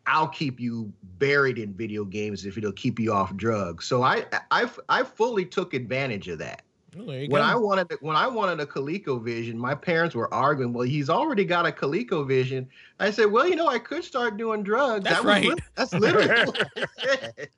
I'll 0.07 0.27
keep 0.27 0.59
you 0.59 0.93
buried 1.19 1.59
in 1.59 1.75
video 1.75 2.05
games 2.05 2.45
if 2.45 2.59
it'll 2.59 2.73
keep 2.73 2.99
you 2.99 3.13
off 3.13 3.37
drugs. 3.37 3.85
So 3.85 4.03
I 4.03 4.25
I 4.51 4.69
I 4.89 5.05
fully 5.05 5.45
took 5.45 5.73
advantage 5.73 6.27
of 6.27 6.39
that 6.39 6.63
when 6.97 7.29
go. 7.29 7.37
I 7.37 7.55
wanted 7.55 7.93
when 8.01 8.17
I 8.17 8.27
wanted 8.27 8.61
a 8.61 8.67
ColecoVision, 8.67 9.55
my 9.55 9.75
parents 9.75 10.15
were 10.15 10.33
arguing. 10.33 10.73
Well, 10.73 10.87
he's 10.87 11.11
already 11.11 11.45
got 11.45 11.67
a 11.67 11.73
ColecoVision. 11.73 12.67
I 12.99 13.11
said, 13.11 13.27
well, 13.27 13.49
you 13.49 13.57
know, 13.57 13.69
I 13.69 13.79
could 13.79 14.05
start 14.05 14.37
doing 14.37 14.63
drugs. 14.63 15.05
That's 15.05 15.23
that 15.23 15.27
right. 15.27 15.45
Li- 15.45 15.57
that's 15.75 15.95
literally 15.95 16.53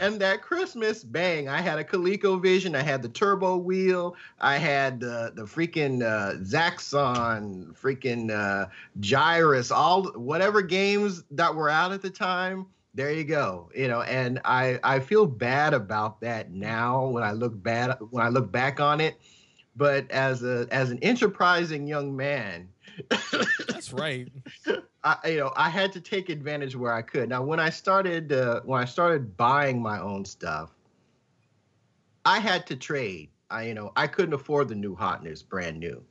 And 0.00 0.20
that 0.20 0.42
Christmas, 0.42 1.04
bang! 1.04 1.48
I 1.48 1.60
had 1.60 1.78
a 1.78 1.84
ColecoVision. 1.84 2.74
I 2.74 2.82
had 2.82 3.02
the 3.02 3.08
turbo 3.08 3.56
wheel. 3.56 4.16
I 4.40 4.56
had 4.56 4.98
the 4.98 5.32
the 5.34 5.44
freaking 5.44 6.02
uh, 6.02 6.38
Zaxxon, 6.38 7.72
freaking 7.78 8.30
uh, 8.32 8.66
Gyruss, 8.98 9.70
all 9.70 10.10
whatever 10.12 10.60
games 10.60 11.22
that 11.30 11.54
were 11.54 11.70
out 11.70 11.92
at 11.92 12.02
the 12.02 12.10
time 12.10 12.66
there 12.96 13.12
you 13.12 13.24
go 13.24 13.70
you 13.76 13.86
know 13.86 14.00
and 14.02 14.40
i 14.44 14.80
i 14.82 14.98
feel 14.98 15.26
bad 15.26 15.74
about 15.74 16.20
that 16.22 16.50
now 16.50 17.06
when 17.06 17.22
i 17.22 17.30
look 17.30 17.62
bad 17.62 17.96
when 18.10 18.24
i 18.24 18.28
look 18.30 18.50
back 18.50 18.80
on 18.80 19.00
it 19.00 19.20
but 19.76 20.10
as 20.10 20.42
a 20.42 20.66
as 20.70 20.90
an 20.90 20.98
enterprising 21.02 21.86
young 21.86 22.16
man 22.16 22.66
that's 23.68 23.92
right. 23.92 24.28
I, 25.04 25.28
you 25.28 25.36
know 25.36 25.52
i 25.54 25.68
had 25.68 25.92
to 25.92 26.00
take 26.00 26.30
advantage 26.30 26.74
where 26.74 26.94
i 26.94 27.02
could. 27.02 27.28
Now 27.28 27.42
when 27.42 27.60
i 27.60 27.68
started 27.68 28.32
uh, 28.32 28.62
when 28.64 28.80
i 28.80 28.86
started 28.86 29.36
buying 29.36 29.80
my 29.80 30.00
own 30.00 30.24
stuff 30.24 30.70
i 32.24 32.38
had 32.38 32.66
to 32.68 32.76
trade. 32.76 33.28
I 33.50 33.64
you 33.64 33.74
know 33.74 33.92
i 33.94 34.06
couldn't 34.06 34.32
afford 34.32 34.68
the 34.68 34.74
new 34.74 34.94
hotness 34.94 35.42
brand 35.42 35.78
new 35.78 36.02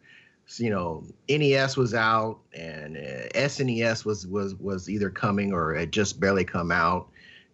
you 0.57 0.69
know 0.69 1.03
NES 1.27 1.75
was 1.75 1.93
out 1.93 2.39
and 2.53 2.97
uh, 2.97 3.29
SNES 3.33 4.05
was 4.05 4.27
was 4.27 4.55
was 4.55 4.89
either 4.89 5.09
coming 5.09 5.53
or 5.53 5.73
had 5.73 5.91
just 5.91 6.19
barely 6.19 6.45
come 6.45 6.71
out. 6.71 7.09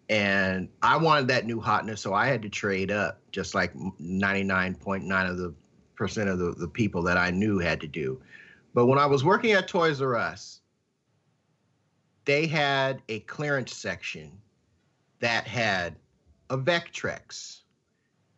And 0.10 0.68
I 0.82 0.98
wanted 0.98 1.30
that 1.30 1.46
new 1.46 1.62
hotness 1.62 2.02
so 2.02 2.14
I 2.14 2.28
had 2.28 2.42
to 2.42 2.50
trade 2.50 2.92
up 2.92 3.20
just 3.32 3.56
like 3.56 3.74
99.9 3.74 5.30
of 5.30 5.38
the 5.38 5.54
percent 5.96 6.30
of 6.30 6.40
the, 6.40 6.52
the 6.54 6.68
people 6.68 7.02
that 7.04 7.18
I 7.18 7.30
knew 7.30 7.60
had 7.60 7.80
to 7.82 7.88
do. 7.88 8.22
But 8.74 8.88
when 8.88 9.00
I 9.00 9.06
was 9.06 9.24
working 9.24 9.52
at 9.54 9.68
Toys 9.68 10.02
R 10.02 10.16
Us 10.16 10.60
they 12.26 12.46
had 12.46 13.02
a 13.10 13.20
clearance 13.22 13.76
section 13.76 14.32
that 15.20 15.48
had 15.48 15.96
a 16.50 16.58
Vectrex 16.58 17.62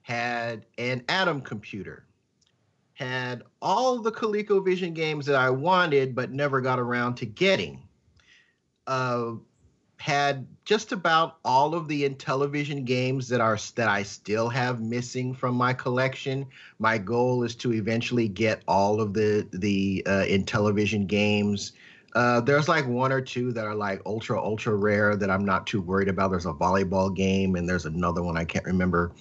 had 0.04 0.66
an 0.78 1.04
Adam 1.10 1.41
computer 1.41 2.06
had 2.94 3.44
all 3.62 4.00
the 4.00 4.12
ColecoVision 4.12 4.94
games 4.94 5.26
that 5.26 5.36
I 5.36 5.50
wanted 5.50 6.16
but 6.16 6.32
never 6.32 6.62
got 6.62 6.80
around 6.80 7.16
to 7.16 7.26
getting. 7.26 7.82
Uh, 8.86 9.34
had 9.98 10.46
just 10.66 10.91
about 10.91 11.38
all 11.46 11.74
of 11.74 11.88
the 11.88 12.08
Intellivision 12.08 12.84
games 12.84 13.30
that 13.30 13.39
are 13.39 13.58
that 13.76 13.88
I 13.88 14.04
still 14.04 14.50
have 14.50 14.82
missing 14.82 15.34
from 15.34 15.56
my 15.56 15.72
collection. 15.72 16.46
My 16.78 16.98
goal 16.98 17.44
is 17.44 17.56
to 17.56 17.74
eventually 17.74 18.28
get 18.28 18.64
all 18.68 19.00
of 19.00 19.14
the 19.14 19.48
the 19.54 20.04
uh, 20.06 20.26
Intellivision 20.28 21.08
games. 21.08 21.72
Uh, 22.16 22.41
there's 22.41 22.68
like 22.68 22.86
one 22.86 23.14
or 23.14 23.22
two 23.22 23.54
that 23.54 23.66
are 23.66 23.76
like 23.76 24.02
ultra 24.06 24.38
ultra 24.38 24.76
rare 24.76 25.16
that 25.16 25.30
I'm 25.30 25.46
not 25.46 25.66
too 25.66 25.82
worried 25.82 26.10
about. 26.10 26.32
There's 26.32 26.46
a 26.46 26.54
volleyball 26.54 27.16
game 27.16 27.56
and 27.56 27.68
there's 27.68 27.86
another 27.86 28.22
one 28.22 28.36
I 28.36 28.44
can't 28.44 28.66
remember 28.66 29.14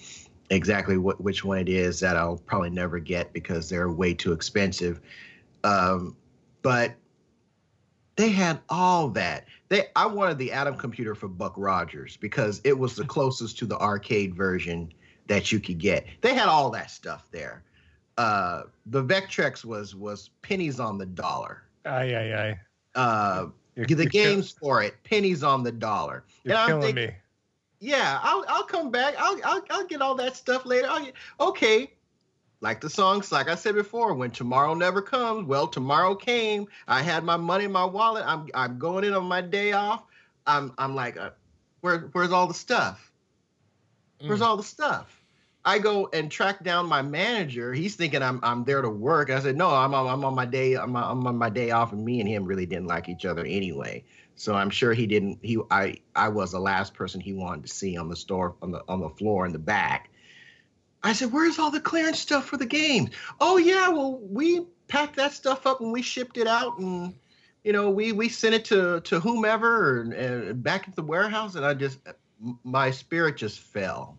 exactly 0.53 0.97
what 0.97 1.21
which 1.21 1.43
one 1.43 1.57
it 1.57 1.69
is 1.69 1.99
that 1.99 2.17
I'll 2.17 2.37
probably 2.37 2.69
never 2.69 2.99
get 2.99 3.33
because 3.33 3.69
they're 3.69 3.91
way 3.91 4.13
too 4.13 4.31
expensive. 4.31 5.01
Um, 5.63 6.15
but 6.61 6.95
they 8.15 8.29
had 8.29 8.59
all 8.69 9.09
that. 9.09 9.45
They 9.69 9.87
I 9.95 10.05
wanted 10.05 10.37
the 10.37 10.51
Adam 10.51 10.75
computer 10.75 11.15
for 11.15 11.27
Buck 11.27 11.53
Rogers 11.57 12.17
because 12.17 12.61
it 12.63 12.77
was 12.77 12.95
the 12.95 13.05
closest 13.05 13.57
to 13.59 13.65
the 13.65 13.77
arcade 13.79 14.35
version 14.35 14.93
that 15.27 15.51
you 15.51 15.59
could 15.59 15.79
get. 15.79 16.05
They 16.21 16.33
had 16.33 16.47
all 16.47 16.69
that 16.71 16.91
stuff 16.91 17.29
there. 17.31 17.63
Uh, 18.17 18.63
the 18.85 19.03
Vectrex 19.03 19.65
was 19.65 19.95
was 19.95 20.29
pennies 20.41 20.79
on 20.79 20.97
the 20.97 21.05
dollar. 21.05 21.63
Aye 21.85 22.13
aye 22.15 22.33
aye. 22.33 22.59
Uh, 22.95 23.47
you're, 23.75 23.87
the 23.87 24.03
you're 24.03 24.05
games 24.05 24.53
kill- 24.53 24.67
for 24.67 24.83
it 24.83 24.95
pennies 25.03 25.43
on 25.43 25.63
the 25.63 25.71
dollar. 25.71 26.23
You're 26.43 26.55
and 26.55 26.67
killing 26.67 26.95
thinking, 26.95 27.07
me. 27.07 27.15
Yeah, 27.83 28.17
I'll 28.23 28.45
I'll 28.47 28.63
come 28.63 28.91
back. 28.91 29.13
I'll 29.19 29.37
I'll, 29.43 29.61
I'll 29.69 29.85
get 29.85 30.01
all 30.01 30.15
that 30.15 30.37
stuff 30.37 30.65
later. 30.65 30.87
Get, 31.03 31.13
okay, 31.37 31.91
like 32.61 32.79
the 32.79 32.89
songs, 32.89 33.29
like 33.29 33.49
I 33.49 33.55
said 33.55 33.75
before, 33.75 34.13
when 34.13 34.31
tomorrow 34.31 34.73
never 34.73 35.01
comes, 35.01 35.45
well, 35.45 35.67
tomorrow 35.67 36.15
came. 36.15 36.65
I 36.87 37.01
had 37.01 37.25
my 37.25 37.35
money 37.35 37.65
in 37.65 37.73
my 37.73 37.83
wallet. 37.83 38.23
I'm 38.25 38.47
I'm 38.53 38.79
going 38.79 39.03
in 39.03 39.13
on 39.13 39.25
my 39.25 39.41
day 39.41 39.73
off. 39.73 40.03
I'm 40.47 40.71
I'm 40.77 40.95
like, 40.95 41.17
uh, 41.17 41.31
where 41.81 42.07
where's 42.13 42.31
all 42.31 42.47
the 42.47 42.53
stuff? 42.53 43.11
Where's 44.21 44.39
mm. 44.39 44.45
all 44.45 44.55
the 44.55 44.63
stuff? 44.63 45.21
I 45.65 45.79
go 45.79 46.09
and 46.11 46.29
track 46.29 46.63
down 46.63 46.87
my 46.87 47.01
manager. 47.01 47.73
He's 47.73 47.95
thinking 47.95 48.21
I'm 48.21 48.39
I'm 48.43 48.65
there 48.65 48.81
to 48.81 48.89
work. 48.89 49.29
I 49.29 49.39
said, 49.39 49.55
no, 49.55 49.69
I'm 49.69 49.93
on, 49.93 50.07
I'm 50.07 50.25
on 50.25 50.35
my 50.35 50.45
day. 50.45 50.73
I'm, 50.75 50.95
I'm 50.95 51.25
on 51.25 51.37
my 51.37 51.49
day 51.49 51.71
off, 51.71 51.93
and 51.93 52.03
me 52.03 52.19
and 52.19 52.27
him 52.27 52.45
really 52.45 52.65
didn't 52.65 52.87
like 52.87 53.07
each 53.07 53.25
other 53.25 53.45
anyway. 53.45 54.03
So 54.35 54.55
I'm 54.55 54.69
sure 54.69 54.93
he 54.93 55.07
didn't. 55.07 55.39
He 55.41 55.59
I 55.71 55.97
I 56.15 56.29
was 56.29 56.51
the 56.51 56.59
last 56.59 56.93
person 56.93 57.21
he 57.21 57.33
wanted 57.33 57.63
to 57.65 57.73
see 57.73 57.97
on 57.97 58.09
the 58.09 58.15
store 58.15 58.55
on 58.61 58.71
the 58.71 58.83
on 58.89 58.99
the 58.99 59.09
floor 59.09 59.45
in 59.45 59.53
the 59.53 59.59
back. 59.59 60.09
I 61.01 61.13
said, 61.13 61.31
"Where's 61.31 61.59
all 61.59 61.71
the 61.71 61.79
clearance 61.79 62.19
stuff 62.19 62.45
for 62.45 62.57
the 62.57 62.65
games?" 62.65 63.11
Oh 63.39 63.57
yeah, 63.57 63.87
well 63.89 64.19
we 64.21 64.65
packed 64.87 65.15
that 65.15 65.31
stuff 65.31 65.65
up 65.65 65.79
and 65.79 65.93
we 65.93 66.01
shipped 66.01 66.37
it 66.37 66.47
out 66.47 66.77
and 66.79 67.15
you 67.63 67.71
know 67.71 67.89
we 67.89 68.11
we 68.11 68.27
sent 68.27 68.53
it 68.53 68.65
to 68.65 68.99
to 69.01 69.19
whomever 69.19 70.01
and, 70.01 70.13
and 70.13 70.61
back 70.61 70.87
at 70.89 70.95
the 70.95 71.03
warehouse 71.03 71.55
and 71.55 71.65
I 71.65 71.73
just 71.73 71.99
my 72.63 72.91
spirit 72.91 73.37
just 73.37 73.59
fell 73.59 74.17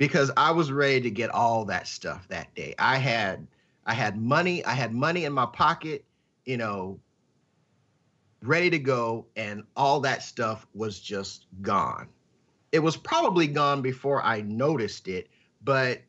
because 0.00 0.30
I 0.34 0.50
was 0.50 0.72
ready 0.72 1.02
to 1.02 1.10
get 1.10 1.28
all 1.28 1.66
that 1.66 1.86
stuff 1.86 2.26
that 2.28 2.54
day. 2.54 2.74
I 2.78 2.96
had 2.96 3.46
I 3.84 3.92
had 3.92 4.16
money, 4.16 4.64
I 4.64 4.72
had 4.72 4.94
money 4.94 5.26
in 5.26 5.34
my 5.34 5.44
pocket, 5.44 6.06
you 6.46 6.56
know, 6.56 6.98
ready 8.42 8.70
to 8.70 8.78
go 8.78 9.26
and 9.36 9.62
all 9.76 10.00
that 10.00 10.22
stuff 10.22 10.66
was 10.74 10.98
just 11.00 11.44
gone. 11.60 12.08
It 12.72 12.78
was 12.78 12.96
probably 12.96 13.46
gone 13.46 13.82
before 13.82 14.22
I 14.22 14.40
noticed 14.40 15.06
it 15.06 15.28
but 15.62 16.00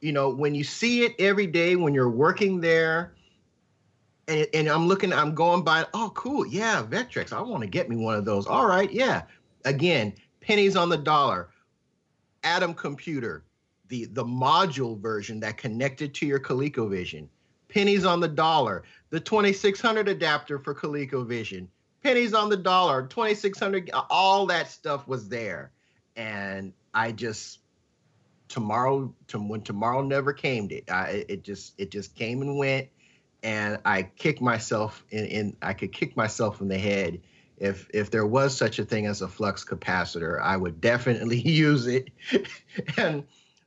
you 0.00 0.10
know, 0.10 0.30
when 0.30 0.54
you 0.54 0.64
see 0.64 1.04
it 1.04 1.14
every 1.20 1.46
day 1.46 1.76
when 1.76 1.94
you're 1.94 2.10
working 2.10 2.60
there, 2.60 3.14
and, 4.26 4.46
and 4.54 4.68
I'm 4.68 4.88
looking, 4.88 5.12
I'm 5.12 5.34
going 5.34 5.62
by, 5.62 5.86
oh, 5.92 6.10
cool, 6.14 6.46
yeah, 6.46 6.82
Vectrex, 6.82 7.32
I 7.32 7.42
want 7.42 7.62
to 7.62 7.68
get 7.68 7.88
me 7.88 7.96
one 7.96 8.16
of 8.16 8.24
those. 8.24 8.46
All 8.46 8.66
right, 8.66 8.90
yeah. 8.90 9.22
Again, 9.66 10.14
pennies 10.40 10.74
on 10.74 10.88
the 10.88 10.96
dollar. 10.96 11.50
Adam 12.42 12.74
computer, 12.74 13.44
the 13.88 14.06
the 14.06 14.24
module 14.24 14.98
version 15.00 15.40
that 15.40 15.56
connected 15.56 16.14
to 16.14 16.26
your 16.26 16.40
ColecoVision, 16.40 17.26
pennies 17.68 18.04
on 18.04 18.20
the 18.20 18.28
dollar. 18.28 18.84
The 19.10 19.20
2600 19.20 20.08
adapter 20.08 20.58
for 20.58 20.74
ColecoVision, 20.74 21.66
pennies 22.02 22.34
on 22.34 22.48
the 22.48 22.56
dollar. 22.56 23.06
2600, 23.06 23.90
all 24.08 24.46
that 24.46 24.70
stuff 24.70 25.06
was 25.08 25.28
there, 25.28 25.72
and 26.16 26.72
I 26.94 27.12
just 27.12 27.60
tomorrow 28.50 29.14
to 29.28 29.38
when 29.38 29.62
tomorrow 29.62 30.02
never 30.02 30.32
came 30.32 30.68
it 30.70 30.90
I, 30.90 31.24
it 31.28 31.44
just 31.44 31.72
it 31.78 31.90
just 31.90 32.16
came 32.16 32.42
and 32.42 32.58
went 32.58 32.88
and 33.44 33.78
i 33.84 34.02
kicked 34.02 34.42
myself 34.42 35.04
in, 35.10 35.24
in 35.26 35.56
i 35.62 35.72
could 35.72 35.92
kick 35.92 36.16
myself 36.16 36.60
in 36.60 36.66
the 36.66 36.76
head 36.76 37.20
if 37.60 37.88
if 37.94 38.10
there 38.10 38.26
was 38.26 38.56
such 38.56 38.78
a 38.78 38.84
thing 38.84 39.06
as 39.06 39.22
a 39.22 39.28
flux 39.28 39.64
capacitor 39.64 40.40
i 40.42 40.56
would 40.56 40.80
definitely 40.80 41.40
use 41.48 41.86
it 41.86 42.08
and 42.96 43.24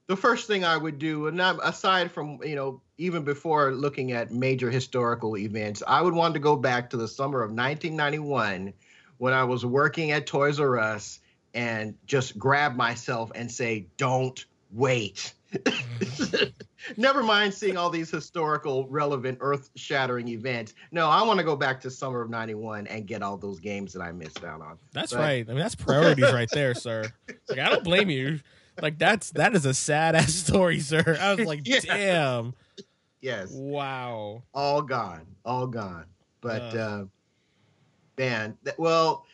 the 0.08 0.18
first 0.18 0.48
thing 0.48 0.66
i 0.66 0.76
would 0.76 1.00
do 1.00 1.28
and 1.28 1.38
not 1.38 1.58
aside 1.64 2.12
from 2.12 2.40
you 2.44 2.56
know 2.56 2.82
even 2.98 3.24
before 3.24 3.72
looking 3.72 4.12
at 4.12 4.32
major 4.32 4.70
historical 4.70 5.38
events 5.38 5.82
i 5.88 6.02
would 6.02 6.14
want 6.14 6.34
to 6.34 6.40
go 6.40 6.56
back 6.56 6.90
to 6.90 6.98
the 6.98 7.08
summer 7.08 7.42
of 7.42 7.52
1991 7.52 8.74
when 9.18 9.34
i 9.34 9.44
was 9.44 9.66
working 9.66 10.12
at 10.12 10.26
toys 10.26 10.60
r 10.60 10.78
us 10.78 11.20
and 11.54 11.96
just 12.06 12.38
grab 12.38 12.76
myself 12.76 13.32
and 13.36 13.52
say 13.52 13.86
don't 13.98 14.46
wait. 14.72 15.34
Mm. 15.54 16.54
Never 16.98 17.24
mind 17.24 17.54
seeing 17.54 17.78
all 17.78 17.90
these 17.90 18.10
historical, 18.10 18.88
relevant, 18.88 19.38
earth 19.42 19.70
shattering 19.76 20.28
events. 20.28 20.74
No, 20.92 21.10
I 21.10 21.22
want 21.24 21.38
to 21.40 21.44
go 21.44 21.56
back 21.56 21.80
to 21.82 21.92
summer 21.92 22.22
of 22.22 22.30
91 22.30 22.88
and 22.88 23.06
get 23.06 23.22
all 23.22 23.38
those 23.38 23.60
games 23.60 23.94
that 23.94 24.02
I 24.02 24.12
missed 24.12 24.44
out 24.44 24.62
on. 24.62 24.78
That's 24.92 25.14
but... 25.14 25.20
right. 25.20 25.46
I 25.48 25.54
mean, 25.54 25.60
that's 25.60 25.76
priorities 25.76 26.32
right 26.32 26.50
there, 26.52 26.74
sir. 26.74 27.12
Like, 27.50 27.60
I 27.60 27.70
don't 27.70 27.84
blame 27.84 28.10
you. 28.10 28.40
Like, 28.82 28.98
that's 28.98 29.32
that 29.32 29.56
is 29.56 29.66
a 29.66 29.74
sad 29.74 30.16
ass 30.16 30.34
story, 30.34 30.80
sir. 30.80 31.18
I 31.20 31.36
was 31.36 31.46
like, 31.46 31.62
yeah. 31.66 31.80
damn. 31.80 32.54
Yes. 33.22 33.52
Wow. 33.54 34.44
All 34.54 34.82
gone. 34.82 35.26
All 35.46 35.68
gone. 35.68 36.06
But, 36.42 36.76
uh, 36.76 36.78
uh 36.78 37.06
man, 38.18 38.58
well, 38.78 39.26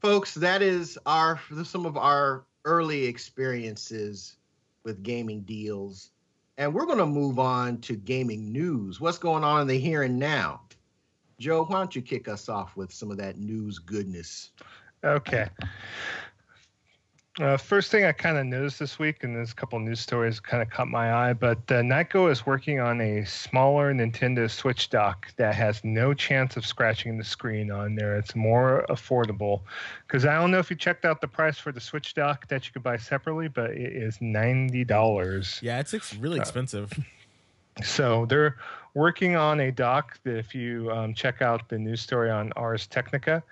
folks, 0.00 0.34
that 0.34 0.62
is 0.62 0.98
our 1.06 1.40
some 1.64 1.84
of 1.84 1.96
our 1.96 2.44
early 2.64 3.04
experiences 3.04 4.36
with 4.84 5.02
gaming 5.02 5.40
deals. 5.42 6.11
And 6.62 6.72
we're 6.72 6.86
going 6.86 6.98
to 6.98 7.06
move 7.06 7.40
on 7.40 7.78
to 7.78 7.96
gaming 7.96 8.52
news. 8.52 9.00
What's 9.00 9.18
going 9.18 9.42
on 9.42 9.62
in 9.62 9.66
the 9.66 9.80
here 9.80 10.04
and 10.04 10.16
now? 10.16 10.60
Joe, 11.40 11.64
why 11.64 11.78
don't 11.78 11.96
you 11.96 12.02
kick 12.02 12.28
us 12.28 12.48
off 12.48 12.76
with 12.76 12.92
some 12.92 13.10
of 13.10 13.16
that 13.16 13.36
news 13.36 13.80
goodness? 13.80 14.50
Okay. 15.02 15.48
Uh, 17.40 17.56
first 17.56 17.90
thing 17.90 18.04
I 18.04 18.12
kind 18.12 18.36
of 18.36 18.44
noticed 18.44 18.78
this 18.78 18.98
week, 18.98 19.24
and 19.24 19.34
there's 19.34 19.52
a 19.52 19.54
couple 19.54 19.78
news 19.78 20.00
stories 20.00 20.38
kind 20.38 20.62
of 20.62 20.68
caught 20.68 20.88
my 20.88 21.14
eye, 21.14 21.32
but 21.32 21.58
uh, 21.70 21.80
Nyko 21.80 22.30
is 22.30 22.44
working 22.44 22.78
on 22.78 23.00
a 23.00 23.24
smaller 23.24 23.94
Nintendo 23.94 24.50
Switch 24.50 24.90
dock 24.90 25.34
that 25.36 25.54
has 25.54 25.82
no 25.82 26.12
chance 26.12 26.58
of 26.58 26.66
scratching 26.66 27.16
the 27.16 27.24
screen 27.24 27.70
on 27.70 27.94
there. 27.94 28.18
It's 28.18 28.36
more 28.36 28.84
affordable 28.90 29.62
because 30.06 30.26
I 30.26 30.34
don't 30.34 30.50
know 30.50 30.58
if 30.58 30.68
you 30.68 30.76
checked 30.76 31.06
out 31.06 31.22
the 31.22 31.28
price 31.28 31.56
for 31.56 31.72
the 31.72 31.80
Switch 31.80 32.12
dock 32.12 32.48
that 32.48 32.66
you 32.66 32.72
could 32.72 32.82
buy 32.82 32.98
separately, 32.98 33.48
but 33.48 33.70
it 33.70 33.94
is 33.94 34.20
ninety 34.20 34.84
dollars. 34.84 35.58
Yeah, 35.62 35.80
it's 35.80 35.94
ex- 35.94 36.14
really 36.14 36.38
uh, 36.38 36.42
expensive. 36.42 36.92
Uh, 37.78 37.82
so 37.82 38.26
they're 38.26 38.58
working 38.92 39.36
on 39.36 39.58
a 39.60 39.72
dock 39.72 40.20
that 40.24 40.36
if 40.36 40.54
you 40.54 40.90
um, 40.90 41.14
check 41.14 41.40
out 41.40 41.66
the 41.70 41.78
news 41.78 42.02
story 42.02 42.30
on 42.30 42.52
Ars 42.56 42.86
Technica, 42.86 43.42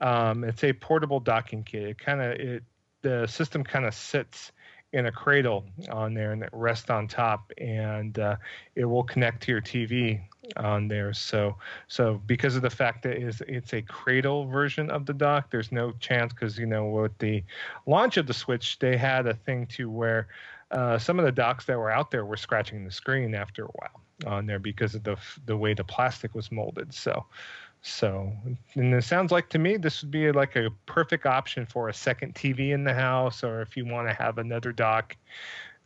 um, 0.00 0.42
it's 0.42 0.64
a 0.64 0.72
portable 0.72 1.20
docking 1.20 1.62
kit. 1.62 1.84
It 1.84 1.98
kind 1.98 2.20
of 2.20 2.32
it 2.32 2.64
the 3.02 3.26
system 3.26 3.64
kind 3.64 3.84
of 3.84 3.94
sits 3.94 4.52
in 4.92 5.06
a 5.06 5.12
cradle 5.12 5.66
on 5.90 6.14
there 6.14 6.32
and 6.32 6.42
it 6.42 6.48
rests 6.52 6.88
on 6.88 7.06
top 7.06 7.52
and 7.58 8.18
uh, 8.18 8.36
it 8.74 8.86
will 8.86 9.02
connect 9.02 9.42
to 9.42 9.52
your 9.52 9.60
TV 9.60 10.20
on 10.56 10.88
there. 10.88 11.12
So 11.12 11.56
so 11.88 12.20
because 12.26 12.56
of 12.56 12.62
the 12.62 12.70
fact 12.70 13.02
that 13.02 13.16
it's, 13.16 13.42
it's 13.46 13.74
a 13.74 13.82
cradle 13.82 14.46
version 14.46 14.90
of 14.90 15.04
the 15.04 15.12
dock, 15.12 15.50
there's 15.50 15.70
no 15.70 15.92
chance 16.00 16.32
because 16.32 16.58
you 16.58 16.66
know 16.66 16.86
with 16.86 17.16
the 17.18 17.44
launch 17.86 18.16
of 18.16 18.26
the 18.26 18.34
Switch, 18.34 18.78
they 18.78 18.96
had 18.96 19.26
a 19.26 19.34
thing 19.34 19.66
to 19.66 19.90
where 19.90 20.28
uh, 20.70 20.98
some 20.98 21.18
of 21.18 21.24
the 21.24 21.32
docks 21.32 21.66
that 21.66 21.78
were 21.78 21.90
out 21.90 22.10
there 22.10 22.24
were 22.24 22.36
scratching 22.36 22.84
the 22.84 22.90
screen 22.90 23.34
after 23.34 23.64
a 23.64 23.68
while 23.68 24.02
on 24.26 24.46
there 24.46 24.58
because 24.58 24.94
of 24.94 25.04
the 25.04 25.16
the 25.44 25.56
way 25.56 25.74
the 25.74 25.84
plastic 25.84 26.34
was 26.34 26.50
molded. 26.50 26.94
So 26.94 27.26
so, 27.82 28.32
and 28.74 28.94
it 28.94 29.04
sounds 29.04 29.30
like 29.30 29.48
to 29.50 29.58
me 29.58 29.76
this 29.76 30.02
would 30.02 30.10
be 30.10 30.32
like 30.32 30.56
a 30.56 30.70
perfect 30.86 31.26
option 31.26 31.64
for 31.64 31.88
a 31.88 31.94
second 31.94 32.34
TV 32.34 32.72
in 32.72 32.84
the 32.84 32.94
house, 32.94 33.44
or 33.44 33.62
if 33.62 33.76
you 33.76 33.86
want 33.86 34.08
to 34.08 34.14
have 34.14 34.38
another 34.38 34.72
dock 34.72 35.16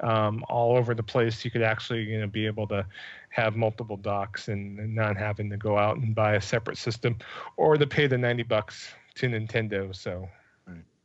um, 0.00 0.44
all 0.48 0.76
over 0.76 0.94
the 0.94 1.02
place, 1.02 1.44
you 1.44 1.50
could 1.50 1.62
actually 1.62 2.02
you 2.02 2.20
know 2.20 2.26
be 2.26 2.46
able 2.46 2.66
to 2.68 2.86
have 3.28 3.56
multiple 3.56 3.96
docks 3.96 4.48
and, 4.48 4.78
and, 4.78 4.94
not 4.94 5.16
having 5.16 5.48
to 5.50 5.56
go 5.56 5.78
out 5.78 5.96
and 5.96 6.14
buy 6.14 6.34
a 6.34 6.40
separate 6.40 6.78
system 6.78 7.16
or 7.56 7.76
to 7.76 7.86
pay 7.86 8.06
the 8.06 8.18
ninety 8.18 8.42
bucks 8.42 8.92
to 9.14 9.28
Nintendo. 9.28 9.94
So, 9.94 10.28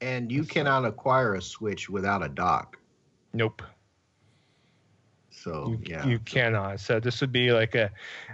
and 0.01 0.31
you 0.31 0.43
cannot 0.43 0.85
acquire 0.85 1.35
a 1.35 1.41
Switch 1.41 1.89
without 1.89 2.23
a 2.23 2.29
dock. 2.29 2.77
Nope. 3.33 3.61
So 5.37 5.69
you, 5.69 5.79
yeah, 5.85 6.05
you 6.05 6.19
cannot. 6.19 6.79
So 6.79 6.99
this 6.99 7.21
would 7.21 7.31
be 7.31 7.51
like 7.51 7.75
a 7.75 7.91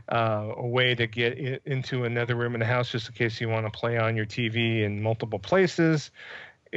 uh, 0.09 0.53
a 0.57 0.67
way 0.67 0.95
to 0.95 1.07
get 1.07 1.37
into 1.65 2.05
another 2.05 2.35
room 2.35 2.53
in 2.53 2.59
the 2.59 2.65
house, 2.65 2.91
just 2.91 3.09
in 3.09 3.15
case 3.15 3.41
you 3.41 3.49
want 3.49 3.65
to 3.65 3.71
play 3.71 3.97
on 3.97 4.15
your 4.15 4.25
TV 4.25 4.83
in 4.83 5.01
multiple 5.01 5.39
places. 5.39 6.11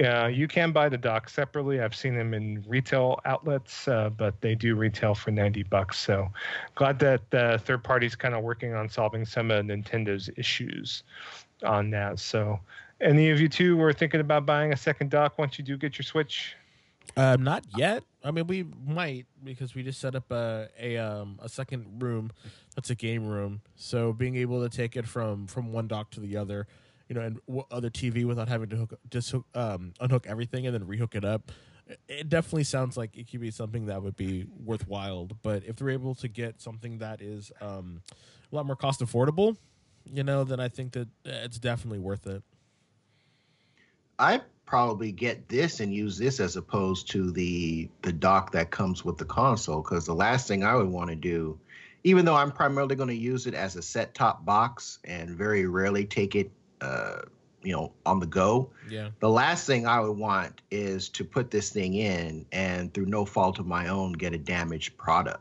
Uh, 0.05 0.27
you 0.27 0.47
can 0.47 0.73
buy 0.73 0.91
the 0.91 0.99
dock 0.99 1.29
separately. 1.29 1.81
I've 1.81 1.95
seen 1.95 2.17
them 2.17 2.35
in 2.35 2.63
retail 2.67 3.19
outlets, 3.25 3.89
uh, 3.89 4.11
but 4.11 4.39
they 4.43 4.55
do 4.55 4.75
retail 4.75 5.15
for 5.15 5.31
90 5.31 5.63
bucks. 5.65 5.99
So 5.99 6.31
glad 6.75 6.99
that 6.99 7.31
the 7.31 7.59
third 7.65 7.83
party's 7.83 8.15
kind 8.15 8.35
of 8.35 8.43
working 8.43 8.75
on 8.75 8.91
solving 8.91 9.25
some 9.25 9.51
of 9.51 9.65
Nintendo's 9.65 10.29
issues 10.37 11.03
on 11.65 11.91
that. 11.91 12.19
So, 12.19 12.61
any 13.01 13.31
of 13.31 13.41
you 13.41 13.49
two 13.49 13.77
were 13.77 13.93
thinking 13.93 14.21
about 14.21 14.47
buying 14.47 14.73
a 14.73 14.77
second 14.77 15.11
dock 15.11 15.39
once 15.39 15.59
you 15.59 15.65
do 15.65 15.77
get 15.77 15.99
your 15.99 16.05
Switch? 16.05 16.57
Um, 17.17 17.43
not 17.43 17.65
yet. 17.77 18.03
I 18.25 18.31
mean, 18.31 18.47
we 18.47 18.65
might 18.87 19.27
because 19.45 19.75
we 19.75 19.83
just 19.83 20.01
set 20.01 20.15
up 20.15 20.31
a 20.31 20.69
a 20.81 20.97
um 20.97 21.39
a 21.43 21.49
second 21.49 22.03
room 22.03 22.33
that's 22.75 22.91
a 22.91 22.95
game 22.95 23.27
room. 23.27 23.61
So 23.77 24.13
being 24.13 24.37
able 24.37 24.63
to 24.63 24.75
take 24.75 24.97
it 24.97 25.07
from 25.07 25.47
from 25.47 25.73
one 25.73 25.87
dock 25.89 26.11
to 26.13 26.21
the 26.21 26.37
other, 26.37 26.67
you 27.09 27.15
know, 27.15 27.21
and 27.21 27.39
w- 27.47 27.67
other 27.71 27.89
TV 27.91 28.25
without 28.25 28.49
having 28.49 28.69
to 28.71 28.77
hook 28.77 28.95
just 29.11 29.31
hook, 29.31 29.47
um 29.55 29.95
unhook 30.01 30.27
everything 30.27 30.67
and 30.67 30.75
then 30.75 30.85
rehook 30.85 31.15
it 31.15 31.25
up. 31.25 31.53
It 32.09 32.29
definitely 32.29 32.65
sounds 32.65 32.97
like 32.97 33.17
it 33.17 33.31
could 33.31 33.41
be 33.41 33.53
something 33.53 33.87
that 33.87 34.03
would 34.03 34.17
be 34.17 34.47
worthwhile. 34.65 35.29
But 35.43 35.63
if 35.65 35.77
they're 35.77 35.91
able 35.91 36.17
to 36.17 36.29
get 36.29 36.61
something 36.61 36.99
that 36.99 37.23
is 37.23 37.53
um 37.61 38.03
a 38.53 38.55
lot 38.57 38.67
more 38.67 38.77
cost 38.77 39.01
affordable, 39.01 39.57
you 40.05 40.25
know, 40.25 40.45
then 40.45 40.61
I 40.61 40.69
think 40.69 40.93
that 40.93 41.09
it's 41.25 41.59
definitely 41.59 42.01
worth 42.01 42.27
it. 42.27 42.43
I 44.19 44.41
probably 44.67 45.13
get 45.13 45.49
this 45.49 45.81
and 45.81 45.95
use 45.95 46.19
this 46.19 46.41
as 46.41 46.57
opposed 46.57 47.09
to 47.13 47.31
the 47.31 47.89
the 48.03 48.13
dock 48.13 48.53
that 48.53 48.71
comes 48.71 49.05
with 49.05 49.17
the 49.17 49.25
console 49.25 49.81
because 49.81 50.07
the 50.07 50.15
last 50.15 50.49
thing 50.49 50.65
I 50.65 50.75
would 50.75 50.89
want 50.89 51.11
to 51.11 51.17
do, 51.17 51.59
even 52.05 52.25
though 52.25 52.35
I'm 52.35 52.53
primarily 52.53 52.97
going 52.97 53.09
to 53.09 53.15
use 53.15 53.47
it 53.47 53.55
as 53.55 53.77
a 53.77 53.83
set 53.83 54.15
top 54.15 54.45
box 54.45 54.99
and 55.05 55.31
very 55.31 55.67
rarely 55.67 56.05
take 56.05 56.35
it, 56.35 56.51
uh, 56.81 57.21
you 57.63 57.73
know, 57.73 57.93
on 58.05 58.21
the 58.21 58.27
go. 58.27 58.71
Yeah. 58.91 59.11
The 59.21 59.31
last 59.31 59.67
thing 59.67 59.87
I 59.87 60.01
would 60.01 60.19
want 60.19 60.61
is 60.71 61.09
to 61.11 61.25
put 61.25 61.51
this 61.51 61.71
thing 61.71 61.95
in 61.95 62.45
and 62.53 62.93
through 62.93 63.07
no 63.07 63.25
fault 63.25 63.59
of 63.59 63.67
my 63.67 63.89
own 63.89 64.13
get 64.13 64.35
a 64.35 64.39
damaged 64.39 64.99
product 64.99 65.41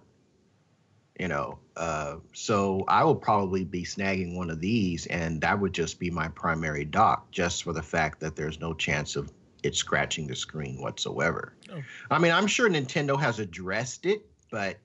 you 1.19 1.27
know 1.27 1.57
uh, 1.77 2.17
so 2.33 2.83
i 2.87 3.03
will 3.03 3.15
probably 3.15 3.63
be 3.63 3.83
snagging 3.83 4.35
one 4.35 4.49
of 4.49 4.59
these 4.59 5.05
and 5.07 5.41
that 5.41 5.59
would 5.59 5.73
just 5.73 5.99
be 5.99 6.09
my 6.09 6.27
primary 6.29 6.85
dock 6.85 7.29
just 7.31 7.63
for 7.63 7.73
the 7.73 7.81
fact 7.81 8.19
that 8.19 8.35
there's 8.35 8.59
no 8.59 8.73
chance 8.73 9.15
of 9.15 9.31
it 9.63 9.75
scratching 9.75 10.27
the 10.27 10.35
screen 10.35 10.81
whatsoever 10.81 11.53
oh. 11.73 11.81
i 12.11 12.19
mean 12.19 12.31
i'm 12.31 12.47
sure 12.47 12.69
nintendo 12.69 13.19
has 13.19 13.39
addressed 13.39 14.05
it 14.05 14.25
but 14.51 14.77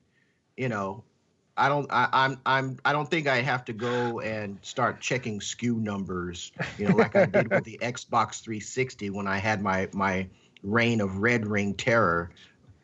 you 0.56 0.68
know 0.68 1.04
i 1.56 1.68
don't 1.68 1.90
I, 1.92 2.08
i'm 2.12 2.40
i'm 2.46 2.78
i 2.84 2.92
don't 2.92 3.10
think 3.10 3.26
i 3.26 3.42
have 3.42 3.64
to 3.66 3.72
go 3.72 4.20
and 4.20 4.58
start 4.62 5.00
checking 5.00 5.40
SKU 5.40 5.76
numbers 5.76 6.52
you 6.78 6.88
know 6.88 6.96
like 6.96 7.14
i 7.14 7.26
did 7.26 7.50
with 7.50 7.64
the 7.64 7.78
xbox 7.82 8.42
360 8.42 9.10
when 9.10 9.26
i 9.26 9.38
had 9.38 9.62
my 9.62 9.88
my 9.92 10.26
reign 10.62 11.00
of 11.00 11.18
red 11.18 11.46
ring 11.46 11.74
terror 11.74 12.30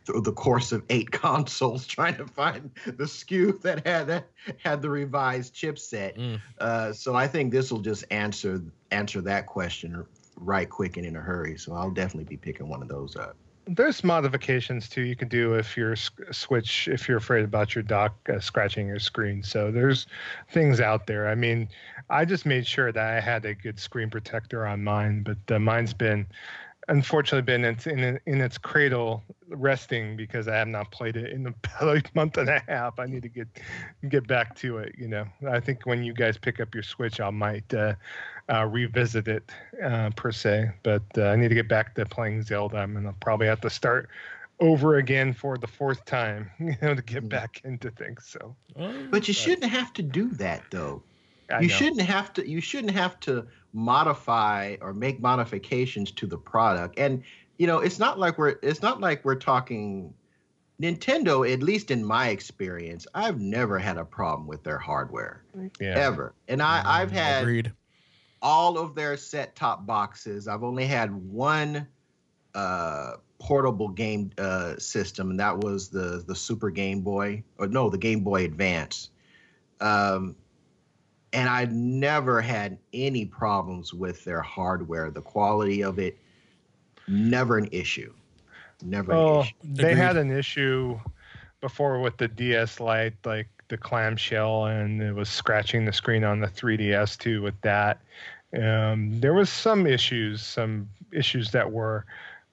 through 0.06 0.20
the 0.20 0.32
course 0.32 0.72
of 0.72 0.82
eight 0.88 1.10
consoles 1.22 1.86
trying 1.86 2.16
to 2.16 2.26
find 2.26 2.70
the 2.84 3.04
SKU 3.04 3.60
that 3.62 3.86
had 3.86 4.06
that 4.06 4.28
had 4.64 4.80
the 4.80 4.88
revised 4.88 5.54
chipset. 5.54 6.16
Mm. 6.16 6.40
Uh, 6.58 6.92
so 6.92 7.14
I 7.14 7.26
think 7.26 7.52
this 7.52 7.70
will 7.70 7.80
just 7.80 8.04
answer 8.10 8.62
answer 8.90 9.20
that 9.22 9.46
question 9.46 10.06
right 10.36 10.68
quick 10.68 10.96
and 10.96 11.04
in 11.04 11.16
a 11.16 11.20
hurry. 11.20 11.58
So 11.58 11.74
I'll 11.74 11.90
definitely 11.90 12.24
be 12.24 12.36
picking 12.36 12.68
one 12.68 12.82
of 12.82 12.88
those 12.88 13.16
up. 13.16 13.36
There's 13.68 14.04
modifications 14.04 14.88
too 14.88 15.00
you 15.00 15.16
can 15.16 15.26
do 15.26 15.54
if 15.54 15.76
you're 15.76 15.96
switch 15.96 16.86
if 16.86 17.08
you're 17.08 17.16
afraid 17.16 17.44
about 17.44 17.74
your 17.74 17.82
dock 17.82 18.14
uh, 18.32 18.38
scratching 18.38 18.86
your 18.86 19.00
screen. 19.00 19.42
So 19.42 19.72
there's 19.72 20.06
things 20.52 20.80
out 20.80 21.08
there. 21.08 21.28
I 21.28 21.34
mean, 21.34 21.68
I 22.08 22.24
just 22.24 22.46
made 22.46 22.64
sure 22.64 22.92
that 22.92 23.04
I 23.04 23.18
had 23.18 23.44
a 23.44 23.54
good 23.54 23.80
screen 23.80 24.08
protector 24.08 24.64
on 24.64 24.84
mine, 24.84 25.24
but 25.24 25.56
uh, 25.56 25.58
mine's 25.58 25.94
been 25.94 26.28
unfortunately 26.88 27.42
been 27.42 27.64
in, 27.64 27.76
in, 27.86 28.20
in 28.26 28.40
its 28.40 28.58
cradle 28.58 29.22
resting 29.48 30.16
because 30.16 30.48
I 30.48 30.56
have 30.56 30.68
not 30.68 30.90
played 30.90 31.16
it 31.16 31.32
in 31.32 31.46
about 31.46 31.96
a 31.96 32.02
month 32.14 32.38
and 32.38 32.48
a 32.48 32.62
half. 32.68 32.98
I 32.98 33.06
need 33.06 33.22
to 33.22 33.28
get 33.28 33.48
get 34.08 34.26
back 34.26 34.54
to 34.56 34.78
it. 34.78 34.94
You 34.96 35.08
know, 35.08 35.26
I 35.48 35.60
think 35.60 35.84
when 35.84 36.02
you 36.02 36.12
guys 36.12 36.38
pick 36.38 36.60
up 36.60 36.74
your 36.74 36.82
Switch, 36.82 37.20
I 37.20 37.30
might 37.30 37.72
uh, 37.74 37.94
uh, 38.48 38.66
revisit 38.66 39.28
it 39.28 39.50
uh, 39.82 40.10
per 40.16 40.32
se. 40.32 40.70
But 40.82 41.02
uh, 41.16 41.28
I 41.28 41.36
need 41.36 41.48
to 41.48 41.54
get 41.54 41.68
back 41.68 41.94
to 41.96 42.06
playing 42.06 42.42
Zelda. 42.42 42.78
I'm 42.78 42.94
gonna 42.94 43.14
probably 43.20 43.46
have 43.46 43.60
to 43.62 43.70
start 43.70 44.08
over 44.60 44.96
again 44.96 45.34
for 45.34 45.58
the 45.58 45.66
fourth 45.66 46.04
time, 46.04 46.50
you 46.58 46.76
know, 46.80 46.94
to 46.94 47.02
get 47.02 47.24
mm. 47.24 47.28
back 47.28 47.60
into 47.64 47.90
things. 47.90 48.26
So, 48.26 48.54
but 49.10 49.28
you 49.28 49.34
shouldn't 49.34 49.70
have 49.70 49.92
to 49.94 50.02
do 50.02 50.30
that 50.30 50.62
though. 50.70 51.02
I 51.50 51.60
you 51.60 51.68
know. 51.68 51.74
shouldn't 51.74 52.02
have 52.02 52.32
to. 52.34 52.48
You 52.48 52.60
shouldn't 52.60 52.92
have 52.92 53.18
to 53.20 53.46
modify 53.76 54.76
or 54.80 54.94
make 54.94 55.20
modifications 55.20 56.10
to 56.10 56.26
the 56.26 56.38
product. 56.38 56.98
And 56.98 57.22
you 57.58 57.66
know, 57.66 57.78
it's 57.78 57.98
not 57.98 58.18
like 58.18 58.38
we're 58.38 58.56
it's 58.62 58.82
not 58.82 59.00
like 59.00 59.24
we're 59.24 59.36
talking 59.36 60.12
Nintendo, 60.80 61.50
at 61.50 61.62
least 61.62 61.90
in 61.90 62.04
my 62.04 62.28
experience, 62.28 63.06
I've 63.14 63.40
never 63.40 63.78
had 63.78 63.98
a 63.98 64.04
problem 64.04 64.46
with 64.46 64.62
their 64.62 64.78
hardware. 64.78 65.42
Yeah. 65.80 65.94
Ever. 65.96 66.34
And 66.48 66.62
I, 66.62 66.80
mm, 66.80 66.86
I've 66.86 67.10
had 67.10 67.42
Agreed. 67.42 67.72
all 68.42 68.78
of 68.78 68.94
their 68.94 69.16
set 69.16 69.56
top 69.56 69.86
boxes. 69.86 70.48
I've 70.48 70.62
only 70.62 70.86
had 70.86 71.14
one 71.14 71.86
uh, 72.54 73.12
portable 73.38 73.88
game 73.88 74.30
uh, 74.38 74.76
system, 74.78 75.30
and 75.30 75.40
that 75.40 75.58
was 75.58 75.88
the 75.88 76.24
the 76.26 76.34
Super 76.34 76.70
Game 76.70 77.00
Boy, 77.00 77.42
or 77.58 77.66
no, 77.68 77.88
the 77.88 77.98
Game 77.98 78.20
Boy 78.20 78.44
Advance. 78.44 79.10
Um, 79.80 80.36
and 81.32 81.48
I've 81.48 81.72
never 81.72 82.40
had 82.40 82.78
any 82.92 83.24
problems 83.24 83.92
with 83.92 84.24
their 84.24 84.42
hardware. 84.42 85.10
The 85.10 85.22
quality 85.22 85.82
of 85.82 85.98
it, 85.98 86.18
never 87.08 87.58
an 87.58 87.68
issue. 87.72 88.12
Never 88.82 89.12
oh, 89.12 89.40
issue. 89.40 89.54
They 89.64 89.92
Agreed. 89.92 89.96
had 89.96 90.16
an 90.16 90.30
issue 90.30 90.98
before 91.60 92.00
with 92.00 92.16
the 92.16 92.28
DS 92.28 92.80
Lite, 92.80 93.14
like 93.24 93.48
the 93.68 93.76
clamshell, 93.76 94.66
and 94.66 95.02
it 95.02 95.12
was 95.12 95.28
scratching 95.28 95.84
the 95.84 95.92
screen 95.92 96.24
on 96.24 96.40
the 96.40 96.48
3DS 96.48 97.18
too 97.18 97.42
with 97.42 97.60
that. 97.62 98.00
Um, 98.54 99.18
there 99.20 99.34
was 99.34 99.50
some 99.50 99.86
issues, 99.86 100.42
some 100.42 100.88
issues 101.12 101.50
that 101.50 101.70
were 101.70 102.06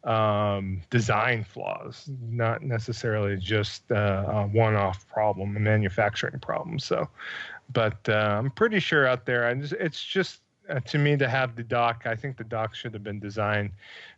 um, 0.03 0.82
design 0.89 1.43
flaws, 1.43 2.09
not 2.30 2.61
necessarily 2.61 3.38
just 3.38 3.89
uh, 3.91 4.26
a 4.28 4.47
one-off 4.47 5.07
problem, 5.07 5.55
a 5.55 5.59
manufacturing 5.59 6.39
problem. 6.39 6.80
So 6.80 7.07
but 7.72 7.97
uh, 8.07 8.36
I'm 8.39 8.51
pretty 8.51 8.80
sure 8.80 9.07
out 9.07 9.26
there, 9.26 9.49
and 9.49 9.64
it's 9.80 10.03
just 10.03 10.41
uh, 10.70 10.80
to 10.82 10.97
me 10.97 11.18
to 11.18 11.28
have 11.28 11.55
the 11.55 11.64
dock. 11.64 12.03
I 12.05 12.16
think 12.16 12.38
the 12.38 12.43
dock 12.43 12.76
should 12.76 12.93
have 12.93 13.03
been 13.03 13.20
designed 13.20 13.72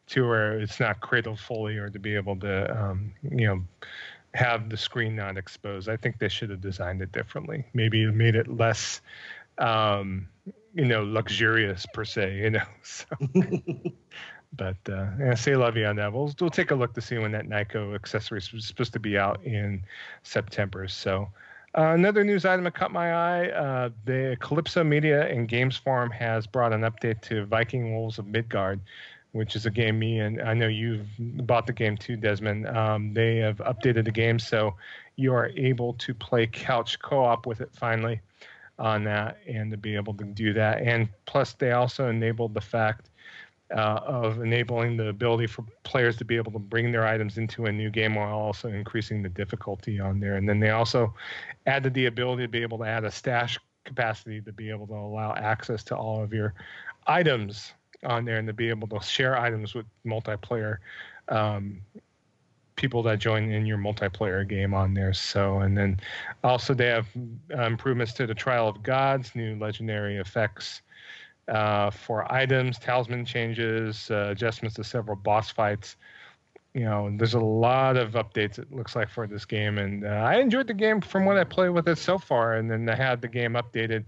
to 0.08 0.28
where 0.28 0.60
it's 0.60 0.80
not 0.80 1.00
cradled 1.02 1.40
fully, 1.40 1.78
or 1.78 1.90
to 1.90 2.00
be 2.00 2.16
able 2.16 2.36
to, 2.38 2.82
um, 2.82 3.14
you 3.24 3.48
know, 3.48 3.64
have 4.34 4.70
the 4.70 4.78
screen 4.78 5.16
not 5.16 5.38
exposed. 5.38 5.90
I 5.90 5.98
think 5.98 6.20
they 6.20 6.30
should 6.30 6.50
have 6.50 6.62
designed 6.62 7.02
it 7.02 7.12
differently. 7.12 7.66
Maybe 7.74 8.06
made 8.08 8.36
it 8.36 8.48
less, 8.48 9.02
um, 9.58 10.28
you 10.74 10.86
know, 10.86 11.04
luxurious 11.04 11.86
per 11.94 12.06
se. 12.06 12.38
You 12.38 12.50
know, 12.52 12.66
so. 12.84 13.06
but 14.58 14.78
uh, 14.90 15.08
yeah, 15.20 15.36
say 15.36 15.56
love 15.56 15.78
you 15.78 15.86
on 15.86 15.96
that. 15.98 16.14
We'll, 16.14 16.34
we'll 16.40 16.50
take 16.50 16.72
a 16.72 16.76
look 16.76 16.94
to 16.94 17.02
see 17.02 17.18
when 17.18 17.32
that 17.32 17.48
Nyko 17.48 17.96
accessory 17.96 18.40
is 18.40 18.52
supposed 18.66 18.94
to 18.94 19.00
be 19.00 19.18
out 19.18 19.44
in 19.44 19.84
September. 20.24 20.88
So 20.88 21.30
uh, 21.78 21.92
another 21.94 22.24
news 22.24 22.46
item 22.46 22.64
that 22.64 22.74
caught 22.74 22.92
my 22.92 23.14
eye: 23.14 23.50
uh, 23.50 23.90
the 24.06 24.38
Kalypso 24.40 24.86
Media 24.86 25.28
and 25.28 25.48
Games 25.48 25.78
Farm 25.78 26.10
has 26.12 26.48
brought 26.48 26.74
an 26.74 26.82
update 26.82 27.22
to 27.22 27.46
Viking 27.46 27.96
Wolves 27.96 28.18
of 28.18 28.28
Midgard, 28.28 28.80
which 29.34 29.56
is 29.56 29.66
a 29.66 29.70
game 29.72 30.00
me 30.00 30.20
and 30.20 30.42
I 30.42 30.54
know 30.54 30.68
you've 30.68 31.08
bought 31.20 31.68
the 31.68 31.74
game 31.74 31.98
too, 31.98 32.16
Desmond. 32.16 32.68
Um, 32.68 33.14
they 33.14 33.38
have 33.38 33.58
updated 33.58 34.06
the 34.06 34.12
game 34.12 34.40
so 34.40 34.76
you 35.18 35.34
are 35.34 35.52
able 35.56 35.94
to 35.94 36.14
play 36.14 36.48
couch 36.48 37.00
co-op 37.00 37.46
with 37.46 37.62
it 37.62 37.70
finally 37.74 38.22
on 38.80 39.04
that, 39.06 39.38
and 39.48 39.72
to 39.72 39.78
be 39.78 39.96
able 39.96 40.14
to 40.14 40.24
do 40.24 40.54
that. 40.54 40.82
And 40.82 41.08
plus, 41.26 41.54
they 41.54 41.72
also 41.72 42.10
enabled 42.10 42.54
the 42.54 42.62
fact 42.62 43.10
uh, 43.72 44.00
of 44.06 44.42
enabling 44.42 44.98
the 44.98 45.08
ability 45.08 45.48
for 45.48 45.66
players 45.84 46.18
to 46.18 46.26
be 46.26 46.36
able 46.36 46.52
to 46.52 46.60
bring 46.60 46.92
their 46.92 47.06
items 47.06 47.38
into 47.38 47.66
a 47.66 47.72
new 47.72 47.90
game 47.90 48.16
while 48.16 48.38
also 48.38 48.70
increasing 48.70 49.24
the 49.24 49.30
difficulty 49.30 50.00
on 50.00 50.20
there. 50.20 50.36
And 50.38 50.48
then 50.48 50.60
they 50.60 50.70
also 50.70 51.14
added 51.66 51.94
the 51.94 52.06
ability 52.06 52.44
to 52.44 52.48
be 52.48 52.62
able 52.62 52.78
to 52.80 52.84
add 52.84 53.04
a 53.04 53.12
stash 53.12 53.60
capacity 53.84 54.42
to 54.42 54.52
be 54.52 54.70
able 54.70 54.88
to 54.88 54.94
allow 54.94 55.34
access 55.36 55.84
to 55.86 55.96
all 55.96 56.24
of 56.24 56.34
your 56.34 56.54
items 57.08 57.74
on 58.04 58.26
there 58.26 58.38
and 58.38 58.48
to 58.48 58.54
be 58.54 58.70
able 58.70 58.88
to 58.88 59.00
share 59.00 59.38
items 59.38 59.74
with 59.74 59.86
multiplayer 60.06 60.78
um, 61.30 61.82
people 62.76 63.02
that 63.04 63.20
join 63.20 63.52
in 63.52 63.66
your 63.66 63.78
multiplayer 63.78 64.48
game 64.48 64.74
on 64.74 64.94
there. 64.94 65.14
So, 65.14 65.60
and 65.60 65.78
then 65.78 66.00
also 66.44 66.74
they 66.74 66.88
have 66.88 67.08
uh, 67.54 67.64
improvements 67.64 68.14
to 68.14 68.28
the 68.28 68.36
Trial 68.36 68.68
of 68.68 68.84
Gods, 68.84 69.34
new 69.34 69.58
legendary 69.58 70.18
effects 70.18 70.82
uh, 71.48 71.92
for 71.92 72.32
items, 72.32 72.80
talisman 72.80 73.26
changes, 73.26 74.10
uh, 74.12 74.28
adjustments 74.30 74.76
to 74.76 74.84
several 74.84 75.16
boss 75.16 75.50
fights 75.50 75.96
you 76.76 76.84
know, 76.84 77.10
there's 77.16 77.36
a 77.36 77.40
lot 77.40 77.96
of 77.96 78.12
updates. 78.12 78.60
It 78.60 78.72
looks 78.72 78.98
like 78.98 79.10
for 79.10 79.26
this 79.28 79.46
game, 79.46 79.78
and 79.78 80.06
uh, 80.06 80.10
I 80.10 80.40
enjoyed 80.40 80.68
the 80.68 80.74
game 80.74 81.00
from 81.00 81.24
what 81.24 81.38
I 81.38 81.46
played 81.46 81.70
with 81.70 81.88
it 81.88 81.98
so 81.98 82.18
far. 82.18 82.56
And 82.56 82.70
then 82.70 82.90
I 82.90 82.96
had 82.96 83.22
the 83.22 83.30
game 83.30 83.54
updated 83.54 84.04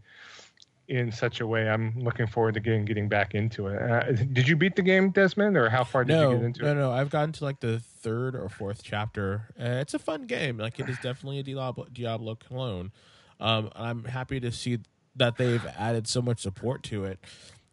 in 0.89 1.09
such 1.09 1.39
a 1.39 1.47
way. 1.47 1.69
I'm 1.69 1.97
looking 1.97 2.27
forward 2.27 2.55
to 2.55 2.59
getting 2.59 2.83
getting 2.83 3.07
back 3.07 3.35
into 3.35 3.67
it. 3.67 3.81
Uh, 3.81 4.11
did 4.11 4.49
you 4.49 4.57
beat 4.57 4.75
the 4.75 4.81
game, 4.81 5.11
Desmond, 5.11 5.55
or 5.55 5.69
how 5.69 5.85
far 5.85 6.03
did 6.03 6.17
no, 6.17 6.31
you 6.31 6.35
get 6.35 6.45
into 6.45 6.61
no, 6.63 6.71
it? 6.71 6.73
No, 6.73 6.81
no, 6.81 6.91
I've 6.91 7.09
gotten 7.09 7.31
to 7.31 7.45
like 7.45 7.61
the 7.61 7.79
third 7.79 8.35
or 8.35 8.49
fourth 8.49 8.81
chapter. 8.83 9.47
Uh, 9.57 9.79
it's 9.79 9.93
a 9.93 9.99
fun 9.99 10.27
game. 10.27 10.57
Like 10.57 10.77
it 10.77 10.89
is 10.89 10.97
definitely 10.97 11.39
a 11.39 11.43
Diablo, 11.43 11.87
Diablo 11.93 12.35
clone. 12.35 12.91
Um, 13.39 13.71
I'm 13.77 14.03
happy 14.03 14.41
to 14.41 14.51
see 14.51 14.79
that 15.17 15.37
they've 15.37 15.65
added 15.77 16.07
so 16.07 16.21
much 16.21 16.39
support 16.39 16.83
to 16.83 17.03
it 17.05 17.19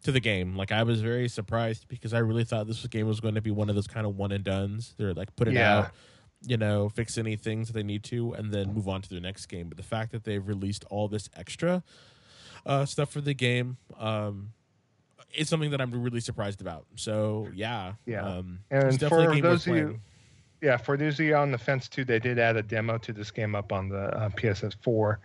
to 0.03 0.11
the 0.11 0.19
game. 0.19 0.55
Like 0.55 0.71
I 0.71 0.83
was 0.83 1.01
very 1.01 1.27
surprised 1.27 1.87
because 1.87 2.13
I 2.13 2.19
really 2.19 2.43
thought 2.43 2.67
this 2.67 2.85
game 2.87 3.07
was 3.07 3.19
going 3.19 3.35
to 3.35 3.41
be 3.41 3.51
one 3.51 3.69
of 3.69 3.75
those 3.75 3.87
kind 3.87 4.05
of 4.05 4.15
one 4.17 4.31
and 4.31 4.43
duns. 4.43 4.93
They're 4.97 5.13
like 5.13 5.35
put 5.35 5.47
it 5.47 5.53
Yeah. 5.55 5.79
out, 5.79 5.91
you 6.45 6.57
know, 6.57 6.89
fix 6.89 7.17
any 7.17 7.35
things 7.35 7.67
that 7.67 7.73
they 7.73 7.83
need 7.83 8.03
to, 8.05 8.33
and 8.33 8.51
then 8.53 8.73
move 8.73 8.87
on 8.87 9.01
to 9.01 9.09
their 9.09 9.19
next 9.21 9.45
game. 9.47 9.67
But 9.69 9.77
the 9.77 9.83
fact 9.83 10.11
that 10.11 10.23
they've 10.23 10.45
released 10.47 10.85
all 10.89 11.07
this 11.07 11.29
extra 11.35 11.83
uh, 12.65 12.85
stuff 12.85 13.11
for 13.11 13.21
the 13.21 13.33
game 13.33 13.77
um, 13.99 14.51
is 15.33 15.49
something 15.49 15.71
that 15.71 15.81
I'm 15.81 15.91
really 15.91 16.19
surprised 16.19 16.61
about. 16.61 16.85
So 16.95 17.47
yeah, 17.53 17.93
Yeah. 18.05 18.25
um, 18.25 18.59
And 18.71 18.83
it's 18.87 18.97
definitely 18.97 19.25
a 19.25 19.27
for 19.29 19.33
game 19.35 19.43
those 19.43 19.67
of 19.67 19.75
you-. 19.75 19.99
Yeah, 20.65 20.77
for 20.77 20.97
those 20.97 21.19
of 21.19 21.25
you 21.27 21.35
on 21.35 21.51
the 21.51 21.59
fence 21.59 21.87
too, 21.87 22.03
they 22.03 22.17
did 22.17 22.39
add 22.39 22.57
a 22.57 22.63
demo 22.63 22.97
to 22.97 23.13
this 23.13 23.29
game 23.29 23.53
up 23.53 23.71
on 23.71 23.87
the 23.87 24.05
uh, 24.17 24.29
PSS4 24.29 25.17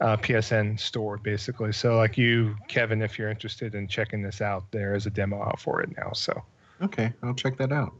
uh, 0.00 0.16
PSN 0.18 0.78
store, 0.78 1.16
basically. 1.16 1.72
So, 1.72 1.96
like 1.96 2.16
you, 2.16 2.54
Kevin, 2.68 3.02
if 3.02 3.18
you're 3.18 3.28
interested 3.28 3.74
in 3.74 3.88
checking 3.88 4.22
this 4.22 4.40
out, 4.40 4.70
there 4.70 4.94
is 4.94 5.06
a 5.06 5.10
demo 5.10 5.42
out 5.42 5.58
for 5.58 5.82
it 5.82 5.90
now. 5.96 6.12
So, 6.12 6.44
Okay, 6.80 7.12
I'll 7.24 7.34
check 7.34 7.56
that 7.56 7.72
out. 7.72 7.92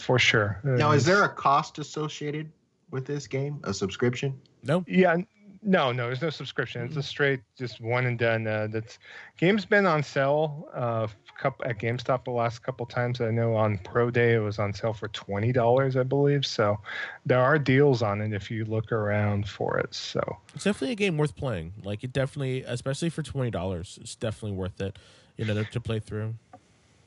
for 0.00 0.18
sure. 0.18 0.58
Now, 0.64 0.90
Uh, 0.90 0.94
is 0.94 1.04
there 1.04 1.22
a 1.22 1.28
cost 1.28 1.78
associated 1.78 2.50
with 2.90 3.06
this 3.06 3.28
game? 3.28 3.60
A 3.62 3.72
subscription? 3.72 4.34
No, 4.64 4.82
Yeah, 4.88 5.12
n- 5.12 5.26
no, 5.64 5.92
no, 5.92 6.06
there's 6.06 6.22
no 6.22 6.30
subscription. 6.30 6.82
It's 6.82 6.96
a 6.96 7.02
straight, 7.02 7.40
just 7.56 7.80
one 7.80 8.06
and 8.06 8.18
done. 8.18 8.46
Uh, 8.46 8.68
that's 8.70 8.98
game's 9.38 9.64
been 9.64 9.86
on 9.86 10.02
sale 10.02 10.68
uh, 10.74 11.06
couple, 11.38 11.64
at 11.64 11.78
GameStop 11.78 12.24
the 12.24 12.30
last 12.30 12.62
couple 12.62 12.86
times. 12.86 13.20
I 13.20 13.30
know 13.30 13.54
on 13.56 13.78
Pro 13.78 14.10
Day 14.10 14.34
it 14.34 14.38
was 14.38 14.58
on 14.58 14.72
sale 14.72 14.92
for 14.92 15.08
twenty 15.08 15.52
dollars, 15.52 15.96
I 15.96 16.02
believe. 16.02 16.44
So 16.44 16.78
there 17.26 17.40
are 17.40 17.58
deals 17.58 18.02
on 18.02 18.20
it 18.20 18.32
if 18.32 18.50
you 18.50 18.64
look 18.64 18.92
around 18.92 19.48
for 19.48 19.78
it. 19.78 19.94
So 19.94 20.20
it's 20.54 20.64
definitely 20.64 20.92
a 20.92 20.96
game 20.96 21.16
worth 21.16 21.34
playing. 21.34 21.72
Like 21.82 22.04
it 22.04 22.12
definitely, 22.12 22.62
especially 22.62 23.10
for 23.10 23.22
twenty 23.22 23.50
dollars, 23.50 23.98
it's 24.00 24.14
definitely 24.14 24.56
worth 24.56 24.80
it. 24.80 24.98
You 25.36 25.44
know, 25.44 25.54
to, 25.54 25.64
to 25.64 25.80
play 25.80 25.98
through. 25.98 26.34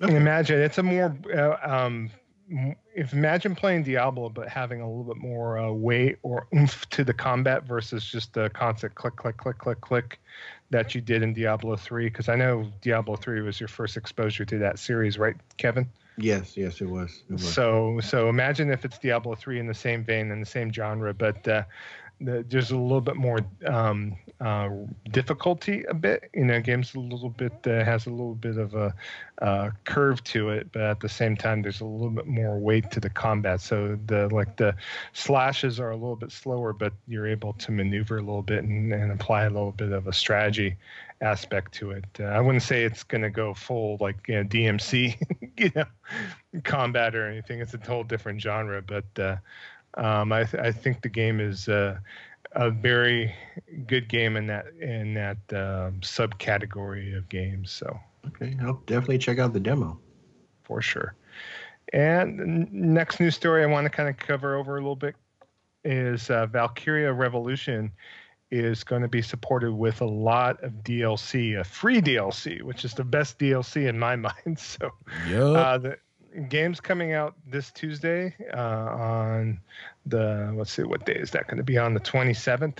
And 0.01 0.11
imagine 0.11 0.59
it's 0.59 0.77
a 0.77 0.83
more 0.83 1.15
uh, 1.33 1.57
um, 1.63 2.11
if 2.95 3.13
imagine 3.13 3.55
playing 3.55 3.83
Diablo 3.83 4.29
but 4.29 4.47
having 4.47 4.81
a 4.81 4.87
little 4.87 5.03
bit 5.03 5.17
more 5.17 5.57
uh, 5.57 5.71
weight 5.71 6.17
or 6.23 6.47
oomph 6.55 6.89
to 6.89 7.03
the 7.03 7.13
combat 7.13 7.63
versus 7.63 8.05
just 8.05 8.33
the 8.33 8.49
constant 8.51 8.95
click 8.95 9.15
click 9.15 9.37
click 9.37 9.57
click 9.57 9.81
click 9.81 10.19
that 10.69 10.95
you 10.95 11.01
did 11.01 11.23
in 11.23 11.33
Diablo 11.33 11.75
3 11.75 12.05
because 12.05 12.29
I 12.29 12.35
know 12.35 12.71
Diablo 12.81 13.15
3 13.15 13.41
was 13.41 13.59
your 13.59 13.67
first 13.67 13.97
exposure 13.97 14.45
to 14.45 14.57
that 14.59 14.79
series 14.79 15.17
right 15.17 15.35
Kevin 15.57 15.89
Yes, 16.19 16.57
yes, 16.57 16.81
it 16.81 16.89
was. 16.89 17.21
It 17.29 17.33
was. 17.33 17.53
so 17.53 17.99
so 18.01 18.27
imagine 18.27 18.71
if 18.71 18.85
it's 18.85 18.97
Diablo 18.97 19.35
3 19.35 19.59
in 19.59 19.67
the 19.67 19.73
same 19.73 20.03
vein 20.03 20.31
and 20.31 20.41
the 20.41 20.47
same 20.49 20.71
genre 20.71 21.13
but 21.13 21.47
uh, 21.47 21.63
the, 22.19 22.45
there's 22.47 22.71
a 22.71 22.77
little 22.77 23.01
bit 23.01 23.15
more 23.15 23.39
um, 23.65 24.15
uh, 24.39 24.69
difficulty 25.11 25.83
a 25.89 25.93
bit. 25.93 26.29
You 26.33 26.45
know 26.45 26.59
game's 26.59 26.95
a 26.95 26.99
little 26.99 27.29
bit 27.29 27.53
uh, 27.65 27.83
has 27.83 28.05
a 28.07 28.09
little 28.09 28.35
bit 28.35 28.57
of 28.57 28.75
a 28.75 28.93
uh, 29.41 29.69
curve 29.85 30.23
to 30.23 30.49
it 30.49 30.71
but 30.71 30.81
at 30.81 30.99
the 30.99 31.09
same 31.09 31.37
time 31.37 31.61
there's 31.61 31.81
a 31.81 31.85
little 31.85 32.09
bit 32.09 32.25
more 32.25 32.57
weight 32.57 32.89
to 32.91 32.99
the 32.99 33.09
combat. 33.09 33.61
So 33.61 33.97
the 34.07 34.27
like 34.29 34.57
the 34.57 34.75
slashes 35.13 35.79
are 35.79 35.91
a 35.91 35.95
little 35.95 36.15
bit 36.15 36.31
slower 36.31 36.73
but 36.73 36.93
you're 37.07 37.27
able 37.27 37.53
to 37.53 37.71
maneuver 37.71 38.17
a 38.17 38.21
little 38.21 38.41
bit 38.41 38.63
and, 38.63 38.93
and 38.93 39.11
apply 39.11 39.43
a 39.43 39.49
little 39.49 39.71
bit 39.71 39.91
of 39.91 40.07
a 40.07 40.13
strategy 40.13 40.75
aspect 41.21 41.73
to 41.73 41.91
it. 41.91 42.05
Uh, 42.19 42.25
i 42.25 42.39
wouldn't 42.39 42.63
say 42.63 42.83
it's 42.83 43.03
going 43.03 43.23
to 43.23 43.29
go 43.29 43.53
full 43.53 43.97
like 43.99 44.17
you 44.27 44.35
know, 44.35 44.43
dmc 44.43 45.15
you 45.57 45.71
know 45.75 45.85
combat 46.63 47.15
or 47.15 47.27
anything. 47.27 47.59
It's 47.59 47.73
a 47.73 47.79
whole 47.85 48.03
different 48.03 48.41
genre 48.41 48.81
but 48.81 49.19
uh, 49.19 49.37
um, 49.97 50.31
I, 50.31 50.43
th- 50.43 50.63
I 50.63 50.71
think 50.71 51.01
the 51.01 51.09
game 51.09 51.39
is 51.39 51.67
uh, 51.67 51.97
a 52.53 52.69
very 52.69 53.33
good 53.87 54.07
game 54.07 54.37
in 54.37 54.47
that 54.47 54.67
in 54.79 55.13
that 55.15 55.37
um, 55.51 55.99
subcategory 56.01 57.17
of 57.17 57.27
games. 57.29 57.71
So 57.71 57.99
okay, 58.27 58.55
I'll 58.61 58.81
definitely 58.85 59.17
check 59.17 59.39
out 59.39 59.53
the 59.53 59.59
demo. 59.59 59.99
for 60.63 60.81
sure. 60.81 61.15
And 61.93 62.71
next 62.71 63.19
news 63.19 63.35
story 63.35 63.63
I 63.63 63.67
want 63.67 63.85
to 63.85 63.89
kind 63.89 64.09
of 64.09 64.17
cover 64.17 64.55
over 64.55 64.75
a 64.75 64.79
little 64.79 64.95
bit 64.95 65.15
is 65.83 66.29
uh, 66.29 66.45
Valkyria 66.47 67.13
Revolution 67.13 67.91
is 68.51 68.83
going 68.83 69.01
to 69.01 69.07
be 69.07 69.21
supported 69.21 69.71
with 69.73 70.01
a 70.01 70.05
lot 70.05 70.61
of 70.63 70.71
DLC, 70.83 71.59
a 71.59 71.63
free 71.63 72.01
DLC, 72.01 72.61
which 72.61 72.85
is 72.85 72.93
the 72.93 73.03
best 73.03 73.39
DLC 73.39 73.87
in 73.87 73.97
my 73.97 74.15
mind. 74.27 74.57
So 74.59 74.91
Yup. 75.27 75.55
uh, 75.55 75.77
the 75.77 75.97
game's 76.43 76.79
coming 76.79 77.13
out 77.13 77.35
this 77.45 77.71
Tuesday 77.71 78.33
uh, 78.53 78.57
on 78.57 79.59
the 80.05 80.53
let's 80.55 80.71
see 80.71 80.83
what 80.83 81.05
day 81.05 81.15
is 81.15 81.31
that 81.31 81.47
going 81.47 81.57
to 81.57 81.63
be 81.63 81.77
on 81.77 81.93
the 81.93 81.99
27th. 81.99 82.79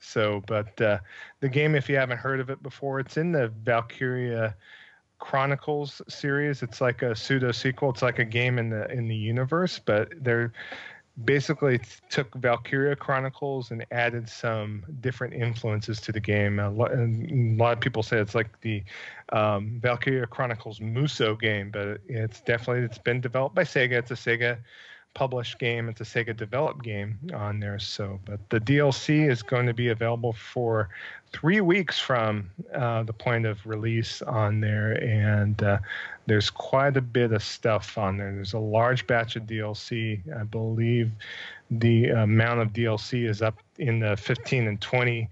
So, 0.00 0.42
but 0.46 0.80
uh, 0.80 0.98
the 1.40 1.48
game, 1.48 1.76
if 1.76 1.88
you 1.88 1.96
haven't 1.96 2.18
heard 2.18 2.40
of 2.40 2.50
it 2.50 2.62
before, 2.62 2.98
it's 2.98 3.16
in 3.16 3.30
the 3.30 3.48
Valkyria 3.62 4.56
Chronicles 5.20 6.02
series. 6.08 6.62
It's 6.62 6.80
like 6.80 7.02
a 7.02 7.14
pseudo 7.14 7.52
sequel. 7.52 7.90
It's 7.90 8.02
like 8.02 8.18
a 8.18 8.24
game 8.24 8.58
in 8.58 8.68
the 8.70 8.90
in 8.90 9.06
the 9.06 9.14
universe, 9.14 9.78
but 9.78 10.08
they're 10.20 10.52
basically 11.24 11.80
took 12.08 12.34
Valkyria 12.34 12.96
Chronicles 12.96 13.70
and 13.70 13.84
added 13.90 14.28
some 14.28 14.84
different 15.00 15.34
influences 15.34 16.00
to 16.00 16.12
the 16.12 16.20
game. 16.20 16.58
A 16.58 16.70
lot, 16.70 16.92
a 16.92 17.06
lot 17.30 17.74
of 17.74 17.80
people 17.80 18.02
say 18.02 18.18
it's 18.18 18.34
like 18.34 18.60
the 18.62 18.82
um, 19.32 19.78
Valkyria 19.82 20.26
Chronicles 20.26 20.80
Musou 20.80 21.38
game, 21.38 21.70
but 21.70 21.98
it's 22.08 22.40
definitely 22.40 22.84
it's 22.84 22.98
been 22.98 23.20
developed 23.20 23.54
by 23.54 23.64
Sega. 23.64 23.92
It's 23.92 24.10
a 24.10 24.14
Sega 24.14 24.58
published 25.14 25.58
game. 25.58 25.88
It's 25.88 26.00
a 26.00 26.04
Sega 26.04 26.36
developed 26.36 26.82
game 26.82 27.18
on 27.34 27.60
there. 27.60 27.78
So, 27.78 28.20
but 28.24 28.48
the 28.50 28.60
DLC 28.60 29.30
is 29.30 29.42
going 29.42 29.66
to 29.66 29.74
be 29.74 29.88
available 29.88 30.32
for 30.32 30.88
three 31.32 31.60
weeks 31.60 31.98
from 31.98 32.50
uh, 32.74 33.02
the 33.02 33.12
point 33.12 33.46
of 33.46 33.64
release 33.66 34.22
on 34.22 34.60
there, 34.60 34.92
and 35.02 35.62
uh, 35.62 35.78
there's 36.26 36.50
quite 36.50 36.96
a 36.96 37.00
bit 37.00 37.32
of 37.32 37.42
stuff 37.42 37.96
on 37.98 38.16
there. 38.16 38.32
There's 38.32 38.52
a 38.52 38.58
large 38.58 39.06
batch 39.06 39.36
of 39.36 39.44
DLC. 39.44 40.20
I 40.38 40.44
believe 40.44 41.10
the 41.70 42.08
amount 42.08 42.60
of 42.60 42.72
DLC 42.72 43.28
is 43.28 43.42
up 43.42 43.58
in 43.78 44.00
the 44.00 44.16
15 44.16 44.68
and 44.68 44.80
20 44.80 45.28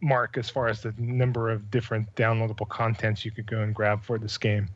mark 0.00 0.36
as 0.36 0.50
far 0.50 0.68
as 0.68 0.82
the 0.82 0.92
number 0.98 1.50
of 1.50 1.70
different 1.70 2.12
downloadable 2.16 2.68
contents 2.68 3.24
you 3.24 3.30
could 3.30 3.46
go 3.46 3.60
and 3.60 3.74
grab 3.74 4.02
for 4.02 4.18
this 4.18 4.36
game 4.36 4.68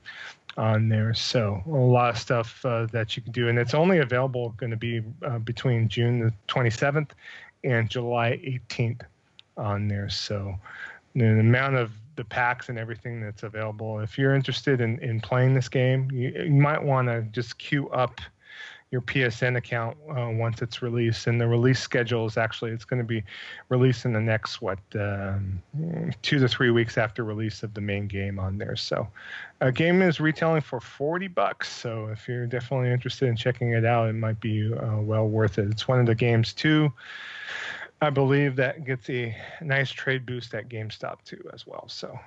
on 0.57 0.89
there. 0.89 1.13
So 1.15 1.63
a 1.67 1.71
lot 1.71 2.11
of 2.11 2.19
stuff 2.19 2.65
uh, 2.65 2.87
that 2.87 3.17
you 3.17 3.23
can 3.23 3.33
do, 3.33 3.49
and 3.49 3.59
it's 3.59 3.75
only 3.75 3.99
available 3.99 4.51
going 4.57 4.71
to 4.71 4.77
be 4.77 5.03
uh, 5.25 5.39
between 5.39 5.89
June 5.89 6.21
the 6.21 6.33
27th 6.49 7.11
and 7.65 7.91
July 7.91 8.41
18th 8.45 9.03
on 9.61 9.89
there. 9.89 10.09
So 10.09 10.55
the 11.15 11.27
amount 11.27 11.77
of 11.77 11.93
the 12.17 12.25
packs 12.25 12.69
and 12.69 12.79
everything 12.79 13.21
that's 13.21 13.45
available. 13.45 14.01
If 14.01 14.19
you're 14.19 14.35
interested 14.35 14.81
in, 14.81 14.99
in 14.99 15.21
playing 15.21 15.55
this 15.55 15.69
game, 15.69 16.11
you, 16.11 16.29
you 16.45 16.51
might 16.51 16.83
want 16.83 17.09
to 17.09 17.23
just 17.33 17.59
queue 17.59 17.89
up 17.91 18.21
your 18.91 19.01
PSN 19.01 19.57
account 19.57 19.97
uh, 20.11 20.29
once 20.31 20.61
it's 20.63 20.83
released. 20.83 21.29
And 21.29 21.41
the 21.41 21.47
release 21.47 21.81
schedule 21.81 22.27
is 22.27 22.37
actually 22.37 22.73
it's 22.73 22.85
going 22.85 23.01
to 23.01 23.07
be 23.07 23.23
released 23.69 24.05
in 24.05 24.13
the 24.13 24.21
next 24.21 24.61
what 24.61 24.81
um, 24.97 25.63
two 26.23 26.41
to 26.41 26.49
three 26.49 26.71
weeks 26.71 26.99
after 26.99 27.25
release 27.25 27.63
of 27.63 27.73
the 27.73 27.81
main 27.81 28.09
game 28.09 28.39
on 28.39 28.59
there. 28.59 28.77
So, 28.77 29.09
a 29.61 29.71
game 29.71 30.03
is 30.03 30.19
retailing 30.19 30.63
for 30.63 30.81
forty 30.81 31.29
bucks. 31.29 31.71
So 31.71 32.09
if 32.09 32.27
you're 32.27 32.47
definitely 32.47 32.91
interested 32.91 33.29
in 33.29 33.37
checking 33.37 33.71
it 33.73 33.85
out, 33.85 34.09
it 34.09 34.15
might 34.15 34.41
be 34.41 34.75
uh, 34.75 34.97
well 34.97 35.29
worth 35.29 35.59
it. 35.59 35.71
It's 35.71 35.87
one 35.87 36.01
of 36.01 36.07
the 36.07 36.17
games 36.17 36.53
too. 36.53 36.93
I 38.03 38.11
believe 38.11 38.57
that 38.57 38.85
gets 38.85 39.11
a 39.11 39.37
nice 39.61 39.91
trade 39.91 40.25
boost 40.25 40.55
at 40.55 40.69
GameStop 40.69 41.23
too 41.25 41.43
as 41.53 41.67
well. 41.67 41.87
So 41.89 42.19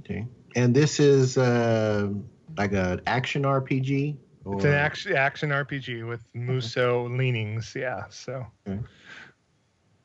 Okay, 0.00 0.26
and 0.54 0.74
this 0.74 1.00
is 1.00 1.38
uh, 1.38 2.08
like 2.56 2.72
an 2.72 3.00
action 3.06 3.42
RPG. 3.42 4.16
it's 4.52 4.64
an 4.64 4.72
action 4.72 5.16
action 5.16 5.50
RPG 5.50 6.06
with 6.06 6.22
Musou 6.34 7.16
leanings. 7.16 7.74
Yeah. 7.74 8.04
So. 8.10 8.46
Okay. 8.68 8.80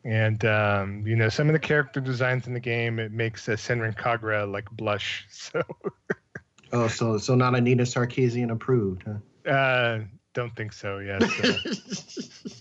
And 0.03 0.43
um, 0.45 1.05
you 1.05 1.16
know 1.16 1.30
some 1.30 1.47
of 1.47 1.53
the 1.53 1.59
character 1.59 1.99
designs 1.99 2.47
in 2.47 2.53
the 2.53 2.59
game 2.59 2.97
it 2.97 3.12
makes 3.12 3.47
uh, 3.47 3.51
Senran 3.51 3.95
Kagura 3.95 4.51
like 4.51 4.70
blush. 4.72 5.28
So 5.32 5.62
Oh, 6.74 6.88
so 6.88 7.18
so 7.18 7.36
not 7.36 7.53
Anita 7.55 7.84
Sarkeesian 7.84 8.49
approved, 8.51 9.03
huh? 9.05 9.51
uh, 9.51 9.99
don't 10.34 10.55
think 10.55 10.72
so. 10.74 10.99
Yes. 10.99 12.57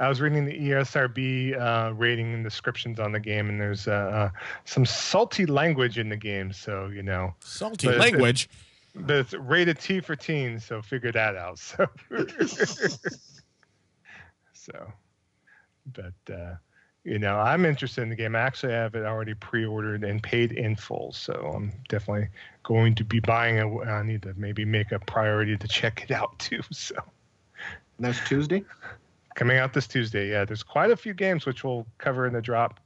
I 0.00 0.08
was 0.08 0.20
reading 0.20 0.44
the 0.44 0.54
E 0.54 0.68
ESRB 0.68 1.60
uh, 1.60 1.92
rating 1.94 2.32
and 2.32 2.44
descriptions 2.44 3.00
on 3.00 3.10
the 3.12 3.18
game, 3.20 3.48
and 3.48 3.60
there's 3.60 3.88
uh, 3.88 3.90
uh, 3.92 4.30
some 4.64 4.86
salty 4.86 5.44
language 5.44 5.98
in 5.98 6.08
the 6.08 6.16
game. 6.16 6.52
So 6.52 6.86
you 6.86 7.02
know, 7.02 7.34
Salty 7.40 7.88
but 7.88 7.96
it's- 7.96 8.12
language. 8.12 8.48
but 8.94 9.16
it's 9.16 9.34
rated 9.34 9.78
T 9.80 10.00
for 10.00 10.14
teens, 10.14 10.64
so 10.64 10.82
figure 10.82 11.10
that 11.12 11.34
out. 11.36 11.58
So, 11.58 11.86
so, 14.52 14.92
but 15.92 16.14
uh, 16.32 16.54
you 17.04 17.18
know, 17.18 17.36
I'm 17.38 17.64
interested 17.64 18.02
in 18.02 18.10
the 18.10 18.16
game. 18.16 18.36
I 18.36 18.40
actually 18.40 18.74
have 18.74 18.94
it 18.94 19.04
already 19.04 19.34
pre-ordered 19.34 20.04
and 20.04 20.22
paid 20.22 20.52
in 20.52 20.76
full, 20.76 21.12
so 21.12 21.52
I'm 21.56 21.72
definitely 21.88 22.28
going 22.62 22.94
to 22.96 23.04
be 23.04 23.18
buying 23.20 23.56
it. 23.56 23.88
I 23.88 24.02
need 24.02 24.22
to 24.22 24.34
maybe 24.36 24.64
make 24.64 24.92
a 24.92 24.98
priority 24.98 25.56
to 25.56 25.68
check 25.68 26.04
it 26.08 26.10
out 26.12 26.38
too. 26.38 26.60
So, 26.70 26.94
and 27.96 28.06
that's 28.06 28.20
Tuesday. 28.28 28.64
Coming 29.38 29.58
out 29.58 29.72
this 29.72 29.86
Tuesday, 29.86 30.30
yeah. 30.30 30.44
There's 30.44 30.64
quite 30.64 30.90
a 30.90 30.96
few 30.96 31.14
games 31.14 31.46
which 31.46 31.62
we'll 31.62 31.86
cover 31.98 32.26
in 32.26 32.32
the 32.32 32.42
drop 32.42 32.80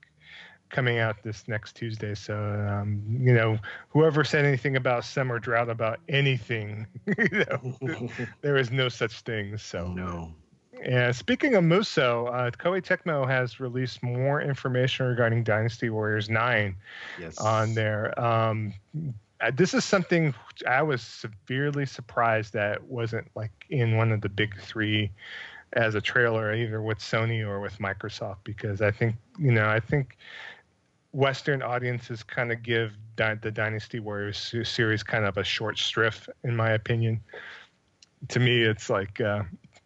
coming 0.69 0.99
out 0.99 1.23
this 1.23 1.49
next 1.49 1.77
Tuesday. 1.77 2.15
So, 2.15 2.37
um, 2.37 3.03
you 3.09 3.33
know, 3.33 3.59
whoever 3.89 4.23
said 4.23 4.45
anything 4.45 4.77
about 4.77 5.07
summer 5.07 5.39
drought 5.39 5.71
about 5.71 6.01
anything, 6.11 6.87
you 7.07 7.45
know, 7.49 8.09
there 8.43 8.59
is 8.59 8.71
no 8.71 8.91
such 8.91 9.21
thing. 9.21 9.57
So, 9.57 9.89
no. 9.89 10.35
Yeah, 10.79 11.13
speaking 11.13 11.55
of 11.55 11.65
Musou, 11.65 12.29
uh, 12.29 12.51
Koei 12.51 12.83
Tecmo 12.85 13.27
has 13.27 13.59
released 13.59 14.03
more 14.03 14.43
information 14.43 15.07
regarding 15.07 15.45
Dynasty 15.45 15.89
Warriors 15.89 16.29
9 16.29 16.77
yes. 17.19 17.39
on 17.39 17.73
there. 17.73 18.19
Um, 18.23 18.75
uh, 19.41 19.51
this 19.55 19.73
is 19.73 19.87
something 19.87 20.35
I 20.69 20.83
was 20.83 21.01
severely 21.01 21.87
surprised 21.87 22.53
that 22.53 22.85
wasn't 22.85 23.31
like 23.35 23.53
in 23.71 23.97
one 23.97 24.13
of 24.13 24.21
the 24.21 24.29
big 24.29 24.61
three 24.61 25.13
as 25.75 25.95
a 25.95 26.01
trailer, 26.01 26.55
either 26.55 26.83
with 26.83 26.99
Sony 26.99 27.47
or 27.47 27.61
with 27.61 27.79
Microsoft, 27.79 28.39
because 28.45 28.83
I 28.83 28.91
think, 28.91 29.17
you 29.39 29.53
know, 29.53 29.69
I 29.69 29.81
think 29.81 30.17
Western 31.13 31.63
audiences 31.63 32.23
kind 32.23 32.53
of 32.53 32.63
give 32.63 32.93
di- 33.17 33.35
the 33.35 33.51
Dynasty 33.51 34.01
Warriors 34.01 34.55
series 34.65 35.03
kind 35.03 35.25
of 35.25 35.37
a 35.37 35.45
short 35.45 35.79
shrift, 35.79 36.29
in 36.45 36.57
my 36.57 36.71
opinion. 36.71 37.21
To 38.29 38.41
me, 38.41 38.63
it's 38.63 38.89
like 38.89 39.21
uh, 39.21 39.43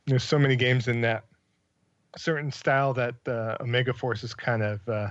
there's 0.06 0.24
so 0.24 0.38
many 0.38 0.56
games 0.56 0.88
in 0.88 1.00
that 1.02 1.24
certain 2.16 2.50
style 2.50 2.94
that 2.94 3.14
uh, 3.26 3.56
Omega 3.60 3.92
Force 3.92 4.22
is 4.22 4.34
kind 4.34 4.62
of 4.62 4.88
uh, 4.88 5.10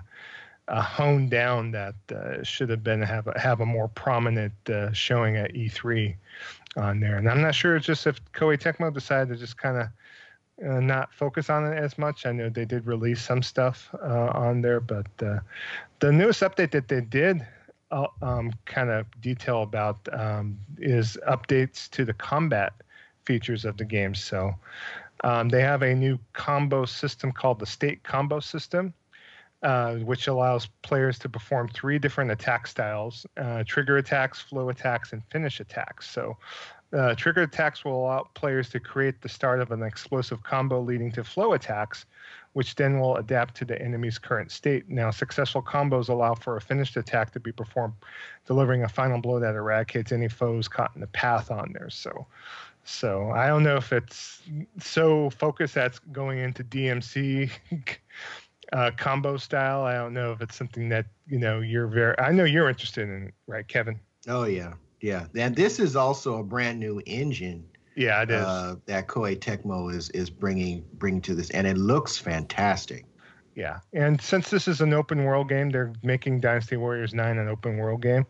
honed 0.69 1.29
down 1.29 1.71
that 1.71 1.95
uh, 2.13 2.43
should 2.43 2.69
have 2.69 2.83
been 2.83 3.01
have 3.01 3.27
a, 3.27 3.39
have 3.39 3.61
a 3.61 3.65
more 3.65 3.87
prominent 3.87 4.53
uh, 4.69 4.91
showing 4.93 5.37
at 5.37 5.53
E3 5.53 6.15
on 6.77 6.99
there. 6.99 7.17
And 7.17 7.29
I'm 7.29 7.41
not 7.41 7.55
sure 7.55 7.75
it's 7.75 7.85
just 7.85 8.07
if 8.07 8.23
Koei 8.33 8.57
Tecmo 8.57 8.93
decided 8.93 9.29
to 9.29 9.35
just 9.35 9.57
kind 9.57 9.77
of 9.77 9.87
uh, 10.63 10.79
not 10.79 11.13
focus 11.13 11.49
on 11.49 11.65
it 11.65 11.77
as 11.77 11.97
much. 11.97 12.25
I 12.25 12.31
know 12.31 12.49
they 12.49 12.65
did 12.65 12.85
release 12.85 13.21
some 13.21 13.43
stuff 13.43 13.89
uh, 14.01 14.31
on 14.33 14.61
there, 14.61 14.79
but 14.79 15.07
uh, 15.21 15.39
the 15.99 16.11
newest 16.11 16.41
update 16.41 16.71
that 16.71 16.87
they 16.87 17.01
did 17.01 17.45
um, 18.21 18.51
kind 18.65 18.89
of 18.89 19.05
detail 19.21 19.63
about 19.63 19.97
um, 20.11 20.57
is 20.77 21.17
updates 21.27 21.89
to 21.91 22.05
the 22.05 22.13
combat 22.13 22.73
features 23.25 23.65
of 23.65 23.77
the 23.77 23.85
game. 23.85 24.15
So 24.15 24.55
um, 25.23 25.49
they 25.49 25.61
have 25.61 25.81
a 25.81 25.93
new 25.95 26.19
combo 26.33 26.85
system 26.85 27.31
called 27.31 27.59
the 27.59 27.65
State 27.65 28.03
Combo 28.03 28.39
System. 28.39 28.93
Uh, 29.63 29.95
which 29.95 30.27
allows 30.27 30.67
players 30.83 31.17
to 31.17 31.27
perform 31.27 31.67
three 31.69 31.97
different 31.97 32.29
attack 32.29 32.67
styles 32.67 33.25
uh, 33.37 33.63
trigger 33.65 33.97
attacks, 33.97 34.39
flow 34.39 34.69
attacks, 34.69 35.11
and 35.11 35.23
finish 35.31 35.59
attacks. 35.59 36.07
So, 36.07 36.37
uh, 36.95 37.13
trigger 37.15 37.41
attacks 37.41 37.83
will 37.83 38.05
allow 38.05 38.23
players 38.33 38.69
to 38.69 38.79
create 38.79 39.21
the 39.21 39.29
start 39.29 39.59
of 39.59 39.71
an 39.71 39.83
explosive 39.83 40.41
combo 40.43 40.79
leading 40.79 41.11
to 41.11 41.23
flow 41.23 41.53
attacks, 41.53 42.05
which 42.53 42.75
then 42.75 42.99
will 42.99 43.17
adapt 43.17 43.55
to 43.55 43.65
the 43.65 43.79
enemy's 43.81 44.17
current 44.17 44.49
state. 44.49 44.89
Now, 44.89 45.11
successful 45.11 45.61
combos 45.61 46.07
allow 46.07 46.35
for 46.35 46.55
a 46.55 46.61
finished 46.61 46.95
attack 46.95 47.31
to 47.31 47.39
be 47.39 47.51
performed, 47.51 47.95
delivering 48.47 48.83
a 48.83 48.89
final 48.89 49.19
blow 49.19 49.39
that 49.39 49.55
eradicates 49.55 50.11
any 50.11 50.29
foes 50.29 50.67
caught 50.67 50.91
in 50.95 51.01
the 51.01 51.07
path 51.07 51.51
on 51.51 51.73
there. 51.73 51.89
So, 51.89 52.27
so 52.85 53.29
I 53.31 53.47
don't 53.47 53.63
know 53.63 53.75
if 53.75 53.91
it's 53.91 54.41
so 54.79 55.29
focused 55.31 55.75
that's 55.75 55.99
going 55.99 56.39
into 56.39 56.63
DMC 56.63 57.51
uh, 58.73 58.91
combo 58.95 59.35
style. 59.35 59.83
I 59.83 59.95
don't 59.95 60.13
know 60.13 60.31
if 60.31 60.41
it's 60.41 60.55
something 60.55 60.87
that 60.89 61.07
you 61.27 61.39
know 61.39 61.59
you're 61.59 61.87
very. 61.87 62.17
I 62.19 62.31
know 62.31 62.45
you're 62.45 62.69
interested 62.69 63.09
in, 63.09 63.33
right, 63.47 63.67
Kevin? 63.67 63.99
Oh 64.27 64.45
yeah, 64.45 64.73
yeah. 65.05 65.27
And 65.35 65.55
this 65.55 65.79
is 65.79 65.95
also 65.95 66.39
a 66.39 66.43
brand 66.43 66.79
new 66.79 66.99
engine. 67.05 67.63
Yeah, 67.95 68.23
it 68.23 68.31
is. 68.31 68.43
Uh, 68.43 68.75
that 68.87 69.07
Koei 69.07 69.37
Tecmo 69.37 69.93
is 69.93 70.09
is 70.09 70.31
bringing 70.31 70.83
bringing 70.93 71.21
to 71.21 71.35
this, 71.35 71.51
and 71.51 71.67
it 71.67 71.77
looks 71.77 72.17
fantastic. 72.17 73.05
Yeah, 73.53 73.79
and 73.93 74.19
since 74.19 74.49
this 74.49 74.67
is 74.67 74.81
an 74.81 74.93
open 74.93 75.23
world 75.23 75.47
game, 75.47 75.69
they're 75.69 75.93
making 76.03 76.41
Dynasty 76.41 76.75
Warriors 76.75 77.13
9 77.13 77.37
an 77.37 77.47
open 77.47 77.77
world 77.77 78.01
game. 78.01 78.25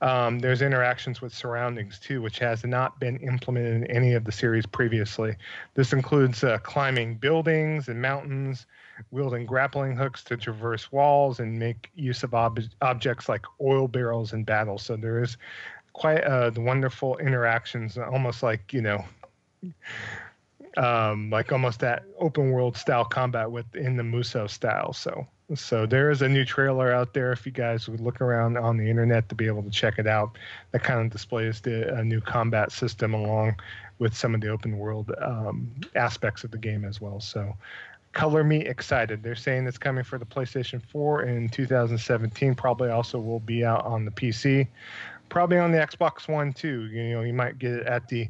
Um, 0.00 0.38
there's 0.38 0.62
interactions 0.62 1.20
with 1.20 1.34
surroundings 1.34 1.98
too, 1.98 2.22
which 2.22 2.38
has 2.38 2.64
not 2.64 3.00
been 3.00 3.16
implemented 3.16 3.82
in 3.82 3.86
any 3.90 4.12
of 4.12 4.24
the 4.24 4.30
series 4.30 4.66
previously. 4.66 5.34
This 5.74 5.92
includes 5.92 6.44
uh, 6.44 6.58
climbing 6.58 7.16
buildings 7.16 7.88
and 7.88 8.00
mountains, 8.00 8.66
wielding 9.10 9.44
grappling 9.44 9.96
hooks 9.96 10.22
to 10.24 10.36
traverse 10.36 10.92
walls 10.92 11.40
and 11.40 11.58
make 11.58 11.90
use 11.96 12.22
of 12.22 12.32
ob- 12.32 12.60
objects 12.80 13.28
like 13.28 13.44
oil 13.60 13.88
barrels 13.88 14.32
in 14.32 14.44
battle. 14.44 14.78
So 14.78 14.94
there 14.96 15.20
is 15.20 15.36
quite 16.00 16.24
uh, 16.24 16.48
the 16.48 16.62
wonderful 16.62 17.18
interactions, 17.18 17.98
almost 17.98 18.42
like 18.42 18.72
you 18.72 18.80
know, 18.80 19.04
um, 20.78 21.28
like 21.28 21.52
almost 21.52 21.80
that 21.80 22.04
open 22.18 22.50
world 22.50 22.76
style 22.76 23.04
combat 23.04 23.50
within 23.50 23.96
the 23.96 24.02
Musou 24.02 24.48
style. 24.48 24.94
So 24.94 25.26
so 25.54 25.84
there 25.84 26.10
is 26.10 26.22
a 26.22 26.28
new 26.28 26.44
trailer 26.46 26.90
out 26.90 27.12
there 27.12 27.32
if 27.32 27.44
you 27.44 27.52
guys 27.52 27.86
would 27.86 28.00
look 28.00 28.22
around 28.22 28.56
on 28.56 28.78
the 28.78 28.88
internet 28.88 29.28
to 29.28 29.34
be 29.34 29.46
able 29.46 29.62
to 29.62 29.70
check 29.70 29.98
it 29.98 30.06
out. 30.06 30.38
That 30.72 30.82
kind 30.82 31.00
of 31.00 31.10
displays 31.10 31.60
the 31.60 32.00
new 32.02 32.22
combat 32.22 32.72
system 32.72 33.12
along 33.12 33.56
with 33.98 34.16
some 34.16 34.34
of 34.34 34.40
the 34.40 34.48
open 34.48 34.78
world 34.78 35.12
um, 35.20 35.70
aspects 35.94 36.44
of 36.44 36.50
the 36.50 36.58
game 36.58 36.86
as 36.86 36.98
well. 36.98 37.20
So 37.20 37.54
color 38.12 38.42
me 38.42 38.64
excited. 38.64 39.22
They're 39.22 39.34
saying 39.34 39.66
it's 39.66 39.76
coming 39.76 40.04
for 40.04 40.18
the 40.18 40.24
PlayStation 40.24 40.80
4 40.82 41.24
in 41.24 41.48
2017. 41.50 42.54
Probably 42.54 42.88
also 42.88 43.18
will 43.18 43.40
be 43.40 43.64
out 43.64 43.84
on 43.84 44.06
the 44.06 44.10
PC. 44.10 44.66
Probably 45.30 45.58
on 45.58 45.72
the 45.72 45.78
Xbox 45.78 46.28
One 46.28 46.52
too. 46.52 46.86
You 46.86 47.14
know, 47.14 47.22
you 47.22 47.32
might 47.32 47.58
get 47.58 47.72
it 47.72 47.86
at 47.86 48.08
the 48.08 48.28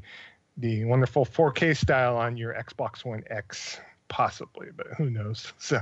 the 0.57 0.84
wonderful 0.84 1.24
4K 1.24 1.76
style 1.76 2.16
on 2.16 2.36
your 2.36 2.55
Xbox 2.55 3.05
One 3.05 3.24
X, 3.28 3.80
possibly, 4.09 4.68
but 4.76 4.88
who 4.96 5.11
knows? 5.11 5.53
So. 5.59 5.80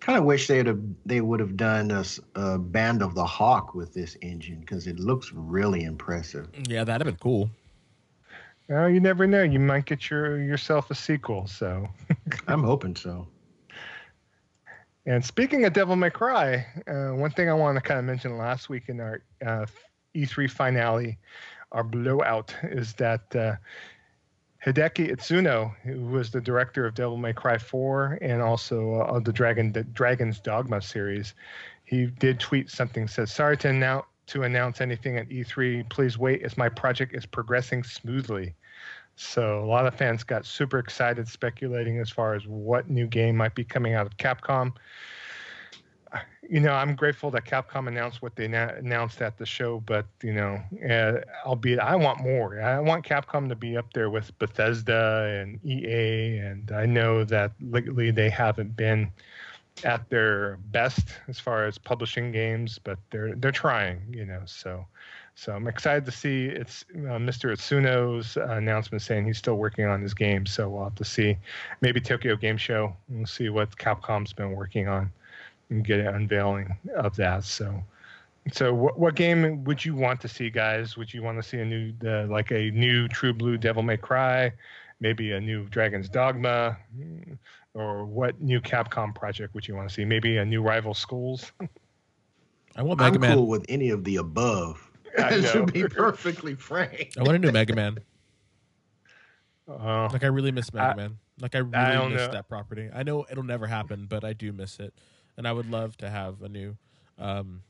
kind 0.00 0.18
of 0.18 0.24
wish 0.24 0.46
they'd 0.46 0.66
have 0.66 0.80
they 1.06 1.20
would 1.20 1.40
have 1.40 1.56
done 1.56 1.90
a, 1.90 2.04
a 2.34 2.58
Band 2.58 3.02
of 3.02 3.14
the 3.14 3.24
Hawk 3.24 3.74
with 3.74 3.94
this 3.94 4.16
engine 4.22 4.60
because 4.60 4.86
it 4.86 4.98
looks 4.98 5.32
really 5.32 5.84
impressive. 5.84 6.48
Yeah, 6.68 6.84
that'd 6.84 7.06
have 7.06 7.14
been 7.14 7.20
cool. 7.22 7.50
Well, 8.68 8.90
you 8.90 9.00
never 9.00 9.26
know. 9.26 9.42
You 9.42 9.60
might 9.60 9.86
get 9.86 10.10
your 10.10 10.42
yourself 10.42 10.90
a 10.90 10.94
sequel. 10.94 11.46
So 11.46 11.88
I'm 12.48 12.62
hoping 12.62 12.96
so. 12.96 13.28
And 15.06 15.24
speaking 15.24 15.64
of 15.64 15.72
Devil 15.72 15.96
May 15.96 16.10
Cry, 16.10 16.66
uh, 16.86 17.14
one 17.14 17.30
thing 17.30 17.48
I 17.48 17.54
want 17.54 17.76
to 17.76 17.80
kind 17.80 17.98
of 17.98 18.04
mention 18.04 18.36
last 18.36 18.68
week 18.68 18.84
in 18.88 19.00
our 19.00 19.22
uh, 19.44 19.64
E3 20.22 20.50
finale, 20.50 21.18
our 21.72 21.84
blowout, 21.84 22.54
is 22.62 22.94
that 22.94 23.34
uh, 23.36 23.56
Hideki 24.64 25.10
Itsuno, 25.12 25.74
who 25.84 26.00
was 26.06 26.30
the 26.30 26.40
director 26.40 26.86
of 26.86 26.94
Devil 26.94 27.16
May 27.16 27.32
Cry 27.32 27.58
4 27.58 28.18
and 28.20 28.42
also 28.42 29.00
uh, 29.00 29.20
the 29.20 29.32
Dragon 29.32 29.72
the 29.72 29.84
Dragon's 29.84 30.40
Dogma 30.40 30.82
series, 30.82 31.34
he 31.84 32.06
did 32.06 32.40
tweet 32.40 32.70
something 32.70 33.06
says, 33.06 33.32
"Sorry 33.32 33.56
to 33.58 33.68
announce 33.68 34.06
to 34.26 34.42
announce 34.42 34.80
anything 34.80 35.16
at 35.16 35.28
E3. 35.30 35.88
Please 35.88 36.18
wait 36.18 36.42
as 36.42 36.58
my 36.58 36.68
project 36.68 37.14
is 37.14 37.24
progressing 37.24 37.84
smoothly." 37.84 38.54
So 39.14 39.64
a 39.64 39.66
lot 39.66 39.86
of 39.86 39.94
fans 39.94 40.22
got 40.22 40.46
super 40.46 40.78
excited, 40.78 41.26
speculating 41.28 41.98
as 41.98 42.08
far 42.08 42.34
as 42.34 42.46
what 42.46 42.88
new 42.88 43.06
game 43.06 43.36
might 43.36 43.54
be 43.54 43.64
coming 43.64 43.94
out 43.94 44.06
of 44.06 44.16
Capcom. 44.16 44.74
You 46.48 46.60
know, 46.60 46.72
I'm 46.72 46.94
grateful 46.94 47.30
that 47.32 47.44
Capcom 47.44 47.88
announced 47.88 48.22
what 48.22 48.34
they 48.34 48.48
na- 48.48 48.72
announced 48.78 49.20
at 49.20 49.36
the 49.36 49.44
show, 49.44 49.80
but 49.80 50.06
you 50.22 50.32
know, 50.32 50.62
uh, 50.88 51.20
albeit 51.44 51.78
I 51.78 51.94
want 51.96 52.20
more. 52.20 52.60
I 52.62 52.80
want 52.80 53.04
Capcom 53.04 53.48
to 53.50 53.54
be 53.54 53.76
up 53.76 53.92
there 53.92 54.08
with 54.08 54.36
Bethesda 54.38 55.42
and 55.42 55.62
EA, 55.62 56.38
and 56.38 56.72
I 56.72 56.86
know 56.86 57.24
that 57.24 57.52
lately 57.60 58.10
they 58.10 58.30
haven't 58.30 58.76
been 58.76 59.12
at 59.84 60.08
their 60.08 60.56
best 60.70 61.08
as 61.28 61.38
far 61.38 61.66
as 61.66 61.76
publishing 61.76 62.32
games, 62.32 62.78
but 62.82 62.98
they're 63.10 63.34
they're 63.34 63.52
trying. 63.52 64.00
You 64.10 64.24
know, 64.24 64.40
so 64.46 64.86
so 65.34 65.52
I'm 65.52 65.68
excited 65.68 66.04
to 66.06 66.10
see 66.12 66.46
it's 66.46 66.84
uh, 66.94 67.18
Mr. 67.18 67.52
Itsuno's 67.52 68.36
uh, 68.36 68.46
announcement 68.56 69.02
saying 69.02 69.26
he's 69.26 69.38
still 69.38 69.54
working 69.54 69.84
on 69.84 70.02
his 70.02 70.12
game. 70.12 70.46
So 70.46 70.68
we'll 70.68 70.84
have 70.84 70.96
to 70.96 71.04
see. 71.04 71.36
Maybe 71.80 72.00
Tokyo 72.00 72.34
Game 72.36 72.56
Show. 72.56 72.96
We'll 73.08 73.26
see 73.26 73.48
what 73.48 73.76
Capcom's 73.76 74.32
been 74.32 74.52
working 74.52 74.88
on 74.88 75.12
and 75.70 75.84
get 75.84 76.00
an 76.00 76.14
unveiling 76.14 76.76
of 76.96 77.16
that. 77.16 77.44
So, 77.44 77.82
so 78.52 78.72
what, 78.72 78.98
what 78.98 79.14
game 79.14 79.64
would 79.64 79.84
you 79.84 79.94
want 79.94 80.20
to 80.22 80.28
see, 80.28 80.50
guys? 80.50 80.96
Would 80.96 81.12
you 81.12 81.22
want 81.22 81.42
to 81.42 81.48
see 81.48 81.58
a 81.58 81.64
new, 81.64 81.92
uh, 82.04 82.26
like 82.26 82.50
a 82.50 82.70
new 82.70 83.08
True 83.08 83.32
Blue 83.32 83.58
Devil 83.58 83.82
May 83.82 83.96
Cry, 83.96 84.52
maybe 85.00 85.32
a 85.32 85.40
new 85.40 85.64
Dragon's 85.64 86.08
Dogma, 86.08 86.76
or 87.74 88.04
what 88.04 88.40
new 88.40 88.60
Capcom 88.60 89.14
project 89.14 89.54
would 89.54 89.66
you 89.68 89.74
want 89.74 89.88
to 89.88 89.94
see? 89.94 90.04
Maybe 90.04 90.38
a 90.38 90.44
new 90.44 90.62
Rival 90.62 90.94
Schools. 90.94 91.52
I 92.76 92.82
want 92.82 93.00
Mega 93.00 93.16
I'm 93.16 93.20
Man. 93.20 93.36
cool 93.36 93.46
with 93.46 93.64
any 93.68 93.90
of 93.90 94.04
the 94.04 94.16
above. 94.16 94.84
to 95.18 95.66
be 95.66 95.84
perfectly 95.88 96.54
frank. 96.54 97.14
I 97.18 97.22
want 97.22 97.36
a 97.36 97.38
new 97.38 97.50
Mega 97.50 97.74
Man. 97.74 97.98
Uh, 99.68 100.08
like 100.12 100.24
I 100.24 100.28
really 100.28 100.52
miss 100.52 100.72
Mega 100.72 100.92
I, 100.92 100.94
Man. 100.94 101.18
Like 101.40 101.54
I 101.54 101.58
really 101.58 101.76
I 101.76 102.08
miss 102.08 102.26
know. 102.26 102.32
that 102.32 102.48
property. 102.48 102.88
I 102.92 103.02
know 103.02 103.26
it'll 103.30 103.44
never 103.44 103.66
happen, 103.66 104.06
but 104.08 104.24
I 104.24 104.32
do 104.32 104.52
miss 104.52 104.78
it, 104.78 104.94
and 105.38 105.48
I 105.48 105.52
would 105.52 105.70
love 105.70 105.96
to 105.98 106.10
have 106.10 106.42
a 106.42 106.48
new 106.48 106.76
um, 107.18 107.62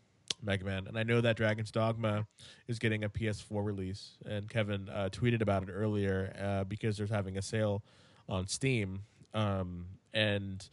Mega 0.43 0.65
Man. 0.65 0.87
And 0.89 0.99
I 0.99 1.05
know 1.05 1.21
that 1.21 1.37
Dragon's 1.37 1.71
Dogma 1.71 2.27
is 2.67 2.79
getting 2.79 3.05
a 3.05 3.09
PS4 3.09 3.65
release, 3.65 4.17
and 4.27 4.49
Kevin 4.49 4.89
uh, 4.89 5.11
tweeted 5.13 5.43
about 5.43 5.63
it 5.63 5.71
earlier 5.71 6.35
uh, 6.41 6.65
because 6.65 6.97
there's 6.97 7.11
having 7.11 7.39
a 7.39 7.43
sale 7.43 7.85
on 8.29 8.49
Steam, 8.49 9.03
um, 9.35 9.87
and 10.15 10.67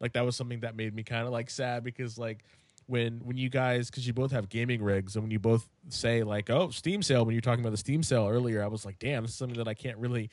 like 0.00 0.12
that 0.14 0.24
was 0.24 0.36
something 0.36 0.60
that 0.60 0.76
made 0.76 0.94
me 0.94 1.02
kind 1.02 1.26
of 1.26 1.32
like 1.32 1.48
sad 1.48 1.84
because 1.84 2.18
like 2.18 2.44
when 2.86 3.20
when 3.20 3.36
you 3.36 3.48
guys 3.48 3.88
because 3.88 4.06
you 4.06 4.12
both 4.12 4.32
have 4.32 4.48
gaming 4.48 4.82
rigs 4.82 5.14
and 5.14 5.22
when 5.22 5.30
you 5.30 5.38
both 5.38 5.68
say 5.90 6.24
like 6.24 6.50
oh 6.50 6.70
steam 6.70 7.02
sale 7.02 7.24
when 7.24 7.34
you're 7.34 7.40
talking 7.40 7.60
about 7.60 7.70
the 7.70 7.76
steam 7.76 8.02
sale 8.02 8.26
earlier 8.28 8.64
i 8.64 8.66
was 8.66 8.84
like 8.84 8.98
damn 8.98 9.22
this 9.22 9.30
is 9.30 9.36
something 9.36 9.58
that 9.58 9.68
i 9.68 9.74
can't 9.74 9.96
really 9.98 10.28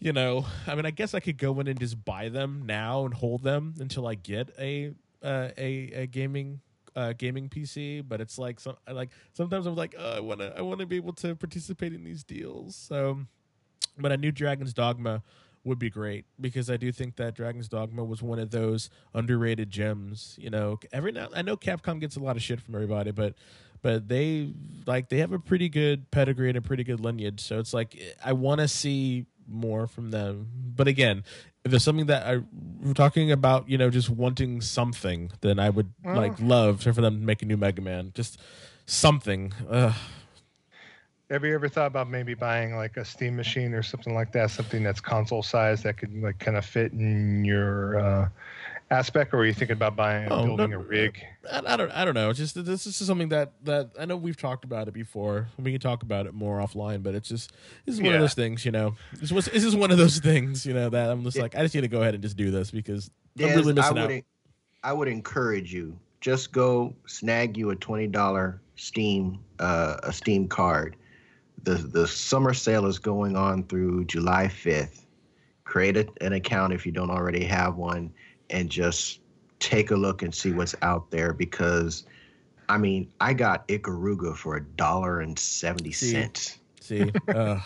you 0.00 0.12
know 0.12 0.44
i 0.66 0.74
mean 0.74 0.84
i 0.84 0.90
guess 0.90 1.14
i 1.14 1.20
could 1.20 1.38
go 1.38 1.60
in 1.60 1.68
and 1.68 1.78
just 1.78 2.04
buy 2.04 2.28
them 2.28 2.64
now 2.66 3.04
and 3.04 3.14
hold 3.14 3.44
them 3.44 3.74
until 3.78 4.06
i 4.08 4.16
get 4.16 4.50
a 4.58 4.92
uh, 5.22 5.48
a, 5.56 5.90
a 5.92 6.06
gaming 6.06 6.60
uh, 6.96 7.12
gaming 7.16 7.48
PC, 7.48 8.04
but 8.06 8.20
it's 8.20 8.38
like 8.38 8.60
some 8.60 8.76
like 8.90 9.10
sometimes 9.32 9.66
I'm 9.66 9.76
like 9.76 9.94
oh, 9.98 10.16
I 10.16 10.20
want 10.20 10.40
to 10.40 10.56
I 10.56 10.62
want 10.62 10.80
to 10.80 10.86
be 10.86 10.96
able 10.96 11.12
to 11.14 11.36
participate 11.36 11.92
in 11.92 12.04
these 12.04 12.24
deals. 12.24 12.76
So, 12.76 13.20
but 13.98 14.12
a 14.12 14.16
new 14.16 14.32
Dragon's 14.32 14.74
Dogma 14.74 15.22
would 15.64 15.78
be 15.78 15.90
great 15.90 16.24
because 16.40 16.70
I 16.70 16.76
do 16.76 16.90
think 16.90 17.16
that 17.16 17.34
Dragon's 17.34 17.68
Dogma 17.68 18.02
was 18.02 18.22
one 18.22 18.38
of 18.38 18.50
those 18.50 18.88
underrated 19.14 19.70
gems. 19.70 20.36
You 20.38 20.50
know, 20.50 20.78
every 20.92 21.12
now 21.12 21.28
I 21.34 21.42
know 21.42 21.56
Capcom 21.56 22.00
gets 22.00 22.16
a 22.16 22.20
lot 22.20 22.36
of 22.36 22.42
shit 22.42 22.60
from 22.60 22.74
everybody, 22.74 23.10
but 23.12 23.34
but 23.82 24.08
they 24.08 24.52
like 24.86 25.08
they 25.08 25.18
have 25.18 25.32
a 25.32 25.38
pretty 25.38 25.68
good 25.68 26.10
pedigree 26.10 26.48
and 26.48 26.58
a 26.58 26.62
pretty 26.62 26.84
good 26.84 27.00
lineage. 27.00 27.40
So 27.40 27.58
it's 27.58 27.72
like 27.72 28.00
I 28.24 28.32
want 28.32 28.60
to 28.60 28.68
see 28.68 29.26
more 29.50 29.86
from 29.86 30.10
them. 30.10 30.48
But 30.76 30.88
again, 30.88 31.24
if 31.64 31.70
there's 31.70 31.84
something 31.84 32.06
that 32.06 32.26
I 32.26 32.40
we're 32.82 32.94
talking 32.94 33.30
about, 33.30 33.68
you 33.68 33.76
know, 33.76 33.90
just 33.90 34.08
wanting 34.08 34.60
something, 34.60 35.32
then 35.40 35.58
I 35.58 35.70
would 35.70 35.92
like 36.04 36.40
love 36.40 36.82
for 36.82 36.92
them 36.92 37.20
to 37.20 37.24
make 37.24 37.42
a 37.42 37.46
new 37.46 37.56
Mega 37.56 37.82
Man. 37.82 38.12
Just 38.14 38.40
something. 38.86 39.52
Ugh. 39.68 39.94
Have 41.30 41.44
you 41.44 41.54
ever 41.54 41.68
thought 41.68 41.86
about 41.86 42.10
maybe 42.10 42.34
buying 42.34 42.74
like 42.74 42.96
a 42.96 43.04
Steam 43.04 43.36
machine 43.36 43.72
or 43.72 43.84
something 43.84 44.14
like 44.14 44.32
that, 44.32 44.50
something 44.50 44.82
that's 44.82 45.00
console 45.00 45.44
size 45.44 45.82
that 45.84 45.96
could 45.96 46.12
like 46.20 46.40
kind 46.40 46.56
of 46.56 46.64
fit 46.64 46.92
in 46.92 47.44
your 47.44 48.00
uh, 48.00 48.28
aspect, 48.90 49.32
or 49.32 49.38
are 49.38 49.46
you 49.46 49.52
thinking 49.52 49.76
about 49.76 49.96
buying 49.96 50.30
oh, 50.30 50.44
building 50.44 50.70
no, 50.70 50.76
a 50.76 50.80
rig? 50.80 51.22
I, 51.50 51.62
I, 51.66 51.76
don't 51.76 51.90
I 51.90 52.04
don't 52.04 52.14
know. 52.14 52.30
It's 52.30 52.38
just 52.38 52.54
this, 52.54 52.84
this 52.84 53.00
is 53.00 53.06
something 53.06 53.28
that 53.30 53.52
that 53.64 53.90
I 53.98 54.04
know 54.04 54.16
we've 54.16 54.36
talked 54.36 54.64
about 54.64 54.88
it 54.88 54.94
before. 54.94 55.48
We 55.58 55.72
can 55.72 55.80
talk 55.80 56.02
about 56.02 56.26
it 56.26 56.34
more 56.34 56.58
offline, 56.58 57.02
but 57.02 57.14
it's 57.14 57.28
just 57.28 57.52
this 57.86 57.94
is 57.94 58.00
one 58.00 58.10
yeah. 58.10 58.16
of 58.16 58.20
those 58.20 58.34
things, 58.34 58.64
you 58.64 58.72
know. 58.72 58.96
This 59.14 59.32
was 59.32 59.46
this 59.46 59.64
is 59.64 59.76
one 59.76 59.90
of 59.90 59.98
those 59.98 60.18
things, 60.22 60.66
you 60.66 60.74
know, 60.74 60.88
that 60.90 61.10
I'm 61.10 61.24
just 61.24 61.36
yeah. 61.36 61.42
like 61.42 61.56
I 61.56 61.62
just 61.62 61.74
need 61.74 61.82
to 61.82 61.88
go 61.88 62.02
ahead 62.02 62.14
and 62.14 62.22
just 62.22 62.36
do 62.36 62.50
this 62.50 62.70
because 62.70 63.10
I'm 63.38 63.46
really 63.46 63.72
missing 63.72 63.98
I 63.98 64.06
would, 64.06 64.12
out. 64.12 64.22
I 64.82 64.92
would 64.92 65.08
encourage 65.08 65.72
you 65.72 65.98
just 66.20 66.52
go 66.52 66.94
snag 67.06 67.56
you 67.56 67.70
a 67.70 67.76
twenty 67.76 68.06
dollar 68.06 68.60
Steam 68.76 69.40
uh, 69.58 69.96
a 70.02 70.12
Steam 70.12 70.48
card 70.48 70.96
the 71.62 71.74
the 71.74 72.06
summer 72.06 72.54
sale 72.54 72.86
is 72.86 72.98
going 72.98 73.36
on 73.36 73.64
through 73.64 74.04
July 74.04 74.46
5th. 74.46 75.04
Create 75.64 75.96
a, 75.96 76.06
an 76.20 76.32
account 76.32 76.72
if 76.72 76.84
you 76.84 76.92
don't 76.92 77.10
already 77.10 77.44
have 77.44 77.76
one, 77.76 78.12
and 78.50 78.70
just 78.70 79.20
take 79.58 79.90
a 79.90 79.96
look 79.96 80.22
and 80.22 80.34
see 80.34 80.52
what's 80.52 80.74
out 80.82 81.10
there. 81.10 81.32
Because, 81.32 82.04
I 82.68 82.78
mean, 82.78 83.10
I 83.20 83.32
got 83.32 83.66
Ikaruga 83.68 84.36
for 84.36 84.56
a 84.56 84.62
dollar 84.62 85.20
and 85.20 85.38
seventy 85.38 85.92
cents. 85.92 86.58
See, 86.80 87.10
uh. 87.28 87.60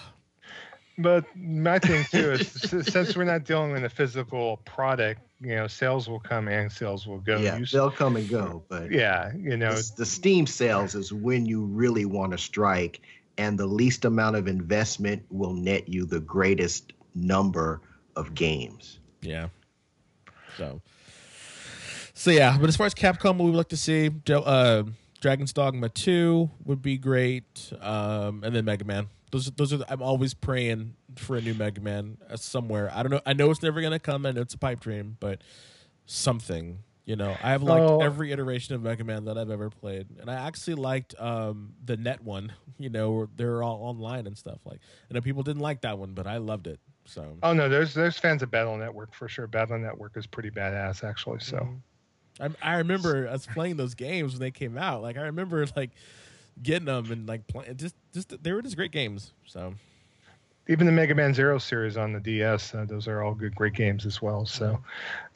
but 0.98 1.24
my 1.36 1.78
thing 1.78 2.04
too 2.10 2.32
is 2.32 2.50
since 2.86 3.16
we're 3.16 3.24
not 3.24 3.44
dealing 3.44 3.72
with 3.72 3.84
a 3.84 3.90
physical 3.90 4.58
product, 4.64 5.20
you 5.40 5.54
know, 5.54 5.66
sales 5.66 6.08
will 6.08 6.20
come 6.20 6.48
and 6.48 6.70
sales 6.70 7.06
will 7.06 7.20
go. 7.20 7.38
Yeah, 7.38 7.58
you, 7.58 7.66
they'll 7.66 7.90
come 7.90 8.16
and 8.16 8.28
go. 8.28 8.64
But 8.68 8.90
yeah, 8.90 9.32
you 9.36 9.56
know, 9.56 9.74
the, 9.74 9.92
the 9.98 10.06
Steam 10.06 10.46
sales 10.46 10.94
is 10.94 11.12
when 11.12 11.46
you 11.46 11.64
really 11.64 12.04
want 12.04 12.32
to 12.32 12.38
strike 12.38 13.00
and 13.36 13.58
the 13.58 13.66
least 13.66 14.04
amount 14.04 14.36
of 14.36 14.46
investment 14.46 15.24
will 15.30 15.54
net 15.54 15.88
you 15.88 16.04
the 16.04 16.20
greatest 16.20 16.92
number 17.14 17.80
of 18.16 18.34
games. 18.34 18.98
Yeah. 19.22 19.48
So, 20.56 20.80
so 22.12 22.30
yeah. 22.30 22.56
But 22.58 22.68
as 22.68 22.76
far 22.76 22.86
as 22.86 22.94
Capcom, 22.94 23.38
we 23.38 23.46
would 23.46 23.54
like 23.54 23.68
to 23.68 23.76
see 23.76 24.10
uh, 24.28 24.84
Dragon's 25.20 25.52
Dogma 25.52 25.88
Two 25.88 26.50
would 26.64 26.82
be 26.82 26.98
great, 26.98 27.72
um, 27.80 28.42
and 28.44 28.54
then 28.54 28.64
Mega 28.64 28.84
Man. 28.84 29.08
Those, 29.30 29.50
those 29.52 29.72
are. 29.72 29.78
The, 29.78 29.92
I'm 29.92 30.02
always 30.02 30.32
praying 30.32 30.94
for 31.16 31.36
a 31.36 31.40
new 31.40 31.54
Mega 31.54 31.80
Man 31.80 32.18
uh, 32.30 32.36
somewhere. 32.36 32.90
I 32.94 33.02
don't 33.02 33.10
know. 33.10 33.20
I 33.26 33.32
know 33.32 33.50
it's 33.50 33.62
never 33.62 33.80
gonna 33.80 33.98
come, 33.98 34.26
and 34.26 34.38
it's 34.38 34.54
a 34.54 34.58
pipe 34.58 34.80
dream, 34.80 35.16
but 35.20 35.42
something 36.06 36.78
you 37.04 37.16
know, 37.16 37.36
I 37.42 37.50
have 37.50 37.62
liked 37.62 37.84
oh. 37.84 38.00
every 38.00 38.32
iteration 38.32 38.74
of 38.74 38.82
Mega 38.82 39.04
Man 39.04 39.26
that 39.26 39.36
I've 39.36 39.50
ever 39.50 39.68
played, 39.68 40.06
and 40.20 40.30
I 40.30 40.46
actually 40.46 40.76
liked 40.76 41.14
um, 41.18 41.74
the 41.84 41.96
net 41.96 42.22
one. 42.22 42.52
You 42.76 42.90
know, 42.90 43.28
they're 43.36 43.62
all 43.62 43.84
online 43.84 44.26
and 44.26 44.36
stuff. 44.36 44.58
Like, 44.64 44.80
I 45.08 45.14
know 45.14 45.20
people 45.20 45.44
didn't 45.44 45.62
like 45.62 45.82
that 45.82 45.96
one, 45.96 46.12
but 46.12 46.26
I 46.26 46.38
loved 46.38 46.66
it. 46.66 46.80
So. 47.04 47.36
Oh 47.42 47.52
no, 47.52 47.68
there's 47.68 47.94
there's 47.94 48.18
fans 48.18 48.42
of 48.42 48.50
Battle 48.50 48.76
Network 48.76 49.14
for 49.14 49.28
sure. 49.28 49.46
Battle 49.46 49.78
Network 49.78 50.16
is 50.16 50.26
pretty 50.26 50.50
badass, 50.50 51.04
actually. 51.04 51.40
So. 51.40 51.58
Mm-hmm. 51.58 51.74
I, 52.40 52.74
I 52.74 52.76
remember 52.78 53.28
us 53.28 53.46
playing 53.46 53.76
those 53.76 53.94
games 53.94 54.32
when 54.32 54.40
they 54.40 54.50
came 54.50 54.76
out. 54.76 55.02
Like, 55.02 55.16
I 55.16 55.22
remember 55.22 55.64
like 55.76 55.90
getting 56.60 56.86
them 56.86 57.12
and 57.12 57.28
like 57.28 57.46
playing. 57.46 57.76
Just 57.76 57.94
just 58.12 58.42
they 58.42 58.52
were 58.52 58.62
just 58.62 58.76
great 58.76 58.90
games. 58.90 59.32
So 59.46 59.74
even 60.68 60.86
the 60.86 60.92
Mega 60.92 61.14
Man 61.14 61.34
Zero 61.34 61.58
series 61.58 61.96
on 61.96 62.12
the 62.12 62.20
DS, 62.20 62.74
uh, 62.74 62.86
those 62.86 63.06
are 63.06 63.22
all 63.22 63.34
good, 63.34 63.54
great 63.54 63.74
games 63.74 64.06
as 64.06 64.22
well. 64.22 64.46
So, 64.46 64.82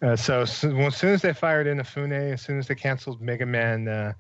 uh, 0.01 0.17
so, 0.17 0.45
so, 0.45 0.71
as 0.71 0.97
soon 0.97 1.11
as 1.11 1.23
they 1.23 1.35
fired 1.35 1.67
Inafune, 1.67 2.33
as 2.33 2.43
soon 2.43 2.59
as 2.59 2.67
they 2.67 2.75
canceled 2.75 3.21
Mega 3.21 3.45
Man, 3.45 3.89
uh, 3.89 4.13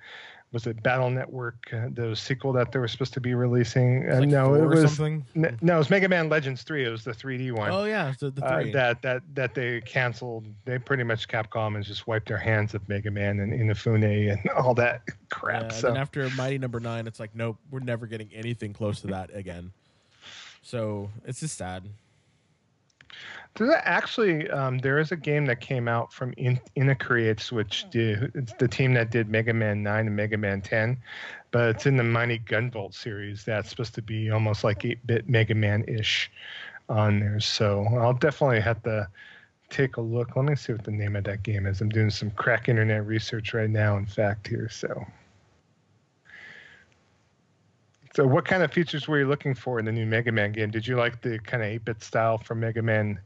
was 0.50 0.66
it 0.66 0.82
Battle 0.82 1.10
Network, 1.10 1.68
uh, 1.72 1.88
the 1.92 2.16
sequel 2.16 2.52
that 2.54 2.72
they 2.72 2.78
were 2.78 2.88
supposed 2.88 3.12
to 3.14 3.20
be 3.20 3.34
releasing? 3.34 4.10
Uh, 4.10 4.20
like 4.20 4.28
no, 4.28 4.54
it 4.54 4.64
was 4.64 4.98
n- 4.98 5.24
no, 5.60 5.74
it 5.74 5.78
was 5.78 5.90
Mega 5.90 6.08
Man 6.08 6.28
Legends 6.28 6.62
Three. 6.62 6.86
It 6.86 6.88
was 6.90 7.04
the 7.04 7.12
3D 7.12 7.52
one. 7.52 7.70
Oh 7.70 7.84
yeah, 7.84 8.14
the, 8.18 8.30
the 8.30 8.44
uh, 8.44 8.64
that 8.72 9.02
that 9.02 9.22
that 9.34 9.54
they 9.54 9.82
canceled. 9.82 10.46
They 10.64 10.78
pretty 10.78 11.04
much 11.04 11.28
Capcom 11.28 11.76
has 11.76 11.86
just 11.86 12.06
wiped 12.06 12.28
their 12.28 12.38
hands 12.38 12.74
of 12.74 12.88
Mega 12.88 13.10
Man 13.10 13.40
and 13.40 13.52
Inafune 13.52 14.32
and 14.32 14.50
all 14.56 14.74
that 14.74 15.02
crap. 15.28 15.64
Yeah, 15.64 15.68
so. 15.76 15.88
And 15.88 15.98
after 15.98 16.28
Mighty 16.30 16.58
Number 16.58 16.80
no. 16.80 16.88
Nine, 16.88 17.06
it's 17.06 17.20
like 17.20 17.34
nope, 17.34 17.58
we're 17.70 17.80
never 17.80 18.06
getting 18.06 18.30
anything 18.32 18.72
close 18.72 19.02
to 19.02 19.08
that 19.08 19.34
again. 19.34 19.72
So 20.62 21.10
it's 21.26 21.40
just 21.40 21.58
sad. 21.58 21.84
There's 23.54 23.74
actually 23.82 24.48
um, 24.50 24.78
there 24.78 24.98
is 24.98 25.10
a 25.10 25.16
game 25.16 25.46
that 25.46 25.60
came 25.60 25.88
out 25.88 26.12
from 26.12 26.32
In- 26.36 26.60
Inti 26.76 26.98
Creates, 26.98 27.50
which 27.50 27.86
did, 27.90 28.30
it's 28.34 28.52
the 28.54 28.68
team 28.68 28.94
that 28.94 29.10
did 29.10 29.28
Mega 29.28 29.52
Man 29.52 29.82
Nine 29.82 30.06
and 30.06 30.14
Mega 30.14 30.36
Man 30.36 30.60
Ten, 30.60 30.96
but 31.50 31.70
it's 31.70 31.86
in 31.86 31.96
the 31.96 32.04
Mighty 32.04 32.38
Gunvolt 32.38 32.94
series. 32.94 33.44
That's 33.44 33.68
supposed 33.68 33.94
to 33.96 34.02
be 34.02 34.30
almost 34.30 34.62
like 34.62 34.84
eight 34.84 35.04
bit 35.06 35.28
Mega 35.28 35.54
Man 35.54 35.84
ish 35.88 36.30
on 36.88 37.18
there. 37.18 37.40
So 37.40 37.84
I'll 37.98 38.14
definitely 38.14 38.60
have 38.60 38.82
to 38.84 39.08
take 39.70 39.96
a 39.96 40.00
look. 40.00 40.36
Let 40.36 40.44
me 40.44 40.56
see 40.56 40.72
what 40.72 40.84
the 40.84 40.90
name 40.90 41.16
of 41.16 41.24
that 41.24 41.42
game 41.42 41.66
is. 41.66 41.80
I'm 41.80 41.88
doing 41.88 42.10
some 42.10 42.30
crack 42.30 42.68
internet 42.68 43.06
research 43.06 43.54
right 43.54 43.70
now. 43.70 43.96
In 43.96 44.06
fact, 44.06 44.46
here 44.46 44.68
so. 44.68 45.06
So, 48.14 48.26
what 48.26 48.44
kind 48.44 48.62
of 48.62 48.72
features 48.72 49.06
were 49.06 49.18
you 49.18 49.28
looking 49.28 49.54
for 49.54 49.78
in 49.78 49.84
the 49.84 49.92
new 49.92 50.06
Mega 50.06 50.32
Man 50.32 50.52
game? 50.52 50.70
Did 50.70 50.86
you 50.86 50.96
like 50.96 51.20
the 51.20 51.38
kind 51.40 51.62
of 51.62 51.68
8 51.68 51.84
bit 51.84 52.02
style 52.02 52.38
from 52.38 52.60
Mega 52.60 52.82
Man 52.82 53.20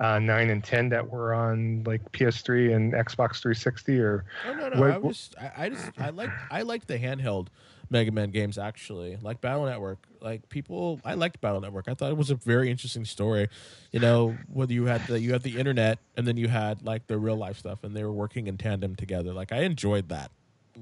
uh, 0.00 0.18
9 0.18 0.50
and 0.50 0.62
10 0.62 0.88
that 0.90 1.10
were 1.10 1.34
on 1.34 1.82
like 1.84 2.12
PS3 2.12 2.74
and 2.74 2.92
Xbox 2.92 3.40
360? 3.40 3.98
Or 4.00 4.24
oh, 4.46 4.54
no, 4.54 4.68
no. 4.68 4.80
What, 4.80 4.90
I, 4.90 4.98
was, 4.98 5.30
I, 5.40 5.64
I 5.64 5.68
just, 5.70 5.90
I 5.98 6.10
like, 6.10 6.30
I 6.50 6.62
like 6.62 6.86
the 6.86 6.98
handheld 6.98 7.48
Mega 7.90 8.12
Man 8.12 8.30
games 8.30 8.58
actually, 8.58 9.16
like 9.22 9.40
Battle 9.40 9.66
Network. 9.66 9.98
Like 10.20 10.48
people, 10.48 11.00
I 11.04 11.14
liked 11.14 11.40
Battle 11.40 11.60
Network. 11.60 11.88
I 11.88 11.94
thought 11.94 12.10
it 12.10 12.16
was 12.16 12.30
a 12.30 12.34
very 12.34 12.70
interesting 12.70 13.04
story. 13.04 13.48
You 13.92 14.00
know, 14.00 14.36
whether 14.52 14.72
you 14.72 14.86
had 14.86 15.06
the 15.06 15.18
you 15.20 15.32
had 15.32 15.42
the 15.42 15.58
internet 15.58 15.98
and 16.16 16.26
then 16.26 16.36
you 16.36 16.48
had 16.48 16.84
like 16.84 17.06
the 17.06 17.18
real 17.18 17.36
life 17.36 17.58
stuff, 17.58 17.84
and 17.84 17.96
they 17.96 18.04
were 18.04 18.12
working 18.12 18.46
in 18.46 18.58
tandem 18.58 18.94
together. 18.94 19.32
Like 19.32 19.52
I 19.52 19.62
enjoyed 19.62 20.10
that. 20.10 20.30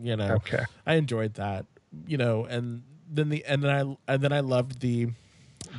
You 0.03 0.17
know, 0.17 0.35
okay, 0.37 0.65
I 0.87 0.95
enjoyed 0.95 1.35
that. 1.35 1.67
You 2.07 2.17
know, 2.17 2.45
and 2.45 2.83
then 3.09 3.29
the 3.29 3.45
and 3.45 3.63
then 3.63 3.71
I 3.71 4.13
and 4.13 4.23
then 4.23 4.33
I 4.33 4.41
loved 4.41 4.81
the 4.81 5.09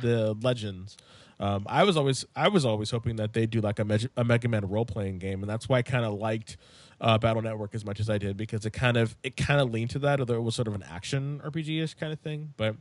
the 0.00 0.34
legends. 0.40 0.96
Um, 1.40 1.64
I 1.68 1.84
was 1.84 1.96
always 1.96 2.24
I 2.34 2.48
was 2.48 2.64
always 2.64 2.90
hoping 2.90 3.16
that 3.16 3.32
they'd 3.32 3.50
do 3.50 3.60
like 3.60 3.78
a, 3.78 3.84
Me- 3.84 4.08
a 4.16 4.24
Mega 4.24 4.48
Man 4.48 4.66
role 4.68 4.84
playing 4.84 5.18
game, 5.18 5.42
and 5.42 5.48
that's 5.48 5.68
why 5.68 5.78
I 5.78 5.82
kind 5.82 6.04
of 6.04 6.14
liked 6.14 6.56
uh, 7.00 7.18
Battle 7.18 7.42
Network 7.42 7.74
as 7.74 7.84
much 7.84 8.00
as 8.00 8.10
I 8.10 8.18
did 8.18 8.36
because 8.36 8.66
it 8.66 8.72
kind 8.72 8.96
of 8.96 9.16
it 9.22 9.36
kind 9.36 9.60
of 9.60 9.70
leaned 9.70 9.90
to 9.90 9.98
that, 10.00 10.20
although 10.20 10.34
it 10.34 10.42
was 10.42 10.56
sort 10.56 10.68
of 10.68 10.74
an 10.74 10.82
action 10.82 11.40
RPG 11.44 11.82
ish 11.82 11.94
kind 11.94 12.12
of 12.12 12.20
thing. 12.20 12.54
But 12.56 12.76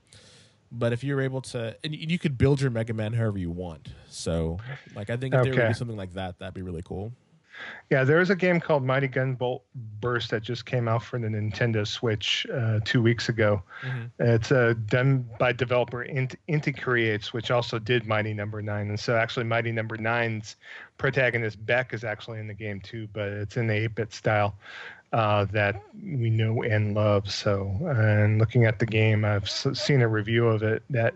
but 0.72 0.92
if 0.92 1.04
you're 1.04 1.22
able 1.22 1.42
to, 1.42 1.78
and 1.84 1.96
you 1.96 2.20
could 2.20 2.38
build 2.38 2.60
your 2.60 2.72
Mega 2.72 2.94
Man 2.94 3.14
however 3.14 3.38
you 3.38 3.52
want. 3.52 3.90
So 4.10 4.58
like 4.96 5.10
I 5.10 5.18
think 5.18 5.34
if 5.34 5.42
okay. 5.42 5.52
there 5.52 5.64
would 5.64 5.70
be 5.70 5.74
something 5.76 5.98
like 5.98 6.14
that, 6.14 6.40
that'd 6.40 6.54
be 6.54 6.64
really 6.64 6.84
cool. 6.84 7.14
Yeah, 7.90 8.04
there's 8.04 8.30
a 8.30 8.36
game 8.36 8.60
called 8.60 8.84
Mighty 8.84 9.08
Gunvolt 9.08 9.62
Burst 10.02 10.32
that 10.32 10.44
just 10.44 10.66
came 10.66 10.88
out 10.88 11.04
for 11.04 11.18
the 11.18 11.28
Nintendo 11.28 11.88
Switch 11.88 12.46
uh, 12.54 12.82
two 12.84 13.02
weeks 13.02 13.30
ago. 13.30 13.64
Mm-hmm. 13.82 14.06
It's 14.20 14.52
uh, 14.52 14.74
done 14.88 15.30
by 15.40 15.54
developer 15.54 16.04
Int- 16.04 16.36
Inti 16.50 16.78
Creates, 16.78 17.32
which 17.32 17.50
also 17.50 17.80
did 17.80 18.06
Mighty 18.06 18.34
Number 18.34 18.62
no. 18.62 18.74
Nine, 18.74 18.90
and 18.90 19.00
so 19.00 19.16
actually 19.16 19.46
Mighty 19.46 19.72
Number 19.72 19.96
no. 19.96 20.08
Nine's 20.08 20.58
protagonist 20.98 21.64
Beck 21.66 21.94
is 21.94 22.04
actually 22.04 22.40
in 22.40 22.48
the 22.48 22.54
game 22.54 22.82
too, 22.82 23.08
but 23.14 23.30
it's 23.30 23.58
in 23.58 23.68
the 23.68 23.74
8-bit 23.74 24.14
style 24.14 24.58
uh, 25.14 25.46
that 25.46 25.82
we 26.04 26.30
know 26.30 26.62
and 26.64 26.94
love. 26.94 27.32
So, 27.32 27.76
and 27.82 28.40
looking 28.40 28.66
at 28.66 28.80
the 28.80 28.86
game, 28.86 29.24
I've 29.26 29.50
seen 29.50 30.02
a 30.02 30.08
review 30.08 30.48
of 30.48 30.64
it 30.64 30.84
that 30.90 31.14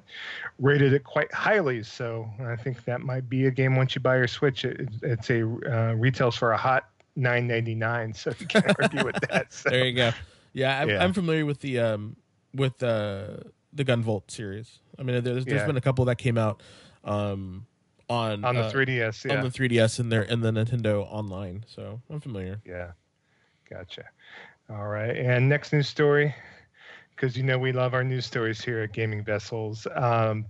rated 0.60 0.94
it 0.94 1.04
quite 1.04 1.32
highly. 1.34 1.84
So, 1.84 2.30
I 2.46 2.56
think 2.56 2.86
that 2.86 3.02
might 3.02 3.30
be 3.30 3.46
a 3.48 3.52
game 3.52 3.76
once 3.76 3.96
you 3.96 4.02
buy 4.02 4.18
your 4.18 4.28
Switch. 4.28 4.66
It, 4.66 4.89
it's 5.02 5.30
a 5.30 5.42
uh, 5.42 5.94
retails 5.94 6.36
for 6.36 6.52
a 6.52 6.58
hot 6.58 6.89
nine 7.16 7.48
ninety 7.48 7.76
nine. 7.76 8.14
So 8.14 8.32
you 8.39 8.48
can't 8.48 8.66
argue 8.80 9.06
with 9.06 9.20
that. 9.30 9.52
So. 9.54 9.70
There 9.70 9.86
you 9.86 9.94
go. 9.94 10.12
Yeah, 10.54 10.82
I'm, 10.82 10.89
yeah. 10.89 11.04
I'm 11.04 11.14
familiar 11.14 11.46
with 11.46 11.62
the 11.62 11.80
um, 11.80 12.16
with 12.54 12.82
uh, 12.84 13.38
the 13.74 13.86
Gunvolt 13.86 14.30
series. 14.30 14.80
I 15.00 15.04
mean, 15.04 15.24
there's, 15.24 15.46
there's 15.46 15.62
yeah. 15.62 15.66
been 15.66 15.78
a 15.78 15.82
couple 15.82 16.06
that 16.06 16.18
came 16.18 16.38
out. 16.38 16.62
Um, 17.04 17.66
on 18.10 18.44
on 18.44 18.56
the 18.56 18.64
uh, 18.64 18.72
3ds 18.72 19.26
yeah. 19.26 19.38
on 19.38 19.44
the 19.44 19.50
3ds 19.50 20.00
and 20.00 20.12
there 20.12 20.24
in 20.24 20.42
the 20.42 20.52
Nintendo 20.52 21.08
Online. 21.10 21.64
So 21.68 22.02
I'm 22.10 22.20
familiar. 22.20 22.62
Yeah, 22.66 22.92
Gotcha. 23.72 24.04
All 24.70 24.88
right. 24.90 25.16
And 25.16 25.48
next 25.48 25.72
news 25.72 25.88
story, 25.88 26.36
because 27.16 27.38
you 27.38 27.44
know 27.44 27.58
we 27.58 27.72
love 27.72 27.94
our 27.94 28.04
news 28.04 28.26
stories 28.26 28.60
here 28.60 28.82
at 28.82 28.92
Gaming 28.92 29.24
Vessels. 29.24 29.88
Um, 29.96 30.46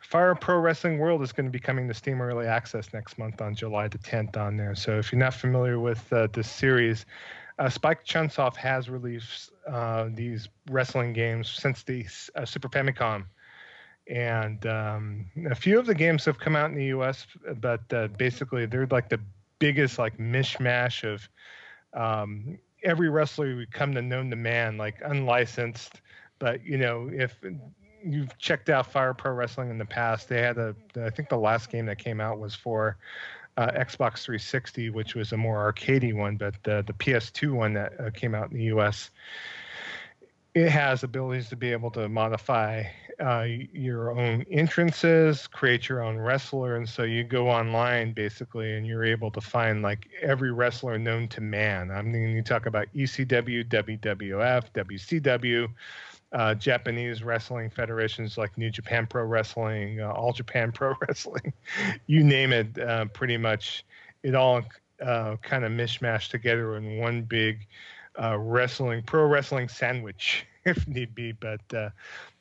Fire 0.00 0.34
Pro 0.34 0.60
Wrestling 0.60 0.98
World 0.98 1.20
is 1.20 1.30
going 1.30 1.44
to 1.44 1.52
be 1.52 1.58
coming 1.58 1.86
to 1.86 1.92
Steam 1.92 2.22
Early 2.22 2.46
Access 2.46 2.94
next 2.94 3.18
month 3.18 3.42
on 3.42 3.54
July 3.54 3.88
the 3.88 3.98
10th 3.98 4.38
on 4.38 4.56
there. 4.56 4.74
So 4.74 4.98
if 4.98 5.12
you're 5.12 5.18
not 5.18 5.34
familiar 5.34 5.78
with 5.78 6.10
uh, 6.10 6.28
this 6.32 6.50
series, 6.50 7.04
uh, 7.58 7.68
Spike 7.68 8.06
Chunsoft 8.06 8.56
has 8.56 8.88
released 8.88 9.50
uh, 9.70 10.08
these 10.14 10.48
wrestling 10.70 11.12
games 11.12 11.50
since 11.50 11.82
the 11.82 12.06
uh, 12.34 12.46
Super 12.46 12.70
Famicom. 12.70 13.26
And 14.08 14.64
um, 14.66 15.26
a 15.50 15.54
few 15.54 15.78
of 15.78 15.84
the 15.84 15.94
games 15.94 16.24
have 16.24 16.38
come 16.38 16.56
out 16.56 16.70
in 16.70 16.76
the 16.76 16.86
US, 16.86 17.26
but 17.60 17.92
uh, 17.92 18.08
basically 18.16 18.64
they're 18.64 18.86
like 18.86 19.10
the 19.10 19.20
biggest 19.58 19.98
like 19.98 20.18
mishmash 20.18 21.04
of 21.04 21.28
um, 21.98 22.58
every 22.82 23.10
wrestler 23.10 23.56
we 23.56 23.66
come 23.66 23.94
to 23.94 24.02
known 24.02 24.30
to 24.30 24.36
man, 24.36 24.78
like 24.78 25.00
unlicensed. 25.04 26.00
But 26.38 26.64
you 26.64 26.78
know, 26.78 27.10
if 27.12 27.36
you've 28.04 28.38
checked 28.38 28.68
out 28.68 28.90
Fire 28.90 29.14
Pro 29.14 29.32
Wrestling 29.32 29.70
in 29.70 29.78
the 29.78 29.84
past, 29.84 30.28
they 30.28 30.40
had 30.40 30.56
a 30.58 30.74
I 30.96 31.10
think 31.10 31.28
the 31.28 31.36
last 31.36 31.70
game 31.70 31.86
that 31.86 31.98
came 31.98 32.20
out 32.20 32.38
was 32.38 32.54
for 32.54 32.96
uh, 33.56 33.72
Xbox 33.72 34.22
360, 34.22 34.90
which 34.90 35.16
was 35.16 35.32
a 35.32 35.36
more 35.36 35.72
arcadey 35.72 36.14
one, 36.14 36.36
but 36.36 36.54
the 36.62 36.84
the 36.86 36.92
PS2 36.92 37.52
one 37.52 37.74
that 37.74 38.00
uh, 38.00 38.10
came 38.10 38.34
out 38.34 38.50
in 38.52 38.56
the 38.56 38.64
US, 38.76 39.10
it 40.54 40.68
has 40.68 41.02
abilities 41.02 41.48
to 41.48 41.56
be 41.56 41.72
able 41.72 41.90
to 41.90 42.08
modify 42.08 42.84
uh, 43.20 43.46
your 43.72 44.10
own 44.12 44.44
entrances, 44.50 45.46
create 45.46 45.88
your 45.88 46.02
own 46.02 46.18
wrestler, 46.18 46.76
and 46.76 46.88
so 46.88 47.02
you 47.02 47.24
go 47.24 47.48
online 47.48 48.12
basically, 48.12 48.76
and 48.76 48.86
you're 48.86 49.04
able 49.04 49.30
to 49.32 49.40
find 49.40 49.82
like 49.82 50.08
every 50.22 50.52
wrestler 50.52 50.98
known 50.98 51.26
to 51.28 51.40
man. 51.40 51.90
I 51.90 52.02
mean, 52.02 52.30
you 52.30 52.42
talk 52.42 52.66
about 52.66 52.86
ECW, 52.94 53.68
WWF, 53.68 54.72
WCW, 54.72 55.68
uh, 56.32 56.54
Japanese 56.54 57.22
wrestling 57.22 57.70
federations 57.70 58.38
like 58.38 58.56
New 58.56 58.70
Japan 58.70 59.06
Pro 59.06 59.24
Wrestling, 59.24 60.00
uh, 60.00 60.10
All 60.12 60.32
Japan 60.32 60.70
Pro 60.74 60.94
Wrestling, 61.00 61.52
you 62.06 62.22
name 62.22 62.52
it. 62.52 62.78
Uh, 62.78 63.06
pretty 63.06 63.36
much, 63.36 63.84
it 64.22 64.34
all 64.34 64.62
uh, 65.04 65.36
kind 65.42 65.64
of 65.64 65.72
mishmashed 65.72 66.30
together 66.30 66.76
in 66.76 66.98
one 66.98 67.22
big 67.22 67.66
uh, 68.20 68.36
wrestling 68.38 69.02
pro 69.02 69.26
wrestling 69.26 69.68
sandwich, 69.68 70.46
if 70.64 70.86
need 70.86 71.14
be. 71.14 71.32
But 71.32 71.60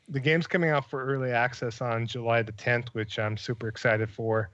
the 0.09 0.19
game's 0.19 0.47
coming 0.47 0.69
out 0.69 0.89
for 0.89 1.03
early 1.03 1.31
access 1.31 1.81
on 1.81 2.07
July 2.07 2.41
the 2.41 2.53
10th, 2.53 2.89
which 2.89 3.19
I'm 3.19 3.37
super 3.37 3.67
excited 3.67 4.09
for. 4.09 4.49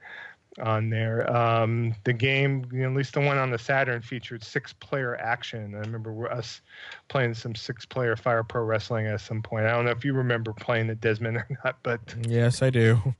On 0.60 0.88
there, 0.88 1.28
um, 1.36 1.96
the 2.04 2.12
game, 2.12 2.64
you 2.70 2.82
know, 2.82 2.90
at 2.90 2.94
least 2.94 3.14
the 3.14 3.20
one 3.20 3.38
on 3.38 3.50
the 3.50 3.58
Saturn, 3.58 4.00
featured 4.00 4.44
six-player 4.44 5.16
action. 5.16 5.74
I 5.74 5.78
remember 5.78 6.30
us 6.30 6.60
playing 7.08 7.34
some 7.34 7.56
six-player 7.56 8.14
Fire 8.14 8.44
Pro 8.44 8.62
Wrestling 8.62 9.08
at 9.08 9.20
some 9.20 9.42
point. 9.42 9.66
I 9.66 9.72
don't 9.72 9.84
know 9.84 9.90
if 9.90 10.04
you 10.04 10.14
remember 10.14 10.52
playing 10.52 10.90
it, 10.90 11.00
Desmond, 11.00 11.38
or 11.50 11.58
not, 11.64 11.78
but 11.82 12.00
yes, 12.28 12.62
I 12.62 12.70
do. 12.70 13.16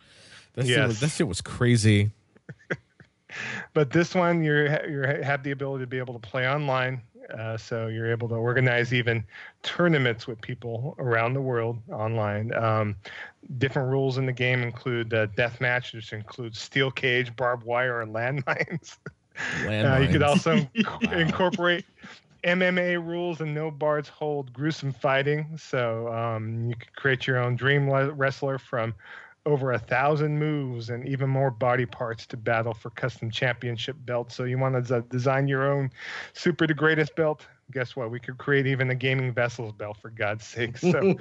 That 0.53 0.67
yes. 0.67 0.77
shit 0.77 0.87
was, 0.87 1.01
that 1.01 1.11
shit 1.11 1.27
was 1.27 1.41
crazy. 1.41 2.13
but 3.75 3.91
this 3.91 4.15
one, 4.15 4.45
you 4.45 4.69
you 4.89 5.01
have 5.03 5.43
the 5.43 5.51
ability 5.51 5.83
to 5.83 5.89
be 5.89 5.99
able 5.99 6.15
to 6.15 6.21
play 6.21 6.49
online 6.49 7.03
uh, 7.31 7.57
so 7.57 7.87
you're 7.87 8.11
able 8.11 8.29
to 8.29 8.35
organize 8.35 8.93
even 8.93 9.25
tournaments 9.63 10.27
with 10.27 10.41
people 10.41 10.95
around 10.99 11.35
the 11.35 11.41
world 11.41 11.79
online. 11.91 12.55
Um, 12.55 12.97
different 13.59 13.89
rules 13.89 14.19
in 14.19 14.27
the 14.27 14.33
game 14.33 14.63
include 14.63 15.13
uh, 15.15 15.27
death 15.37 15.61
match, 15.61 15.93
which 15.93 16.13
includes 16.13 16.61
steel 16.61 16.91
cage, 16.91 17.35
barbed 17.37 17.65
wire, 17.65 18.01
and 18.03 18.15
landmines. 18.15 18.99
landmines. 19.63 19.85
Uh, 19.97 19.99
you 19.99 20.09
could 20.09 20.23
also 20.23 20.57
wow. 20.85 21.11
incorporate 21.13 21.85
MMA 22.45 23.05
rules 23.05 23.41
and 23.41 23.55
no 23.55 23.71
bars 23.71 24.09
hold 24.09 24.53
gruesome 24.53 24.93
fighting. 24.93 25.57
So 25.57 26.13
um, 26.13 26.69
you 26.69 26.77
could 26.77 26.95
create 26.95 27.27
your 27.27 27.39
own 27.39 27.57
dream 27.57 27.91
wrestler 27.91 28.59
from 28.59 28.95
over 29.47 29.73
a 29.73 29.79
thousand 29.79 30.39
moves 30.39 30.91
and 30.91 31.07
even 31.07 31.29
more 31.29 31.51
body 31.51 31.87
parts 31.87 32.27
to 32.27 32.37
battle 32.37 32.73
for 32.73 32.91
custom 32.91 33.31
championship 33.31 33.97
belts. 34.05 34.35
So 34.35 34.45
you 34.45 34.59
want 34.59 34.87
to 34.87 35.03
design 35.03 35.49
your 35.49 35.71
own 35.71 35.91
super 36.33 36.67
the 36.67 36.75
greatest 36.75 37.15
belt? 37.15 37.47
Guess 37.73 37.97
what? 37.97 38.11
We 38.11 38.21
could 38.21 38.39
create 38.39 38.67
even 38.67 38.91
a 38.91 38.95
gaming 38.95 39.33
vessels 39.33 39.73
belt 39.73 39.97
for 39.97 40.11
God's 40.11 40.47
sake. 40.47 40.79
So 40.79 40.91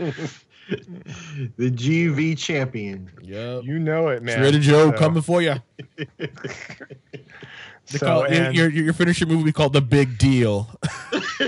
the 0.69 1.51
GV 1.57 2.37
champion. 2.37 3.09
Yeah, 3.21 3.59
you 3.59 3.79
know 3.79 4.09
it, 4.09 4.23
man. 4.23 4.41
Ready, 4.41 4.59
Joe, 4.59 4.91
so. 4.91 4.97
coming 4.97 5.21
for 5.21 5.41
you. 5.41 5.55
so, 7.85 7.99
call, 7.99 8.25
and, 8.25 8.55
your, 8.55 8.69
your, 8.69 8.85
your 8.85 8.93
finisher 8.93 9.25
movie 9.25 9.51
called 9.51 9.73
The 9.73 9.81
Big 9.81 10.17
Deal. 10.17 10.69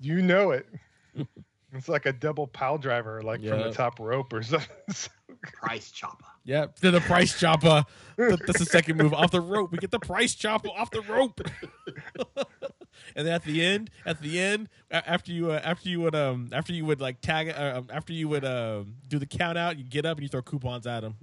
you 0.00 0.22
know 0.22 0.50
it. 0.50 0.66
It's 1.80 1.88
like 1.88 2.04
a 2.04 2.12
double 2.12 2.46
pile 2.46 2.76
driver, 2.76 3.22
like 3.22 3.40
yep. 3.40 3.54
from 3.54 3.62
the 3.62 3.72
top 3.72 3.98
rope 3.98 4.34
or 4.34 4.42
something. 4.42 4.68
price 5.54 5.90
chopper. 5.90 6.26
Yep, 6.44 6.78
to 6.80 6.90
the 6.90 7.00
price 7.00 7.40
chopper. 7.40 7.86
That's 8.18 8.58
the 8.58 8.66
second 8.66 8.98
move 8.98 9.14
off 9.14 9.30
the 9.30 9.40
rope. 9.40 9.72
We 9.72 9.78
get 9.78 9.90
the 9.90 9.98
price 9.98 10.34
chopper 10.34 10.68
off 10.68 10.90
the 10.90 11.00
rope. 11.00 11.40
and 13.16 13.26
then 13.26 13.32
at 13.32 13.44
the 13.44 13.64
end, 13.64 13.88
at 14.04 14.20
the 14.20 14.38
end, 14.38 14.68
after 14.90 15.32
you 15.32 15.52
uh, 15.52 15.60
after 15.64 15.88
you 15.88 16.00
would 16.00 16.14
um 16.14 16.50
after 16.52 16.74
you 16.74 16.84
would 16.84 17.00
like 17.00 17.22
tag 17.22 17.48
uh, 17.48 17.78
um, 17.78 17.86
after 17.90 18.12
you 18.12 18.28
would 18.28 18.44
uh, 18.44 18.84
do 19.08 19.18
the 19.18 19.24
count 19.24 19.56
out, 19.56 19.78
you 19.78 19.84
get 19.84 20.04
up 20.04 20.18
and 20.18 20.22
you 20.22 20.28
throw 20.28 20.42
coupons 20.42 20.86
at 20.86 21.00
them. 21.00 21.16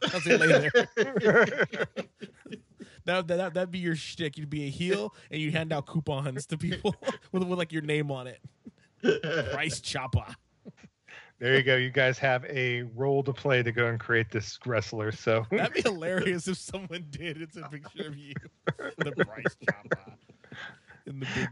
That's 0.00 0.28
it 0.28 0.38
later. 0.38 0.70
that, 3.04 3.26
that 3.26 3.54
that'd 3.54 3.72
be 3.72 3.80
your 3.80 3.96
shtick. 3.96 4.38
You'd 4.38 4.48
be 4.48 4.66
a 4.66 4.70
heel 4.70 5.12
and 5.32 5.42
you 5.42 5.50
hand 5.50 5.72
out 5.72 5.86
coupons 5.86 6.46
to 6.46 6.56
people 6.56 6.94
with, 7.32 7.42
with 7.42 7.58
like 7.58 7.72
your 7.72 7.82
name 7.82 8.12
on 8.12 8.28
it. 8.28 8.38
Price 9.52 9.80
chopper. 9.82 10.26
There 11.40 11.56
you 11.56 11.62
go. 11.62 11.76
You 11.76 11.90
guys 11.90 12.18
have 12.18 12.44
a 12.44 12.82
role 12.94 13.22
to 13.24 13.32
play 13.32 13.62
to 13.62 13.72
go 13.72 13.86
and 13.86 13.98
create 13.98 14.30
this 14.30 14.58
wrestler. 14.64 15.12
So 15.12 15.44
that'd 15.50 15.74
be 15.74 15.82
hilarious 15.82 16.48
if 16.48 16.56
someone 16.56 17.06
did. 17.10 17.42
It's 17.42 17.56
a 17.56 17.62
picture 17.62 18.06
of 18.06 18.16
you, 18.16 18.34
the 18.98 19.12
price 19.12 19.56
chopper 19.68 20.16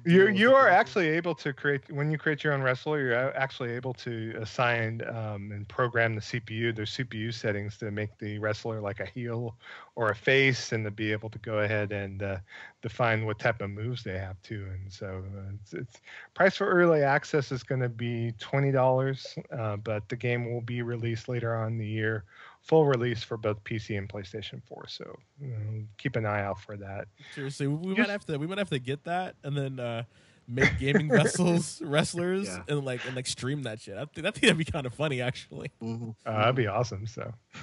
you 0.05 0.29
you 0.29 0.55
are 0.55 0.69
actually 0.69 1.09
able 1.09 1.35
to 1.35 1.53
create 1.53 1.83
when 1.91 2.11
you 2.11 2.17
create 2.17 2.43
your 2.43 2.55
own 2.55 2.63
wrestler. 2.63 3.01
You're 3.01 3.37
actually 3.37 3.73
able 3.73 3.93
to 3.95 4.35
assign 4.41 5.03
um, 5.09 5.53
and 5.53 5.69
program 5.69 6.15
the 6.15 6.23
CPU. 6.23 6.75
There's 6.75 6.97
CPU 6.97 7.35
settings 7.35 7.77
to 7.79 7.91
make 7.91 8.17
the 8.19 8.39
wrestler 8.39 8.81
like 8.81 9.01
a 9.01 9.07
heel 9.07 9.55
or 9.95 10.11
a 10.11 10.15
face, 10.15 10.73
and 10.73 10.85
to 10.85 10.91
be 10.91 11.13
able 11.13 11.29
to 11.29 11.39
go 11.39 11.59
ahead 11.59 11.93
and 11.93 12.23
uh, 12.23 12.39
define 12.81 13.27
what 13.27 13.39
type 13.39 13.61
of 13.61 13.69
moves 13.69 14.03
they 14.03 14.17
have 14.17 14.41
too. 14.43 14.67
And 14.73 14.91
so, 14.91 15.23
uh, 15.37 15.53
it's, 15.63 15.75
it's, 15.75 16.01
price 16.33 16.57
for 16.57 16.67
early 16.67 17.03
access 17.03 17.53
is 17.53 17.63
going 17.63 17.83
to 17.83 17.91
be 17.91 18.33
twenty 18.39 18.73
dollars, 18.73 19.37
uh, 19.57 19.77
but 19.77 20.09
the 20.09 20.17
game 20.17 20.51
will 20.51 20.63
be 20.63 20.81
released 20.81 21.29
later 21.29 21.55
on 21.55 21.77
the 21.77 21.87
year 21.87 22.25
full 22.63 22.87
release 22.87 23.23
for 23.23 23.37
both 23.37 23.63
PC 23.65 23.99
and 23.99 24.09
PlayStation 24.09 24.63
4. 24.67 24.87
So 24.89 25.17
you 25.41 25.49
know, 25.49 25.85
keep 25.99 26.17
an 26.17 26.25
eye 26.25 26.43
out 26.43 26.61
for 26.61 26.77
that. 26.77 27.09
Seriously, 27.35 27.67
we 27.67 27.95
might 27.95 28.09
have 28.09 28.25
to 28.27 28.39
we 28.39 28.47
might 28.47 28.59
have 28.59 28.71
to 28.71 28.79
get 28.79 29.05
that 29.05 29.37
and 29.43 29.57
then 29.57 29.81
uh, 29.81 30.05
make 30.49 30.79
gaming 30.79 31.09
vessels 31.11 31.83
wrestlers 31.85 32.47
yeah. 32.47 32.63
and 32.69 32.85
like 32.85 33.05
and 33.07 33.17
like 33.17 33.27
stream 33.27 33.65
that 33.65 33.81
shit. 33.81 33.97
I 33.97 34.05
think, 34.07 34.27
I 34.27 34.31
think 34.31 34.43
that'd 34.43 34.59
be 34.59 34.65
kind 34.65 34.87
of 34.87 34.95
funny 34.95 35.21
actually. 35.21 35.71
Mm-hmm. 35.83 36.11
Uh, 36.25 36.39
that'd 36.39 36.55
be 36.55 36.67
awesome. 36.67 37.07
So. 37.07 37.33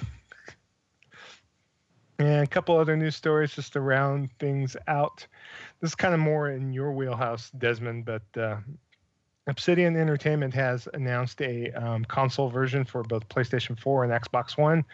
And 2.18 2.44
a 2.44 2.46
couple 2.46 2.76
other 2.76 2.98
news 2.98 3.16
stories 3.16 3.54
just 3.54 3.72
to 3.72 3.80
round 3.80 4.28
things 4.38 4.76
out. 4.88 5.26
This 5.80 5.92
is 5.92 5.94
kind 5.94 6.12
of 6.12 6.20
more 6.20 6.50
in 6.50 6.70
your 6.70 6.92
wheelhouse, 6.92 7.50
Desmond, 7.52 8.04
but 8.04 8.20
uh, 8.36 8.58
Obsidian 9.46 9.96
Entertainment 9.96 10.54
has 10.54 10.86
announced 10.94 11.40
a 11.40 11.70
um, 11.72 12.04
console 12.04 12.50
version 12.50 12.84
for 12.84 13.02
both 13.02 13.28
PlayStation 13.28 13.78
4 13.78 14.04
and 14.04 14.12
Xbox 14.12 14.56
One 14.56 14.84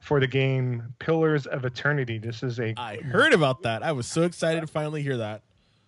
for 0.00 0.20
the 0.20 0.26
game 0.26 0.94
Pillars 0.98 1.46
of 1.46 1.64
Eternity. 1.64 2.18
This 2.18 2.42
is 2.42 2.58
a. 2.60 2.74
I 2.76 2.96
heard 2.98 3.34
about 3.34 3.62
that. 3.62 3.82
I 3.82 3.92
was 3.92 4.06
so 4.06 4.22
excited 4.22 4.60
to 4.60 4.66
finally 4.66 5.02
hear 5.02 5.16
that. 5.18 5.42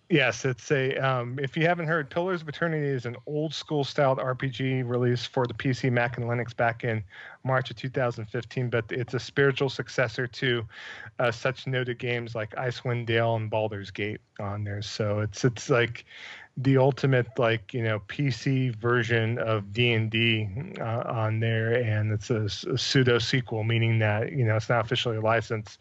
Yes, 0.09 0.43
it's 0.43 0.71
a. 0.71 0.97
Um, 0.97 1.37
if 1.39 1.55
you 1.55 1.67
haven't 1.67 1.85
heard, 1.85 2.09
Pillars 2.09 2.41
of 2.41 2.49
Eternity 2.49 2.87
is 2.87 3.05
an 3.05 3.15
old 3.27 3.53
school 3.53 3.83
styled 3.83 4.17
RPG 4.17 4.87
released 4.89 5.27
for 5.27 5.45
the 5.45 5.53
PC, 5.53 5.91
Mac, 5.91 6.17
and 6.17 6.25
Linux 6.25 6.55
back 6.55 6.83
in 6.83 7.03
March 7.43 7.69
of 7.69 7.77
2015. 7.77 8.69
But 8.71 8.85
it's 8.89 9.13
a 9.13 9.19
spiritual 9.19 9.69
successor 9.69 10.25
to 10.25 10.65
uh, 11.19 11.31
such 11.31 11.67
noted 11.67 11.99
games 11.99 12.33
like 12.33 12.55
Icewind 12.55 13.05
Dale 13.05 13.35
and 13.35 13.51
Baldur's 13.51 13.91
Gate 13.91 14.19
on 14.39 14.63
there. 14.63 14.81
So 14.81 15.19
it's 15.19 15.45
it's 15.45 15.69
like 15.69 16.05
the 16.59 16.77
ultimate 16.77 17.27
like 17.37 17.73
you 17.73 17.81
know 17.81 17.99
PC 18.07 18.75
version 18.75 19.39
of 19.39 19.71
D 19.73 19.93
and 19.93 20.11
D 20.11 20.47
uh, 20.79 21.03
on 21.07 21.39
there, 21.39 21.73
and 21.73 22.11
it's 22.11 22.29
a, 22.29 22.43
a 22.71 22.77
pseudo 22.77 23.17
sequel, 23.19 23.63
meaning 23.63 23.99
that 23.99 24.31
you 24.31 24.45
know 24.45 24.55
it's 24.55 24.69
not 24.69 24.85
officially 24.85 25.17
licensed 25.17 25.79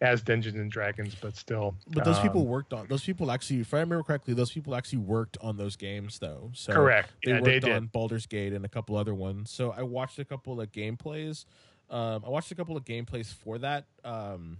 as 0.00 0.20
Dungeons 0.20 0.56
and 0.56 0.70
Dragons, 0.70 1.14
but 1.14 1.36
still. 1.36 1.74
But 1.88 2.04
those 2.04 2.16
um, 2.16 2.22
people 2.22 2.46
worked 2.46 2.72
on 2.72 2.86
those 2.88 3.04
people 3.04 3.30
actually, 3.30 3.60
if 3.60 3.72
I 3.72 3.78
remember 3.78 4.02
correctly, 4.02 4.34
those 4.34 4.50
people 4.50 4.74
actually 4.74 4.98
worked 4.98 5.38
on 5.40 5.56
those 5.56 5.76
games 5.76 6.18
though. 6.18 6.50
So 6.54 6.72
correct. 6.72 7.12
They 7.24 7.32
yeah, 7.32 7.40
worked 7.40 7.62
they 7.62 7.72
on 7.72 7.86
Baldur's 7.86 8.26
Gate 8.26 8.52
and 8.52 8.64
a 8.64 8.68
couple 8.68 8.96
other 8.96 9.14
ones. 9.14 9.50
So 9.50 9.72
I 9.72 9.82
watched 9.82 10.18
a 10.18 10.24
couple 10.24 10.60
of 10.60 10.72
gameplays. 10.72 11.44
Um, 11.88 12.24
I 12.26 12.30
watched 12.30 12.50
a 12.50 12.56
couple 12.56 12.76
of 12.76 12.84
gameplays 12.84 13.32
for 13.32 13.58
that. 13.58 13.86
Um, 14.04 14.58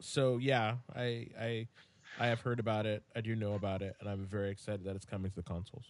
so 0.00 0.38
yeah, 0.38 0.74
I 0.94 1.28
I 1.40 1.68
I 2.18 2.26
have 2.26 2.40
heard 2.40 2.60
about 2.60 2.86
it. 2.86 3.02
I 3.14 3.20
do 3.20 3.36
know 3.36 3.54
about 3.54 3.82
it, 3.82 3.96
and 4.00 4.08
I'm 4.08 4.26
very 4.26 4.50
excited 4.50 4.84
that 4.84 4.96
it's 4.96 5.04
coming 5.04 5.30
to 5.30 5.36
the 5.36 5.42
consoles. 5.42 5.84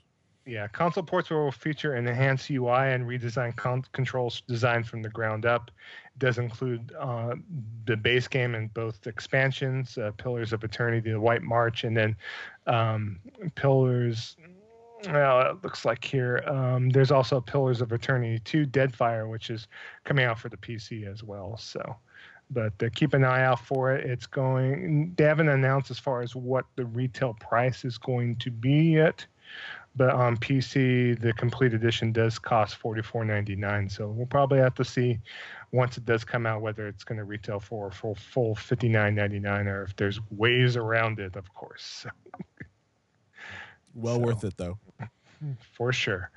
Yeah, 0.49 0.67
console 0.67 1.03
ports 1.03 1.29
will 1.29 1.53
feature 1.53 1.93
an 1.93 2.07
enhanced 2.09 2.49
UI 2.49 2.93
and 2.93 3.07
redesigned 3.07 3.57
con- 3.57 3.85
controls 3.93 4.43
designed 4.49 4.87
from 4.87 5.03
the 5.03 5.11
ground 5.11 5.45
up. 5.45 5.71
It 6.15 6.19
does 6.19 6.39
include 6.39 6.93
uh, 6.99 7.35
the 7.85 7.99
base 7.99 8.29
game 8.29 8.55
and 8.55 8.73
both 8.73 9.07
expansions, 9.07 9.99
uh, 9.99 10.13
Pillars 10.17 10.55
of 10.55 10.65
Eternity, 10.65 11.11
the 11.11 11.21
White 11.21 11.43
March, 11.43 11.85
and 11.85 11.95
then 11.95 12.17
um, 12.67 13.19
Pillars. 13.57 14.37
Well, 15.07 15.43
it 15.43 15.63
looks 15.63 15.85
like 15.85 16.03
here 16.03 16.43
um, 16.47 16.89
there's 16.91 17.11
also 17.11 17.41
Pillars 17.43 17.83
of 17.83 17.93
Eternity 17.93 18.41
2 18.45 18.67
Deadfire, 18.67 19.31
which 19.31 19.51
is 19.51 19.69
coming 20.05 20.25
out 20.25 20.39
for 20.39 20.49
the 20.49 20.57
PC 20.57 21.07
as 21.07 21.23
well. 21.23 21.59
So, 21.59 21.97
but 22.51 22.73
uh, 22.83 22.89
keep 22.95 23.15
an 23.15 23.25
eye 23.25 23.43
out 23.43 23.61
for 23.61 23.93
it. 23.93 24.09
It's 24.09 24.27
going. 24.27 25.15
They 25.17 25.25
haven't 25.25 25.49
announced 25.49 25.91
as 25.91 25.99
far 25.99 26.23
as 26.23 26.35
what 26.35 26.65
the 26.77 26.85
retail 26.87 27.35
price 27.35 27.85
is 27.85 27.99
going 27.99 28.37
to 28.37 28.51
be 28.51 28.93
yet. 28.93 29.27
But 29.97 30.11
on 30.11 30.37
PC, 30.37 31.21
the 31.21 31.33
complete 31.33 31.75
edition 31.75 32.13
does 32.13 32.39
cost 32.39 32.77
forty 32.77 33.03
four 33.03 33.25
ninety 33.25 33.57
nine. 33.57 33.89
So 33.89 34.09
we'll 34.09 34.27
probably 34.27 34.59
have 34.59 34.75
to 34.77 34.85
see 34.85 35.19
once 35.73 35.99
it 35.99 36.07
does 36.07 36.25
come 36.25 36.47
out 36.47 36.63
whether 36.63 36.87
it's 36.87 37.05
going 37.05 37.19
to 37.19 37.25
retail 37.25 37.61
for 37.61 37.91
for 37.91 38.15
full 38.15 38.55
fifty 38.55 38.89
nine 38.89 39.15
ninety 39.15 39.41
nine 39.41 39.67
or 39.67 39.83
if 39.83 39.97
there's 39.97 40.21
ways 40.31 40.77
around 40.77 41.19
it. 41.19 41.37
Of 41.37 41.53
course. 41.55 42.07
well 43.95 44.17
so, 44.17 44.21
worth 44.21 44.45
it 44.45 44.57
though. 44.57 44.79
For 45.77 45.93
sure. 45.93 46.33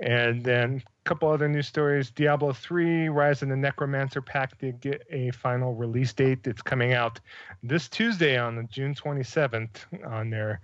And 0.00 0.42
then 0.42 0.82
a 0.84 1.08
couple 1.08 1.28
other 1.28 1.48
news 1.48 1.68
stories. 1.68 2.10
Diablo 2.10 2.52
3 2.52 3.08
Rise 3.08 3.42
of 3.42 3.48
the 3.48 3.56
Necromancer 3.56 4.20
pack 4.20 4.58
did 4.58 4.80
get 4.80 5.06
a 5.10 5.30
final 5.30 5.74
release 5.74 6.12
date. 6.12 6.46
It's 6.46 6.62
coming 6.62 6.94
out 6.94 7.20
this 7.62 7.88
Tuesday 7.88 8.36
on 8.36 8.68
June 8.72 8.94
27th 8.94 9.76
on 10.04 10.30
there 10.30 10.60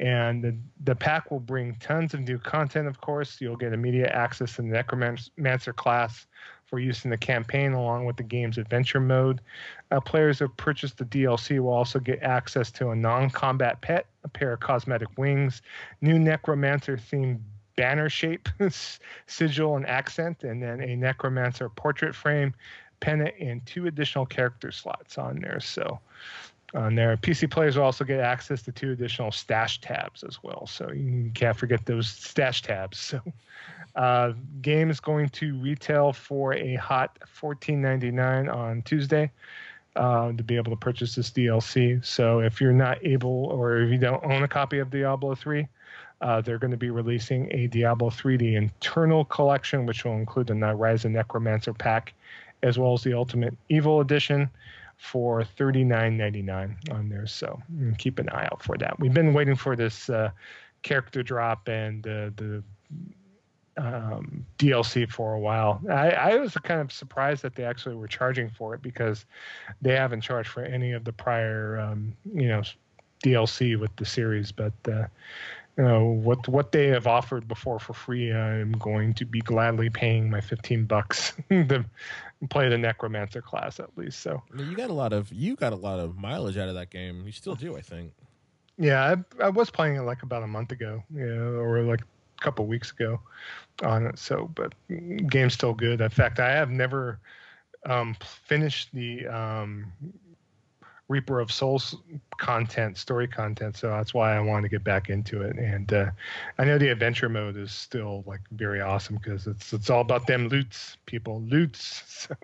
and 0.00 0.42
the, 0.42 0.56
the 0.84 0.94
pack 0.94 1.30
will 1.30 1.40
bring 1.40 1.74
tons 1.74 2.14
of 2.14 2.20
new 2.20 2.38
content 2.38 2.88
of 2.88 3.00
course 3.00 3.38
you'll 3.40 3.56
get 3.56 3.72
immediate 3.72 4.10
access 4.12 4.56
to 4.56 4.62
the 4.62 4.68
necromancer 4.68 5.72
class 5.72 6.26
for 6.64 6.78
use 6.78 7.04
in 7.04 7.10
the 7.10 7.18
campaign 7.18 7.72
along 7.72 8.06
with 8.06 8.16
the 8.16 8.22
game's 8.22 8.56
adventure 8.56 9.00
mode 9.00 9.40
uh, 9.90 10.00
players 10.00 10.38
who 10.38 10.48
purchased 10.48 10.96
the 10.96 11.04
dlc 11.04 11.60
will 11.60 11.72
also 11.72 11.98
get 11.98 12.20
access 12.22 12.70
to 12.70 12.88
a 12.90 12.96
non-combat 12.96 13.80
pet 13.82 14.06
a 14.24 14.28
pair 14.28 14.52
of 14.52 14.60
cosmetic 14.60 15.08
wings 15.18 15.60
new 16.00 16.18
necromancer 16.18 16.96
themed 16.96 17.40
banner 17.80 18.10
shape 18.10 18.46
sigil 19.26 19.76
and 19.76 19.86
accent 19.86 20.44
and 20.44 20.62
then 20.62 20.82
a 20.82 20.94
necromancer 20.94 21.70
portrait 21.70 22.14
frame 22.14 22.52
pennant 23.00 23.34
and 23.40 23.64
two 23.64 23.86
additional 23.86 24.26
character 24.26 24.70
slots 24.70 25.16
on 25.16 25.40
there 25.40 25.58
so 25.60 25.98
on 26.74 26.94
there. 26.94 27.16
PC 27.16 27.50
players 27.50 27.76
will 27.76 27.84
also 27.84 28.04
get 28.04 28.20
access 28.20 28.60
to 28.62 28.70
two 28.70 28.92
additional 28.92 29.32
stash 29.32 29.80
tabs 29.80 30.22
as 30.22 30.42
well. 30.42 30.66
So 30.66 30.92
you 30.92 31.30
can't 31.34 31.56
forget 31.56 31.86
those 31.86 32.08
stash 32.08 32.62
tabs. 32.62 33.14
So 33.96 34.00
uh, 34.00 34.34
game 34.60 34.88
is 34.88 35.00
going 35.00 35.30
to 35.30 35.58
retail 35.58 36.12
for 36.12 36.54
a 36.54 36.76
hot 36.76 37.18
$14.99 37.40 38.54
on 38.54 38.82
Tuesday 38.82 39.32
uh, 39.96 40.30
to 40.30 40.44
be 40.44 40.56
able 40.56 40.70
to 40.70 40.76
purchase 40.76 41.16
this 41.16 41.30
DLC. 41.30 42.04
So 42.04 42.38
if 42.38 42.60
you're 42.60 42.72
not 42.72 43.04
able 43.04 43.46
or 43.46 43.78
if 43.78 43.90
you 43.90 43.98
don't 43.98 44.22
own 44.22 44.44
a 44.44 44.48
copy 44.48 44.78
of 44.78 44.90
Diablo 44.90 45.34
3, 45.34 45.66
uh, 46.20 46.40
they're 46.40 46.58
going 46.58 46.70
to 46.70 46.76
be 46.76 46.90
releasing 46.90 47.50
a 47.52 47.66
Diablo 47.66 48.10
3 48.10 48.36
the 48.36 48.56
Eternal 48.56 49.24
collection, 49.24 49.86
which 49.86 50.04
will 50.04 50.16
include 50.16 50.48
the 50.48 50.54
Rise 50.54 51.04
of 51.04 51.12
Necromancer 51.12 51.72
pack, 51.72 52.12
as 52.62 52.78
well 52.78 52.92
as 52.92 53.02
the 53.02 53.14
Ultimate 53.14 53.56
Evil 53.68 54.00
Edition 54.00 54.50
for 54.98 55.42
$39.99 55.42 56.92
on 56.92 57.08
there. 57.08 57.26
So 57.26 57.60
keep 57.96 58.18
an 58.18 58.28
eye 58.28 58.48
out 58.52 58.62
for 58.62 58.76
that. 58.78 59.00
We've 59.00 59.14
been 59.14 59.32
waiting 59.32 59.56
for 59.56 59.74
this 59.74 60.10
uh, 60.10 60.30
character 60.82 61.22
drop 61.22 61.68
and 61.68 62.06
uh, 62.06 62.30
the 62.36 62.62
um, 63.78 64.44
DLC 64.58 65.10
for 65.10 65.34
a 65.34 65.40
while. 65.40 65.80
I, 65.88 66.10
I, 66.10 66.36
was 66.36 66.52
kind 66.54 66.82
of 66.82 66.92
surprised 66.92 67.42
that 67.42 67.54
they 67.54 67.64
actually 67.64 67.94
were 67.94 68.08
charging 68.08 68.50
for 68.50 68.74
it 68.74 68.82
because 68.82 69.24
they 69.80 69.94
haven't 69.94 70.20
charged 70.20 70.50
for 70.50 70.62
any 70.62 70.92
of 70.92 71.04
the 71.04 71.12
prior, 71.12 71.78
um, 71.78 72.14
you 72.34 72.48
know, 72.48 72.62
DLC 73.24 73.78
with 73.78 73.94
the 73.96 74.04
series. 74.04 74.52
But 74.52 74.74
uh, 74.86 75.06
you 75.80 75.86
know 75.86 76.04
what 76.04 76.46
what 76.46 76.72
they 76.72 76.88
have 76.88 77.06
offered 77.06 77.48
before 77.48 77.78
for 77.78 77.94
free, 77.94 78.30
I'm 78.30 78.72
going 78.72 79.14
to 79.14 79.24
be 79.24 79.40
gladly 79.40 79.88
paying 79.88 80.28
my 80.28 80.42
15 80.42 80.84
bucks 80.84 81.32
to 81.48 81.86
play 82.50 82.68
the 82.68 82.76
necromancer 82.76 83.40
class 83.40 83.80
at 83.80 83.96
least. 83.96 84.20
So 84.20 84.42
you 84.58 84.76
got 84.76 84.90
a 84.90 84.92
lot 84.92 85.14
of 85.14 85.32
you 85.32 85.56
got 85.56 85.72
a 85.72 85.76
lot 85.76 85.98
of 85.98 86.18
mileage 86.18 86.58
out 86.58 86.68
of 86.68 86.74
that 86.74 86.90
game. 86.90 87.24
You 87.24 87.32
still 87.32 87.54
do, 87.54 87.78
I 87.78 87.80
think. 87.80 88.12
Yeah, 88.76 89.16
I, 89.40 89.44
I 89.44 89.48
was 89.48 89.70
playing 89.70 89.96
it 89.96 90.02
like 90.02 90.22
about 90.22 90.42
a 90.42 90.46
month 90.46 90.70
ago, 90.70 91.02
yeah, 91.14 91.24
or 91.24 91.80
like 91.82 92.02
a 92.02 92.42
couple 92.42 92.66
weeks 92.66 92.90
ago 92.90 93.18
on 93.82 94.06
it. 94.06 94.18
So, 94.18 94.50
but 94.54 94.74
game's 95.28 95.54
still 95.54 95.72
good. 95.72 96.02
In 96.02 96.10
fact, 96.10 96.40
I 96.40 96.50
have 96.50 96.68
never 96.68 97.20
um, 97.86 98.14
finished 98.20 98.90
the 98.92 99.26
um, 99.28 99.92
Reaper 101.10 101.40
of 101.40 101.50
Souls 101.50 101.96
content, 102.38 102.96
story 102.96 103.26
content. 103.26 103.76
So 103.76 103.88
that's 103.88 104.14
why 104.14 104.36
I 104.36 104.40
wanted 104.40 104.62
to 104.62 104.68
get 104.68 104.84
back 104.84 105.10
into 105.10 105.42
it. 105.42 105.56
And 105.56 105.92
uh, 105.92 106.10
I 106.56 106.64
know 106.64 106.78
the 106.78 106.88
adventure 106.88 107.28
mode 107.28 107.56
is 107.56 107.72
still 107.72 108.22
like 108.26 108.40
very 108.52 108.80
awesome 108.80 109.16
because 109.16 109.48
it's 109.48 109.72
it's 109.72 109.90
all 109.90 110.02
about 110.02 110.28
them 110.28 110.48
loots, 110.48 110.96
people 111.06 111.42
loots. 111.42 112.26
So. 112.30 112.36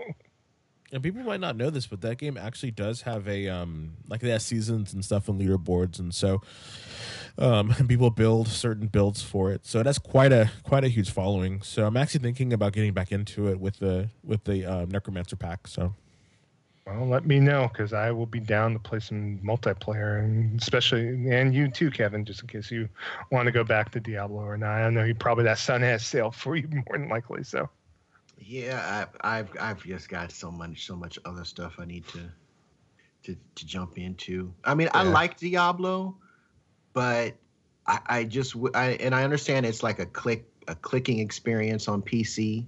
And 0.93 1.03
people 1.03 1.23
might 1.25 1.41
not 1.41 1.57
know 1.57 1.69
this, 1.69 1.89
but 1.89 2.01
that 2.03 2.17
game 2.17 2.37
actually 2.37 2.71
does 2.71 3.03
have 3.03 3.27
a 3.29 3.49
um 3.49 3.95
like 4.09 4.23
it 4.23 4.31
has 4.31 4.47
seasons 4.47 4.95
and 4.95 5.05
stuff 5.05 5.29
and 5.29 5.41
leaderboards, 5.41 5.99
and 5.99 6.15
so 6.15 6.43
um 7.39 7.75
and 7.77 7.89
people 7.89 8.11
build 8.11 8.47
certain 8.49 8.87
builds 8.87 9.21
for 9.21 9.51
it. 9.51 9.67
So 9.67 9.81
it 9.81 9.87
has 9.87 9.99
quite 9.99 10.33
a 10.33 10.51
quite 10.63 10.85
a 10.85 10.89
huge 10.89 11.11
following. 11.11 11.61
So 11.63 11.87
I'm 11.87 11.97
actually 11.97 12.21
thinking 12.21 12.53
about 12.53 12.73
getting 12.73 12.93
back 12.93 13.11
into 13.11 13.49
it 13.49 13.59
with 13.59 13.81
the 13.81 14.11
with 14.23 14.45
the 14.45 14.65
uh, 14.65 14.87
Necromancer 14.87 15.37
pack. 15.37 15.67
So 15.67 15.95
well, 16.87 17.07
let 17.07 17.27
me 17.27 17.41
know 17.41 17.69
because 17.73 17.93
I 17.93 18.13
will 18.13 18.27
be 18.27 18.39
down 18.39 18.73
to 18.75 18.79
play 18.79 19.01
some 19.01 19.41
multiplayer, 19.45 20.21
and 20.21 20.61
especially 20.61 21.31
and 21.31 21.53
you 21.53 21.69
too, 21.69 21.91
Kevin, 21.91 22.25
just 22.25 22.43
in 22.43 22.49
case 22.49 22.71
you 22.71 22.89
want 23.33 23.47
to 23.47 23.53
go 23.53 23.65
back 23.65 23.91
to 23.93 24.01
Diablo 24.01 24.43
or 24.43 24.57
not. 24.57 24.71
I 24.71 24.91
know 24.91 25.03
you 25.03 25.15
probably 25.15 25.45
that 25.45 25.59
sun 25.59 25.83
has 25.83 26.07
sailed 26.07 26.37
for 26.37 26.55
you 26.55 26.69
more 26.71 26.99
than 26.99 27.09
likely. 27.09 27.43
So. 27.43 27.69
Yeah, 28.39 29.07
I, 29.23 29.39
I've 29.39 29.51
I've 29.59 29.83
just 29.83 30.09
got 30.09 30.31
so 30.31 30.51
much 30.51 30.87
so 30.87 30.95
much 30.95 31.19
other 31.25 31.45
stuff 31.45 31.77
I 31.79 31.87
need 31.87 32.07
to 32.09 32.21
to 33.25 33.37
to 33.57 33.67
jump 33.67 33.99
into. 33.99 34.53
I 34.65 34.75
mean, 34.75 34.89
yeah. 34.95 35.01
I 35.01 35.03
like 35.03 35.39
Diablo, 35.39 36.17
but 36.93 37.35
I, 37.87 38.01
I 38.07 38.25
just 38.25 38.55
I 38.75 38.91
and 39.01 39.15
I 39.15 39.25
understand 39.25 39.67
it's 39.67 39.83
like 39.83 39.99
a 39.99 40.07
click 40.07 40.47
a 40.69 40.75
clicking 40.77 41.19
experience 41.19 41.89
on 41.89 42.03
PC 42.03 42.67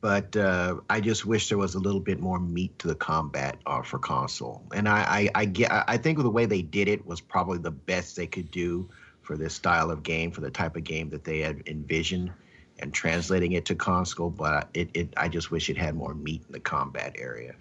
but 0.00 0.36
uh, 0.36 0.76
I 0.88 1.00
just 1.00 1.26
wish 1.26 1.48
there 1.48 1.58
was 1.58 1.74
a 1.74 1.80
little 1.80 2.00
bit 2.00 2.20
more 2.20 2.38
meat 2.40 2.78
to 2.80 2.88
the 2.88 2.94
combat 2.94 3.58
uh, 3.66 3.82
for 3.82 3.98
console. 3.98 4.64
And 4.74 4.88
I, 4.88 5.00
I, 5.34 5.42
I 5.42 5.44
get, 5.44 5.70
I 5.72 5.96
think 5.98 6.18
the 6.18 6.30
way 6.30 6.46
they 6.46 6.62
did 6.62 6.88
it 6.88 7.06
was 7.06 7.20
probably 7.20 7.58
the 7.58 7.70
best 7.70 8.16
they 8.16 8.26
could 8.26 8.50
do 8.50 8.88
for 9.22 9.36
this 9.36 9.54
style 9.54 9.90
of 9.90 10.02
game, 10.02 10.30
for 10.30 10.40
the 10.40 10.50
type 10.50 10.76
of 10.76 10.84
game 10.84 11.10
that 11.10 11.24
they 11.24 11.40
had 11.40 11.62
envisioned, 11.66 12.32
and 12.78 12.94
translating 12.94 13.52
it 13.52 13.66
to 13.66 13.74
console. 13.74 14.30
But 14.30 14.70
it, 14.74 14.90
it, 14.94 15.14
I 15.16 15.28
just 15.28 15.50
wish 15.50 15.68
it 15.68 15.76
had 15.76 15.94
more 15.94 16.14
meat 16.14 16.44
in 16.46 16.52
the 16.52 16.60
combat 16.60 17.16
area, 17.18 17.54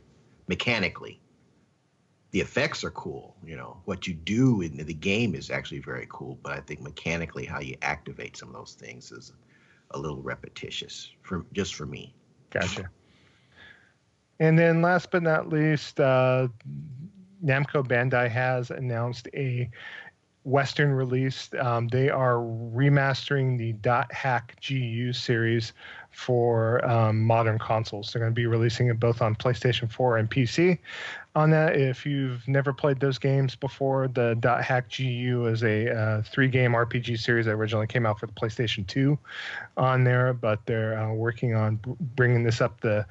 mechanically. 0.47 1.19
the 2.31 2.41
effects 2.41 2.83
are 2.83 2.91
cool. 2.91 3.35
You 3.43 3.55
know, 3.57 3.81
what 3.85 4.07
you 4.07 4.13
do 4.13 4.61
in 4.61 4.77
the 4.77 4.93
game 4.93 5.35
is 5.35 5.49
actually 5.49 5.79
very 5.79 6.07
cool, 6.09 6.39
but 6.43 6.53
I 6.53 6.61
think 6.61 6.81
mechanically 6.81 7.45
how 7.45 7.59
you 7.59 7.75
activate 7.81 8.37
some 8.37 8.49
of 8.49 8.55
those 8.55 8.73
things 8.73 9.11
is 9.11 9.33
a 9.91 9.99
little 9.99 10.21
repetitious 10.21 11.11
for 11.23 11.45
just 11.53 11.75
for 11.75 11.85
me. 11.85 12.13
Gotcha. 12.49 12.89
And 14.39 14.57
then 14.57 14.81
last 14.81 15.11
but 15.11 15.23
not 15.23 15.49
least, 15.49 15.99
uh, 15.99 16.47
Namco 17.43 17.85
Bandai 17.85 18.29
has 18.29 18.71
announced 18.71 19.27
a 19.33 19.69
Western 20.49 20.91
release. 20.91 21.49
Um, 21.59 21.87
they 21.89 22.09
are 22.09 22.35
remastering 22.35 23.57
the 23.57 23.73
Dot 23.73 24.11
Hack 24.11 24.55
GU 24.67 25.13
series 25.13 25.73
for 26.11 26.83
um, 26.89 27.21
modern 27.21 27.59
consoles. 27.59 28.11
They're 28.11 28.19
going 28.19 28.31
to 28.31 28.35
be 28.35 28.47
releasing 28.47 28.87
it 28.87 28.99
both 28.99 29.21
on 29.21 29.35
PlayStation 29.35 29.91
4 29.91 30.17
and 30.17 30.29
PC. 30.29 30.79
On 31.35 31.51
that, 31.51 31.75
if 31.75 32.05
you've 32.05 32.45
never 32.47 32.73
played 32.73 32.99
those 32.99 33.19
games 33.19 33.55
before, 33.55 34.07
the 34.07 34.35
Dot 34.39 34.63
Hack 34.63 34.91
GU 34.97 35.45
is 35.45 35.63
a 35.63 35.95
uh, 35.95 36.21
three-game 36.23 36.71
RPG 36.71 37.19
series 37.19 37.45
that 37.45 37.51
originally 37.51 37.87
came 37.87 38.07
out 38.07 38.19
for 38.19 38.25
the 38.25 38.33
PlayStation 38.33 38.87
2 38.87 39.17
on 39.77 40.03
there, 40.03 40.33
but 40.33 40.65
they're 40.65 40.99
uh, 40.99 41.13
working 41.13 41.53
on 41.53 41.75
b- 41.75 41.91
bringing 42.15 42.43
this 42.43 42.59
up 42.59 42.81
the 42.81 43.05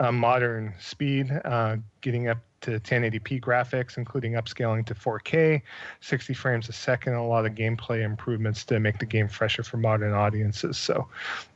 uh, 0.00 0.10
modern 0.10 0.74
speed, 0.80 1.30
uh, 1.44 1.76
getting 2.00 2.28
up 2.28 2.38
to 2.62 2.78
1080p 2.80 3.40
graphics, 3.40 3.96
including 3.96 4.32
upscaling 4.32 4.84
to 4.86 4.94
4K, 4.94 5.62
60 6.00 6.34
frames 6.34 6.68
a 6.68 6.72
second, 6.72 7.14
a 7.14 7.26
lot 7.26 7.46
of 7.46 7.54
gameplay 7.54 8.02
improvements 8.02 8.64
to 8.66 8.80
make 8.80 8.98
the 8.98 9.06
game 9.06 9.28
fresher 9.28 9.62
for 9.62 9.76
modern 9.76 10.12
audiences. 10.12 10.76
So, 10.76 11.08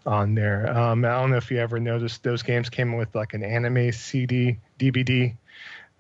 on 0.07 0.35
there, 0.35 0.69
um, 0.77 1.05
I 1.05 1.11
don't 1.21 1.31
know 1.31 1.37
if 1.37 1.51
you 1.51 1.59
ever 1.59 1.81
noticed 1.81 2.23
those 2.23 2.43
games 2.43 2.71
came 2.71 2.97
with 2.97 3.15
like 3.15 3.35
an 3.35 3.43
anime 3.43 3.93
CD, 3.93 4.59
DVD 4.79 5.35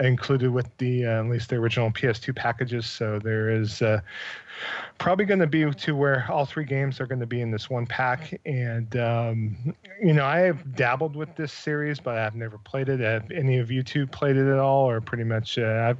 included 0.00 0.50
with 0.50 0.68
the 0.78 1.06
uh, 1.06 1.20
at 1.20 1.28
least 1.28 1.50
the 1.50 1.56
original 1.56 1.90
PS2 1.90 2.34
packages. 2.34 2.86
So 2.86 3.18
there 3.18 3.48
is 3.48 3.80
uh, 3.80 4.00
probably 4.98 5.24
going 5.24 5.40
to 5.40 5.46
be 5.46 5.70
to 5.70 5.96
where 5.96 6.26
all 6.30 6.44
three 6.44 6.64
games 6.64 7.00
are 7.00 7.06
going 7.06 7.20
to 7.20 7.26
be 7.26 7.40
in 7.40 7.50
this 7.50 7.70
one 7.70 7.86
pack. 7.86 8.40
And 8.44 8.96
um, 8.96 9.74
you 10.02 10.12
know, 10.12 10.24
I 10.24 10.38
have 10.40 10.74
dabbled 10.74 11.14
with 11.14 11.34
this 11.36 11.52
series, 11.52 12.00
but 12.00 12.18
I've 12.18 12.34
never 12.34 12.58
played 12.58 12.88
it. 12.88 13.00
Have 13.00 13.30
any 13.30 13.58
of 13.58 13.70
you 13.70 13.82
two 13.82 14.06
played 14.06 14.36
it 14.36 14.50
at 14.50 14.58
all, 14.58 14.88
or 14.88 15.00
pretty 15.00 15.24
much? 15.24 15.58
Uh, 15.58 15.94
I've 15.94 15.98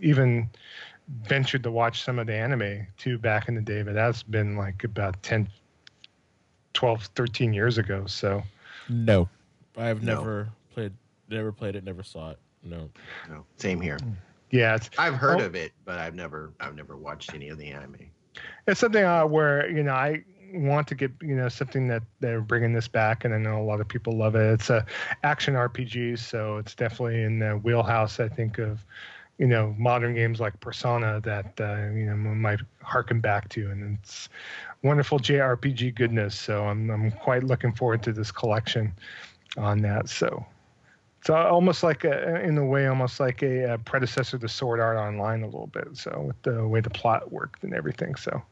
even 0.00 0.48
ventured 1.24 1.62
to 1.62 1.70
watch 1.70 2.02
some 2.02 2.18
of 2.18 2.26
the 2.26 2.34
anime 2.34 2.86
too 2.96 3.18
back 3.18 3.48
in 3.48 3.54
the 3.54 3.60
day, 3.60 3.82
but 3.82 3.94
that's 3.94 4.22
been 4.22 4.56
like 4.56 4.84
about 4.84 5.22
10, 5.22 5.48
12, 6.74 7.04
13 7.14 7.52
years 7.52 7.78
ago. 7.78 8.04
So 8.06 8.42
no, 8.88 9.28
I've 9.76 10.02
no. 10.02 10.16
never 10.16 10.48
played, 10.72 10.92
never 11.28 11.52
played 11.52 11.76
it, 11.76 11.84
never 11.84 12.02
saw 12.02 12.30
it. 12.30 12.38
No. 12.62 12.90
No. 13.28 13.44
Same 13.56 13.80
here. 13.80 13.98
Yeah, 14.50 14.78
I've 14.98 15.14
heard 15.14 15.40
oh, 15.40 15.46
of 15.46 15.54
it, 15.54 15.72
but 15.84 15.98
I've 15.98 16.14
never 16.14 16.52
I've 16.60 16.74
never 16.74 16.96
watched 16.96 17.32
any 17.34 17.48
of 17.48 17.58
the 17.58 17.68
anime. 17.68 18.10
It's 18.66 18.80
something 18.80 19.04
uh, 19.04 19.26
where 19.26 19.68
you 19.70 19.82
know 19.82 19.92
I 19.92 20.24
want 20.52 20.86
to 20.88 20.94
get 20.94 21.10
you 21.22 21.34
know 21.34 21.48
something 21.48 21.88
that 21.88 22.02
they're 22.20 22.42
bringing 22.42 22.74
this 22.74 22.86
back, 22.86 23.24
and 23.24 23.34
I 23.34 23.38
know 23.38 23.60
a 23.60 23.64
lot 23.64 23.80
of 23.80 23.88
people 23.88 24.16
love 24.16 24.34
it. 24.34 24.52
It's 24.52 24.68
a 24.70 24.84
action 25.22 25.54
RPG, 25.54 26.18
so 26.18 26.58
it's 26.58 26.74
definitely 26.74 27.22
in 27.22 27.38
the 27.38 27.52
wheelhouse. 27.52 28.20
I 28.20 28.28
think 28.28 28.58
of 28.58 28.84
you 29.38 29.46
know 29.46 29.74
modern 29.78 30.14
games 30.14 30.38
like 30.38 30.60
Persona 30.60 31.20
that 31.22 31.58
uh, 31.58 31.90
you 31.94 32.04
know 32.04 32.16
might 32.16 32.60
harken 32.82 33.20
back 33.20 33.48
to, 33.50 33.70
and 33.70 33.98
it's 33.98 34.28
wonderful 34.82 35.18
JRPG 35.18 35.94
goodness. 35.94 36.38
So 36.38 36.64
I'm 36.64 36.90
I'm 36.90 37.10
quite 37.10 37.42
looking 37.42 37.72
forward 37.72 38.02
to 38.02 38.12
this 38.12 38.30
collection 38.30 38.92
on 39.56 39.80
that. 39.80 40.10
So 40.10 40.44
it's 41.22 41.30
almost 41.30 41.84
like 41.84 42.02
a, 42.02 42.42
in 42.42 42.58
a 42.58 42.64
way, 42.64 42.88
almost 42.88 43.20
like 43.20 43.44
a, 43.44 43.74
a, 43.74 43.78
predecessor 43.78 44.38
to 44.38 44.48
Sword 44.48 44.80
Art 44.80 44.96
Online 44.96 45.42
a 45.42 45.46
little 45.46 45.68
bit. 45.68 45.96
So 45.96 46.24
with 46.26 46.42
the 46.42 46.66
way 46.66 46.80
the 46.80 46.90
plot 46.90 47.30
worked 47.30 47.62
and 47.62 47.72
everything. 47.72 48.16
So 48.16 48.42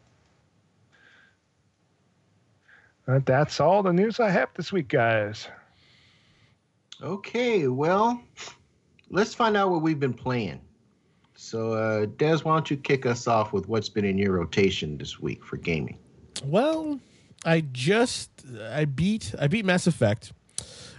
uh, 3.08 3.18
that's 3.24 3.58
all 3.58 3.82
the 3.82 3.92
news 3.92 4.20
I 4.20 4.30
have 4.30 4.50
this 4.54 4.70
week, 4.70 4.86
guys. 4.86 5.48
Okay, 7.02 7.66
well, 7.66 8.22
let's 9.10 9.34
find 9.34 9.56
out 9.56 9.70
what 9.70 9.82
we've 9.82 9.98
been 9.98 10.14
playing. 10.14 10.60
So, 11.34 11.72
uh, 11.72 12.06
Des, 12.18 12.38
why 12.44 12.54
don't 12.54 12.70
you 12.70 12.76
kick 12.76 13.04
us 13.04 13.26
off 13.26 13.52
with 13.52 13.66
what's 13.66 13.88
been 13.88 14.04
in 14.04 14.16
your 14.16 14.34
rotation 14.34 14.96
this 14.96 15.18
week 15.18 15.44
for 15.44 15.56
gaming? 15.56 15.98
Well, 16.44 17.00
I 17.44 17.64
just 17.72 18.30
I 18.70 18.84
beat 18.84 19.34
I 19.40 19.48
beat 19.48 19.64
Mass 19.64 19.88
Effect 19.88 20.32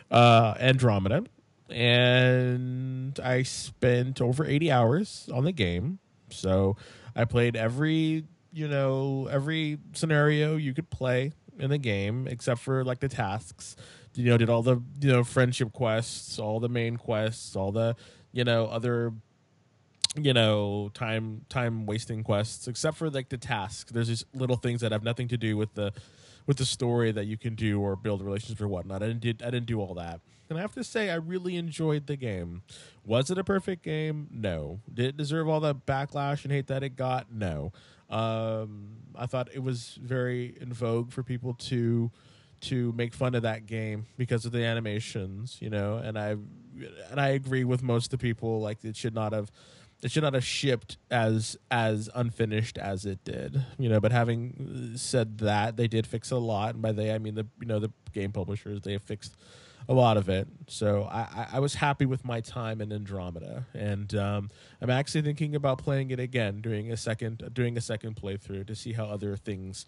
uh, 0.10 0.56
Andromeda 0.60 1.23
and 1.72 3.19
I 3.19 3.43
spent 3.43 4.22
over 4.22 4.45
80 4.45 4.72
hours 4.72 5.30
on 5.34 5.43
the 5.43 5.52
game. 5.52 5.99
So 6.30 6.77
I 7.15 7.26
played 7.26 7.56
every, 7.56 8.26
you 8.53 8.68
know, 8.68 9.27
every 9.31 9.80
scenario 9.93 10.56
you 10.56 10.73
could 10.73 10.89
play 10.89 11.34
in 11.60 11.69
the 11.69 11.77
game 11.77 12.27
except 12.27 12.61
for 12.61 12.84
like 12.84 12.99
the 12.99 13.10
tasks. 13.10 13.76
You 14.15 14.26
know, 14.26 14.38
did 14.38 14.49
all 14.49 14.61
the, 14.61 14.81
you 14.99 15.11
know, 15.11 15.23
friendship 15.23 15.72
quests, 15.73 16.38
all 16.39 16.60
the 16.60 16.69
main 16.69 16.98
quests, 16.98 17.56
all 17.56 17.72
the, 17.72 17.95
you 18.31 18.43
know, 18.43 18.65
other 18.65 19.14
you 20.18 20.34
know 20.34 20.91
time 20.93 21.45
time 21.48 21.85
wasting 21.85 22.22
quests 22.22 22.68
except 22.68 22.98
for 22.98 23.10
like 23.10 23.30
the 23.30 23.38
tasks 23.38 23.93
there's 23.93 24.10
these 24.10 24.26
little 24.34 24.57
things 24.57 24.81
that 24.81 24.91
have 24.91 25.03
nothing 25.03 25.30
to 25.30 25.38
do 25.38 25.56
with 25.56 25.73
the 25.73 25.93
with 26.48 26.57
the 26.57 26.65
story 26.65 27.11
that 27.11 27.26
you 27.26 27.38
can 27.38 27.56
do 27.56 27.80
or 27.80 27.95
build 27.95 28.22
relationships 28.22 28.61
or 28.61 28.68
whatnot. 28.68 29.03
I 29.03 29.07
didn't 29.07 29.22
do, 29.22 29.30
I 29.45 29.49
didn't 29.52 29.65
do 29.65 29.80
all 29.80 29.93
that, 29.95 30.22
and 30.52 30.60
I 30.60 30.61
have 30.61 30.73
to 30.73 30.84
say 30.84 31.10
I 31.10 31.15
really 31.15 31.56
enjoyed 31.56 32.07
the 32.07 32.15
game. 32.15 32.61
Was 33.06 33.32
it 33.32 33.38
a 33.38 33.44
perfect 33.44 33.84
game? 33.84 34.28
No. 34.32 34.82
Did 34.94 35.06
it 35.06 35.18
deserve 35.18 35.48
all 35.48 35.61
the 35.61 35.73
backlash 35.73 36.44
and 36.44 36.52
hate 36.52 36.68
that 36.68 36.84
it 36.84 36.95
got? 36.95 37.32
No. 37.32 37.72
Um, 38.10 38.98
I 39.15 39.26
thought 39.26 39.49
it 39.53 39.64
was 39.64 39.98
very 40.02 40.57
in 40.60 40.73
vogue 40.73 41.11
for 41.11 41.23
people 41.23 41.53
to 41.56 42.11
to 42.61 42.91
make 42.91 43.15
fun 43.15 43.34
of 43.34 43.41
that 43.41 43.65
game 43.65 44.06
because 44.18 44.45
of 44.45 44.52
the 44.52 44.64
animations, 44.64 45.57
you 45.61 45.69
know, 45.69 45.95
and 45.95 46.19
I 46.19 46.36
and 47.10 47.19
I 47.19 47.30
agree 47.30 47.64
with 47.64 47.82
most 47.82 48.14
of 48.14 48.19
the 48.19 48.23
people 48.23 48.60
like 48.61 48.84
it 48.84 48.95
should 48.95 49.15
not 49.15 49.34
have 49.34 49.52
it 50.03 50.11
should 50.11 50.23
not 50.23 50.34
have 50.34 50.44
shipped 50.44 50.98
as 51.10 51.57
as 51.69 52.10
unfinished 52.14 52.78
as 52.78 53.06
it 53.06 53.23
did 53.23 53.64
you 53.78 53.88
know 53.88 53.99
but 53.99 54.11
having 54.11 54.94
said 54.95 55.38
that 55.40 55.78
they 55.78 55.88
did 55.88 56.07
fix 56.07 56.32
a 56.32 56.38
lot 56.38 56.73
and 56.73 56.82
by 56.82 56.91
they 56.91 57.14
i 57.14 57.18
mean 57.18 57.36
the 57.36 57.45
you 57.60 57.68
know 57.68 57.78
the 57.78 57.91
game 58.14 58.32
publishers 58.32 58.82
they 58.82 58.98
fixed 58.98 59.36
a 59.89 59.93
lot 59.93 60.17
of 60.17 60.29
it. 60.29 60.47
So 60.67 61.07
i 61.11 61.47
i 61.53 61.59
was 61.59 61.75
happy 61.75 62.05
with 62.05 62.23
my 62.23 62.41
time 62.41 62.81
in 62.81 62.91
andromeda. 62.91 63.65
And 63.73 64.13
um, 64.15 64.49
i'm 64.81 64.89
actually 64.89 65.21
thinking 65.21 65.55
about 65.55 65.77
playing 65.79 66.11
it 66.11 66.19
again 66.19 66.61
doing 66.61 66.91
a 66.91 66.97
second 66.97 67.49
doing 67.53 67.77
a 67.77 67.81
second 67.81 68.15
playthrough 68.15 68.67
to 68.67 68.75
see 68.75 68.93
how 68.93 69.05
other 69.05 69.35
things 69.37 69.85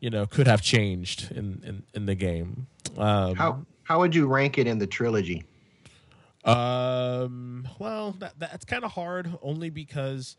you 0.00 0.10
know 0.10 0.26
could 0.26 0.46
have 0.46 0.62
changed 0.62 1.30
in 1.32 1.62
in, 1.64 1.82
in 1.94 2.06
the 2.06 2.14
game. 2.14 2.66
Um, 2.96 3.34
how 3.34 3.66
how 3.84 4.00
would 4.00 4.14
you 4.14 4.26
rank 4.26 4.58
it 4.58 4.66
in 4.66 4.78
the 4.78 4.86
trilogy? 4.86 5.44
Um, 6.44 7.66
well, 7.78 8.12
that, 8.18 8.38
that's 8.38 8.64
kind 8.66 8.84
of 8.84 8.92
hard 8.92 9.32
only 9.40 9.70
because 9.70 10.36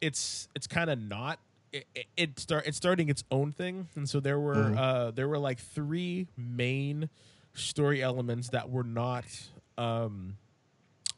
it's 0.00 0.48
it's 0.54 0.66
kind 0.66 0.90
of 0.90 1.00
not 1.00 1.40
it, 1.72 1.86
it, 1.94 2.06
it, 2.16 2.38
start 2.38 2.66
it's 2.66 2.76
starting 2.76 3.08
its 3.08 3.24
own 3.30 3.50
thing, 3.50 3.88
and 3.96 4.08
so 4.08 4.20
there 4.20 4.38
were 4.38 4.54
mm. 4.54 4.78
uh 4.78 5.10
there 5.10 5.28
were 5.28 5.38
like 5.38 5.58
three 5.58 6.28
main 6.36 7.08
story 7.54 8.02
elements 8.02 8.48
that 8.50 8.70
were 8.70 8.84
not 8.84 9.24
um 9.78 10.36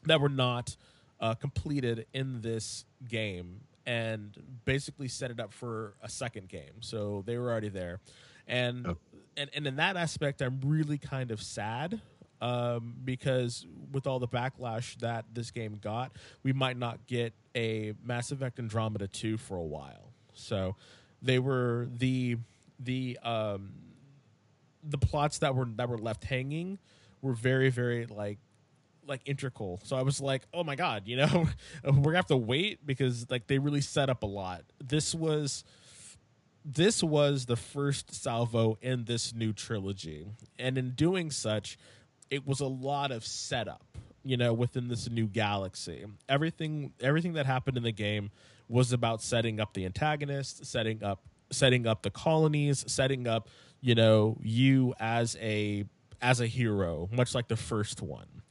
that 0.05 0.21
were 0.21 0.29
not 0.29 0.75
uh, 1.19 1.33
completed 1.33 2.05
in 2.13 2.41
this 2.41 2.85
game 3.07 3.61
and 3.85 4.37
basically 4.65 5.07
set 5.07 5.31
it 5.31 5.39
up 5.39 5.53
for 5.53 5.95
a 6.01 6.09
second 6.09 6.47
game. 6.47 6.81
So 6.81 7.23
they 7.25 7.37
were 7.37 7.49
already 7.49 7.69
there. 7.69 7.99
And 8.47 8.87
oh. 8.87 8.97
and, 9.35 9.49
and 9.53 9.67
in 9.67 9.75
that 9.77 9.97
aspect 9.97 10.41
I'm 10.41 10.59
really 10.63 10.97
kind 10.97 11.31
of 11.31 11.41
sad 11.41 12.01
um, 12.41 12.95
because 13.03 13.65
with 13.91 14.05
all 14.05 14.19
the 14.19 14.27
backlash 14.27 14.97
that 14.99 15.25
this 15.33 15.51
game 15.51 15.79
got, 15.81 16.11
we 16.43 16.53
might 16.53 16.77
not 16.77 17.07
get 17.07 17.33
a 17.55 17.93
Mass 18.03 18.31
Effect 18.31 18.59
Andromeda 18.59 19.07
2 19.07 19.37
for 19.37 19.57
a 19.57 19.63
while. 19.63 20.11
So 20.33 20.75
they 21.21 21.39
were 21.39 21.87
the 21.97 22.37
the 22.79 23.17
um, 23.23 23.71
the 24.83 24.97
plots 24.97 25.39
that 25.39 25.55
were 25.55 25.65
that 25.75 25.89
were 25.89 25.97
left 25.97 26.23
hanging 26.23 26.79
were 27.21 27.33
very 27.33 27.69
very 27.69 28.05
like 28.05 28.39
like 29.07 29.21
integral. 29.25 29.79
So 29.83 29.95
I 29.95 30.01
was 30.01 30.19
like, 30.19 30.43
oh 30.53 30.63
my 30.63 30.75
god, 30.75 31.03
you 31.05 31.17
know, 31.17 31.47
we're 31.83 31.91
gonna 31.91 32.17
have 32.17 32.27
to 32.27 32.37
wait 32.37 32.85
because 32.85 33.29
like 33.29 33.47
they 33.47 33.57
really 33.57 33.81
set 33.81 34.09
up 34.09 34.23
a 34.23 34.27
lot. 34.27 34.63
This 34.83 35.15
was 35.15 35.63
this 36.65 37.01
was 37.01 37.45
the 37.45 37.55
first 37.55 38.13
salvo 38.13 38.77
in 38.81 39.05
this 39.05 39.33
new 39.33 39.53
trilogy, 39.53 40.27
and 40.59 40.77
in 40.77 40.91
doing 40.91 41.31
such, 41.31 41.77
it 42.29 42.45
was 42.45 42.59
a 42.59 42.67
lot 42.67 43.11
of 43.11 43.25
setup 43.25 43.83
you 44.23 44.35
know 44.35 44.51
within 44.53 44.89
this 44.89 45.09
new 45.09 45.25
galaxy 45.25 46.05
everything 46.27 46.91
everything 46.99 47.33
that 47.33 47.45
happened 47.45 47.77
in 47.77 47.83
the 47.83 47.91
game 47.91 48.29
was 48.67 48.91
about 48.91 49.21
setting 49.21 49.59
up 49.59 49.73
the 49.73 49.85
antagonist 49.85 50.65
setting 50.65 51.01
up 51.01 51.21
setting 51.49 51.87
up 51.87 52.01
the 52.01 52.09
colonies 52.09 52.83
setting 52.87 53.25
up 53.25 53.47
you 53.81 53.95
know 53.95 54.37
you 54.41 54.93
as 54.99 55.37
a 55.41 55.85
as 56.21 56.41
a 56.41 56.47
hero 56.47 57.09
much 57.11 57.35
like 57.35 57.47
the 57.47 57.57
first 57.57 58.01
one. 58.01 58.41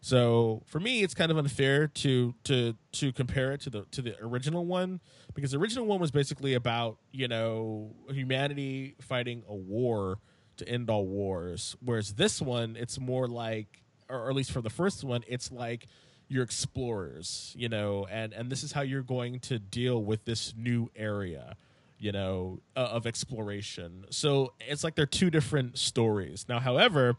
So 0.00 0.62
for 0.66 0.78
me, 0.78 1.02
it's 1.02 1.14
kind 1.14 1.32
of 1.32 1.36
unfair 1.36 1.88
to 1.88 2.34
to 2.44 2.76
to 2.92 3.12
compare 3.12 3.52
it 3.52 3.60
to 3.62 3.70
the 3.70 3.82
to 3.90 4.02
the 4.02 4.14
original 4.22 4.64
one 4.64 5.00
because 5.34 5.50
the 5.50 5.58
original 5.58 5.84
one 5.86 5.98
was 5.98 6.12
basically 6.12 6.54
about 6.54 6.98
you 7.10 7.26
know 7.26 7.94
humanity 8.08 8.94
fighting 9.00 9.42
a 9.48 9.54
war 9.54 10.18
to 10.58 10.68
end 10.68 10.88
all 10.90 11.06
wars, 11.06 11.76
whereas 11.80 12.14
this 12.14 12.40
one 12.40 12.76
it's 12.78 13.00
more 13.00 13.26
like, 13.26 13.82
or 14.08 14.30
at 14.30 14.36
least 14.36 14.52
for 14.52 14.60
the 14.60 14.70
first 14.70 15.02
one, 15.02 15.22
it's 15.26 15.50
like 15.50 15.86
you're 16.28 16.44
explorers, 16.44 17.52
you 17.56 17.68
know, 17.68 18.06
and 18.08 18.32
and 18.32 18.50
this 18.50 18.62
is 18.62 18.72
how 18.72 18.82
you're 18.82 19.02
going 19.02 19.40
to 19.40 19.58
deal 19.58 20.02
with 20.02 20.24
this 20.24 20.54
new 20.56 20.88
area 20.94 21.56
you 21.98 22.12
know, 22.12 22.60
uh, 22.76 22.80
of 22.80 23.06
exploration. 23.06 24.04
So 24.10 24.52
it's 24.60 24.84
like 24.84 24.94
they're 24.94 25.06
two 25.06 25.30
different 25.30 25.78
stories. 25.78 26.46
Now, 26.48 26.60
however, 26.60 27.16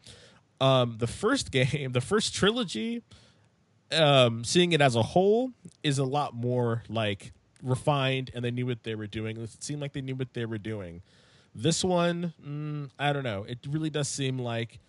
um, 0.61 0.97
the 0.97 1.07
first 1.07 1.51
game, 1.57 1.91
the 1.91 2.01
first 2.01 2.33
trilogy, 2.33 3.03
um, 3.91 4.43
seeing 4.43 4.73
it 4.73 4.81
as 4.81 4.95
a 4.95 5.03
whole 5.03 5.51
is 5.83 5.97
a 5.97 6.03
lot 6.03 6.33
more 6.33 6.83
like 6.89 7.31
refined, 7.63 8.31
and 8.33 8.43
they 8.43 8.51
knew 8.51 8.65
what 8.65 8.83
they 8.83 8.95
were 8.95 9.07
doing. 9.07 9.37
It 9.37 9.63
seemed 9.63 9.81
like 9.81 9.93
they 9.93 10.01
knew 10.01 10.15
what 10.15 10.33
they 10.33 10.45
were 10.45 10.57
doing. 10.57 11.01
This 11.55 11.83
one, 11.83 12.33
mm, 12.45 12.89
I 12.99 13.13
don't 13.13 13.23
know. 13.23 13.43
It 13.43 13.59
really 13.67 13.89
does 13.89 14.07
seem 14.07 14.37
like 14.37 14.79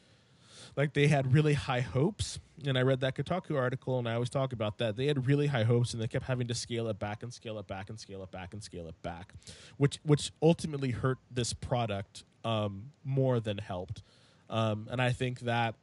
like 0.79 0.95
they 0.95 1.09
had 1.09 1.35
really 1.35 1.55
high 1.55 1.81
hopes. 1.81 2.39
And 2.65 2.79
I 2.79 2.83
read 2.83 3.01
that 3.01 3.17
Kotaku 3.17 3.59
article, 3.59 3.99
and 3.99 4.09
I 4.09 4.15
always 4.15 4.31
talk 4.31 4.53
about 4.53 4.79
that. 4.79 4.97
They 4.97 5.07
had 5.07 5.27
really 5.27 5.49
high 5.49 5.65
hopes, 5.65 5.93
and 5.93 6.01
they 6.01 6.07
kept 6.07 6.25
having 6.27 6.47
to 6.49 6.55
scale 6.55 6.89
it 6.89 6.99
back 6.99 7.23
and 7.23 7.35
scale 7.35 7.59
it 7.59 7.67
back 7.67 7.91
and 7.91 7.99
scale 7.99 8.23
it 8.23 8.31
back 8.31 8.55
and 8.55 8.63
scale 8.63 8.87
it 8.87 9.01
back, 9.03 9.35
which 9.77 9.99
which 10.05 10.33
ultimately 10.41 10.93
hurt 10.93 11.19
this 11.31 11.53
product 11.53 12.23
um, 12.45 12.93
more 13.05 13.41
than 13.41 13.59
helped. 13.59 14.03
Um, 14.49 14.89
and 14.91 15.03
I 15.03 15.11
think 15.11 15.41
that 15.41 15.75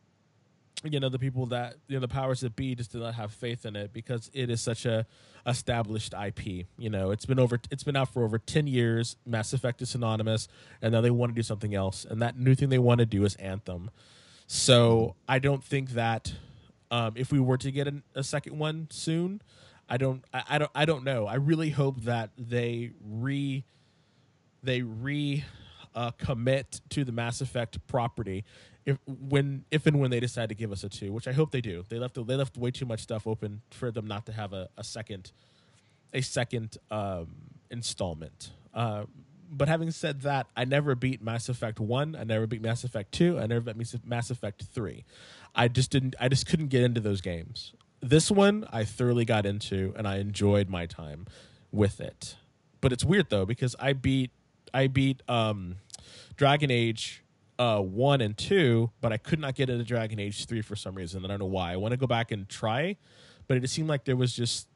you 0.83 0.99
know 0.99 1.09
the 1.09 1.19
people 1.19 1.47
that 1.47 1.75
you 1.87 1.95
know 1.95 2.01
the 2.01 2.07
powers 2.07 2.39
that 2.39 2.55
be 2.55 2.73
just 2.73 2.93
did 2.93 3.01
not 3.01 3.15
have 3.15 3.33
faith 3.33 3.65
in 3.65 3.75
it 3.75 3.91
because 3.91 4.31
it 4.33 4.49
is 4.49 4.61
such 4.61 4.85
a 4.85 5.05
established 5.45 6.13
IP. 6.13 6.67
You 6.77 6.89
know, 6.89 7.11
it's 7.11 7.25
been 7.25 7.39
over 7.39 7.59
it's 7.69 7.83
been 7.83 7.97
out 7.97 8.13
for 8.13 8.23
over 8.23 8.37
10 8.39 8.67
years. 8.67 9.17
Mass 9.25 9.53
Effect 9.53 9.81
is 9.81 9.89
synonymous 9.89 10.47
and 10.81 10.93
now 10.93 11.01
they 11.01 11.11
want 11.11 11.31
to 11.31 11.35
do 11.35 11.43
something 11.43 11.75
else 11.75 12.05
and 12.09 12.21
that 12.21 12.37
new 12.37 12.55
thing 12.55 12.69
they 12.69 12.79
want 12.79 12.99
to 12.99 13.05
do 13.05 13.23
is 13.25 13.35
Anthem. 13.35 13.91
So 14.47 15.15
I 15.27 15.39
don't 15.39 15.63
think 15.63 15.91
that 15.91 16.33
um, 16.91 17.13
if 17.15 17.31
we 17.31 17.39
were 17.39 17.57
to 17.57 17.71
get 17.71 17.87
a, 17.87 18.01
a 18.13 18.23
second 18.23 18.57
one 18.57 18.87
soon, 18.91 19.41
I 19.89 19.97
don't, 19.97 20.23
I, 20.33 20.43
I, 20.49 20.57
don't, 20.57 20.71
I 20.75 20.85
don't 20.85 21.03
know. 21.03 21.25
I 21.25 21.35
really 21.35 21.71
hope 21.71 22.01
that 22.01 22.31
they 22.37 22.91
re, 23.03 23.63
they 24.63 24.81
re 24.81 25.43
uh, 25.95 26.11
commit 26.11 26.81
to 26.89 27.03
the 27.03 27.11
Mass 27.11 27.41
Effect 27.41 27.85
property 27.87 28.43
if 28.85 28.99
when 29.07 29.65
if 29.71 29.87
and 29.87 29.99
when 29.99 30.11
they 30.11 30.19
decide 30.19 30.49
to 30.49 30.55
give 30.55 30.71
us 30.71 30.83
a 30.83 30.89
two, 30.89 31.11
which 31.11 31.27
I 31.27 31.31
hope 31.31 31.51
they 31.51 31.61
do. 31.61 31.83
They 31.89 31.97
left 31.97 32.15
they 32.15 32.35
left 32.35 32.57
way 32.57 32.71
too 32.71 32.85
much 32.85 33.01
stuff 33.01 33.25
open 33.25 33.61
for 33.71 33.91
them 33.91 34.07
not 34.07 34.25
to 34.27 34.31
have 34.31 34.53
a, 34.53 34.69
a 34.77 34.83
second 34.83 35.31
a 36.13 36.21
second 36.21 36.77
um, 36.91 37.27
installment. 37.71 38.51
Uh, 38.73 39.05
but 39.49 39.67
having 39.67 39.91
said 39.91 40.21
that, 40.21 40.47
I 40.55 40.65
never 40.65 40.95
beat 40.95 41.21
Mass 41.21 41.49
Effect 41.49 41.79
One. 41.79 42.15
I 42.15 42.23
never 42.23 42.47
beat 42.47 42.61
Mass 42.61 42.83
Effect 42.83 43.11
Two. 43.11 43.39
I 43.39 43.47
never 43.47 43.73
beat 43.73 44.05
Mass 44.05 44.29
Effect 44.31 44.63
Three. 44.63 45.05
I 45.53 45.67
just 45.67 45.91
didn't. 45.91 46.15
I 46.19 46.29
just 46.29 46.47
couldn't 46.47 46.67
get 46.67 46.83
into 46.83 47.01
those 47.01 47.21
games. 47.21 47.73
This 48.01 48.29
one 48.29 48.67
I 48.71 48.83
thoroughly 48.83 49.25
got 49.25 49.45
into, 49.45 49.93
and 49.97 50.07
I 50.07 50.17
enjoyed 50.17 50.69
my 50.69 50.85
time 50.85 51.25
with 51.71 51.99
it. 51.99 52.35
But 52.81 52.93
it's 52.93 53.05
weird 53.05 53.29
though 53.29 53.45
because 53.45 53.75
I 53.79 53.93
beat 53.93 54.31
I 54.73 54.87
beat 54.87 55.23
um, 55.27 55.77
Dragon 56.35 56.71
Age 56.71 57.23
uh, 57.57 57.79
one 57.79 58.21
and 58.21 58.37
two, 58.37 58.91
but 59.01 59.13
I 59.13 59.17
could 59.17 59.39
not 59.39 59.55
get 59.55 59.69
into 59.69 59.83
Dragon 59.83 60.19
Age 60.19 60.45
three 60.45 60.61
for 60.61 60.75
some 60.75 60.95
reason. 60.95 61.23
I 61.23 61.27
don't 61.27 61.39
know 61.39 61.45
why. 61.45 61.73
I 61.73 61.77
want 61.77 61.93
to 61.93 61.97
go 61.97 62.07
back 62.07 62.31
and 62.31 62.47
try, 62.49 62.97
but 63.47 63.57
it 63.57 63.69
seemed 63.69 63.87
like 63.87 64.05
there 64.05 64.15
was 64.15 64.33
just 64.33 64.67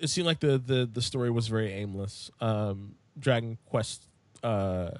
it 0.00 0.08
seemed 0.08 0.26
like 0.26 0.40
the 0.40 0.58
the 0.58 0.88
the 0.90 1.02
story 1.02 1.30
was 1.30 1.48
very 1.48 1.72
aimless. 1.72 2.30
Um, 2.40 2.96
Dragon 3.20 3.58
Quest, 3.66 4.06
uh, 4.42 4.90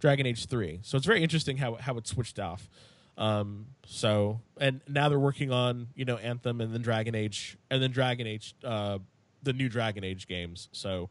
Dragon 0.00 0.26
Age 0.26 0.46
three. 0.46 0.80
So 0.82 0.96
it's 0.96 1.06
very 1.06 1.22
interesting 1.22 1.56
how 1.56 1.76
how 1.76 1.96
it 1.96 2.06
switched 2.06 2.38
off. 2.38 2.68
Um, 3.16 3.66
so 3.86 4.40
and 4.58 4.80
now 4.88 5.08
they're 5.08 5.18
working 5.18 5.52
on 5.52 5.88
you 5.94 6.04
know 6.04 6.16
Anthem 6.16 6.60
and 6.60 6.74
then 6.74 6.82
Dragon 6.82 7.14
Age 7.14 7.56
and 7.70 7.82
then 7.82 7.92
Dragon 7.92 8.26
Age, 8.26 8.54
uh, 8.64 8.98
the 9.42 9.52
new 9.52 9.68
Dragon 9.68 10.04
Age 10.04 10.26
games. 10.26 10.68
So 10.72 11.08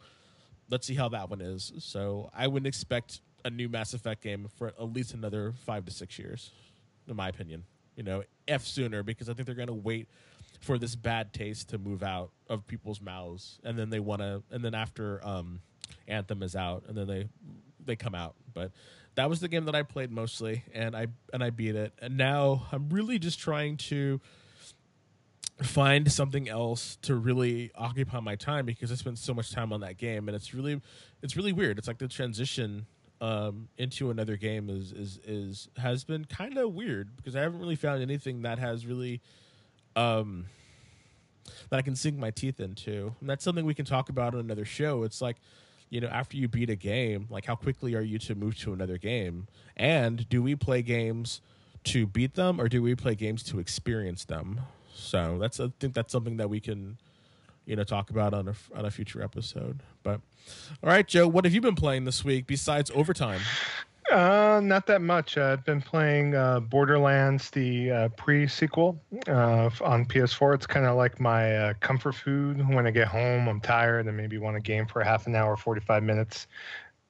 let's 0.69 0.87
see 0.87 0.95
how 0.95 1.09
that 1.09 1.29
one 1.29 1.41
is. 1.41 1.71
So 1.79 2.29
I 2.35 2.47
wouldn't 2.47 2.67
expect 2.67 3.21
a 3.45 3.49
new 3.49 3.69
Mass 3.69 3.93
Effect 3.93 4.21
game 4.21 4.47
for 4.57 4.67
at 4.67 4.93
least 4.93 5.13
another 5.13 5.53
five 5.65 5.85
to 5.85 5.91
six 5.91 6.17
years, 6.19 6.51
in 7.07 7.15
my 7.15 7.29
opinion. 7.29 7.63
You 7.95 8.03
know, 8.03 8.23
f 8.47 8.65
sooner 8.65 9.03
because 9.03 9.29
I 9.29 9.33
think 9.33 9.45
they're 9.45 9.55
going 9.55 9.67
to 9.67 9.73
wait 9.73 10.07
for 10.61 10.77
this 10.77 10.95
bad 10.95 11.33
taste 11.33 11.69
to 11.69 11.77
move 11.77 12.03
out 12.03 12.31
of 12.47 12.65
people's 12.67 13.01
mouths, 13.01 13.59
and 13.63 13.77
then 13.77 13.89
they 13.89 13.99
want 13.99 14.21
to, 14.21 14.43
and 14.51 14.63
then 14.63 14.73
after 14.73 15.25
um, 15.25 15.59
Anthem 16.07 16.43
is 16.43 16.55
out, 16.55 16.83
and 16.87 16.97
then 16.97 17.07
they 17.07 17.27
they 17.83 17.95
come 17.95 18.15
out. 18.15 18.35
But 18.53 18.71
that 19.15 19.29
was 19.29 19.39
the 19.39 19.47
game 19.47 19.65
that 19.65 19.75
I 19.75 19.83
played 19.83 20.11
mostly, 20.11 20.63
and 20.73 20.95
I 20.95 21.07
and 21.33 21.43
I 21.43 21.49
beat 21.49 21.75
it. 21.75 21.93
And 21.99 22.17
now 22.17 22.67
I'm 22.71 22.89
really 22.89 23.19
just 23.19 23.39
trying 23.39 23.77
to 23.77 24.19
find 25.61 26.11
something 26.11 26.49
else 26.49 26.97
to 27.03 27.15
really 27.15 27.71
occupy 27.75 28.19
my 28.19 28.35
time 28.35 28.65
because 28.65 28.91
I 28.91 28.95
spent 28.95 29.19
so 29.19 29.33
much 29.33 29.51
time 29.51 29.71
on 29.73 29.81
that 29.81 29.97
game, 29.97 30.27
and 30.27 30.35
it's 30.35 30.53
really 30.53 30.81
it's 31.21 31.35
really 31.35 31.53
weird. 31.53 31.77
It's 31.77 31.87
like 31.87 31.97
the 31.97 32.07
transition 32.07 32.85
um, 33.19 33.67
into 33.77 34.09
another 34.09 34.37
game 34.37 34.69
is 34.69 34.91
is 34.91 35.19
is 35.25 35.69
has 35.77 36.03
been 36.03 36.25
kind 36.25 36.57
of 36.57 36.73
weird 36.73 37.15
because 37.17 37.35
I 37.35 37.41
haven't 37.41 37.59
really 37.59 37.75
found 37.75 38.01
anything 38.01 38.41
that 38.41 38.59
has 38.59 38.85
really 38.85 39.21
um, 39.95 40.45
that 41.69 41.77
I 41.77 41.81
can 41.81 41.95
sink 41.95 42.17
my 42.17 42.31
teeth 42.31 42.59
into. 42.59 43.13
And 43.19 43.29
that's 43.29 43.43
something 43.43 43.65
we 43.65 43.73
can 43.73 43.85
talk 43.85 44.09
about 44.09 44.33
on 44.33 44.39
another 44.39 44.65
show. 44.65 45.03
It's 45.03 45.21
like 45.21 45.37
you 45.91 45.99
know, 45.99 46.07
after 46.07 46.37
you 46.37 46.47
beat 46.47 46.69
a 46.69 46.75
game, 46.75 47.27
like 47.29 47.45
how 47.45 47.55
quickly 47.55 47.93
are 47.95 48.01
you 48.01 48.17
to 48.17 48.33
move 48.33 48.57
to 48.59 48.73
another 48.73 48.97
game? 48.97 49.47
And 49.75 50.27
do 50.29 50.41
we 50.41 50.55
play 50.55 50.81
games 50.81 51.41
to 51.83 52.07
beat 52.07 52.35
them 52.35 52.59
or 52.59 52.69
do 52.69 52.81
we 52.81 52.95
play 52.95 53.13
games 53.13 53.43
to 53.43 53.59
experience 53.59 54.23
them? 54.23 54.61
So 54.95 55.37
that's 55.37 55.59
I 55.59 55.71
think 55.79 55.93
that's 55.93 56.13
something 56.13 56.37
that 56.37 56.49
we 56.49 56.61
can, 56.61 56.97
you 57.65 57.75
know, 57.75 57.83
talk 57.83 58.09
about 58.09 58.33
on 58.33 58.47
a 58.47 58.55
on 58.73 58.85
a 58.85 58.91
future 58.91 59.21
episode. 59.21 59.81
But 60.01 60.21
all 60.81 60.89
right, 60.89 61.05
Joe, 61.05 61.27
what 61.27 61.43
have 61.43 61.53
you 61.53 61.61
been 61.61 61.75
playing 61.75 62.05
this 62.05 62.23
week 62.23 62.47
besides 62.47 62.89
overtime? 62.95 63.41
Uh, 64.11 64.59
not 64.61 64.85
that 64.87 65.01
much. 65.01 65.37
Uh, 65.37 65.53
I've 65.53 65.63
been 65.63 65.81
playing 65.81 66.35
uh, 66.35 66.59
Borderlands, 66.59 67.49
the 67.49 67.91
uh, 67.91 68.09
pre-sequel 68.09 69.01
uh, 69.29 69.69
on 69.79 70.05
PS4. 70.05 70.53
It's 70.53 70.67
kind 70.67 70.85
of 70.85 70.97
like 70.97 71.21
my 71.21 71.55
uh, 71.55 71.73
comfort 71.79 72.15
food 72.15 72.67
when 72.67 72.85
I 72.85 72.91
get 72.91 73.07
home. 73.07 73.47
I'm 73.47 73.61
tired 73.61 74.07
and 74.07 74.17
maybe 74.17 74.37
want 74.37 74.57
a 74.57 74.59
game 74.59 74.85
for 74.85 75.01
half 75.01 75.27
an 75.27 75.35
hour, 75.35 75.55
45 75.55 76.03
minutes, 76.03 76.47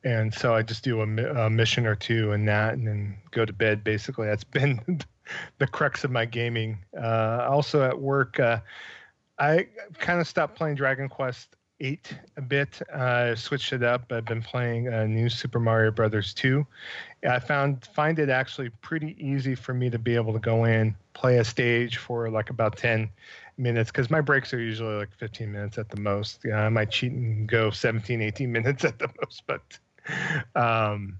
and 0.03 0.31
so 0.31 0.53
I 0.53 0.61
just 0.61 0.83
do 0.83 1.01
a, 1.01 1.45
a 1.45 1.49
mission 1.49 1.87
or 1.87 1.95
two 1.95 2.33
and 2.33 2.47
that, 2.47 2.75
and 2.75 2.87
then 2.87 3.17
go 3.31 3.45
to 3.45 3.53
bed. 3.53 3.83
Basically, 3.83 4.27
that's 4.27 4.43
been 4.43 5.01
the 5.57 5.65
crux 5.65 6.03
of 6.03 6.11
my 6.11 6.25
gaming. 6.25 6.77
also 6.95 7.81
at 7.81 7.99
work, 7.99 8.39
I 9.39 9.67
kind 9.97 10.21
of 10.21 10.27
stopped 10.27 10.55
playing 10.55 10.75
Dragon 10.75 11.09
Quest 11.09 11.55
eight 11.81 12.13
a 12.37 12.41
bit. 12.41 12.81
Uh, 12.89 13.35
switched 13.35 13.73
it 13.73 13.83
up. 13.83 14.11
I've 14.11 14.25
been 14.25 14.41
playing 14.41 14.87
uh, 14.87 15.05
New 15.05 15.29
Super 15.29 15.59
Mario 15.59 15.91
Brothers 15.91 16.33
two. 16.33 16.65
I 17.27 17.39
found 17.39 17.85
find 17.93 18.17
it 18.19 18.29
actually 18.29 18.69
pretty 18.81 19.15
easy 19.19 19.55
for 19.55 19.73
me 19.73 19.89
to 19.89 19.99
be 19.99 20.15
able 20.15 20.33
to 20.33 20.39
go 20.39 20.63
in, 20.63 20.95
play 21.13 21.37
a 21.37 21.43
stage 21.43 21.97
for 21.97 22.29
like 22.29 22.49
about 22.49 22.77
ten 22.77 23.09
minutes 23.57 23.91
because 23.91 24.09
my 24.09 24.21
breaks 24.21 24.53
are 24.53 24.59
usually 24.59 24.95
like 24.95 25.13
15 25.17 25.51
minutes 25.51 25.77
at 25.77 25.89
the 25.89 25.99
most. 25.99 26.41
Yeah, 26.43 26.65
I 26.65 26.69
might 26.69 26.91
cheat 26.91 27.11
and 27.11 27.47
go 27.47 27.69
17, 27.69 28.21
18 28.21 28.51
minutes 28.51 28.83
at 28.83 28.99
the 28.99 29.09
most, 29.21 29.43
but 29.47 29.79
um, 30.55 31.19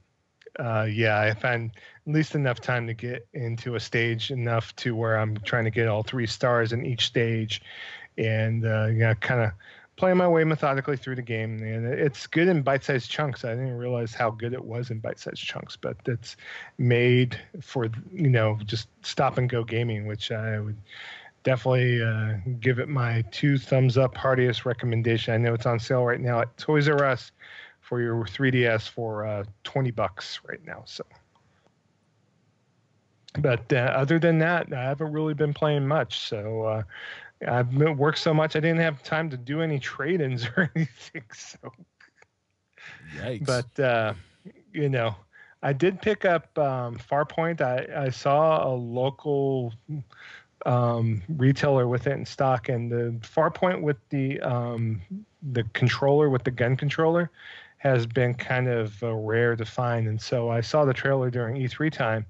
uh, 0.59 0.87
yeah, 0.89 1.19
I 1.19 1.33
find 1.33 1.71
at 2.07 2.13
least 2.13 2.35
enough 2.35 2.59
time 2.59 2.87
to 2.87 2.93
get 2.93 3.27
into 3.33 3.75
a 3.75 3.79
stage 3.79 4.31
enough 4.31 4.75
to 4.77 4.95
where 4.95 5.17
I'm 5.17 5.37
trying 5.37 5.65
to 5.65 5.71
get 5.71 5.87
all 5.87 6.03
three 6.03 6.27
stars 6.27 6.73
in 6.73 6.85
each 6.85 7.05
stage, 7.05 7.61
and 8.17 8.65
uh, 8.65 8.87
yeah, 8.87 9.13
kind 9.13 9.41
of 9.41 9.51
playing 10.01 10.17
my 10.17 10.27
way 10.27 10.43
methodically 10.43 10.97
through 10.97 11.15
the 11.15 11.21
game, 11.21 11.61
and 11.61 11.85
it's 11.85 12.25
good 12.25 12.47
in 12.47 12.63
bite-sized 12.63 13.07
chunks. 13.07 13.45
I 13.45 13.51
didn't 13.51 13.77
realize 13.77 14.15
how 14.15 14.31
good 14.31 14.51
it 14.51 14.65
was 14.65 14.89
in 14.89 14.97
bite-sized 14.97 15.37
chunks, 15.37 15.77
but 15.77 15.95
it's 16.07 16.37
made 16.79 17.39
for 17.61 17.87
you 18.11 18.31
know 18.31 18.57
just 18.65 18.87
stop 19.03 19.37
and 19.37 19.47
go 19.47 19.63
gaming, 19.63 20.07
which 20.07 20.31
I 20.31 20.59
would 20.59 20.75
definitely 21.43 22.01
uh, 22.01 22.37
give 22.59 22.79
it 22.79 22.89
my 22.89 23.21
two 23.29 23.59
thumbs 23.59 23.95
up, 23.95 24.17
heartiest 24.17 24.65
recommendation. 24.65 25.35
I 25.35 25.37
know 25.37 25.53
it's 25.53 25.67
on 25.67 25.79
sale 25.79 26.03
right 26.03 26.19
now 26.19 26.41
at 26.41 26.57
Toys 26.57 26.89
R 26.89 27.05
Us 27.05 27.31
for 27.81 28.01
your 28.01 28.25
3DS 28.25 28.89
for 28.89 29.23
uh, 29.23 29.43
20 29.65 29.91
bucks 29.91 30.39
right 30.49 30.65
now. 30.65 30.81
So. 30.87 31.05
But 33.37 33.71
uh, 33.71 33.93
other 33.95 34.17
than 34.17 34.39
that, 34.39 34.73
I 34.73 34.81
haven't 34.81 35.13
really 35.13 35.35
been 35.35 35.53
playing 35.53 35.87
much. 35.87 36.19
So 36.27 36.63
uh, 36.63 36.83
I've 37.47 37.73
worked 37.73 38.19
so 38.19 38.33
much 38.33 38.55
I 38.55 38.59
didn't 38.59 38.79
have 38.79 39.03
time 39.03 39.29
to 39.31 39.37
do 39.37 39.61
any 39.61 39.79
trade-ins 39.79 40.45
or 40.57 40.71
anything. 40.75 41.23
So, 41.33 41.71
Yikes. 43.17 43.45
but 43.45 43.83
uh, 43.83 44.13
you 44.71 44.89
know, 44.89 45.15
I 45.63 45.73
did 45.73 46.01
pick 46.01 46.25
up 46.25 46.57
um, 46.57 46.97
Farpoint. 46.97 47.61
I, 47.61 48.05
I 48.05 48.09
saw 48.09 48.67
a 48.67 48.73
local 48.73 49.73
um, 50.65 51.21
retailer 51.29 51.87
with 51.87 52.07
it 52.07 52.13
in 52.13 52.25
stock, 52.25 52.69
and 52.69 52.91
the 52.91 53.15
Farpoint 53.21 53.81
with 53.81 53.97
the 54.09 54.39
um, 54.41 55.01
the 55.41 55.63
controller 55.73 56.29
with 56.29 56.43
the 56.43 56.51
gun 56.51 56.75
controller 56.75 57.31
has 57.77 58.05
been 58.05 58.33
kind 58.35 58.67
of 58.67 59.01
uh, 59.01 59.11
rare 59.11 59.55
to 59.55 59.65
find. 59.65 60.07
And 60.07 60.21
so 60.21 60.49
I 60.49 60.61
saw 60.61 60.85
the 60.85 60.93
trailer 60.93 61.31
during 61.31 61.55
E3 61.55 61.91
time, 61.91 62.27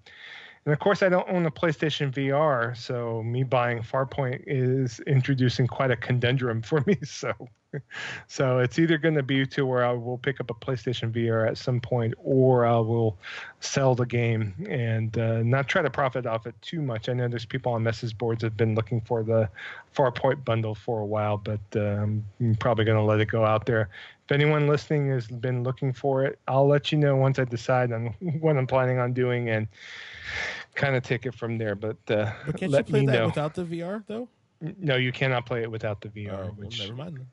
and 0.65 0.73
of 0.73 0.79
course, 0.79 1.01
I 1.01 1.09
don't 1.09 1.27
own 1.27 1.45
a 1.47 1.51
PlayStation 1.51 2.11
VR, 2.11 2.77
so 2.77 3.23
me 3.23 3.43
buying 3.43 3.81
Farpoint 3.81 4.43
is 4.45 4.99
introducing 5.01 5.65
quite 5.65 5.89
a 5.89 5.95
conundrum 5.95 6.61
for 6.61 6.83
me. 6.85 6.97
So, 7.05 7.33
so 8.27 8.59
it's 8.59 8.77
either 8.79 8.97
going 8.97 9.15
to 9.15 9.23
be 9.23 9.45
to 9.45 9.65
where 9.65 9.85
I 9.85 9.93
will 9.93 10.17
pick 10.17 10.41
up 10.41 10.49
a 10.49 10.53
PlayStation 10.53 11.11
VR 11.11 11.47
at 11.47 11.57
some 11.57 11.79
point, 11.79 12.13
or 12.17 12.65
I 12.65 12.77
will 12.79 13.17
sell 13.61 13.95
the 13.95 14.05
game 14.05 14.53
and 14.69 15.17
uh, 15.17 15.41
not 15.43 15.69
try 15.69 15.81
to 15.81 15.89
profit 15.89 16.25
off 16.25 16.45
it 16.45 16.55
too 16.61 16.81
much. 16.81 17.07
I 17.07 17.13
know 17.13 17.29
there's 17.29 17.45
people 17.45 17.71
on 17.71 17.81
message 17.81 18.17
boards 18.17 18.43
have 18.43 18.57
been 18.57 18.75
looking 18.75 18.99
for 19.01 19.23
the 19.23 19.49
Farpoint 19.95 20.43
bundle 20.43 20.75
for 20.75 20.99
a 20.99 21.05
while, 21.05 21.37
but 21.37 21.61
uh, 21.75 21.79
I'm 21.79 22.25
probably 22.59 22.85
going 22.85 22.97
to 22.97 23.03
let 23.03 23.21
it 23.21 23.29
go 23.29 23.45
out 23.45 23.65
there. 23.65 23.89
If 24.31 24.35
anyone 24.35 24.65
listening 24.65 25.09
has 25.09 25.27
been 25.27 25.61
looking 25.61 25.91
for 25.91 26.23
it, 26.23 26.39
I'll 26.47 26.65
let 26.65 26.89
you 26.89 26.97
know 26.97 27.17
once 27.17 27.37
I 27.37 27.43
decide 27.43 27.91
on 27.91 28.05
what 28.39 28.55
I'm 28.55 28.65
planning 28.65 28.97
on 28.97 29.11
doing 29.11 29.49
and 29.49 29.67
kind 30.73 30.95
of 30.95 31.03
take 31.03 31.25
it 31.25 31.35
from 31.35 31.57
there. 31.57 31.75
But, 31.75 31.97
uh, 32.07 32.31
but 32.45 32.55
can't 32.55 32.71
you 32.71 32.83
play 32.83 33.05
that 33.07 33.11
know. 33.11 33.25
without 33.25 33.53
the 33.53 33.65
VR 33.65 34.05
though? 34.07 34.29
No, 34.79 34.95
you 34.95 35.11
cannot 35.11 35.45
play 35.45 35.63
it 35.63 35.69
without 35.69 35.99
the 35.99 36.07
VR. 36.07 36.47
Oh, 36.47 36.53
which, 36.55 36.79
well, 36.79 36.87
never 36.87 36.97
mind. 36.97 37.17
Then. 37.17 37.27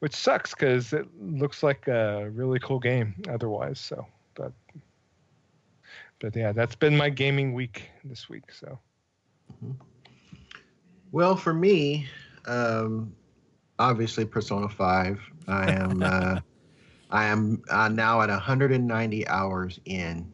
Which 0.00 0.16
sucks 0.16 0.52
because 0.52 0.92
it 0.92 1.06
looks 1.20 1.62
like 1.62 1.86
a 1.86 2.28
really 2.30 2.58
cool 2.58 2.80
game 2.80 3.14
otherwise. 3.30 3.78
So, 3.78 4.04
but 4.34 4.50
but 6.18 6.34
yeah, 6.34 6.50
that's 6.50 6.74
been 6.74 6.96
my 6.96 7.08
gaming 7.08 7.54
week 7.54 7.88
this 8.02 8.28
week. 8.28 8.50
So. 8.50 8.80
Mm-hmm. 9.64 9.80
Well, 11.12 11.36
for 11.36 11.54
me, 11.54 12.08
um, 12.46 13.14
obviously 13.78 14.24
Persona 14.24 14.68
Five. 14.68 15.20
I 15.48 15.72
am 15.72 16.02
uh, 16.02 16.40
I 17.10 17.24
am 17.26 17.62
uh, 17.70 17.88
now 17.88 18.22
at 18.22 18.30
190 18.30 19.28
hours 19.28 19.80
in 19.84 20.32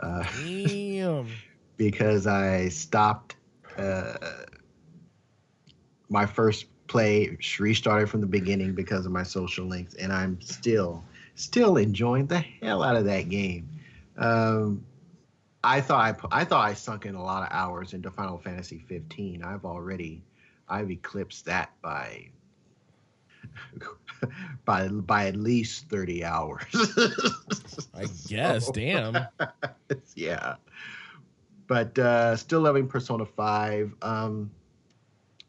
uh, 0.00 0.24
Damn. 0.46 1.28
because 1.76 2.26
I 2.26 2.68
stopped 2.68 3.36
uh, 3.76 4.14
my 6.08 6.26
first 6.26 6.66
play, 6.86 7.36
restarted 7.58 8.08
from 8.08 8.20
the 8.20 8.26
beginning 8.26 8.74
because 8.74 9.06
of 9.06 9.12
my 9.12 9.22
social 9.22 9.66
links, 9.66 9.94
and 9.94 10.12
I'm 10.12 10.40
still 10.40 11.04
still 11.34 11.76
enjoying 11.76 12.26
the 12.26 12.38
hell 12.38 12.82
out 12.82 12.96
of 12.96 13.04
that 13.06 13.28
game. 13.28 13.68
Um, 14.16 14.84
I 15.64 15.80
thought 15.80 16.28
I, 16.30 16.40
I 16.40 16.44
thought 16.44 16.64
I 16.64 16.74
sunk 16.74 17.06
in 17.06 17.14
a 17.14 17.22
lot 17.22 17.42
of 17.42 17.48
hours 17.50 17.94
into 17.94 18.10
Final 18.10 18.38
Fantasy 18.38 18.84
15. 18.86 19.42
I've 19.42 19.64
already 19.64 20.22
I've 20.68 20.90
eclipsed 20.90 21.46
that 21.46 21.70
by 21.82 22.28
by 24.64 24.88
by 24.88 25.26
at 25.26 25.36
least 25.36 25.88
30 25.88 26.24
hours. 26.24 26.64
I 27.94 28.06
guess, 28.28 28.66
so, 28.66 28.72
damn. 28.72 29.26
yeah. 30.14 30.56
But 31.66 31.98
uh 31.98 32.36
still 32.36 32.60
loving 32.60 32.88
Persona 32.88 33.26
5. 33.26 33.94
Um 34.02 34.50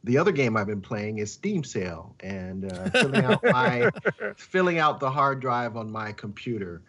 the 0.06 0.20
other 0.20 0.32
game 0.32 0.56
I've 0.56 0.68
been 0.68 0.82
playing 0.82 1.18
is 1.18 1.34
Steam 1.34 1.64
Sale 1.64 2.16
and 2.20 2.72
uh, 2.72 2.90
filling 2.92 3.26
out 3.26 3.44
my 3.44 3.90
filling 4.38 4.78
out 4.78 5.00
the 5.00 5.10
hard 5.10 5.40
drive 5.40 5.76
on 5.76 5.92
my 5.92 6.12
computer. 6.12 6.84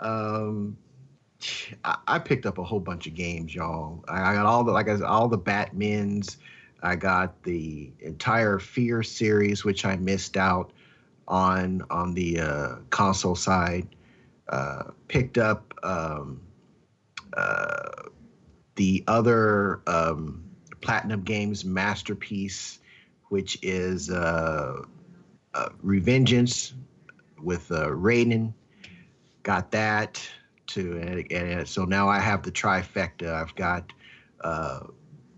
Um, 0.00 0.76
I, 1.84 1.96
I, 2.08 2.18
picked 2.18 2.44
up 2.44 2.58
a 2.58 2.64
whole 2.64 2.80
bunch 2.80 3.06
of 3.06 3.14
games, 3.14 3.54
y'all. 3.54 4.04
I, 4.08 4.30
I 4.30 4.34
got 4.34 4.46
all 4.46 4.64
the 4.64 4.72
like 4.72 4.88
I 4.88 4.96
said, 4.96 5.04
all 5.04 5.28
the 5.28 5.38
Batmans. 5.38 6.38
I 6.82 6.96
got 6.96 7.42
the 7.42 7.92
entire 8.00 8.58
Fear 8.58 9.02
series, 9.02 9.64
which 9.64 9.84
I 9.84 9.96
missed 9.96 10.36
out 10.36 10.72
on 11.28 11.82
on 11.90 12.14
the 12.14 12.40
uh, 12.40 12.74
console 12.90 13.36
side. 13.36 13.88
Uh, 14.48 14.84
picked 15.08 15.38
up 15.38 15.74
um, 15.82 16.40
uh, 17.36 17.88
the 18.76 19.02
other 19.08 19.80
um, 19.86 20.44
Platinum 20.80 21.22
Games 21.22 21.64
masterpiece, 21.64 22.78
which 23.28 23.58
is 23.62 24.10
uh, 24.10 24.82
uh, 25.54 25.68
Revengeance 25.84 26.74
with 27.42 27.70
uh, 27.72 27.88
Raiden. 27.88 28.52
Got 29.42 29.72
that 29.72 30.20
too, 30.66 30.98
and, 30.98 31.32
and, 31.32 31.68
so 31.68 31.84
now 31.84 32.08
I 32.08 32.18
have 32.18 32.42
the 32.42 32.52
trifecta. 32.52 33.32
I've 33.32 33.54
got 33.54 33.92
uh, 34.42 34.80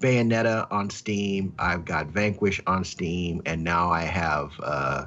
Bayonetta 0.01 0.67
on 0.71 0.91
Steam. 0.91 1.55
I've 1.59 1.85
got 1.85 2.07
Vanquish 2.07 2.61
on 2.67 2.85
Steam, 2.85 3.43
and 3.47 3.65
now 3.65 3.91
I 3.91 4.03
have 4.03 4.53
uh, 4.63 5.07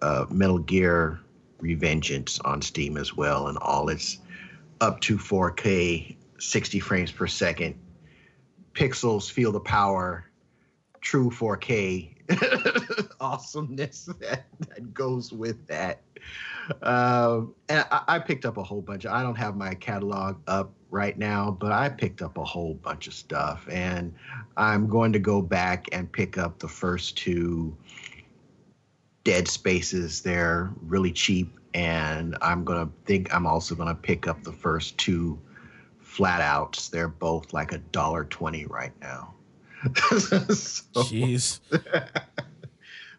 uh, 0.00 0.26
Metal 0.30 0.58
Gear 0.58 1.20
Revengeance 1.60 2.40
on 2.44 2.62
Steam 2.62 2.96
as 2.96 3.16
well, 3.16 3.48
and 3.48 3.58
all 3.58 3.88
its 3.88 4.18
up 4.80 5.00
to 5.00 5.18
4K, 5.18 6.16
60 6.38 6.80
frames 6.80 7.10
per 7.10 7.26
second. 7.26 7.74
Pixels 8.74 9.30
feel 9.30 9.50
the 9.50 9.60
power, 9.60 10.24
true 11.00 11.30
4K 11.30 12.14
awesomeness 13.20 14.04
that, 14.20 14.46
that 14.60 14.94
goes 14.94 15.32
with 15.32 15.66
that. 15.66 16.00
Um, 16.82 17.54
and 17.68 17.86
I, 17.90 18.02
I, 18.08 18.18
picked 18.18 18.44
up 18.44 18.58
a 18.58 18.62
whole 18.62 18.82
bunch. 18.82 19.06
I 19.06 19.22
don't 19.22 19.36
have 19.36 19.56
my 19.56 19.74
catalog 19.74 20.36
up 20.46 20.72
right 20.90 21.16
now, 21.16 21.50
but 21.50 21.72
I 21.72 21.88
picked 21.88 22.20
up 22.20 22.36
a 22.36 22.44
whole 22.44 22.74
bunch 22.74 23.06
of 23.06 23.14
stuff, 23.14 23.66
and 23.70 24.14
I'm 24.56 24.86
going 24.86 25.12
to 25.14 25.18
go 25.18 25.40
back 25.40 25.86
and 25.92 26.10
pick 26.10 26.36
up 26.36 26.58
the 26.58 26.68
first 26.68 27.16
two 27.16 27.74
Dead 29.24 29.48
Spaces. 29.48 30.22
They're 30.22 30.70
really 30.82 31.12
cheap, 31.12 31.58
and 31.74 32.36
I'm 32.42 32.64
gonna 32.64 32.88
think 33.04 33.34
I'm 33.34 33.46
also 33.46 33.74
gonna 33.74 33.94
pick 33.94 34.26
up 34.26 34.42
the 34.42 34.52
first 34.52 34.96
two 34.98 35.38
flat 36.00 36.40
outs. 36.40 36.88
They're 36.88 37.08
both 37.08 37.52
like 37.52 37.72
a 37.72 37.78
dollar 37.78 38.24
twenty 38.24 38.66
right 38.66 38.92
now. 39.00 39.34
so, 39.94 41.02
Jeez. 41.02 41.60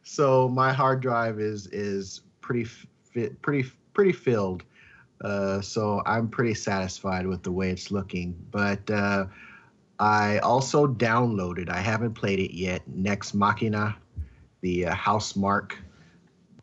so 0.04 0.48
my 0.50 0.74
hard 0.74 1.02
drive 1.02 1.40
is 1.40 1.68
is 1.68 2.22
pretty 2.42 2.66
fit, 2.66 3.42
pretty 3.42 3.70
pretty 3.94 4.12
filled. 4.12 4.64
Uh, 5.22 5.60
so 5.60 6.02
I'm 6.06 6.30
pretty 6.30 6.54
satisfied 6.54 7.28
with 7.28 7.44
the 7.44 7.52
way 7.52 7.70
it's 7.72 7.92
looking. 7.92 8.36
But 8.52 8.90
uh, 8.90 9.26
I 10.00 10.40
also 10.40 10.88
downloaded. 10.88 11.70
I 11.70 11.82
haven't 11.82 12.14
played 12.14 12.40
it 12.40 12.56
yet. 12.56 12.82
Nex 12.88 13.34
Machina, 13.34 13.98
the 14.62 14.88
uh, 14.88 14.96
Housemarque 14.96 15.74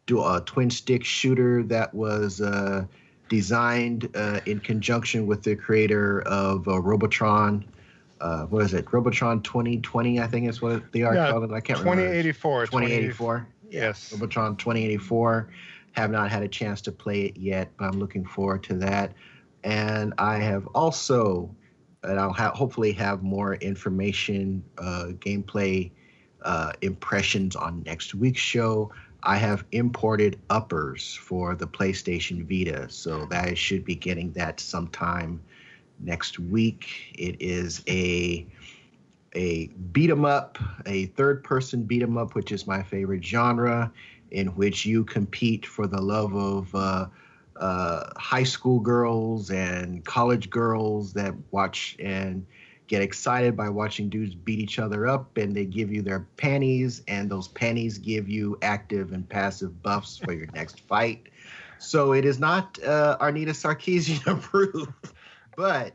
do 0.07 0.23
a 0.23 0.41
twin 0.47 0.71
stick 0.71 1.05
shooter 1.05 1.63
that 1.65 1.93
was 1.93 2.41
uh, 2.41 2.85
designed 3.29 4.09
uh, 4.15 4.41
in 4.47 4.61
conjunction 4.61 5.27
with 5.27 5.43
the 5.43 5.57
creator 5.57 6.23
of 6.23 6.67
uh, 6.69 6.81
Robotron. 6.81 7.65
Uh, 8.20 8.44
what 8.47 8.62
is 8.64 8.74
it? 8.74 8.86
Robotron 8.93 9.43
2020, 9.43 10.20
I 10.20 10.26
think 10.26 10.48
is 10.48 10.62
what 10.62 10.90
they 10.93 11.02
are 11.02 11.14
yeah, 11.14 11.30
called. 11.30 11.52
I 11.52 11.60
can't 11.60 11.78
2084, 11.78 12.52
remember. 12.52 12.66
2084. 12.66 13.38
2084. 13.38 13.48
Yes. 13.70 14.12
Robotron 14.12 14.56
2084. 14.56 15.51
Have 15.93 16.10
not 16.10 16.30
had 16.30 16.43
a 16.43 16.48
chance 16.48 16.82
to 16.82 16.93
play 16.93 17.22
it 17.22 17.36
yet, 17.36 17.70
but 17.78 17.86
I'm 17.86 17.98
looking 17.98 18.24
forward 18.24 18.62
to 18.64 18.74
that. 18.74 19.12
And 19.64 20.12
I 20.18 20.38
have 20.38 20.66
also, 20.68 21.55
and 22.02 22.20
I'll 22.20 22.32
ha- 22.32 22.52
hopefully 22.55 22.93
have 22.93 23.22
more 23.22 23.55
information, 23.56 24.62
uh, 24.78 25.06
gameplay 25.18 25.90
uh, 26.43 26.72
impressions 26.82 27.56
on 27.56 27.82
next 27.84 28.14
week's 28.14 28.40
show. 28.40 28.93
I 29.22 29.36
have 29.36 29.64
imported 29.72 30.38
uppers 30.51 31.14
for 31.14 31.55
the 31.56 31.66
PlayStation 31.66 32.47
Vita, 32.47 32.88
so 32.88 33.26
that 33.26 33.47
I 33.47 33.55
should 33.55 33.84
be 33.84 33.97
getting 33.97 34.32
that 34.32 34.60
sometime 34.60 35.40
next 36.01 36.39
week. 36.39 36.89
It 37.14 37.36
is 37.40 37.82
a 37.89 38.47
a 39.35 39.66
beat 39.93 40.10
'em 40.10 40.24
up, 40.24 40.59
a 40.86 41.06
third 41.06 41.44
person 41.44 41.82
beat 41.82 42.02
'em 42.02 42.16
up, 42.16 42.35
which 42.35 42.52
is 42.52 42.66
my 42.66 42.82
favorite 42.82 43.24
genre 43.24 43.93
in 44.31 44.48
which 44.48 44.86
you 44.86 45.05
compete 45.05 45.66
for 45.66 45.86
the 45.86 46.01
love 46.01 46.35
of 46.35 46.74
uh, 46.74 47.06
uh, 47.56 48.10
high 48.16 48.43
school 48.43 48.81
girls 48.81 49.51
and 49.51 50.05
college 50.05 50.51
girls 50.51 51.12
that 51.14 51.35
watch 51.51 51.97
and 52.01 52.47
get 52.86 53.02
excited 53.02 53.56
by 53.56 53.68
watching 53.68 54.09
dudes 54.09 54.35
beat 54.35 54.59
each 54.59 54.78
other 54.78 55.06
up 55.06 55.36
and 55.36 55.56
they 55.56 55.64
give 55.64 55.90
you 55.90 56.02
their 56.02 56.20
panties 56.36 57.02
and 57.09 57.31
those 57.31 57.48
panties 57.48 57.98
give 57.98 58.28
you 58.28 58.56
active 58.62 59.12
and 59.12 59.28
passive 59.28 59.82
buffs 59.82 60.16
for 60.18 60.32
your 60.32 60.47
next 60.55 60.81
fight 60.81 61.28
so 61.78 62.12
it 62.12 62.24
is 62.24 62.39
not 62.39 62.82
uh, 62.85 63.16
Anita 63.20 63.52
Sarkeesian 63.52 64.24
approved 64.39 65.12
but 65.57 65.95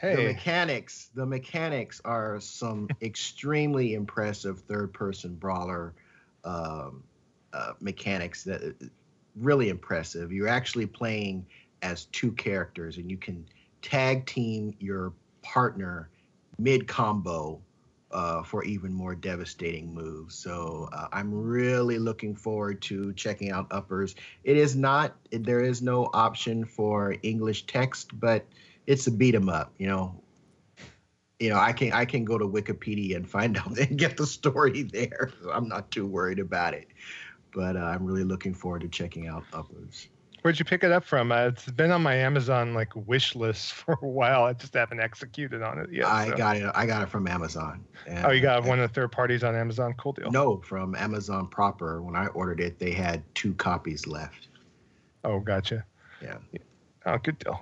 hey. 0.00 0.16
the 0.16 0.22
mechanics 0.24 1.10
the 1.14 1.26
mechanics 1.26 2.00
are 2.04 2.40
some 2.40 2.88
extremely 3.02 3.94
impressive 3.94 4.60
third 4.60 4.92
person 4.92 5.34
brawler 5.34 5.94
um, 6.44 7.02
uh, 7.52 7.72
mechanics 7.80 8.44
that 8.44 8.62
uh, 8.62 8.86
really 9.36 9.68
impressive. 9.68 10.32
You're 10.32 10.48
actually 10.48 10.86
playing 10.86 11.46
as 11.82 12.06
two 12.06 12.32
characters, 12.32 12.96
and 12.96 13.10
you 13.10 13.16
can 13.16 13.46
tag 13.82 14.26
team 14.26 14.74
your 14.80 15.12
partner 15.42 16.10
mid 16.58 16.88
combo 16.88 17.60
uh, 18.10 18.42
for 18.42 18.64
even 18.64 18.92
more 18.92 19.14
devastating 19.14 19.92
moves. 19.92 20.34
So 20.34 20.88
uh, 20.92 21.08
I'm 21.12 21.32
really 21.32 21.98
looking 21.98 22.34
forward 22.34 22.80
to 22.82 23.12
checking 23.12 23.50
out 23.50 23.66
Uppers. 23.70 24.14
It 24.44 24.56
is 24.56 24.74
not 24.74 25.16
there 25.30 25.60
is 25.60 25.82
no 25.82 26.10
option 26.14 26.64
for 26.64 27.16
English 27.22 27.66
text, 27.66 28.18
but 28.18 28.46
it's 28.86 29.06
a 29.06 29.10
beat 29.10 29.34
'em 29.34 29.48
up. 29.48 29.72
You 29.78 29.88
know, 29.88 30.22
you 31.38 31.50
know 31.50 31.58
I 31.58 31.72
can 31.72 31.92
I 31.92 32.04
can 32.04 32.24
go 32.24 32.38
to 32.38 32.46
Wikipedia 32.46 33.16
and 33.16 33.28
find 33.28 33.56
out 33.58 33.78
and 33.78 33.98
get 33.98 34.16
the 34.16 34.26
story 34.26 34.82
there. 34.82 35.30
So 35.42 35.50
I'm 35.50 35.68
not 35.68 35.90
too 35.90 36.06
worried 36.06 36.38
about 36.38 36.74
it. 36.74 36.88
But 37.54 37.76
uh, 37.76 37.80
I'm 37.80 38.04
really 38.04 38.24
looking 38.24 38.54
forward 38.54 38.82
to 38.82 38.88
checking 38.88 39.28
out 39.28 39.44
Uppers. 39.52 40.08
Where'd 40.42 40.60
you 40.60 40.64
pick 40.64 40.84
it 40.84 40.92
up 40.92 41.04
from? 41.04 41.32
Uh, 41.32 41.46
it's 41.46 41.68
been 41.72 41.90
on 41.90 42.02
my 42.02 42.14
Amazon 42.14 42.72
like 42.72 42.92
wish 42.94 43.34
list 43.34 43.72
for 43.72 43.98
a 44.00 44.06
while. 44.06 44.44
I 44.44 44.52
just 44.52 44.74
haven't 44.74 45.00
executed 45.00 45.60
on 45.60 45.78
it 45.78 45.90
yet. 45.90 46.06
I 46.06 46.28
so. 46.28 46.36
got 46.36 46.56
it. 46.56 46.70
I 46.72 46.86
got 46.86 47.02
it 47.02 47.08
from 47.08 47.26
Amazon. 47.26 47.84
And, 48.06 48.26
oh, 48.26 48.30
you 48.30 48.40
got 48.40 48.64
one 48.64 48.78
of 48.78 48.88
the 48.88 48.94
third 48.94 49.10
parties 49.10 49.42
on 49.42 49.56
Amazon? 49.56 49.94
Cool 49.98 50.12
deal. 50.12 50.30
No, 50.30 50.58
from 50.58 50.94
Amazon 50.94 51.48
proper. 51.48 52.00
When 52.00 52.14
I 52.14 52.26
ordered 52.28 52.60
it, 52.60 52.78
they 52.78 52.92
had 52.92 53.24
two 53.34 53.54
copies 53.54 54.06
left. 54.06 54.46
Oh, 55.24 55.40
gotcha. 55.40 55.84
Yeah. 56.22 56.36
Oh, 57.06 57.18
good 57.18 57.40
deal. 57.40 57.60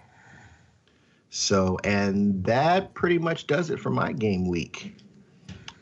So, 1.37 1.79
and 1.83 2.45
that 2.45 2.95
pretty 2.95 3.19
much 3.19 3.49
does 3.49 3.69
it 3.71 3.81
for 3.81 3.91
my 3.91 4.13
game 4.13 4.47
week. 4.47 4.95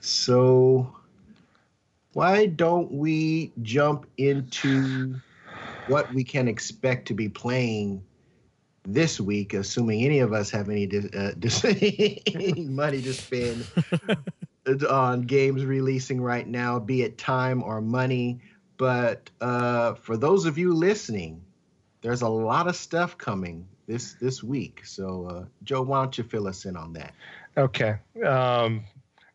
So, 0.00 0.96
why 2.14 2.46
don't 2.46 2.90
we 2.90 3.52
jump 3.60 4.06
into 4.16 5.20
what 5.84 6.10
we 6.10 6.24
can 6.24 6.48
expect 6.48 7.06
to 7.08 7.14
be 7.14 7.28
playing 7.28 8.02
this 8.84 9.20
week, 9.20 9.52
assuming 9.52 10.02
any 10.06 10.20
of 10.20 10.32
us 10.32 10.48
have 10.48 10.70
any 10.70 10.88
uh, 11.14 11.32
money 12.56 13.02
to 13.02 13.12
spend 13.12 13.66
on 14.88 15.20
games 15.20 15.66
releasing 15.66 16.22
right 16.22 16.48
now, 16.48 16.78
be 16.78 17.02
it 17.02 17.18
time 17.18 17.62
or 17.62 17.82
money. 17.82 18.40
But 18.78 19.28
uh, 19.42 19.92
for 19.96 20.16
those 20.16 20.46
of 20.46 20.56
you 20.56 20.72
listening, 20.72 21.44
there's 22.00 22.22
a 22.22 22.28
lot 22.28 22.68
of 22.68 22.74
stuff 22.74 23.18
coming 23.18 23.68
this 23.92 24.14
this 24.14 24.42
week. 24.42 24.84
So, 24.84 25.26
uh, 25.26 25.44
Joe, 25.64 25.82
why 25.82 26.02
don't 26.02 26.16
you 26.16 26.24
fill 26.24 26.48
us 26.48 26.64
in 26.64 26.76
on 26.76 26.94
that? 26.94 27.14
Okay. 27.56 27.96
Um, 28.24 28.84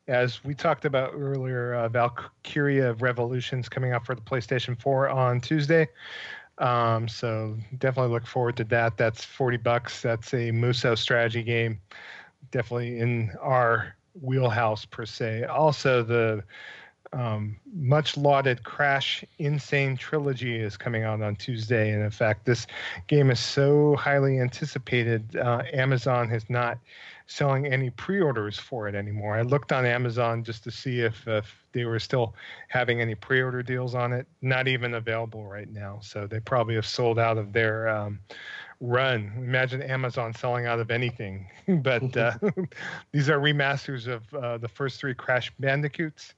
as 0.08 0.44
we 0.44 0.56
talked 0.56 0.86
about 0.86 1.12
earlier, 1.14 1.76
uh, 1.76 1.90
Valkyria 1.90 2.94
Revolutions 2.94 3.70
coming 3.70 3.92
out 3.92 4.06
for 4.06 4.16
the 4.16 4.22
PlayStation 4.22 4.80
4 4.82 5.10
on 5.10 5.42
Tuesday. 5.42 5.88
Um, 6.58 7.08
so 7.08 7.56
definitely 7.78 8.12
look 8.12 8.26
forward 8.26 8.58
to 8.58 8.64
that. 8.66 8.98
That's 8.98 9.24
40 9.24 9.58
bucks. 9.58 10.02
That's 10.02 10.34
a 10.34 10.50
Musou 10.52 10.98
strategy 10.98 11.44
game. 11.44 11.80
Definitely 12.50 13.00
in 13.00 13.32
our 13.40 13.96
wheelhouse 14.20 14.86
per 14.86 15.06
se. 15.06 15.44
Also, 15.44 16.02
the 16.02 16.44
um, 17.14 17.58
much 17.74 18.18
lauded 18.18 18.64
Crash 18.64 19.24
N. 19.40 19.60
Sane 19.60 19.98
Trilogy 19.98 20.56
is 20.56 20.78
coming 20.78 21.04
out 21.04 21.22
on 21.22 21.36
Tuesday. 21.36 21.92
And 21.92 22.04
in 22.04 22.12
fact, 22.12 22.46
this 22.46 22.68
game 23.08 23.32
is 23.32 23.40
so 23.40 23.96
highly 23.96 24.40
anticipated. 24.40 25.36
Uh, 25.36 25.64
Amazon 25.74 26.30
has 26.30 26.50
not 26.50 26.78
selling 27.28 27.66
any 27.68 27.90
pre-orders 27.90 28.58
for 28.58 28.88
it 28.88 28.96
anymore. 28.96 29.36
I 29.36 29.42
looked 29.42 29.72
on 29.72 29.86
Amazon 29.86 30.44
just 30.44 30.64
to 30.64 30.72
see 30.72 31.02
if, 31.02 31.28
if 31.28 31.64
they 31.74 31.84
were 31.84 32.00
still 32.00 32.34
having 32.70 33.02
any 33.02 33.16
pre-order 33.16 33.62
deals 33.62 33.96
on 33.96 34.14
it. 34.14 34.26
Not 34.42 34.68
even 34.68 34.94
available 34.94 35.46
right 35.46 35.70
now. 35.70 36.00
So 36.02 36.26
they 36.26 36.40
probably 36.40 36.76
have 36.76 36.86
sold 36.86 37.20
out 37.20 37.38
of 37.38 37.52
their 37.52 37.90
um, 37.90 38.20
run. 38.80 39.34
Imagine 39.38 39.82
Amazon 39.82 40.34
selling 40.34 40.68
out 40.68 40.80
of 40.80 40.90
anything. 40.90 41.48
but 41.68 42.16
uh, 42.18 42.34
these 43.12 43.30
are 43.30 43.40
remasters 43.40 44.08
of 44.08 44.34
uh, 44.34 44.58
the 44.58 44.70
first 44.70 45.00
three 45.00 45.14
Crash 45.14 45.52
Bandicoots 45.60 46.34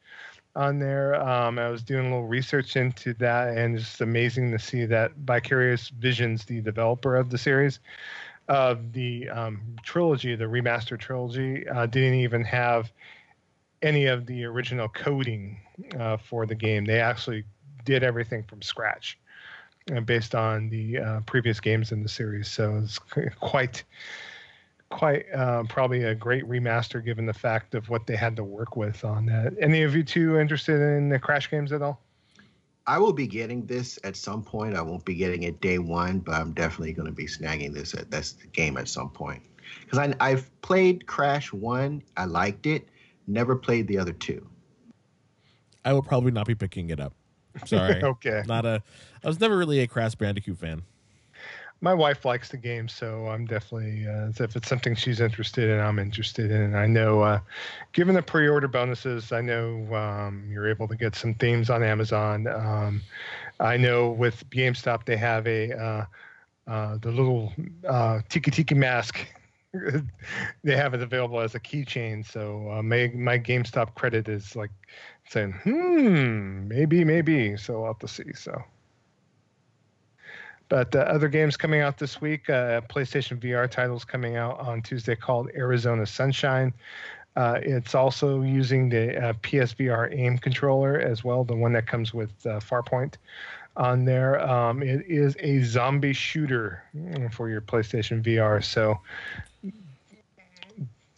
on 0.56 0.80
there. 0.80 1.16
Um, 1.16 1.60
I 1.60 1.70
was 1.70 1.84
doing 1.84 2.08
a 2.08 2.10
little 2.10 2.28
research 2.28 2.76
into 2.76 3.14
that, 3.16 3.58
and 3.58 3.78
it's 3.78 4.02
amazing 4.02 4.52
to 4.52 4.60
see 4.60 4.86
that 4.86 5.12
Vicarious 5.16 5.90
Visions, 5.90 6.46
the 6.46 6.62
developer 6.62 7.16
of 7.16 7.30
the 7.30 7.38
series, 7.38 7.80
of 8.48 8.94
the 8.94 9.30
um, 9.30 9.62
trilogy, 9.84 10.36
the 10.36 10.46
remastered 10.46 11.00
trilogy, 11.00 11.68
uh, 11.68 11.86
didn't 11.86 12.16
even 12.16 12.44
have 12.44 12.92
any 13.82 14.06
of 14.06 14.26
the 14.26 14.44
original 14.44 14.90
coding 14.90 15.60
uh, 15.98 16.18
for 16.18 16.46
the 16.46 16.56
game. 16.56 16.84
They 16.84 17.00
actually 17.00 17.46
did 17.86 18.04
everything 18.04 18.44
from 18.44 18.62
scratch, 18.62 19.18
uh, 19.96 20.02
based 20.02 20.36
on 20.36 20.70
the 20.70 20.98
uh, 20.98 21.20
previous 21.22 21.60
games 21.60 21.92
in 21.92 22.04
the 22.04 22.10
series. 22.10 22.48
So 22.50 22.82
it's 22.84 23.00
quite, 23.40 23.84
quite 24.90 25.26
uh, 25.34 25.64
probably 25.70 26.04
a 26.04 26.16
great 26.16 26.48
remaster 26.48 27.04
given 27.04 27.26
the 27.26 27.34
fact 27.34 27.76
of 27.76 27.90
what 27.90 28.08
they 28.08 28.16
had 28.16 28.36
to 28.36 28.44
work 28.44 28.76
with 28.76 29.06
on 29.06 29.26
that. 29.28 29.54
Any 29.62 29.84
of 29.84 29.96
you 29.96 30.04
two 30.04 30.38
interested 30.38 30.82
in 30.82 31.10
the 31.10 31.20
Crash 31.20 31.50
games 31.50 31.72
at 31.72 31.82
all? 31.82 32.02
I 32.88 32.98
will 32.98 33.14
be 33.14 33.28
getting 33.28 33.66
this 33.68 34.00
at 34.04 34.16
some 34.16 34.44
point. 34.44 34.76
I 34.76 34.82
won't 34.82 35.06
be 35.06 35.14
getting 35.14 35.44
it 35.44 35.62
day 35.62 35.78
one, 35.78 36.20
but 36.20 36.34
I'm 36.34 36.54
definitely 36.54 36.94
going 36.94 37.06
to 37.06 37.14
be 37.14 37.28
snagging 37.28 37.74
this 37.74 37.94
at 37.94 38.10
this 38.10 38.34
game 38.52 38.78
at 38.78 38.88
some 38.88 39.12
point. 39.12 39.44
Because 39.82 40.16
I've 40.20 40.62
played 40.64 41.06
Crash 41.06 41.54
One, 41.54 42.02
I 42.18 42.26
liked 42.26 42.66
it. 42.66 42.88
Never 43.28 43.56
played 43.56 43.88
the 43.88 44.00
other 44.00 44.14
two. 44.14 44.48
I 45.86 45.94
will 45.94 46.02
probably 46.02 46.32
not 46.32 46.48
be 46.48 46.56
picking 46.56 46.90
it 46.90 47.00
up. 47.00 47.14
Sorry. 47.66 48.02
okay. 48.02 48.42
Not 48.48 48.66
a. 48.66 48.82
I 49.24 49.28
was 49.28 49.40
never 49.40 49.56
really 49.56 49.82
a 49.82 49.88
Crash 49.88 50.16
Bandicoot 50.16 50.58
fan 50.58 50.82
my 51.82 51.94
wife 51.94 52.26
likes 52.26 52.50
the 52.50 52.58
game, 52.58 52.88
so 52.88 53.28
I'm 53.28 53.46
definitely 53.46 54.06
uh, 54.08 54.32
if 54.44 54.56
it's 54.56 54.68
something 54.68 54.96
she's 54.96 55.22
interested 55.22 55.70
in, 55.70 55.80
I'm 55.80 56.00
interested 56.00 56.52
in. 56.52 56.76
I 56.76 56.88
know, 56.88 57.22
uh, 57.22 57.40
given 57.94 58.16
the 58.16 58.22
pre-order 58.22 58.68
bonuses, 58.68 59.32
I 59.32 59.42
know 59.42 59.94
um, 59.96 60.50
you're 60.52 60.70
able 60.70 60.88
to 60.90 60.96
get 60.96 61.16
some 61.16 61.34
themes 61.36 61.70
on 61.70 61.84
Amazon. 61.84 62.48
Um, 62.48 63.02
I 63.60 63.78
know 63.78 64.10
with 64.10 64.50
GameStop 64.50 65.06
they 65.06 65.18
have 65.18 65.48
a 65.48 65.74
uh, 65.74 66.06
uh 66.68 66.98
the 66.98 67.12
little 67.12 67.54
uh, 67.88 68.22
tiki 68.30 68.52
tiki 68.52 68.76
mask. 68.76 69.26
they 70.64 70.76
have 70.76 70.94
it 70.94 71.02
available 71.02 71.40
as 71.40 71.56
a 71.56 71.60
keychain, 71.60 72.26
so 72.26 72.72
uh, 72.72 72.82
my 72.82 73.12
my 73.16 73.40
GameStop 73.40 73.96
credit 73.96 74.28
is 74.28 74.56
like 74.56 74.72
saying, 75.30 75.54
hmm, 75.64 76.68
maybe, 76.68 77.06
maybe. 77.06 77.56
So 77.56 77.84
I'll 77.84 77.94
have 77.94 78.00
to 78.00 78.08
see. 78.08 78.34
So. 78.34 78.64
But 80.70 80.96
uh, 80.96 81.00
other 81.00 81.28
games 81.28 81.58
coming 81.58 81.82
out 81.82 81.98
this 81.98 82.22
week, 82.22 82.50
uh, 82.50 82.82
PlayStation 82.82 83.40
VR 83.40 83.70
titles 83.70 84.06
coming 84.06 84.36
out 84.36 84.60
on 84.60 84.84
Tuesday 84.84 85.16
called 85.16 85.50
Arizona 85.56 86.06
Sunshine. 86.06 86.74
Uh, 87.36 87.60
it's 87.62 87.96
also 87.96 88.42
using 88.42 88.90
the 88.90 89.18
uh, 89.18 89.34
PSVR 89.42 90.16
aim 90.16 90.38
controller 90.38 91.00
as 91.00 91.24
well, 91.24 91.44
the 91.44 91.56
one 91.56 91.74
that 91.74 91.88
comes 91.88 92.14
with 92.14 92.30
uh, 92.46 92.60
Farpoint 92.60 93.16
on 93.78 94.06
there. 94.06 94.40
Um, 94.48 94.84
it 94.84 95.06
is 95.08 95.36
a 95.40 95.62
zombie 95.62 96.14
shooter 96.14 96.84
for 97.32 97.50
your 97.50 97.62
PlayStation 97.62 98.22
VR. 98.22 98.64
So, 98.64 99.00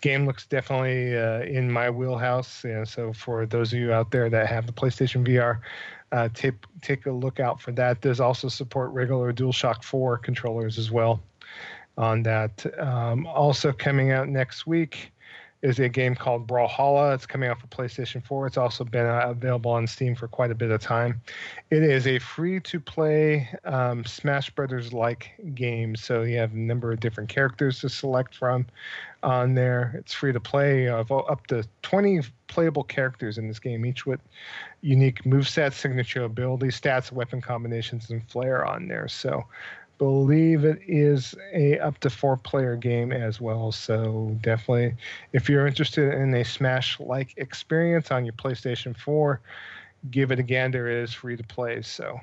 game 0.02 0.26
looks 0.26 0.45
definitely 0.45 1.18
uh, 1.18 1.41
in 1.41 1.72
my 1.72 1.90
wheelhouse. 1.90 2.64
And 2.64 2.88
so, 2.88 3.14
for 3.14 3.45
those 3.45 3.73
of 3.73 3.80
you 3.80 3.91
out 3.91 4.11
there 4.11 4.30
that 4.30 4.48
have 4.48 4.68
the 4.68 4.73
PlayStation 4.73 5.28
VR, 5.28 5.60
uh, 6.11 6.29
take 6.33 6.55
take 6.81 7.05
a 7.05 7.11
look 7.11 7.39
out 7.39 7.61
for 7.61 7.71
that. 7.73 8.01
There's 8.01 8.19
also 8.19 8.47
support 8.47 8.91
regular 8.91 9.31
DualShock 9.31 9.83
4 9.83 10.17
controllers 10.17 10.77
as 10.77 10.91
well 10.91 11.21
on 11.97 12.23
that. 12.23 12.65
Um, 12.79 13.25
also 13.27 13.71
coming 13.71 14.11
out 14.11 14.27
next 14.27 14.67
week 14.67 15.11
is 15.61 15.79
a 15.79 15.89
game 15.89 16.15
called 16.15 16.47
Brawlhalla. 16.47 17.13
It's 17.13 17.25
coming 17.25 17.49
out 17.49 17.59
for 17.59 17.67
PlayStation 17.67 18.23
4. 18.23 18.47
It's 18.47 18.57
also 18.57 18.83
been 18.83 19.05
uh, 19.05 19.25
available 19.27 19.71
on 19.71 19.85
Steam 19.85 20.15
for 20.15 20.27
quite 20.27 20.51
a 20.51 20.55
bit 20.55 20.71
of 20.71 20.81
time. 20.81 21.21
It 21.69 21.83
is 21.83 22.07
a 22.07 22.19
free-to-play 22.19 23.49
um, 23.65 24.03
Smash 24.05 24.49
Brothers-like 24.49 25.31
game, 25.53 25.95
so 25.95 26.23
you 26.23 26.38
have 26.38 26.53
a 26.53 26.57
number 26.57 26.91
of 26.91 26.99
different 26.99 27.29
characters 27.29 27.79
to 27.81 27.89
select 27.89 28.35
from 28.35 28.65
on 29.23 29.53
there. 29.53 29.93
It's 29.97 30.13
free 30.13 30.33
to 30.33 30.39
play. 30.39 30.88
Of 30.88 31.11
up 31.11 31.45
to 31.47 31.63
20 31.83 32.21
playable 32.47 32.83
characters 32.83 33.38
in 33.38 33.47
this 33.47 33.59
game, 33.59 33.85
each 33.85 34.05
with 34.05 34.19
unique 34.81 35.23
moveset, 35.23 35.73
signature 35.73 36.23
abilities, 36.23 36.79
stats, 36.79 37.11
weapon 37.11 37.39
combinations, 37.39 38.09
and 38.09 38.27
flair 38.27 38.65
on 38.65 38.88
there. 38.88 39.07
So, 39.07 39.45
believe 40.02 40.65
it 40.65 40.80
is 40.88 41.36
a 41.53 41.78
up 41.78 41.99
to 41.99 42.10
four 42.10 42.36
player 42.36 42.76
game 42.76 43.11
as 43.11 43.40
well. 43.40 43.72
So 43.72 44.36
definitely, 44.41 44.95
if 45.32 45.48
you're 45.48 45.68
interested 45.68 46.11
in 46.15 46.34
a 46.34 46.44
Smash 46.44 46.99
like 46.99 47.36
experience 47.38 48.10
on 48.10 48.26
your 48.26 48.34
PlayStation 48.34 48.98
4, 48.98 49.40
give 50.10 50.32
it 50.32 50.40
a 50.40 50.44
gander. 50.44 50.90
It 50.90 51.03
is 51.03 51.14
free 51.14 51.38
to 51.38 51.44
play. 51.44 51.84
So 51.84 52.19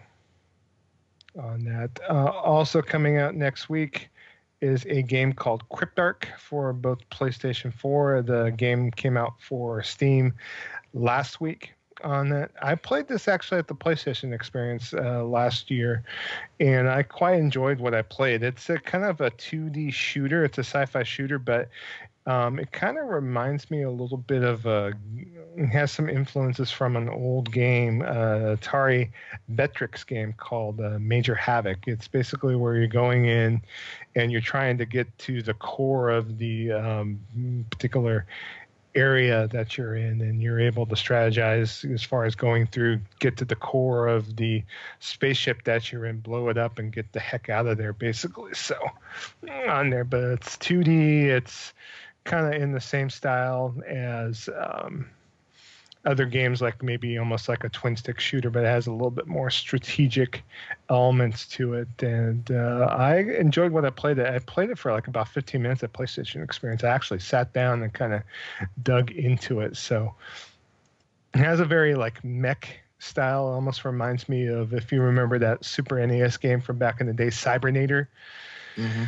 on 1.41 1.65
that, 1.67 2.01
uh, 2.11 2.33
also 2.33 2.83
coming 2.83 3.19
out 3.19 3.37
next 3.37 3.69
week 3.69 4.09
is 4.61 4.85
a 4.87 5.01
game 5.03 5.33
called 5.33 5.63
Cryptark 5.69 6.25
for 6.37 6.73
both 6.73 6.99
PlayStation 7.11 7.73
4. 7.73 8.23
The 8.23 8.53
game 8.57 8.91
came 8.91 9.17
out 9.17 9.35
for 9.41 9.85
Steam 9.85 10.35
last 10.95 11.41
week 11.41 11.75
on 12.05 12.29
that. 12.31 12.51
I 12.63 12.75
played 12.75 13.09
this 13.09 13.29
actually 13.29 13.59
at 13.59 13.69
the 13.69 13.75
PlayStation 13.75 14.33
Experience 14.33 14.95
uh, 14.95 15.25
last 15.25 15.71
year, 15.71 16.03
and 16.61 16.89
I 16.89 17.03
quite 17.03 17.39
enjoyed 17.39 17.81
what 17.81 17.95
I 17.95 18.03
played. 18.03 18.43
It's 18.43 18.69
a 18.71 18.79
kind 18.79 19.05
of 19.05 19.21
a 19.21 19.31
2D 19.31 19.93
shooter. 19.93 20.45
It's 20.45 20.59
a 20.59 20.65
sci-fi 20.65 21.03
shooter, 21.03 21.39
but 21.39 21.69
Um, 22.27 22.59
it 22.59 22.73
kind 22.73 22.99
of 22.99 23.09
reminds 23.09 23.71
me 23.71 23.81
a 23.85 23.91
little 23.91 24.19
bit 24.19 24.43
of 24.43 24.67
a, 24.67 24.93
has 25.73 25.91
some 25.91 26.11
influences 26.11 26.71
from 26.71 26.95
an 26.95 27.09
old 27.09 27.51
game, 27.51 28.03
uh, 28.03 28.55
Atari 28.55 29.09
Vectrex 29.51 30.07
game 30.07 30.35
called 30.35 30.79
uh, 30.79 30.99
Major 31.01 31.35
Havoc. 31.35 31.89
It's 31.89 32.07
basically 32.07 32.55
where 32.55 32.77
you're 32.77 32.87
going 32.87 33.25
in 33.25 33.63
and 34.15 34.31
you're 34.31 34.43
trying 34.43 34.77
to 34.77 34.85
get 34.85 35.07
to 35.21 35.41
the 35.41 35.55
core 35.55 36.11
of 36.11 36.37
the 36.37 36.73
um, 36.73 37.19
particular 37.71 38.27
area 38.95 39.47
that 39.49 39.77
you're 39.77 39.95
in 39.95 40.21
and 40.21 40.43
you're 40.43 40.61
able 40.61 40.87
to 40.87 40.95
strategize 40.95 41.91
as 41.93 42.03
far 42.03 42.25
as 42.25 42.35
going 42.35 42.67
through 42.67 43.01
get 43.21 43.37
to 43.37 43.45
the 43.45 43.55
core 43.55 44.09
of 44.09 44.37
the 44.37 44.63
spaceship 45.01 45.63
that 45.65 45.93
you're 45.93 46.07
in 46.07 46.19
blow 46.19 46.49
it 46.49 46.59
up 46.59 46.79
and 46.79 46.93
get 46.93 47.13
the 47.13 47.21
heck 47.21 47.49
out 47.49 47.67
of 47.67 47.79
there 47.79 47.93
basically. 47.93 48.55
So 48.55 48.77
on 49.69 49.91
there 49.91 50.05
but 50.05 50.25
it's 50.25 50.57
2d 50.57 51.25
it's 51.25 51.73
kind 52.25 52.55
of 52.55 52.61
in 52.61 52.73
the 52.73 52.81
same 52.81 53.11
style 53.11 53.75
as 53.87 54.49
um, 54.59 55.09
other 56.09 56.25
games 56.25 56.63
like 56.63 56.83
maybe 56.83 57.19
almost 57.19 57.51
like 57.51 57.65
a 57.65 57.69
twin 57.69 57.95
stick 57.95 58.19
shooter, 58.19 58.49
but 58.49 58.65
it 58.65 58.69
has 58.69 58.87
a 58.87 58.93
little 58.93 59.11
bit 59.11 59.27
more 59.27 59.51
strategic 59.51 60.43
elements 60.89 61.47
to 61.47 61.75
it. 61.75 62.03
And 62.03 62.51
uh, 62.51 62.89
I 62.91 63.19
enjoyed 63.19 63.73
what 63.73 63.85
I 63.85 63.91
played. 63.91 64.19
It. 64.19 64.27
I 64.27 64.39
played 64.39 64.71
it 64.71 64.79
for 64.79 64.91
like 64.91 65.07
about 65.07 65.29
15 65.29 65.61
minutes 65.61 65.83
at 65.83 65.93
PlayStation 65.93 66.43
Experience. 66.43 66.83
I 66.83 66.89
actually 66.89 67.21
sat 67.21 67.53
down 67.53 67.83
and 67.83 67.93
kind 67.93 68.15
of 68.15 68.23
dug 68.83 69.11
into 69.11 69.61
it. 69.61 69.77
So 69.77 70.15
it 71.35 71.41
has 71.41 71.61
a 71.61 71.67
very 71.67 71.95
like 71.95 72.25
mech 72.25 72.81
style. 73.01 73.45
Almost 73.45 73.85
reminds 73.85 74.31
me 74.31 74.47
of 74.47 74.73
if 74.73 74.91
you 74.91 75.03
remember 75.03 75.39
that 75.39 75.63
Super 75.63 76.05
NES 76.07 76.39
game 76.39 76.63
from 76.63 76.79
back 76.79 77.03
in 77.03 77.07
the 77.07 77.13
day, 77.13 77.29
Cybernator. 77.29 78.07
Mm-hmm 78.77 79.05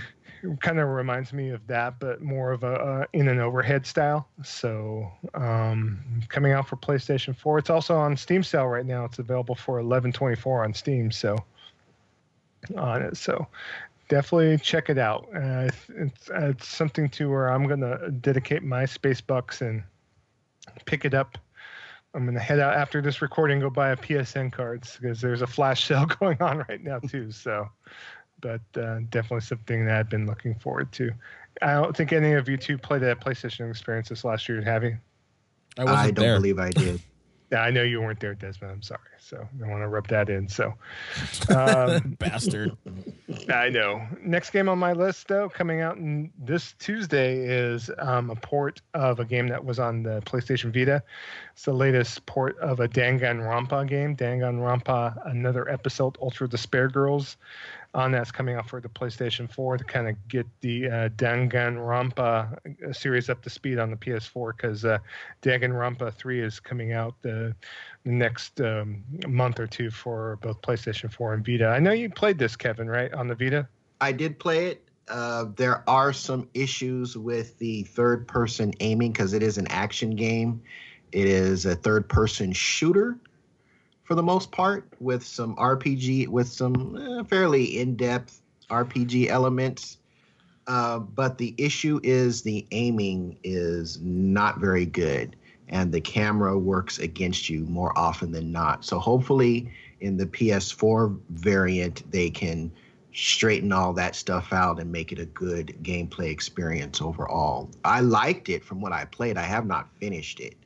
kind 0.60 0.78
of 0.78 0.88
reminds 0.88 1.32
me 1.32 1.50
of 1.50 1.66
that, 1.66 1.98
but 1.98 2.22
more 2.22 2.52
of 2.52 2.62
a, 2.64 2.74
a 2.74 3.06
in 3.16 3.28
an 3.28 3.38
overhead 3.38 3.86
style. 3.86 4.28
So 4.42 5.10
um, 5.34 6.22
coming 6.28 6.52
out 6.52 6.68
for 6.68 6.76
PlayStation 6.76 7.36
4. 7.36 7.58
It's 7.58 7.70
also 7.70 7.96
on 7.96 8.16
Steam 8.16 8.42
sale 8.42 8.66
right 8.66 8.86
now. 8.86 9.04
It's 9.04 9.18
available 9.18 9.54
for 9.54 9.80
11.24 9.80 10.64
on 10.64 10.74
Steam. 10.74 11.10
So 11.10 11.36
on 12.76 13.02
it. 13.02 13.16
So 13.16 13.46
definitely 14.08 14.58
check 14.58 14.90
it 14.90 14.98
out. 14.98 15.28
Uh, 15.34 15.70
it's, 15.88 16.30
it's 16.32 16.68
something 16.68 17.08
to 17.10 17.30
where 17.30 17.48
I'm 17.48 17.66
gonna 17.66 18.10
dedicate 18.10 18.62
my 18.62 18.84
space 18.84 19.20
bucks 19.20 19.62
and 19.62 19.82
pick 20.84 21.04
it 21.04 21.14
up. 21.14 21.38
I'm 22.12 22.26
gonna 22.26 22.40
head 22.40 22.58
out 22.58 22.74
after 22.74 23.00
this 23.00 23.22
recording, 23.22 23.60
go 23.60 23.70
buy 23.70 23.90
a 23.90 23.96
PSN 23.96 24.52
cards 24.52 24.98
because 25.00 25.20
there's 25.20 25.42
a 25.42 25.46
flash 25.46 25.84
sale 25.88 26.06
going 26.06 26.40
on 26.42 26.64
right 26.68 26.82
now 26.82 26.98
too. 26.98 27.30
So 27.30 27.68
but 28.40 28.60
uh, 28.76 29.00
definitely 29.10 29.40
something 29.40 29.86
that 29.86 29.96
I've 29.96 30.10
been 30.10 30.26
looking 30.26 30.54
forward 30.54 30.92
to. 30.92 31.10
I 31.62 31.74
don't 31.74 31.96
think 31.96 32.12
any 32.12 32.32
of 32.32 32.48
you 32.48 32.56
two 32.56 32.78
played 32.78 33.02
that 33.02 33.20
PlayStation 33.20 33.68
experience 33.68 34.08
this 34.08 34.24
last 34.24 34.48
year, 34.48 34.62
have 34.62 34.84
you? 34.84 34.96
I, 35.78 35.84
I 35.84 36.10
don't 36.10 36.24
there. 36.24 36.36
believe 36.36 36.58
I 36.58 36.70
did. 36.70 37.00
yeah, 37.52 37.62
I 37.62 37.70
know 37.70 37.82
you 37.82 38.00
weren't 38.00 38.20
there, 38.20 38.34
Desmond. 38.34 38.72
I'm 38.72 38.82
sorry. 38.82 39.00
So 39.18 39.46
I 39.62 39.68
want 39.68 39.82
to 39.82 39.88
rub 39.88 40.08
that 40.08 40.28
in. 40.28 40.48
So, 40.48 40.74
um, 41.54 42.16
bastard. 42.18 42.76
I 43.48 43.68
know. 43.68 44.06
Next 44.22 44.50
game 44.50 44.68
on 44.68 44.78
my 44.78 44.92
list, 44.92 45.28
though, 45.28 45.48
coming 45.48 45.80
out 45.80 45.98
this 46.38 46.74
Tuesday 46.78 47.38
is 47.38 47.90
um, 47.98 48.30
a 48.30 48.36
port 48.36 48.80
of 48.94 49.20
a 49.20 49.24
game 49.24 49.48
that 49.48 49.64
was 49.64 49.78
on 49.78 50.02
the 50.02 50.20
PlayStation 50.22 50.72
Vita. 50.72 51.02
It's 51.52 51.64
the 51.64 51.72
latest 51.72 52.24
port 52.26 52.58
of 52.58 52.80
a 52.80 52.88
Danganronpa 52.88 53.88
game. 53.88 54.16
Danganronpa, 54.16 55.30
another 55.30 55.68
episode, 55.68 56.16
Ultra 56.20 56.48
Despair 56.48 56.88
Girls 56.88 57.36
on 57.92 58.12
that's 58.12 58.30
coming 58.30 58.54
out 58.54 58.68
for 58.68 58.80
the 58.80 58.88
PlayStation 58.88 59.50
4 59.50 59.78
to 59.78 59.84
kind 59.84 60.08
of 60.08 60.28
get 60.28 60.46
the 60.60 60.86
uh, 60.86 61.08
Danganronpa 61.10 62.56
uh, 62.88 62.92
series 62.92 63.28
up 63.28 63.42
to 63.42 63.50
speed 63.50 63.78
on 63.78 63.90
the 63.90 63.96
PS4 63.96 64.56
because 64.56 64.84
uh, 64.84 64.98
Danganronpa 65.42 66.14
3 66.14 66.40
is 66.40 66.60
coming 66.60 66.92
out 66.92 67.14
the, 67.22 67.54
next 68.04 68.60
um, 68.62 69.04
month 69.28 69.60
or 69.60 69.66
two 69.66 69.90
for 69.90 70.38
both 70.40 70.62
PlayStation 70.62 71.12
4 71.12 71.34
and 71.34 71.44
Vita. 71.44 71.66
I 71.66 71.78
know 71.78 71.92
you 71.92 72.08
played 72.08 72.38
this, 72.38 72.56
Kevin, 72.56 72.88
right, 72.88 73.12
on 73.12 73.28
the 73.28 73.34
Vita? 73.34 73.68
I 74.00 74.12
did 74.12 74.38
play 74.38 74.68
it. 74.68 74.88
Uh, 75.08 75.46
there 75.56 75.82
are 75.88 76.12
some 76.12 76.48
issues 76.54 77.16
with 77.16 77.58
the 77.58 77.82
third 77.82 78.26
person 78.26 78.72
aiming 78.80 79.12
because 79.12 79.34
it 79.34 79.42
is 79.42 79.58
an 79.58 79.66
action 79.68 80.16
game. 80.16 80.62
It 81.12 81.26
is 81.26 81.66
a 81.66 81.74
third 81.74 82.08
person 82.08 82.52
shooter 82.52 83.18
for 84.10 84.16
the 84.16 84.22
most 84.24 84.50
part, 84.50 84.92
with 84.98 85.24
some 85.24 85.54
RPG, 85.54 86.26
with 86.26 86.48
some 86.48 86.98
eh, 87.00 87.22
fairly 87.28 87.78
in 87.78 87.94
depth 87.94 88.42
RPG 88.68 89.28
elements. 89.28 89.98
Uh, 90.66 90.98
but 90.98 91.38
the 91.38 91.54
issue 91.56 92.00
is 92.02 92.42
the 92.42 92.66
aiming 92.72 93.38
is 93.44 94.00
not 94.00 94.58
very 94.58 94.84
good, 94.84 95.36
and 95.68 95.92
the 95.92 96.00
camera 96.00 96.58
works 96.58 96.98
against 96.98 97.48
you 97.48 97.60
more 97.66 97.96
often 97.96 98.32
than 98.32 98.50
not. 98.50 98.84
So 98.84 98.98
hopefully, 98.98 99.72
in 100.00 100.16
the 100.16 100.26
PS4 100.26 101.16
variant, 101.28 102.10
they 102.10 102.30
can 102.30 102.72
straighten 103.14 103.70
all 103.70 103.92
that 103.92 104.16
stuff 104.16 104.52
out 104.52 104.80
and 104.80 104.90
make 104.90 105.12
it 105.12 105.20
a 105.20 105.26
good 105.26 105.68
gameplay 105.84 106.32
experience 106.32 107.00
overall. 107.00 107.70
I 107.84 108.00
liked 108.00 108.48
it 108.48 108.64
from 108.64 108.80
what 108.80 108.92
I 108.92 109.04
played. 109.04 109.36
I 109.36 109.44
have 109.44 109.66
not 109.66 109.88
finished 110.00 110.40
it. 110.40 110.56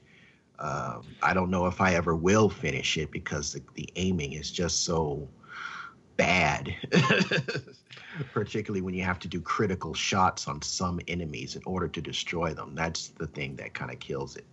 Um, 0.59 1.03
I 1.23 1.35
don't 1.35 1.51
know 1.51 1.67
if 1.67 1.81
I 1.81 1.95
ever 1.95 2.15
will 2.15 2.49
finish 2.49 2.97
it 2.97 3.11
because 3.11 3.53
the, 3.53 3.63
the 3.75 3.89
aiming 3.97 4.35
is 4.35 4.51
just 4.51 4.85
so 4.85 5.29
bad, 6.17 6.75
particularly 8.33 8.81
when 8.81 8.95
you 8.95 9.03
have 9.03 9.19
to 9.21 9.29
do 9.29 9.41
critical 9.41 9.95
shots 9.95 10.47
on 10.47 10.63
some 10.63 11.01
enemies 11.09 11.57
in 11.57 11.63
order 11.67 11.89
to 11.89 12.01
destroy 12.01 12.55
them. 12.55 12.75
That's 12.75 13.09
the 13.09 13.27
thing 13.27 13.57
that 13.57 13.75
kind 13.75 13.91
of 13.91 13.99
kills 13.99 14.37
it. 14.37 14.47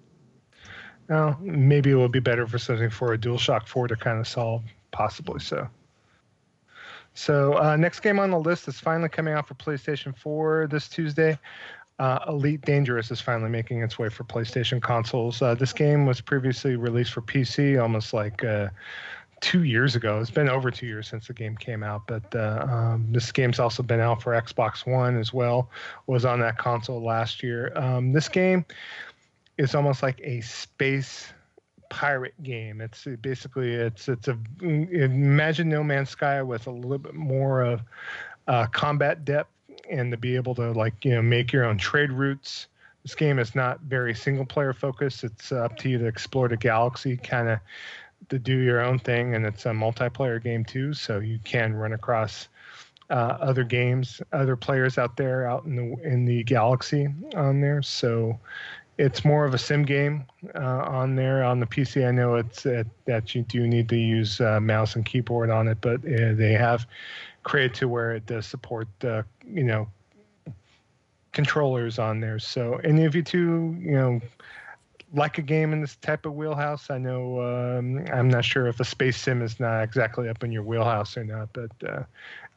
Well, 1.07 1.37
maybe 1.41 1.91
it 1.91 1.95
will 1.95 2.09
be 2.09 2.19
better 2.19 2.47
for 2.47 2.57
something 2.57 2.89
for 2.89 3.13
a 3.13 3.17
DualShock 3.17 3.67
4 3.67 3.89
to 3.89 3.95
kind 3.95 4.19
of 4.19 4.27
solve, 4.27 4.63
possibly 4.91 5.39
so. 5.39 5.67
So, 7.13 7.57
uh, 7.61 7.75
next 7.75 7.99
game 7.99 8.19
on 8.19 8.31
the 8.31 8.39
list 8.39 8.69
is 8.69 8.79
finally 8.79 9.09
coming 9.09 9.33
out 9.33 9.47
for 9.47 9.55
PlayStation 9.55 10.15
4 10.17 10.67
this 10.71 10.87
Tuesday. 10.87 11.37
Uh, 12.01 12.17
Elite 12.29 12.61
Dangerous 12.61 13.11
is 13.11 13.21
finally 13.21 13.51
making 13.51 13.83
its 13.83 13.99
way 13.99 14.09
for 14.09 14.23
PlayStation 14.23 14.81
consoles. 14.81 15.39
Uh, 15.39 15.53
this 15.53 15.71
game 15.71 16.07
was 16.07 16.19
previously 16.19 16.75
released 16.75 17.13
for 17.13 17.21
PC 17.21 17.79
almost 17.79 18.11
like 18.11 18.43
uh, 18.43 18.69
two 19.39 19.65
years 19.65 19.95
ago. 19.95 20.19
It's 20.19 20.31
been 20.31 20.49
over 20.49 20.71
two 20.71 20.87
years 20.87 21.07
since 21.07 21.27
the 21.27 21.33
game 21.33 21.55
came 21.55 21.83
out, 21.83 22.07
but 22.07 22.23
uh, 22.33 22.65
um, 22.67 23.05
this 23.11 23.31
game's 23.31 23.59
also 23.59 23.83
been 23.83 23.99
out 23.99 24.19
for 24.19 24.31
Xbox 24.31 24.83
One 24.83 25.15
as 25.15 25.31
well. 25.31 25.69
Was 26.07 26.25
on 26.25 26.39
that 26.39 26.57
console 26.57 27.03
last 27.03 27.43
year. 27.43 27.71
Um, 27.77 28.13
this 28.13 28.27
game 28.27 28.65
is 29.59 29.75
almost 29.75 30.01
like 30.01 30.19
a 30.23 30.41
space 30.41 31.31
pirate 31.91 32.41
game. 32.41 32.81
It's 32.81 33.05
basically 33.21 33.73
it's 33.73 34.09
it's 34.09 34.27
a 34.27 34.39
imagine 34.59 35.69
No 35.69 35.83
Man's 35.83 36.09
Sky 36.09 36.41
with 36.41 36.65
a 36.65 36.71
little 36.71 36.97
bit 36.97 37.13
more 37.13 37.61
of 37.61 37.81
uh, 38.47 38.65
combat 38.65 39.23
depth 39.23 39.51
and 39.91 40.11
to 40.11 40.17
be 40.17 40.35
able 40.35 40.55
to 40.55 40.71
like 40.71 41.05
you 41.05 41.11
know 41.11 41.21
make 41.21 41.51
your 41.51 41.65
own 41.65 41.77
trade 41.77 42.11
routes. 42.11 42.67
This 43.03 43.15
game 43.15 43.39
is 43.39 43.55
not 43.55 43.79
very 43.81 44.13
single 44.13 44.45
player 44.45 44.73
focused. 44.73 45.23
It's 45.23 45.51
up 45.51 45.77
to 45.77 45.89
you 45.89 45.97
to 45.97 46.05
explore 46.05 46.47
the 46.47 46.57
galaxy, 46.57 47.17
kind 47.17 47.49
of 47.49 47.59
to 48.29 48.37
do 48.37 48.57
your 48.57 48.81
own 48.81 48.99
thing, 48.99 49.35
and 49.35 49.45
it's 49.45 49.65
a 49.65 49.69
multiplayer 49.69 50.41
game 50.41 50.63
too. 50.63 50.93
So 50.93 51.19
you 51.19 51.39
can 51.43 51.73
run 51.73 51.93
across 51.93 52.47
uh, 53.09 53.37
other 53.41 53.63
games, 53.63 54.21
other 54.31 54.55
players 54.55 54.97
out 54.97 55.17
there 55.17 55.47
out 55.47 55.65
in 55.65 55.75
the 55.75 56.07
in 56.07 56.25
the 56.25 56.43
galaxy 56.43 57.07
on 57.35 57.59
there. 57.59 57.81
So 57.81 58.39
it's 58.97 59.25
more 59.25 59.45
of 59.45 59.53
a 59.53 59.57
sim 59.57 59.83
game 59.83 60.25
uh, 60.55 60.59
on 60.59 61.15
there 61.15 61.43
on 61.43 61.59
the 61.59 61.65
PC. 61.65 62.07
I 62.07 62.11
know 62.11 62.35
it's 62.35 62.65
uh, 62.65 62.83
that 63.05 63.33
you 63.33 63.41
do 63.43 63.67
need 63.67 63.89
to 63.89 63.97
use 63.97 64.39
uh, 64.39 64.59
mouse 64.59 64.95
and 64.95 65.05
keyboard 65.05 65.49
on 65.49 65.67
it, 65.67 65.79
but 65.81 65.99
uh, 66.01 66.33
they 66.33 66.53
have 66.53 66.85
created 67.43 67.73
to 67.75 67.87
where 67.87 68.13
it 68.13 68.25
does 68.25 68.45
support 68.45 68.87
uh, 69.03 69.23
you 69.45 69.63
know 69.63 69.87
controllers 71.31 71.99
on 71.99 72.19
there. 72.19 72.39
So 72.39 72.75
any 72.83 73.05
of 73.05 73.15
you 73.15 73.23
two, 73.23 73.75
you 73.79 73.91
know, 73.91 74.21
like 75.13 75.37
a 75.37 75.41
game 75.41 75.73
in 75.73 75.81
this 75.81 75.97
type 75.97 76.25
of 76.25 76.35
wheelhouse. 76.35 76.89
I 76.89 76.97
know 76.97 77.41
um, 77.41 78.05
I'm 78.13 78.29
not 78.29 78.45
sure 78.45 78.67
if 78.67 78.79
a 78.79 78.85
space 78.85 79.17
sim 79.17 79.41
is 79.41 79.59
not 79.59 79.81
exactly 79.81 80.29
up 80.29 80.43
in 80.43 80.51
your 80.51 80.63
wheelhouse 80.63 81.17
or 81.17 81.23
not, 81.23 81.49
but 81.51 81.71
uh, 81.87 82.03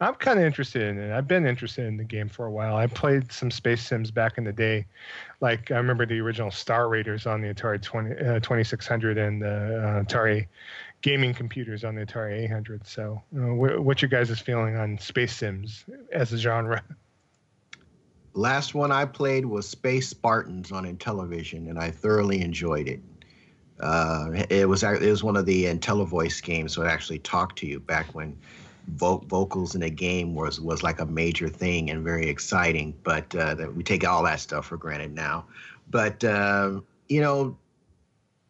I'm 0.01 0.15
kind 0.15 0.39
of 0.39 0.44
interested 0.44 0.82
in 0.82 0.98
it. 0.98 1.12
I've 1.12 1.27
been 1.27 1.47
interested 1.47 1.86
in 1.86 1.97
the 1.97 2.05
game 2.05 2.28
for 2.28 2.47
a 2.47 2.51
while. 2.51 2.77
I 2.77 2.86
played 2.86 3.32
some 3.32 3.51
space 3.51 3.85
sims 3.85 4.11
back 4.11 4.39
in 4.39 4.44
the 4.44 4.52
day, 4.52 4.86
like 5.40 5.73
I 5.73 5.77
remember 5.77 6.06
the 6.06 6.20
original 6.20 6.52
Star 6.52 6.89
Raiders 6.89 7.27
on 7.27 7.40
the 7.40 7.52
Atari 7.52 7.82
20, 7.82 8.11
uh, 8.12 8.40
2600 8.40 9.19
and 9.19 9.43
the 9.43 9.48
uh, 9.48 10.05
Atari 10.05 10.47
gaming 11.05 11.35
computers 11.35 11.85
on 11.85 11.94
the 11.94 12.06
Atari 12.06 12.44
800. 12.44 12.86
So, 12.86 13.22
uh, 13.36 13.55
what's 13.55 14.01
your 14.01 14.09
guys' 14.09 14.40
feeling 14.40 14.74
on 14.76 14.97
space 14.98 15.36
sims 15.36 15.85
as 16.10 16.32
a 16.32 16.39
genre? 16.39 16.82
Last 18.32 18.74
one 18.74 18.90
I 18.90 19.05
played 19.05 19.44
was 19.44 19.68
Space 19.68 20.09
Spartans 20.09 20.72
on 20.72 20.85
Intellivision, 20.85 21.68
and 21.68 21.78
I 21.78 21.90
thoroughly 21.90 22.40
enjoyed 22.40 22.89
it. 22.89 23.01
Uh, 23.81 24.31
it 24.48 24.66
was 24.66 24.82
it 24.82 25.02
was 25.02 25.22
one 25.22 25.36
of 25.36 25.44
the 25.44 25.66
IntelliVoice 25.66 26.43
games, 26.43 26.72
so 26.72 26.82
it 26.82 26.86
actually 26.86 27.18
talked 27.18 27.59
to 27.59 27.66
you 27.66 27.81
back 27.81 28.14
when 28.14 28.36
vo- 28.89 29.22
vocals 29.28 29.74
in 29.74 29.82
a 29.82 29.90
game 29.90 30.35
was 30.35 30.59
was 30.59 30.82
like 30.82 31.01
a 31.01 31.06
major 31.06 31.51
thing 31.51 31.90
and 31.90 32.02
very 32.02 32.28
exciting. 32.28 32.94
But 33.02 33.35
uh, 33.36 33.55
that 33.56 33.76
we 33.76 33.82
take 33.82 34.09
all 34.09 34.22
that 34.24 34.40
stuff 34.40 34.66
for 34.66 34.78
granted 34.78 35.14
now. 35.14 35.44
But 35.90 36.24
uh, 36.24 36.81
you 37.09 37.20
know, 37.20 37.59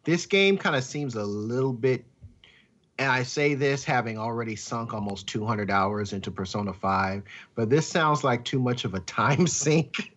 this 0.05 0.25
game 0.25 0.57
kind 0.57 0.77
of 0.77 0.85
seems 0.85 1.17
a 1.17 1.25
little 1.25 1.73
bit. 1.73 2.05
And 2.99 3.11
I 3.11 3.25
say 3.25 3.55
this 3.55 3.83
having 3.83 4.19
already 4.19 4.55
sunk 4.55 4.95
almost 4.95 5.27
200 5.27 5.71
hours 5.71 6.13
into 6.13 6.31
Persona 6.31 6.73
5, 6.73 7.23
but 7.57 7.69
this 7.69 7.89
sounds 7.89 8.23
like 8.23 8.45
too 8.45 8.61
much 8.61 8.85
of 8.85 8.95
a 8.95 9.01
time 9.01 9.47
sink 9.49 10.13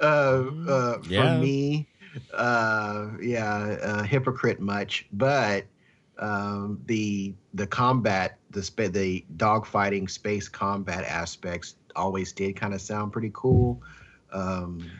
uh, 0.00 0.02
uh, 0.02 0.98
yeah. 1.08 1.38
for 1.38 1.42
me. 1.42 1.88
Uh, 2.32 3.08
yeah, 3.20 3.76
uh, 3.82 4.02
hypocrite 4.02 4.60
much, 4.60 5.06
but 5.12 5.64
um, 6.18 6.80
the 6.86 7.34
the 7.54 7.66
combat, 7.66 8.38
the 8.50 8.62
sp- 8.62 8.92
the 8.92 9.24
dogfighting 9.36 10.08
space 10.10 10.48
combat 10.48 11.04
aspects 11.04 11.76
always 11.96 12.32
did 12.32 12.54
kind 12.54 12.74
of 12.74 12.80
sound 12.80 13.12
pretty 13.12 13.30
cool. 13.32 13.82
Um, 14.30 14.90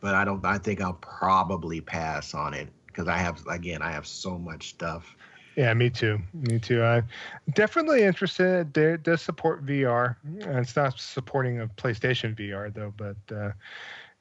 but 0.00 0.14
I 0.14 0.24
don't. 0.24 0.44
I 0.44 0.58
think 0.58 0.80
I'll 0.80 0.94
probably 0.94 1.80
pass 1.80 2.34
on 2.34 2.54
it 2.54 2.68
because 2.86 3.08
I 3.08 3.16
have 3.16 3.44
again 3.46 3.82
I 3.82 3.90
have 3.90 4.06
so 4.06 4.38
much 4.38 4.70
stuff. 4.70 5.16
Yeah, 5.56 5.74
me 5.74 5.90
too. 5.90 6.18
Me 6.32 6.58
too. 6.58 6.82
I'm 6.82 7.06
definitely 7.52 8.02
interested. 8.02 8.76
It 8.76 9.02
does 9.02 9.20
support 9.20 9.66
VR. 9.66 10.16
It's 10.38 10.76
not 10.76 10.98
supporting 10.98 11.60
a 11.60 11.66
PlayStation 11.66 12.34
VR 12.36 12.72
though, 12.72 12.92
but 12.96 13.16
uh, 13.34 13.52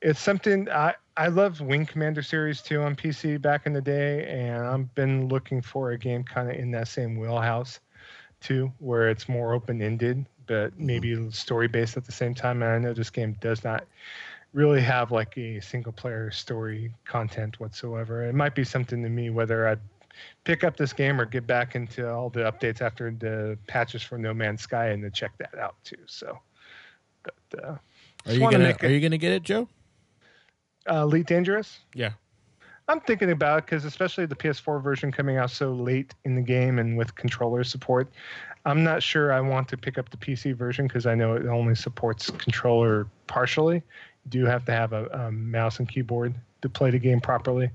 it's 0.01 0.19
something 0.19 0.69
I 0.69 0.95
I 1.15 1.27
love 1.27 1.61
Wing 1.61 1.85
Commander 1.85 2.21
series 2.21 2.61
too 2.61 2.81
on 2.81 2.95
PC 2.95 3.41
back 3.41 3.65
in 3.65 3.73
the 3.73 3.81
day, 3.81 4.27
and 4.27 4.65
I've 4.65 4.95
been 4.95 5.27
looking 5.29 5.61
for 5.61 5.91
a 5.91 5.97
game 5.97 6.23
kind 6.23 6.49
of 6.49 6.55
in 6.55 6.71
that 6.71 6.87
same 6.87 7.17
wheelhouse 7.17 7.79
too, 8.41 8.71
where 8.79 9.09
it's 9.09 9.29
more 9.29 9.53
open 9.53 9.81
ended, 9.81 10.25
but 10.47 10.71
mm-hmm. 10.71 10.85
maybe 10.85 11.31
story 11.31 11.67
based 11.67 11.95
at 11.95 12.05
the 12.05 12.11
same 12.11 12.33
time. 12.33 12.61
And 12.61 12.71
I 12.71 12.77
know 12.79 12.93
this 12.93 13.09
game 13.09 13.37
does 13.39 13.63
not 13.63 13.85
really 14.53 14.81
have 14.81 15.11
like 15.11 15.37
a 15.37 15.61
single 15.61 15.93
player 15.93 16.29
story 16.31 16.93
content 17.05 17.59
whatsoever. 17.59 18.25
It 18.27 18.35
might 18.35 18.55
be 18.55 18.63
something 18.63 19.01
to 19.03 19.09
me 19.09 19.29
whether 19.29 19.69
I 19.69 19.77
pick 20.43 20.63
up 20.63 20.77
this 20.77 20.93
game 20.93 21.19
or 21.19 21.25
get 21.25 21.45
back 21.45 21.75
into 21.75 22.09
all 22.11 22.29
the 22.29 22.41
updates 22.41 22.81
after 22.81 23.11
the 23.11 23.57
patches 23.67 24.01
for 24.01 24.17
No 24.17 24.33
Man's 24.33 24.61
Sky 24.61 24.89
and 24.89 25.03
to 25.03 25.09
check 25.09 25.31
that 25.37 25.57
out 25.57 25.75
too. 25.83 25.97
So, 26.05 26.39
but 27.23 27.63
uh, 27.63 27.75
are 28.25 28.33
you 28.33 28.39
gonna 28.39 28.75
are 28.81 28.89
you 28.89 28.99
gonna 28.99 29.17
get 29.17 29.31
it, 29.31 29.43
Joe? 29.43 29.67
Uh, 30.89 31.03
Elite 31.03 31.27
Dangerous. 31.27 31.79
Yeah. 31.93 32.11
I'm 32.87 32.99
thinking 32.99 33.31
about 33.31 33.59
it 33.59 33.65
because 33.65 33.85
especially 33.85 34.25
the 34.25 34.35
PS4 34.35 34.83
version 34.83 35.11
coming 35.11 35.37
out 35.37 35.51
so 35.51 35.71
late 35.71 36.13
in 36.25 36.35
the 36.35 36.41
game 36.41 36.79
and 36.79 36.97
with 36.97 37.15
controller 37.15 37.63
support, 37.63 38.11
I'm 38.65 38.83
not 38.83 39.01
sure 39.01 39.31
I 39.31 39.39
want 39.39 39.67
to 39.69 39.77
pick 39.77 39.97
up 39.97 40.09
the 40.09 40.17
PC 40.17 40.55
version 40.55 40.87
because 40.87 41.05
I 41.05 41.15
know 41.15 41.35
it 41.35 41.45
only 41.45 41.75
supports 41.75 42.29
controller 42.29 43.07
partially 43.27 43.75
You 43.75 44.29
do 44.29 44.45
have 44.45 44.65
to 44.65 44.71
have 44.71 44.93
a, 44.93 45.05
a, 45.07 45.31
mouse 45.31 45.79
and 45.79 45.87
keyboard 45.87 46.35
to 46.61 46.69
play 46.69 46.91
the 46.91 46.99
game 46.99 47.19
properly. 47.19 47.69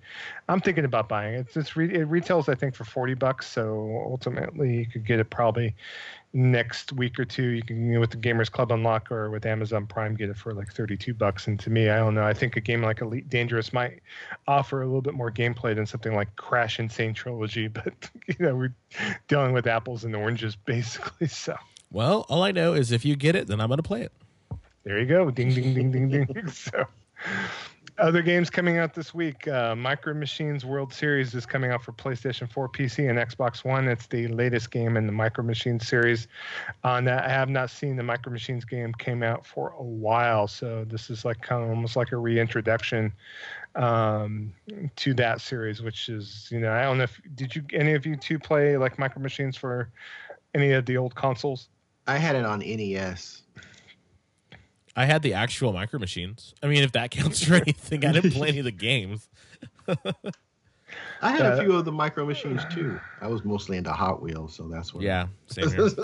I'm 0.48 0.60
thinking 0.60 0.84
about 0.84 1.08
buying 1.08 1.34
it. 1.34 1.56
It's 1.56 1.76
re- 1.76 1.92
it 1.92 2.04
retails 2.04 2.48
I 2.48 2.54
think 2.54 2.74
for 2.74 2.84
40 2.84 3.14
bucks, 3.14 3.46
so 3.50 4.04
ultimately 4.06 4.78
you 4.78 4.86
could 4.86 5.04
get 5.06 5.18
it 5.18 5.30
probably 5.30 5.74
next 6.32 6.92
week 6.92 7.18
or 7.18 7.24
two. 7.24 7.48
You 7.48 7.62
can 7.62 7.86
you 7.86 7.94
know, 7.94 8.00
with 8.00 8.10
the 8.10 8.16
Gamers 8.16 8.50
Club 8.50 8.70
Unlock 8.70 9.10
or 9.10 9.30
with 9.30 9.46
Amazon 9.46 9.86
Prime 9.86 10.14
get 10.14 10.28
it 10.28 10.36
for 10.36 10.52
like 10.52 10.72
32 10.72 11.14
bucks. 11.14 11.46
And 11.46 11.58
to 11.60 11.70
me, 11.70 11.88
I 11.88 11.96
don't 11.96 12.14
know. 12.14 12.24
I 12.24 12.34
think 12.34 12.56
a 12.56 12.60
game 12.60 12.82
like 12.82 13.00
Elite 13.00 13.28
Dangerous 13.28 13.72
might 13.72 14.00
offer 14.46 14.82
a 14.82 14.86
little 14.86 15.02
bit 15.02 15.14
more 15.14 15.30
gameplay 15.30 15.74
than 15.74 15.86
something 15.86 16.14
like 16.14 16.34
Crash 16.36 16.78
N. 16.78 16.88
Sane 16.88 17.14
Trilogy, 17.14 17.68
but 17.68 18.10
you 18.26 18.36
know 18.38 18.54
we're 18.54 18.74
dealing 19.28 19.52
with 19.52 19.66
apples 19.66 20.04
and 20.04 20.14
oranges 20.14 20.56
basically. 20.56 21.28
So. 21.28 21.56
Well, 21.90 22.26
all 22.28 22.42
I 22.42 22.52
know 22.52 22.74
is 22.74 22.92
if 22.92 23.04
you 23.04 23.16
get 23.16 23.36
it, 23.36 23.46
then 23.46 23.60
I'm 23.60 23.68
going 23.68 23.78
to 23.78 23.82
play 23.82 24.02
it. 24.02 24.12
There 24.84 24.98
you 25.00 25.06
go. 25.06 25.30
Ding, 25.30 25.52
ding, 25.52 25.74
ding, 25.74 25.90
ding, 25.90 26.08
ding. 26.08 26.48
So, 26.52 26.84
other 27.98 28.22
games 28.22 28.50
coming 28.50 28.78
out 28.78 28.94
this 28.94 29.14
week 29.14 29.48
uh, 29.48 29.74
Micro 29.74 30.12
Machines 30.14 30.64
World 30.64 30.92
Series 30.92 31.34
is 31.34 31.46
coming 31.46 31.70
out 31.70 31.82
for 31.82 31.92
PlayStation 31.92 32.50
4, 32.50 32.68
PC, 32.68 33.08
and 33.08 33.18
Xbox 33.18 33.64
One. 33.64 33.88
It's 33.88 34.06
the 34.06 34.28
latest 34.28 34.70
game 34.70 34.96
in 34.96 35.06
the 35.06 35.12
Micro 35.12 35.42
Machines 35.42 35.86
series. 35.86 36.28
On 36.84 37.04
that, 37.04 37.24
I 37.24 37.28
have 37.28 37.48
not 37.48 37.70
seen 37.70 37.96
the 37.96 38.02
Micro 38.02 38.32
Machines 38.32 38.64
game 38.64 38.92
came 38.94 39.22
out 39.22 39.46
for 39.46 39.70
a 39.78 39.82
while, 39.82 40.46
so 40.46 40.84
this 40.84 41.10
is 41.10 41.24
like 41.24 41.40
kind 41.40 41.62
of 41.62 41.70
almost 41.70 41.96
like 41.96 42.12
a 42.12 42.16
reintroduction 42.16 43.12
um, 43.74 44.52
to 44.96 45.14
that 45.14 45.40
series, 45.40 45.82
which 45.82 46.08
is 46.08 46.48
you 46.50 46.60
know 46.60 46.72
I 46.72 46.82
don't 46.82 46.98
know 46.98 47.04
if 47.04 47.20
did 47.34 47.54
you 47.54 47.64
any 47.72 47.94
of 47.94 48.06
you 48.06 48.16
two 48.16 48.38
play 48.38 48.76
like 48.76 48.98
Micro 48.98 49.22
Machines 49.22 49.56
for 49.56 49.90
any 50.54 50.72
of 50.72 50.86
the 50.86 50.96
old 50.96 51.14
consoles? 51.14 51.68
I 52.06 52.18
had 52.18 52.36
it 52.36 52.44
on 52.44 52.60
NES. 52.60 53.42
I 54.96 55.04
had 55.04 55.22
the 55.22 55.34
actual 55.34 55.72
micro 55.74 55.98
machines. 55.98 56.54
I 56.62 56.66
mean, 56.68 56.82
if 56.82 56.92
that 56.92 57.10
counts 57.10 57.44
for 57.44 57.54
anything, 57.66 58.04
I 58.04 58.12
didn't 58.12 58.32
play 58.32 58.48
any 58.48 58.58
of 58.60 58.64
the 58.64 58.72
games. 58.72 59.28
I 61.22 61.30
had 61.30 61.46
a 61.46 61.62
few 61.62 61.72
of 61.72 61.84
the 61.84 61.92
micro 61.92 62.26
machines 62.26 62.62
too. 62.70 63.00
I 63.20 63.26
was 63.28 63.44
mostly 63.44 63.76
into 63.76 63.92
Hot 63.92 64.22
Wheels, 64.22 64.54
so 64.54 64.68
that's 64.68 64.92
what. 64.92 65.02
Yeah, 65.02 65.26
same 65.46 65.70
here. 65.70 65.88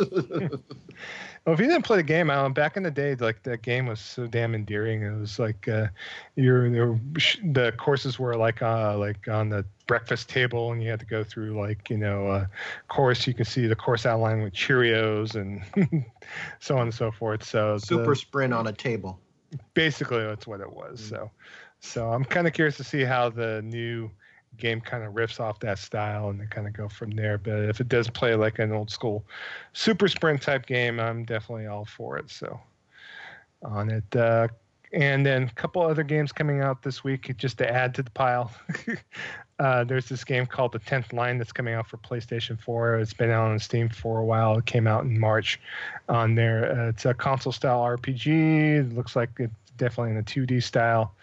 well, 1.44 1.54
if 1.54 1.60
you 1.60 1.66
didn't 1.66 1.82
play 1.82 1.98
the 1.98 2.02
game, 2.02 2.30
Alan, 2.30 2.52
back 2.52 2.76
in 2.76 2.82
the 2.82 2.90
day, 2.90 3.14
like 3.16 3.42
that 3.42 3.62
game 3.62 3.86
was 3.86 4.00
so 4.00 4.26
damn 4.26 4.54
endearing. 4.54 5.02
It 5.02 5.18
was 5.18 5.38
like 5.38 5.68
uh, 5.68 5.88
your 6.36 6.98
the 7.44 7.74
courses 7.76 8.18
were 8.18 8.36
like 8.36 8.62
uh, 8.62 8.96
like 8.96 9.28
on 9.28 9.50
the 9.50 9.64
breakfast 9.86 10.28
table, 10.28 10.72
and 10.72 10.82
you 10.82 10.88
had 10.90 11.00
to 11.00 11.06
go 11.06 11.22
through 11.22 11.60
like 11.60 11.90
you 11.90 11.98
know 11.98 12.28
uh, 12.28 12.46
course. 12.88 13.26
You 13.26 13.34
can 13.34 13.44
see 13.44 13.66
the 13.66 13.76
course 13.76 14.06
outline 14.06 14.42
with 14.42 14.54
Cheerios 14.54 15.34
and 15.34 15.62
so 16.60 16.76
on 16.76 16.82
and 16.82 16.94
so 16.94 17.10
forth. 17.10 17.44
So 17.44 17.78
super 17.78 18.10
the, 18.10 18.16
sprint 18.16 18.54
on 18.54 18.66
a 18.66 18.72
table. 18.72 19.20
Basically, 19.74 20.22
that's 20.22 20.46
what 20.46 20.60
it 20.60 20.72
was. 20.72 21.00
Mm-hmm. 21.00 21.14
So, 21.16 21.30
so 21.80 22.10
I'm 22.10 22.24
kind 22.24 22.46
of 22.46 22.54
curious 22.54 22.76
to 22.78 22.84
see 22.84 23.02
how 23.02 23.28
the 23.28 23.60
new 23.62 24.10
game 24.58 24.80
kind 24.80 25.04
of 25.04 25.14
riffs 25.14 25.40
off 25.40 25.58
that 25.60 25.78
style 25.78 26.30
and 26.30 26.40
then 26.40 26.48
kind 26.48 26.66
of 26.66 26.72
go 26.72 26.88
from 26.88 27.10
there. 27.10 27.38
But 27.38 27.64
if 27.68 27.80
it 27.80 27.88
does 27.88 28.08
play 28.08 28.34
like 28.34 28.58
an 28.58 28.72
old 28.72 28.90
school 28.90 29.24
super 29.72 30.08
sprint 30.08 30.42
type 30.42 30.66
game, 30.66 31.00
I'm 31.00 31.24
definitely 31.24 31.66
all 31.66 31.84
for 31.84 32.18
it. 32.18 32.30
So 32.30 32.60
on 33.62 33.90
it. 33.90 34.16
Uh, 34.16 34.48
and 34.92 35.24
then 35.24 35.44
a 35.44 35.52
couple 35.52 35.82
other 35.82 36.02
games 36.02 36.32
coming 36.32 36.60
out 36.60 36.82
this 36.82 37.02
week 37.02 37.34
just 37.38 37.58
to 37.58 37.70
add 37.70 37.94
to 37.94 38.02
the 38.02 38.10
pile. 38.10 38.52
uh, 39.58 39.84
there's 39.84 40.08
this 40.08 40.22
game 40.22 40.44
called 40.44 40.72
The 40.72 40.78
Tenth 40.80 41.14
Line 41.14 41.38
that's 41.38 41.52
coming 41.52 41.72
out 41.72 41.88
for 41.88 41.96
PlayStation 41.96 42.60
4. 42.60 42.96
It's 42.96 43.14
been 43.14 43.30
out 43.30 43.50
on 43.50 43.58
Steam 43.58 43.88
for 43.88 44.18
a 44.18 44.24
while. 44.24 44.58
It 44.58 44.66
came 44.66 44.86
out 44.86 45.04
in 45.04 45.18
March 45.18 45.58
on 46.10 46.34
there. 46.34 46.78
Uh, 46.78 46.88
it's 46.90 47.06
a 47.06 47.14
console 47.14 47.52
style 47.52 47.80
RPG. 47.80 48.80
It 48.80 48.94
looks 48.94 49.16
like 49.16 49.30
it's 49.38 49.54
definitely 49.78 50.10
in 50.10 50.18
a 50.18 50.22
2D 50.22 50.62
style 50.62 51.14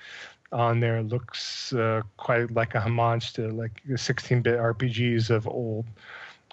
on 0.52 0.80
there 0.80 1.04
looks 1.04 1.74
uh, 1.74 2.02
quite 2.18 2.52
like 2.52 2.76
a 2.76 2.82
homage 2.82 3.34
to 3.34 3.50
like 3.50 3.82
the 3.86 3.96
16-bit 3.96 4.58
RPGs 4.58 5.30
of 5.30 5.48
old. 5.48 5.86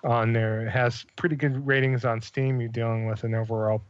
On 0.04 0.32
there, 0.32 0.60
it 0.66 0.70
has 0.70 1.06
pretty 1.16 1.36
good 1.36 1.66
ratings 1.66 2.04
on 2.04 2.20
Steam. 2.20 2.60
You're 2.60 2.68
dealing 2.68 3.06
with 3.06 3.24
an 3.24 3.34
overall 3.34 3.82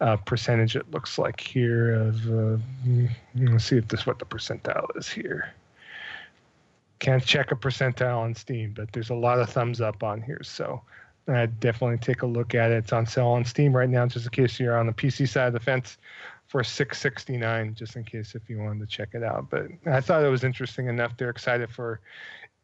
uh, 0.00 0.16
percentage. 0.16 0.76
It 0.76 0.90
looks 0.90 1.18
like 1.18 1.40
here 1.40 1.94
of. 1.94 2.26
Uh, 2.30 2.56
let's 3.34 3.64
see 3.64 3.78
if 3.78 3.88
this 3.88 4.06
what 4.06 4.18
the 4.18 4.26
percentile 4.26 4.86
is 4.96 5.08
here. 5.08 5.52
Can't 6.98 7.24
check 7.24 7.50
a 7.50 7.56
percentile 7.56 8.18
on 8.18 8.34
Steam, 8.34 8.74
but 8.76 8.92
there's 8.92 9.10
a 9.10 9.14
lot 9.14 9.40
of 9.40 9.48
thumbs 9.48 9.80
up 9.80 10.02
on 10.02 10.20
here. 10.20 10.42
So 10.42 10.82
I'd 11.26 11.58
definitely 11.60 11.98
take 11.98 12.22
a 12.22 12.26
look 12.26 12.54
at 12.54 12.70
it. 12.70 12.78
It's 12.78 12.92
on 12.92 13.06
sale 13.06 13.28
on 13.28 13.44
Steam 13.44 13.74
right 13.74 13.88
now, 13.88 14.06
just 14.06 14.26
in 14.26 14.30
case 14.30 14.60
you're 14.60 14.78
on 14.78 14.86
the 14.86 14.92
PC 14.92 15.28
side 15.28 15.48
of 15.48 15.52
the 15.54 15.60
fence 15.60 15.96
for 16.48 16.64
669 16.64 17.74
just 17.74 17.96
in 17.96 18.04
case 18.04 18.34
if 18.34 18.48
you 18.48 18.58
wanted 18.58 18.80
to 18.80 18.86
check 18.86 19.10
it 19.12 19.22
out 19.22 19.48
but 19.50 19.66
i 19.86 20.00
thought 20.00 20.24
it 20.24 20.28
was 20.28 20.44
interesting 20.44 20.88
enough 20.88 21.16
they're 21.16 21.30
excited 21.30 21.70
for 21.70 22.00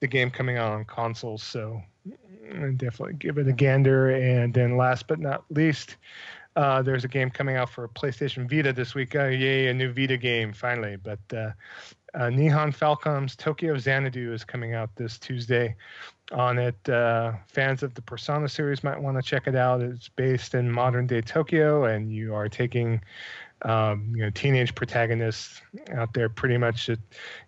the 0.01 0.06
game 0.06 0.31
coming 0.31 0.56
out 0.56 0.73
on 0.73 0.85
consoles 0.85 1.43
so 1.43 1.81
definitely 2.77 3.15
give 3.15 3.39
it 3.39 3.48
a 3.48 3.52
gander 3.52 4.11
and 4.11 4.52
then 4.52 4.77
last 4.77 5.06
but 5.06 5.20
not 5.20 5.44
least 5.51 5.97
uh, 6.56 6.82
there's 6.82 7.05
a 7.05 7.09
game 7.09 7.31
coming 7.31 7.56
out 7.56 7.69
for 7.69 7.89
PlayStation 7.89 8.48
Vita 8.48 8.73
this 8.73 8.94
week. 8.94 9.16
Uh, 9.16 9.24
yay, 9.24 9.66
a 9.66 9.74
new 9.74 9.93
Vita 9.93 10.16
game 10.16 10.52
finally! 10.52 10.97
But 10.97 11.19
uh, 11.32 11.51
uh, 12.15 12.31
Nihon 12.31 12.74
Falcom's 12.74 13.35
Tokyo 13.35 13.77
Xanadu 13.77 14.32
is 14.32 14.44
coming 14.44 14.74
out 14.74 14.94
this 14.94 15.19
Tuesday. 15.19 15.74
On 16.32 16.59
it, 16.59 16.89
uh, 16.89 17.32
fans 17.48 17.82
of 17.82 17.94
the 17.94 18.02
Persona 18.02 18.48
series 18.48 18.82
might 18.82 19.01
want 19.01 19.16
to 19.16 19.23
check 19.23 19.47
it 19.47 19.56
out. 19.56 19.82
It's 19.82 20.09
based 20.09 20.55
in 20.55 20.70
modern 20.70 21.06
day 21.06 21.20
Tokyo, 21.20 21.85
and 21.85 22.11
you 22.11 22.35
are 22.35 22.48
taking 22.48 23.02
um, 23.65 24.12
you 24.15 24.23
know, 24.23 24.31
teenage 24.31 24.74
protagonists 24.74 25.61
out 25.93 26.15
there. 26.15 26.28
Pretty 26.28 26.57
much, 26.57 26.89
it 26.89 27.01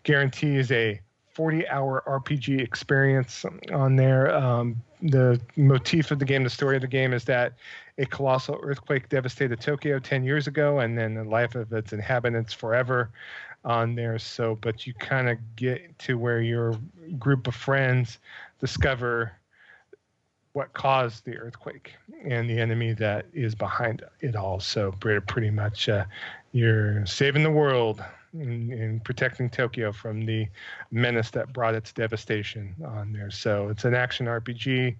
guarantees 0.02 0.72
a 0.72 1.00
40-hour 1.36 2.02
RPG 2.06 2.60
experience 2.60 3.44
on 3.72 3.96
there. 3.96 4.34
Um, 4.34 4.82
the 5.02 5.40
motif 5.56 6.10
of 6.10 6.18
the 6.18 6.24
game, 6.24 6.42
the 6.42 6.50
story 6.50 6.76
of 6.76 6.82
the 6.82 6.88
game, 6.88 7.12
is 7.12 7.24
that 7.24 7.52
a 7.98 8.06
colossal 8.06 8.58
earthquake 8.62 9.08
devastated 9.08 9.60
Tokyo 9.60 9.98
10 9.98 10.24
years 10.24 10.46
ago, 10.46 10.80
and 10.80 10.96
then 10.96 11.14
the 11.14 11.24
life 11.24 11.54
of 11.54 11.72
its 11.72 11.92
inhabitants 11.92 12.52
forever 12.52 13.10
on 13.64 13.94
there. 13.94 14.18
So, 14.18 14.56
but 14.60 14.86
you 14.86 14.94
kind 14.94 15.28
of 15.28 15.38
get 15.56 15.98
to 16.00 16.16
where 16.16 16.40
your 16.40 16.78
group 17.18 17.46
of 17.46 17.54
friends 17.54 18.18
discover 18.58 19.32
what 20.56 20.72
caused 20.72 21.26
the 21.26 21.36
earthquake 21.36 21.92
and 22.24 22.48
the 22.48 22.58
enemy 22.58 22.94
that 22.94 23.26
is 23.34 23.54
behind 23.54 24.02
it 24.20 24.34
all. 24.34 24.58
So 24.58 24.90
pretty 24.92 25.50
much, 25.50 25.86
uh, 25.90 26.06
you're 26.52 27.04
saving 27.04 27.42
the 27.42 27.50
world 27.50 28.02
and, 28.32 29.04
protecting 29.04 29.50
Tokyo 29.50 29.92
from 29.92 30.24
the 30.24 30.48
menace 30.90 31.30
that 31.32 31.52
brought 31.52 31.74
its 31.74 31.92
devastation 31.92 32.74
on 32.86 33.12
there. 33.12 33.30
So 33.30 33.68
it's 33.68 33.84
an 33.84 33.94
action 33.94 34.24
RPG. 34.24 34.96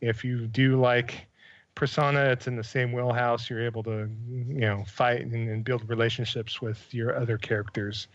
If 0.00 0.24
you 0.24 0.46
do 0.46 0.80
like 0.80 1.26
Persona, 1.74 2.26
it's 2.26 2.46
in 2.46 2.54
the 2.54 2.62
same 2.62 2.92
wheelhouse. 2.92 3.50
You're 3.50 3.66
able 3.66 3.82
to, 3.82 4.08
you 4.28 4.60
know, 4.60 4.84
fight 4.86 5.22
and, 5.22 5.34
and 5.34 5.64
build 5.64 5.88
relationships 5.88 6.62
with 6.62 6.94
your 6.94 7.16
other 7.16 7.36
characters 7.36 8.06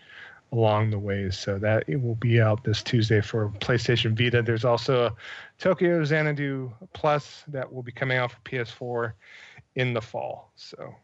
along 0.51 0.89
the 0.89 0.99
ways. 0.99 1.37
So 1.37 1.57
that 1.59 1.83
it 1.87 2.01
will 2.01 2.15
be 2.15 2.41
out 2.41 2.63
this 2.63 2.81
Tuesday 2.83 3.21
for 3.21 3.49
PlayStation 3.59 4.17
Vita. 4.17 4.41
There's 4.41 4.65
also 4.65 5.07
a 5.07 5.15
Tokyo 5.57 6.03
Xanadu 6.03 6.71
Plus 6.93 7.43
that 7.47 7.71
will 7.71 7.83
be 7.83 7.91
coming 7.91 8.17
out 8.17 8.31
for 8.31 8.39
PS4 8.39 9.13
in 9.75 9.93
the 9.93 10.01
fall. 10.01 10.51
So 10.55 10.95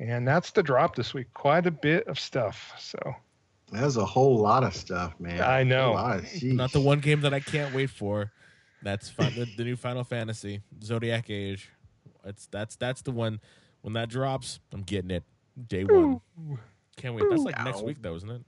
and 0.00 0.26
that's 0.26 0.50
the 0.50 0.62
drop 0.62 0.96
this 0.96 1.14
week. 1.14 1.32
Quite 1.34 1.66
a 1.66 1.70
bit 1.70 2.06
of 2.08 2.18
stuff. 2.18 2.72
So 2.78 2.98
there's 3.72 3.96
a 3.96 4.04
whole 4.04 4.36
lot 4.36 4.64
of 4.64 4.74
stuff, 4.74 5.14
man. 5.18 5.40
I 5.40 5.62
know. 5.62 5.94
Not 6.42 6.72
the 6.72 6.80
one 6.80 7.00
game 7.00 7.20
that 7.22 7.34
I 7.34 7.40
can't 7.40 7.74
wait 7.74 7.90
for. 7.90 8.32
That's 8.82 9.08
fun. 9.08 9.32
the, 9.34 9.46
the 9.56 9.64
new 9.64 9.76
Final 9.76 10.04
Fantasy, 10.04 10.60
Zodiac 10.82 11.30
Age. 11.30 11.70
It's 12.24 12.46
that's 12.46 12.76
that's 12.76 13.02
the 13.02 13.12
one. 13.12 13.40
When 13.82 13.94
that 13.94 14.08
drops, 14.08 14.60
I'm 14.72 14.82
getting 14.82 15.10
it 15.10 15.24
day 15.68 15.84
one. 15.84 16.20
Can't 16.96 17.14
wait. 17.14 17.24
That's 17.28 17.42
like 17.42 17.64
next 17.64 17.82
week, 17.82 17.98
though, 18.00 18.14
isn't 18.16 18.30
it? 18.30 18.42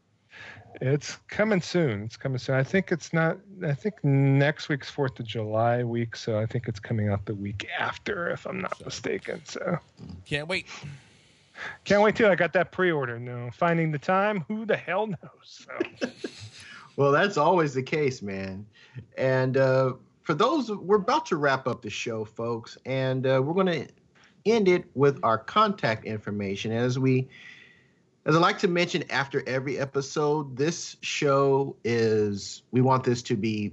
It's 0.80 1.16
coming 1.28 1.62
soon. 1.62 2.02
It's 2.02 2.16
coming 2.16 2.38
soon. 2.38 2.56
I 2.56 2.62
think 2.62 2.92
it's 2.92 3.12
not. 3.12 3.38
I 3.64 3.72
think 3.72 4.04
next 4.04 4.68
week's 4.68 4.90
Fourth 4.90 5.18
of 5.18 5.26
July 5.26 5.82
week, 5.82 6.16
so 6.16 6.38
I 6.38 6.46
think 6.46 6.68
it's 6.68 6.80
coming 6.80 7.08
out 7.08 7.24
the 7.24 7.34
week 7.34 7.66
after, 7.78 8.30
if 8.30 8.46
I'm 8.46 8.60
not 8.60 8.76
so, 8.78 8.84
mistaken. 8.84 9.40
So 9.44 9.78
can't 10.26 10.48
wait. 10.48 10.66
Can't 11.84 12.02
wait 12.02 12.14
till 12.16 12.30
I 12.30 12.34
got 12.34 12.52
that 12.52 12.72
pre-order. 12.72 13.18
No, 13.18 13.50
finding 13.54 13.90
the 13.90 13.98
time. 13.98 14.44
Who 14.48 14.66
the 14.66 14.76
hell 14.76 15.06
knows? 15.06 15.20
So. 15.42 16.08
well, 16.96 17.10
that's 17.10 17.38
always 17.38 17.72
the 17.72 17.82
case, 17.82 18.20
man. 18.20 18.66
And 19.16 19.56
uh, 19.56 19.94
for 20.22 20.34
those, 20.34 20.70
we're 20.70 20.96
about 20.96 21.24
to 21.26 21.36
wrap 21.36 21.66
up 21.66 21.80
the 21.80 21.88
show, 21.88 22.26
folks, 22.26 22.76
and 22.84 23.26
uh, 23.26 23.40
we're 23.42 23.54
going 23.54 23.86
to 23.86 23.88
end 24.44 24.68
it 24.68 24.84
with 24.94 25.18
our 25.22 25.38
contact 25.38 26.04
information 26.04 26.72
as 26.72 26.98
we 26.98 27.28
as 28.26 28.34
I 28.34 28.40
like 28.40 28.58
to 28.58 28.68
mention 28.68 29.04
after 29.08 29.42
every 29.46 29.78
episode, 29.78 30.56
this 30.56 30.96
show 31.00 31.76
is, 31.84 32.62
we 32.72 32.80
want 32.80 33.04
this 33.04 33.22
to 33.22 33.36
be 33.36 33.72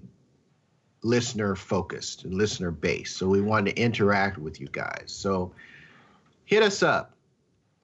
listener 1.02 1.56
focused 1.56 2.24
and 2.24 2.36
listener 2.36 2.70
based. 2.70 3.18
So 3.18 3.28
we 3.28 3.42
want 3.42 3.66
to 3.66 3.76
interact 3.76 4.38
with 4.38 4.62
you 4.62 4.68
guys. 4.72 5.06
So 5.08 5.54
hit 6.46 6.62
us 6.62 6.84
up, 6.84 7.16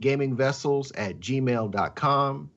gamingvessels 0.04 0.92
at 0.96 1.20
gmail.com. 1.20 2.52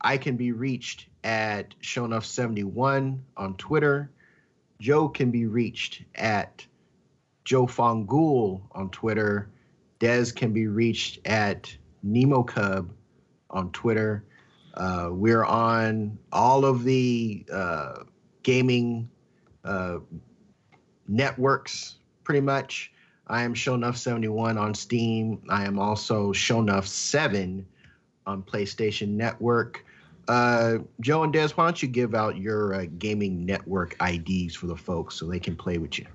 I 0.00 0.16
can 0.16 0.36
be 0.38 0.52
reached 0.52 1.08
at 1.22 1.78
Shonuff71 1.82 3.18
on 3.36 3.56
Twitter. 3.56 4.10
Joe 4.80 5.10
can 5.10 5.30
be 5.30 5.44
reached 5.44 6.02
at 6.14 6.66
Joe 7.44 7.66
Fongul 7.66 8.62
on 8.72 8.88
Twitter. 8.88 9.50
Dez 10.00 10.34
can 10.34 10.54
be 10.54 10.66
reached 10.66 11.18
at 11.26 11.76
Nemo 12.02 12.42
Cub 12.42 12.90
on 13.54 13.70
Twitter. 13.70 14.24
Uh, 14.74 15.08
we're 15.12 15.44
on 15.44 16.18
all 16.32 16.64
of 16.64 16.84
the 16.84 17.46
uh, 17.50 18.02
gaming 18.42 19.08
uh, 19.64 19.98
networks, 21.08 21.96
pretty 22.24 22.40
much. 22.40 22.92
I 23.26 23.42
am 23.42 23.54
Shonuff71 23.54 24.60
on 24.60 24.74
Steam. 24.74 25.40
I 25.48 25.64
am 25.64 25.78
also 25.78 26.32
Shonuff7 26.32 27.64
on 28.26 28.42
PlayStation 28.42 29.10
Network. 29.10 29.84
Uh, 30.28 30.78
Joe 31.00 31.22
and 31.22 31.32
Des, 31.32 31.48
why 31.54 31.64
don't 31.64 31.82
you 31.82 31.88
give 31.88 32.14
out 32.14 32.36
your 32.36 32.74
uh, 32.74 32.86
gaming 32.98 33.44
network 33.46 33.96
IDs 34.02 34.54
for 34.54 34.66
the 34.66 34.76
folks 34.76 35.14
so 35.14 35.26
they 35.26 35.38
can 35.38 35.54
play 35.54 35.78
with 35.78 35.98
you? 35.98 36.06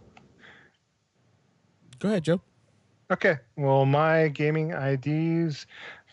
Go 1.99 2.09
ahead, 2.09 2.23
Joe. 2.23 2.41
Okay. 3.11 3.37
Well, 3.57 3.85
my 3.85 4.27
gaming 4.27 4.71
IDs 4.71 5.65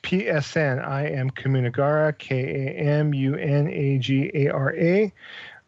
PSN. 0.06 0.86
I 0.86 1.08
am 1.08 1.32
Kamunagara, 1.32 2.16
K 2.16 2.36
A 2.38 2.98
M 3.00 3.12
U 3.12 3.34
N 3.34 3.66
A 3.66 3.98
G 3.98 4.30
A 4.34 4.50
R 4.50 4.72
A. 4.76 5.12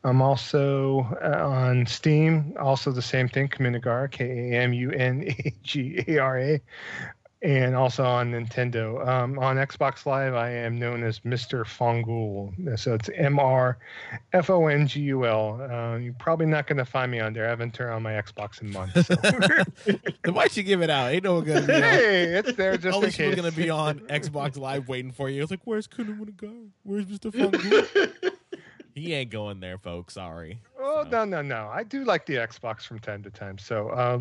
I'm 0.05 0.23
also 0.23 1.01
uh, 1.21 1.45
on 1.45 1.87
Steam, 1.87 2.55
also 2.59 2.93
the 2.93 3.03
same 3.03 3.29
thing, 3.29 3.49
Kamunagara, 3.49 4.09
K 4.09 4.53
A 4.53 4.61
M 4.63 4.73
U 4.73 4.93
N 4.93 5.25
A 5.27 5.55
G 5.65 6.05
A 6.07 6.19
R 6.19 6.39
A 6.39 6.61
and 7.43 7.77
also 7.77 8.05
on 8.05 8.33
Nintendo. 8.33 9.07
Um, 9.07 9.39
on 9.39 9.57
Xbox 9.57 10.07
Live, 10.07 10.35
I 10.35 10.51
am 10.51 10.79
known 10.79 11.05
as 11.05 11.21
Mr. 11.21 11.65
Fongul. 11.65 12.79
So 12.79 12.95
it's 12.95 13.09
M 13.15 13.39
R 13.39 13.79
F 14.33 14.51
O 14.51 14.67
N 14.67 14.87
G 14.87 15.01
U 15.03 15.25
L. 15.25 15.61
Uh, 15.61 15.97
you're 15.99 16.15
probably 16.15 16.47
not 16.47 16.67
going 16.67 16.79
to 16.79 16.85
find 16.85 17.13
me 17.13 17.21
on 17.21 17.33
there. 17.33 17.47
I 17.47 17.51
haven't 17.51 17.75
turned 17.75 17.95
on 17.95 18.03
my 18.03 18.13
Xbox 18.13 18.61
in 18.61 18.73
months. 18.73 19.07
So. 19.07 20.33
why'd 20.33 20.57
you 20.57 20.63
give 20.63 20.83
it 20.83 20.91
out? 20.91 21.13
Ain't 21.13 21.25
no 21.25 21.35
one 21.35 21.45
going 21.45 21.67
to. 21.67 21.73
Hey, 21.73 22.25
it's 22.25 22.55
there 22.55 22.77
just 22.77 22.97
All 22.97 23.05
in 23.05 23.11
case. 23.11 23.35
going 23.37 23.51
to 23.51 23.57
be 23.57 23.71
on 23.71 24.01
Xbox 24.01 24.59
Live 24.59 24.89
waiting 24.89 25.13
for 25.13 25.29
you. 25.29 25.43
It's 25.43 25.51
like, 25.51 25.61
where's 25.65 25.87
Kuno 25.87 26.13
go? 26.37 26.53
Where's 26.83 27.07
Mr. 27.07 27.31
Fongul? 27.33 28.33
He 28.99 29.15
ain't 29.15 29.31
going 29.31 29.61
there, 29.61 29.79
folks. 29.79 30.15
Sorry. 30.15 30.59
Oh 30.79 31.05
so. 31.05 31.11
no 31.11 31.25
no 31.25 31.43
no! 31.43 31.71
I 31.73 31.83
do 31.85 32.05
like 32.05 32.27
the 32.27 32.35
Xbox 32.35 32.83
from 32.83 32.99
time 32.99 33.23
to 33.23 33.31
time. 33.31 33.59
So 33.59 33.89
uh, 33.91 34.19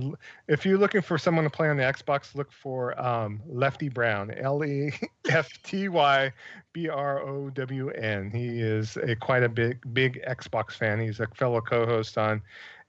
if 0.48 0.66
you're 0.66 0.78
looking 0.78 1.02
for 1.02 1.18
someone 1.18 1.44
to 1.44 1.50
play 1.50 1.70
on 1.70 1.78
the 1.78 1.84
Xbox, 1.84 2.36
look 2.36 2.52
for 2.52 3.00
um, 3.00 3.42
Lefty 3.48 3.90
Brown, 3.90 4.32
L 4.32 4.64
E 4.64 4.92
F 5.30 5.50
T 5.64 5.90
Y 5.90 6.32
B 6.74 6.90
R 6.90 7.22
O 7.22 7.50
W 7.50 7.90
N. 7.92 8.32
He 8.32 8.62
is 8.62 8.98
a 8.98 9.16
quite 9.16 9.44
a 9.44 9.50
big 9.50 9.82
big 9.94 10.24
Xbox 10.28 10.74
fan. 10.74 11.00
He's 11.00 11.20
a 11.20 11.28
fellow 11.28 11.62
co-host 11.62 12.18
on 12.18 12.42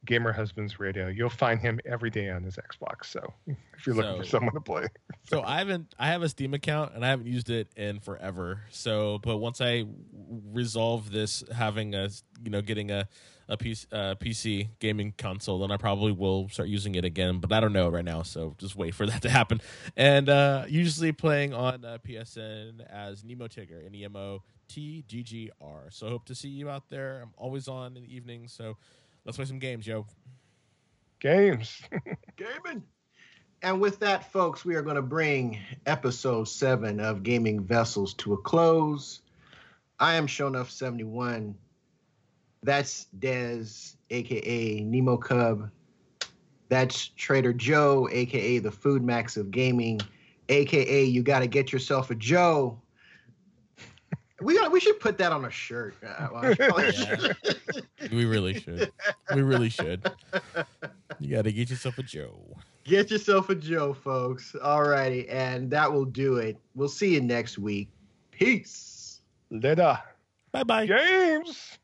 Gamer 0.06 0.32
Husbands 0.32 0.78
Radio. 0.78 1.08
You'll 1.08 1.28
find 1.28 1.60
him 1.60 1.80
every 1.84 2.10
day 2.10 2.30
on 2.30 2.42
his 2.42 2.56
Xbox. 2.56 3.06
So 3.06 3.32
if 3.46 3.86
you're 3.86 3.94
looking 3.94 4.12
so, 4.12 4.18
for 4.18 4.24
someone 4.24 4.54
to 4.54 4.60
play. 4.60 4.86
so 5.24 5.42
I 5.42 5.58
haven't 5.58 5.94
I 5.98 6.08
have 6.08 6.22
a 6.22 6.28
Steam 6.28 6.54
account 6.54 6.94
and 6.94 7.04
I 7.04 7.08
haven't 7.08 7.26
used 7.26 7.50
it 7.50 7.68
in 7.76 8.00
forever. 8.00 8.62
So 8.70 9.18
but 9.22 9.38
once 9.38 9.60
I 9.60 9.84
resolve 10.52 11.10
this 11.10 11.44
having 11.54 11.94
a 11.94 12.08
you 12.42 12.50
know 12.50 12.62
getting 12.62 12.90
a 12.90 13.08
a 13.48 13.56
PC, 13.56 13.86
uh, 13.92 14.14
PC 14.16 14.68
gaming 14.78 15.14
console, 15.16 15.60
then 15.60 15.70
I 15.70 15.78
probably 15.78 16.12
will 16.12 16.48
start 16.50 16.68
using 16.68 16.94
it 16.96 17.04
again. 17.04 17.38
But 17.38 17.52
I 17.52 17.60
don't 17.60 17.72
know 17.72 17.88
right 17.88 18.04
now, 18.04 18.22
so 18.22 18.54
just 18.58 18.76
wait 18.76 18.94
for 18.94 19.06
that 19.10 19.22
to 19.22 19.30
happen. 19.30 19.60
And 19.96 20.28
uh, 20.28 20.66
usually 20.68 21.12
playing 21.12 21.54
on 21.54 21.84
uh, 21.84 21.98
PSN 22.06 22.86
as 22.90 23.24
Nemo 23.24 23.48
Tigger, 23.48 23.84
N 23.84 23.94
E 23.94 24.04
M 24.04 24.16
O 24.16 24.42
T 24.68 25.02
G 25.06 25.22
G 25.22 25.50
R. 25.60 25.86
So 25.90 26.08
hope 26.08 26.26
to 26.26 26.34
see 26.34 26.48
you 26.48 26.68
out 26.68 26.90
there. 26.90 27.20
I'm 27.22 27.32
always 27.36 27.68
on 27.68 27.96
in 27.96 28.02
the 28.02 28.14
evening, 28.14 28.48
so 28.48 28.76
Let's 29.28 29.36
play 29.36 29.44
some 29.44 29.58
games, 29.58 29.86
yo. 29.86 30.06
Games. 31.20 31.82
Gaming. 32.38 32.82
And 33.60 33.78
with 33.78 33.98
that, 33.98 34.32
folks, 34.32 34.64
we 34.64 34.74
are 34.74 34.80
going 34.80 34.96
to 34.96 35.02
bring 35.02 35.58
episode 35.84 36.44
seven 36.44 36.98
of 36.98 37.22
Gaming 37.22 37.62
Vessels 37.62 38.14
to 38.14 38.32
a 38.32 38.38
close. 38.38 39.20
I 40.00 40.14
am 40.14 40.28
Shonuff71. 40.28 41.52
That's 42.62 43.06
Dez, 43.18 43.96
aka 44.08 44.80
Nemo 44.80 45.18
Cub. 45.18 45.68
That's 46.70 47.08
Trader 47.08 47.52
Joe, 47.52 48.08
aka 48.10 48.60
the 48.60 48.70
Food 48.70 49.04
Max 49.04 49.36
of 49.36 49.50
Gaming, 49.50 50.00
aka 50.48 51.04
you 51.04 51.22
got 51.22 51.40
to 51.40 51.46
get 51.46 51.70
yourself 51.70 52.10
a 52.10 52.14
Joe. 52.14 52.80
We 54.40 54.56
got. 54.56 54.70
We 54.70 54.80
should 54.80 55.00
put 55.00 55.18
that 55.18 55.32
on 55.32 55.44
a 55.44 55.50
shirt. 55.50 55.94
Uh, 56.02 56.54
yeah. 56.60 57.32
we 58.12 58.24
really 58.24 58.58
should. 58.58 58.92
We 59.34 59.42
really 59.42 59.68
should. 59.68 60.10
You 61.20 61.34
got 61.34 61.42
to 61.42 61.52
get 61.52 61.68
yourself 61.68 61.98
a 61.98 62.04
Joe. 62.04 62.38
Get 62.84 63.10
yourself 63.10 63.48
a 63.48 63.54
Joe, 63.56 63.92
folks. 63.92 64.54
All 64.62 64.84
righty, 64.84 65.28
and 65.28 65.68
that 65.72 65.92
will 65.92 66.04
do 66.04 66.36
it. 66.36 66.56
We'll 66.76 66.88
see 66.88 67.14
you 67.14 67.20
next 67.20 67.58
week. 67.58 67.88
Peace. 68.30 69.20
Later. 69.50 69.98
Bye 70.52 70.62
bye. 70.62 70.86
James. 70.86 71.78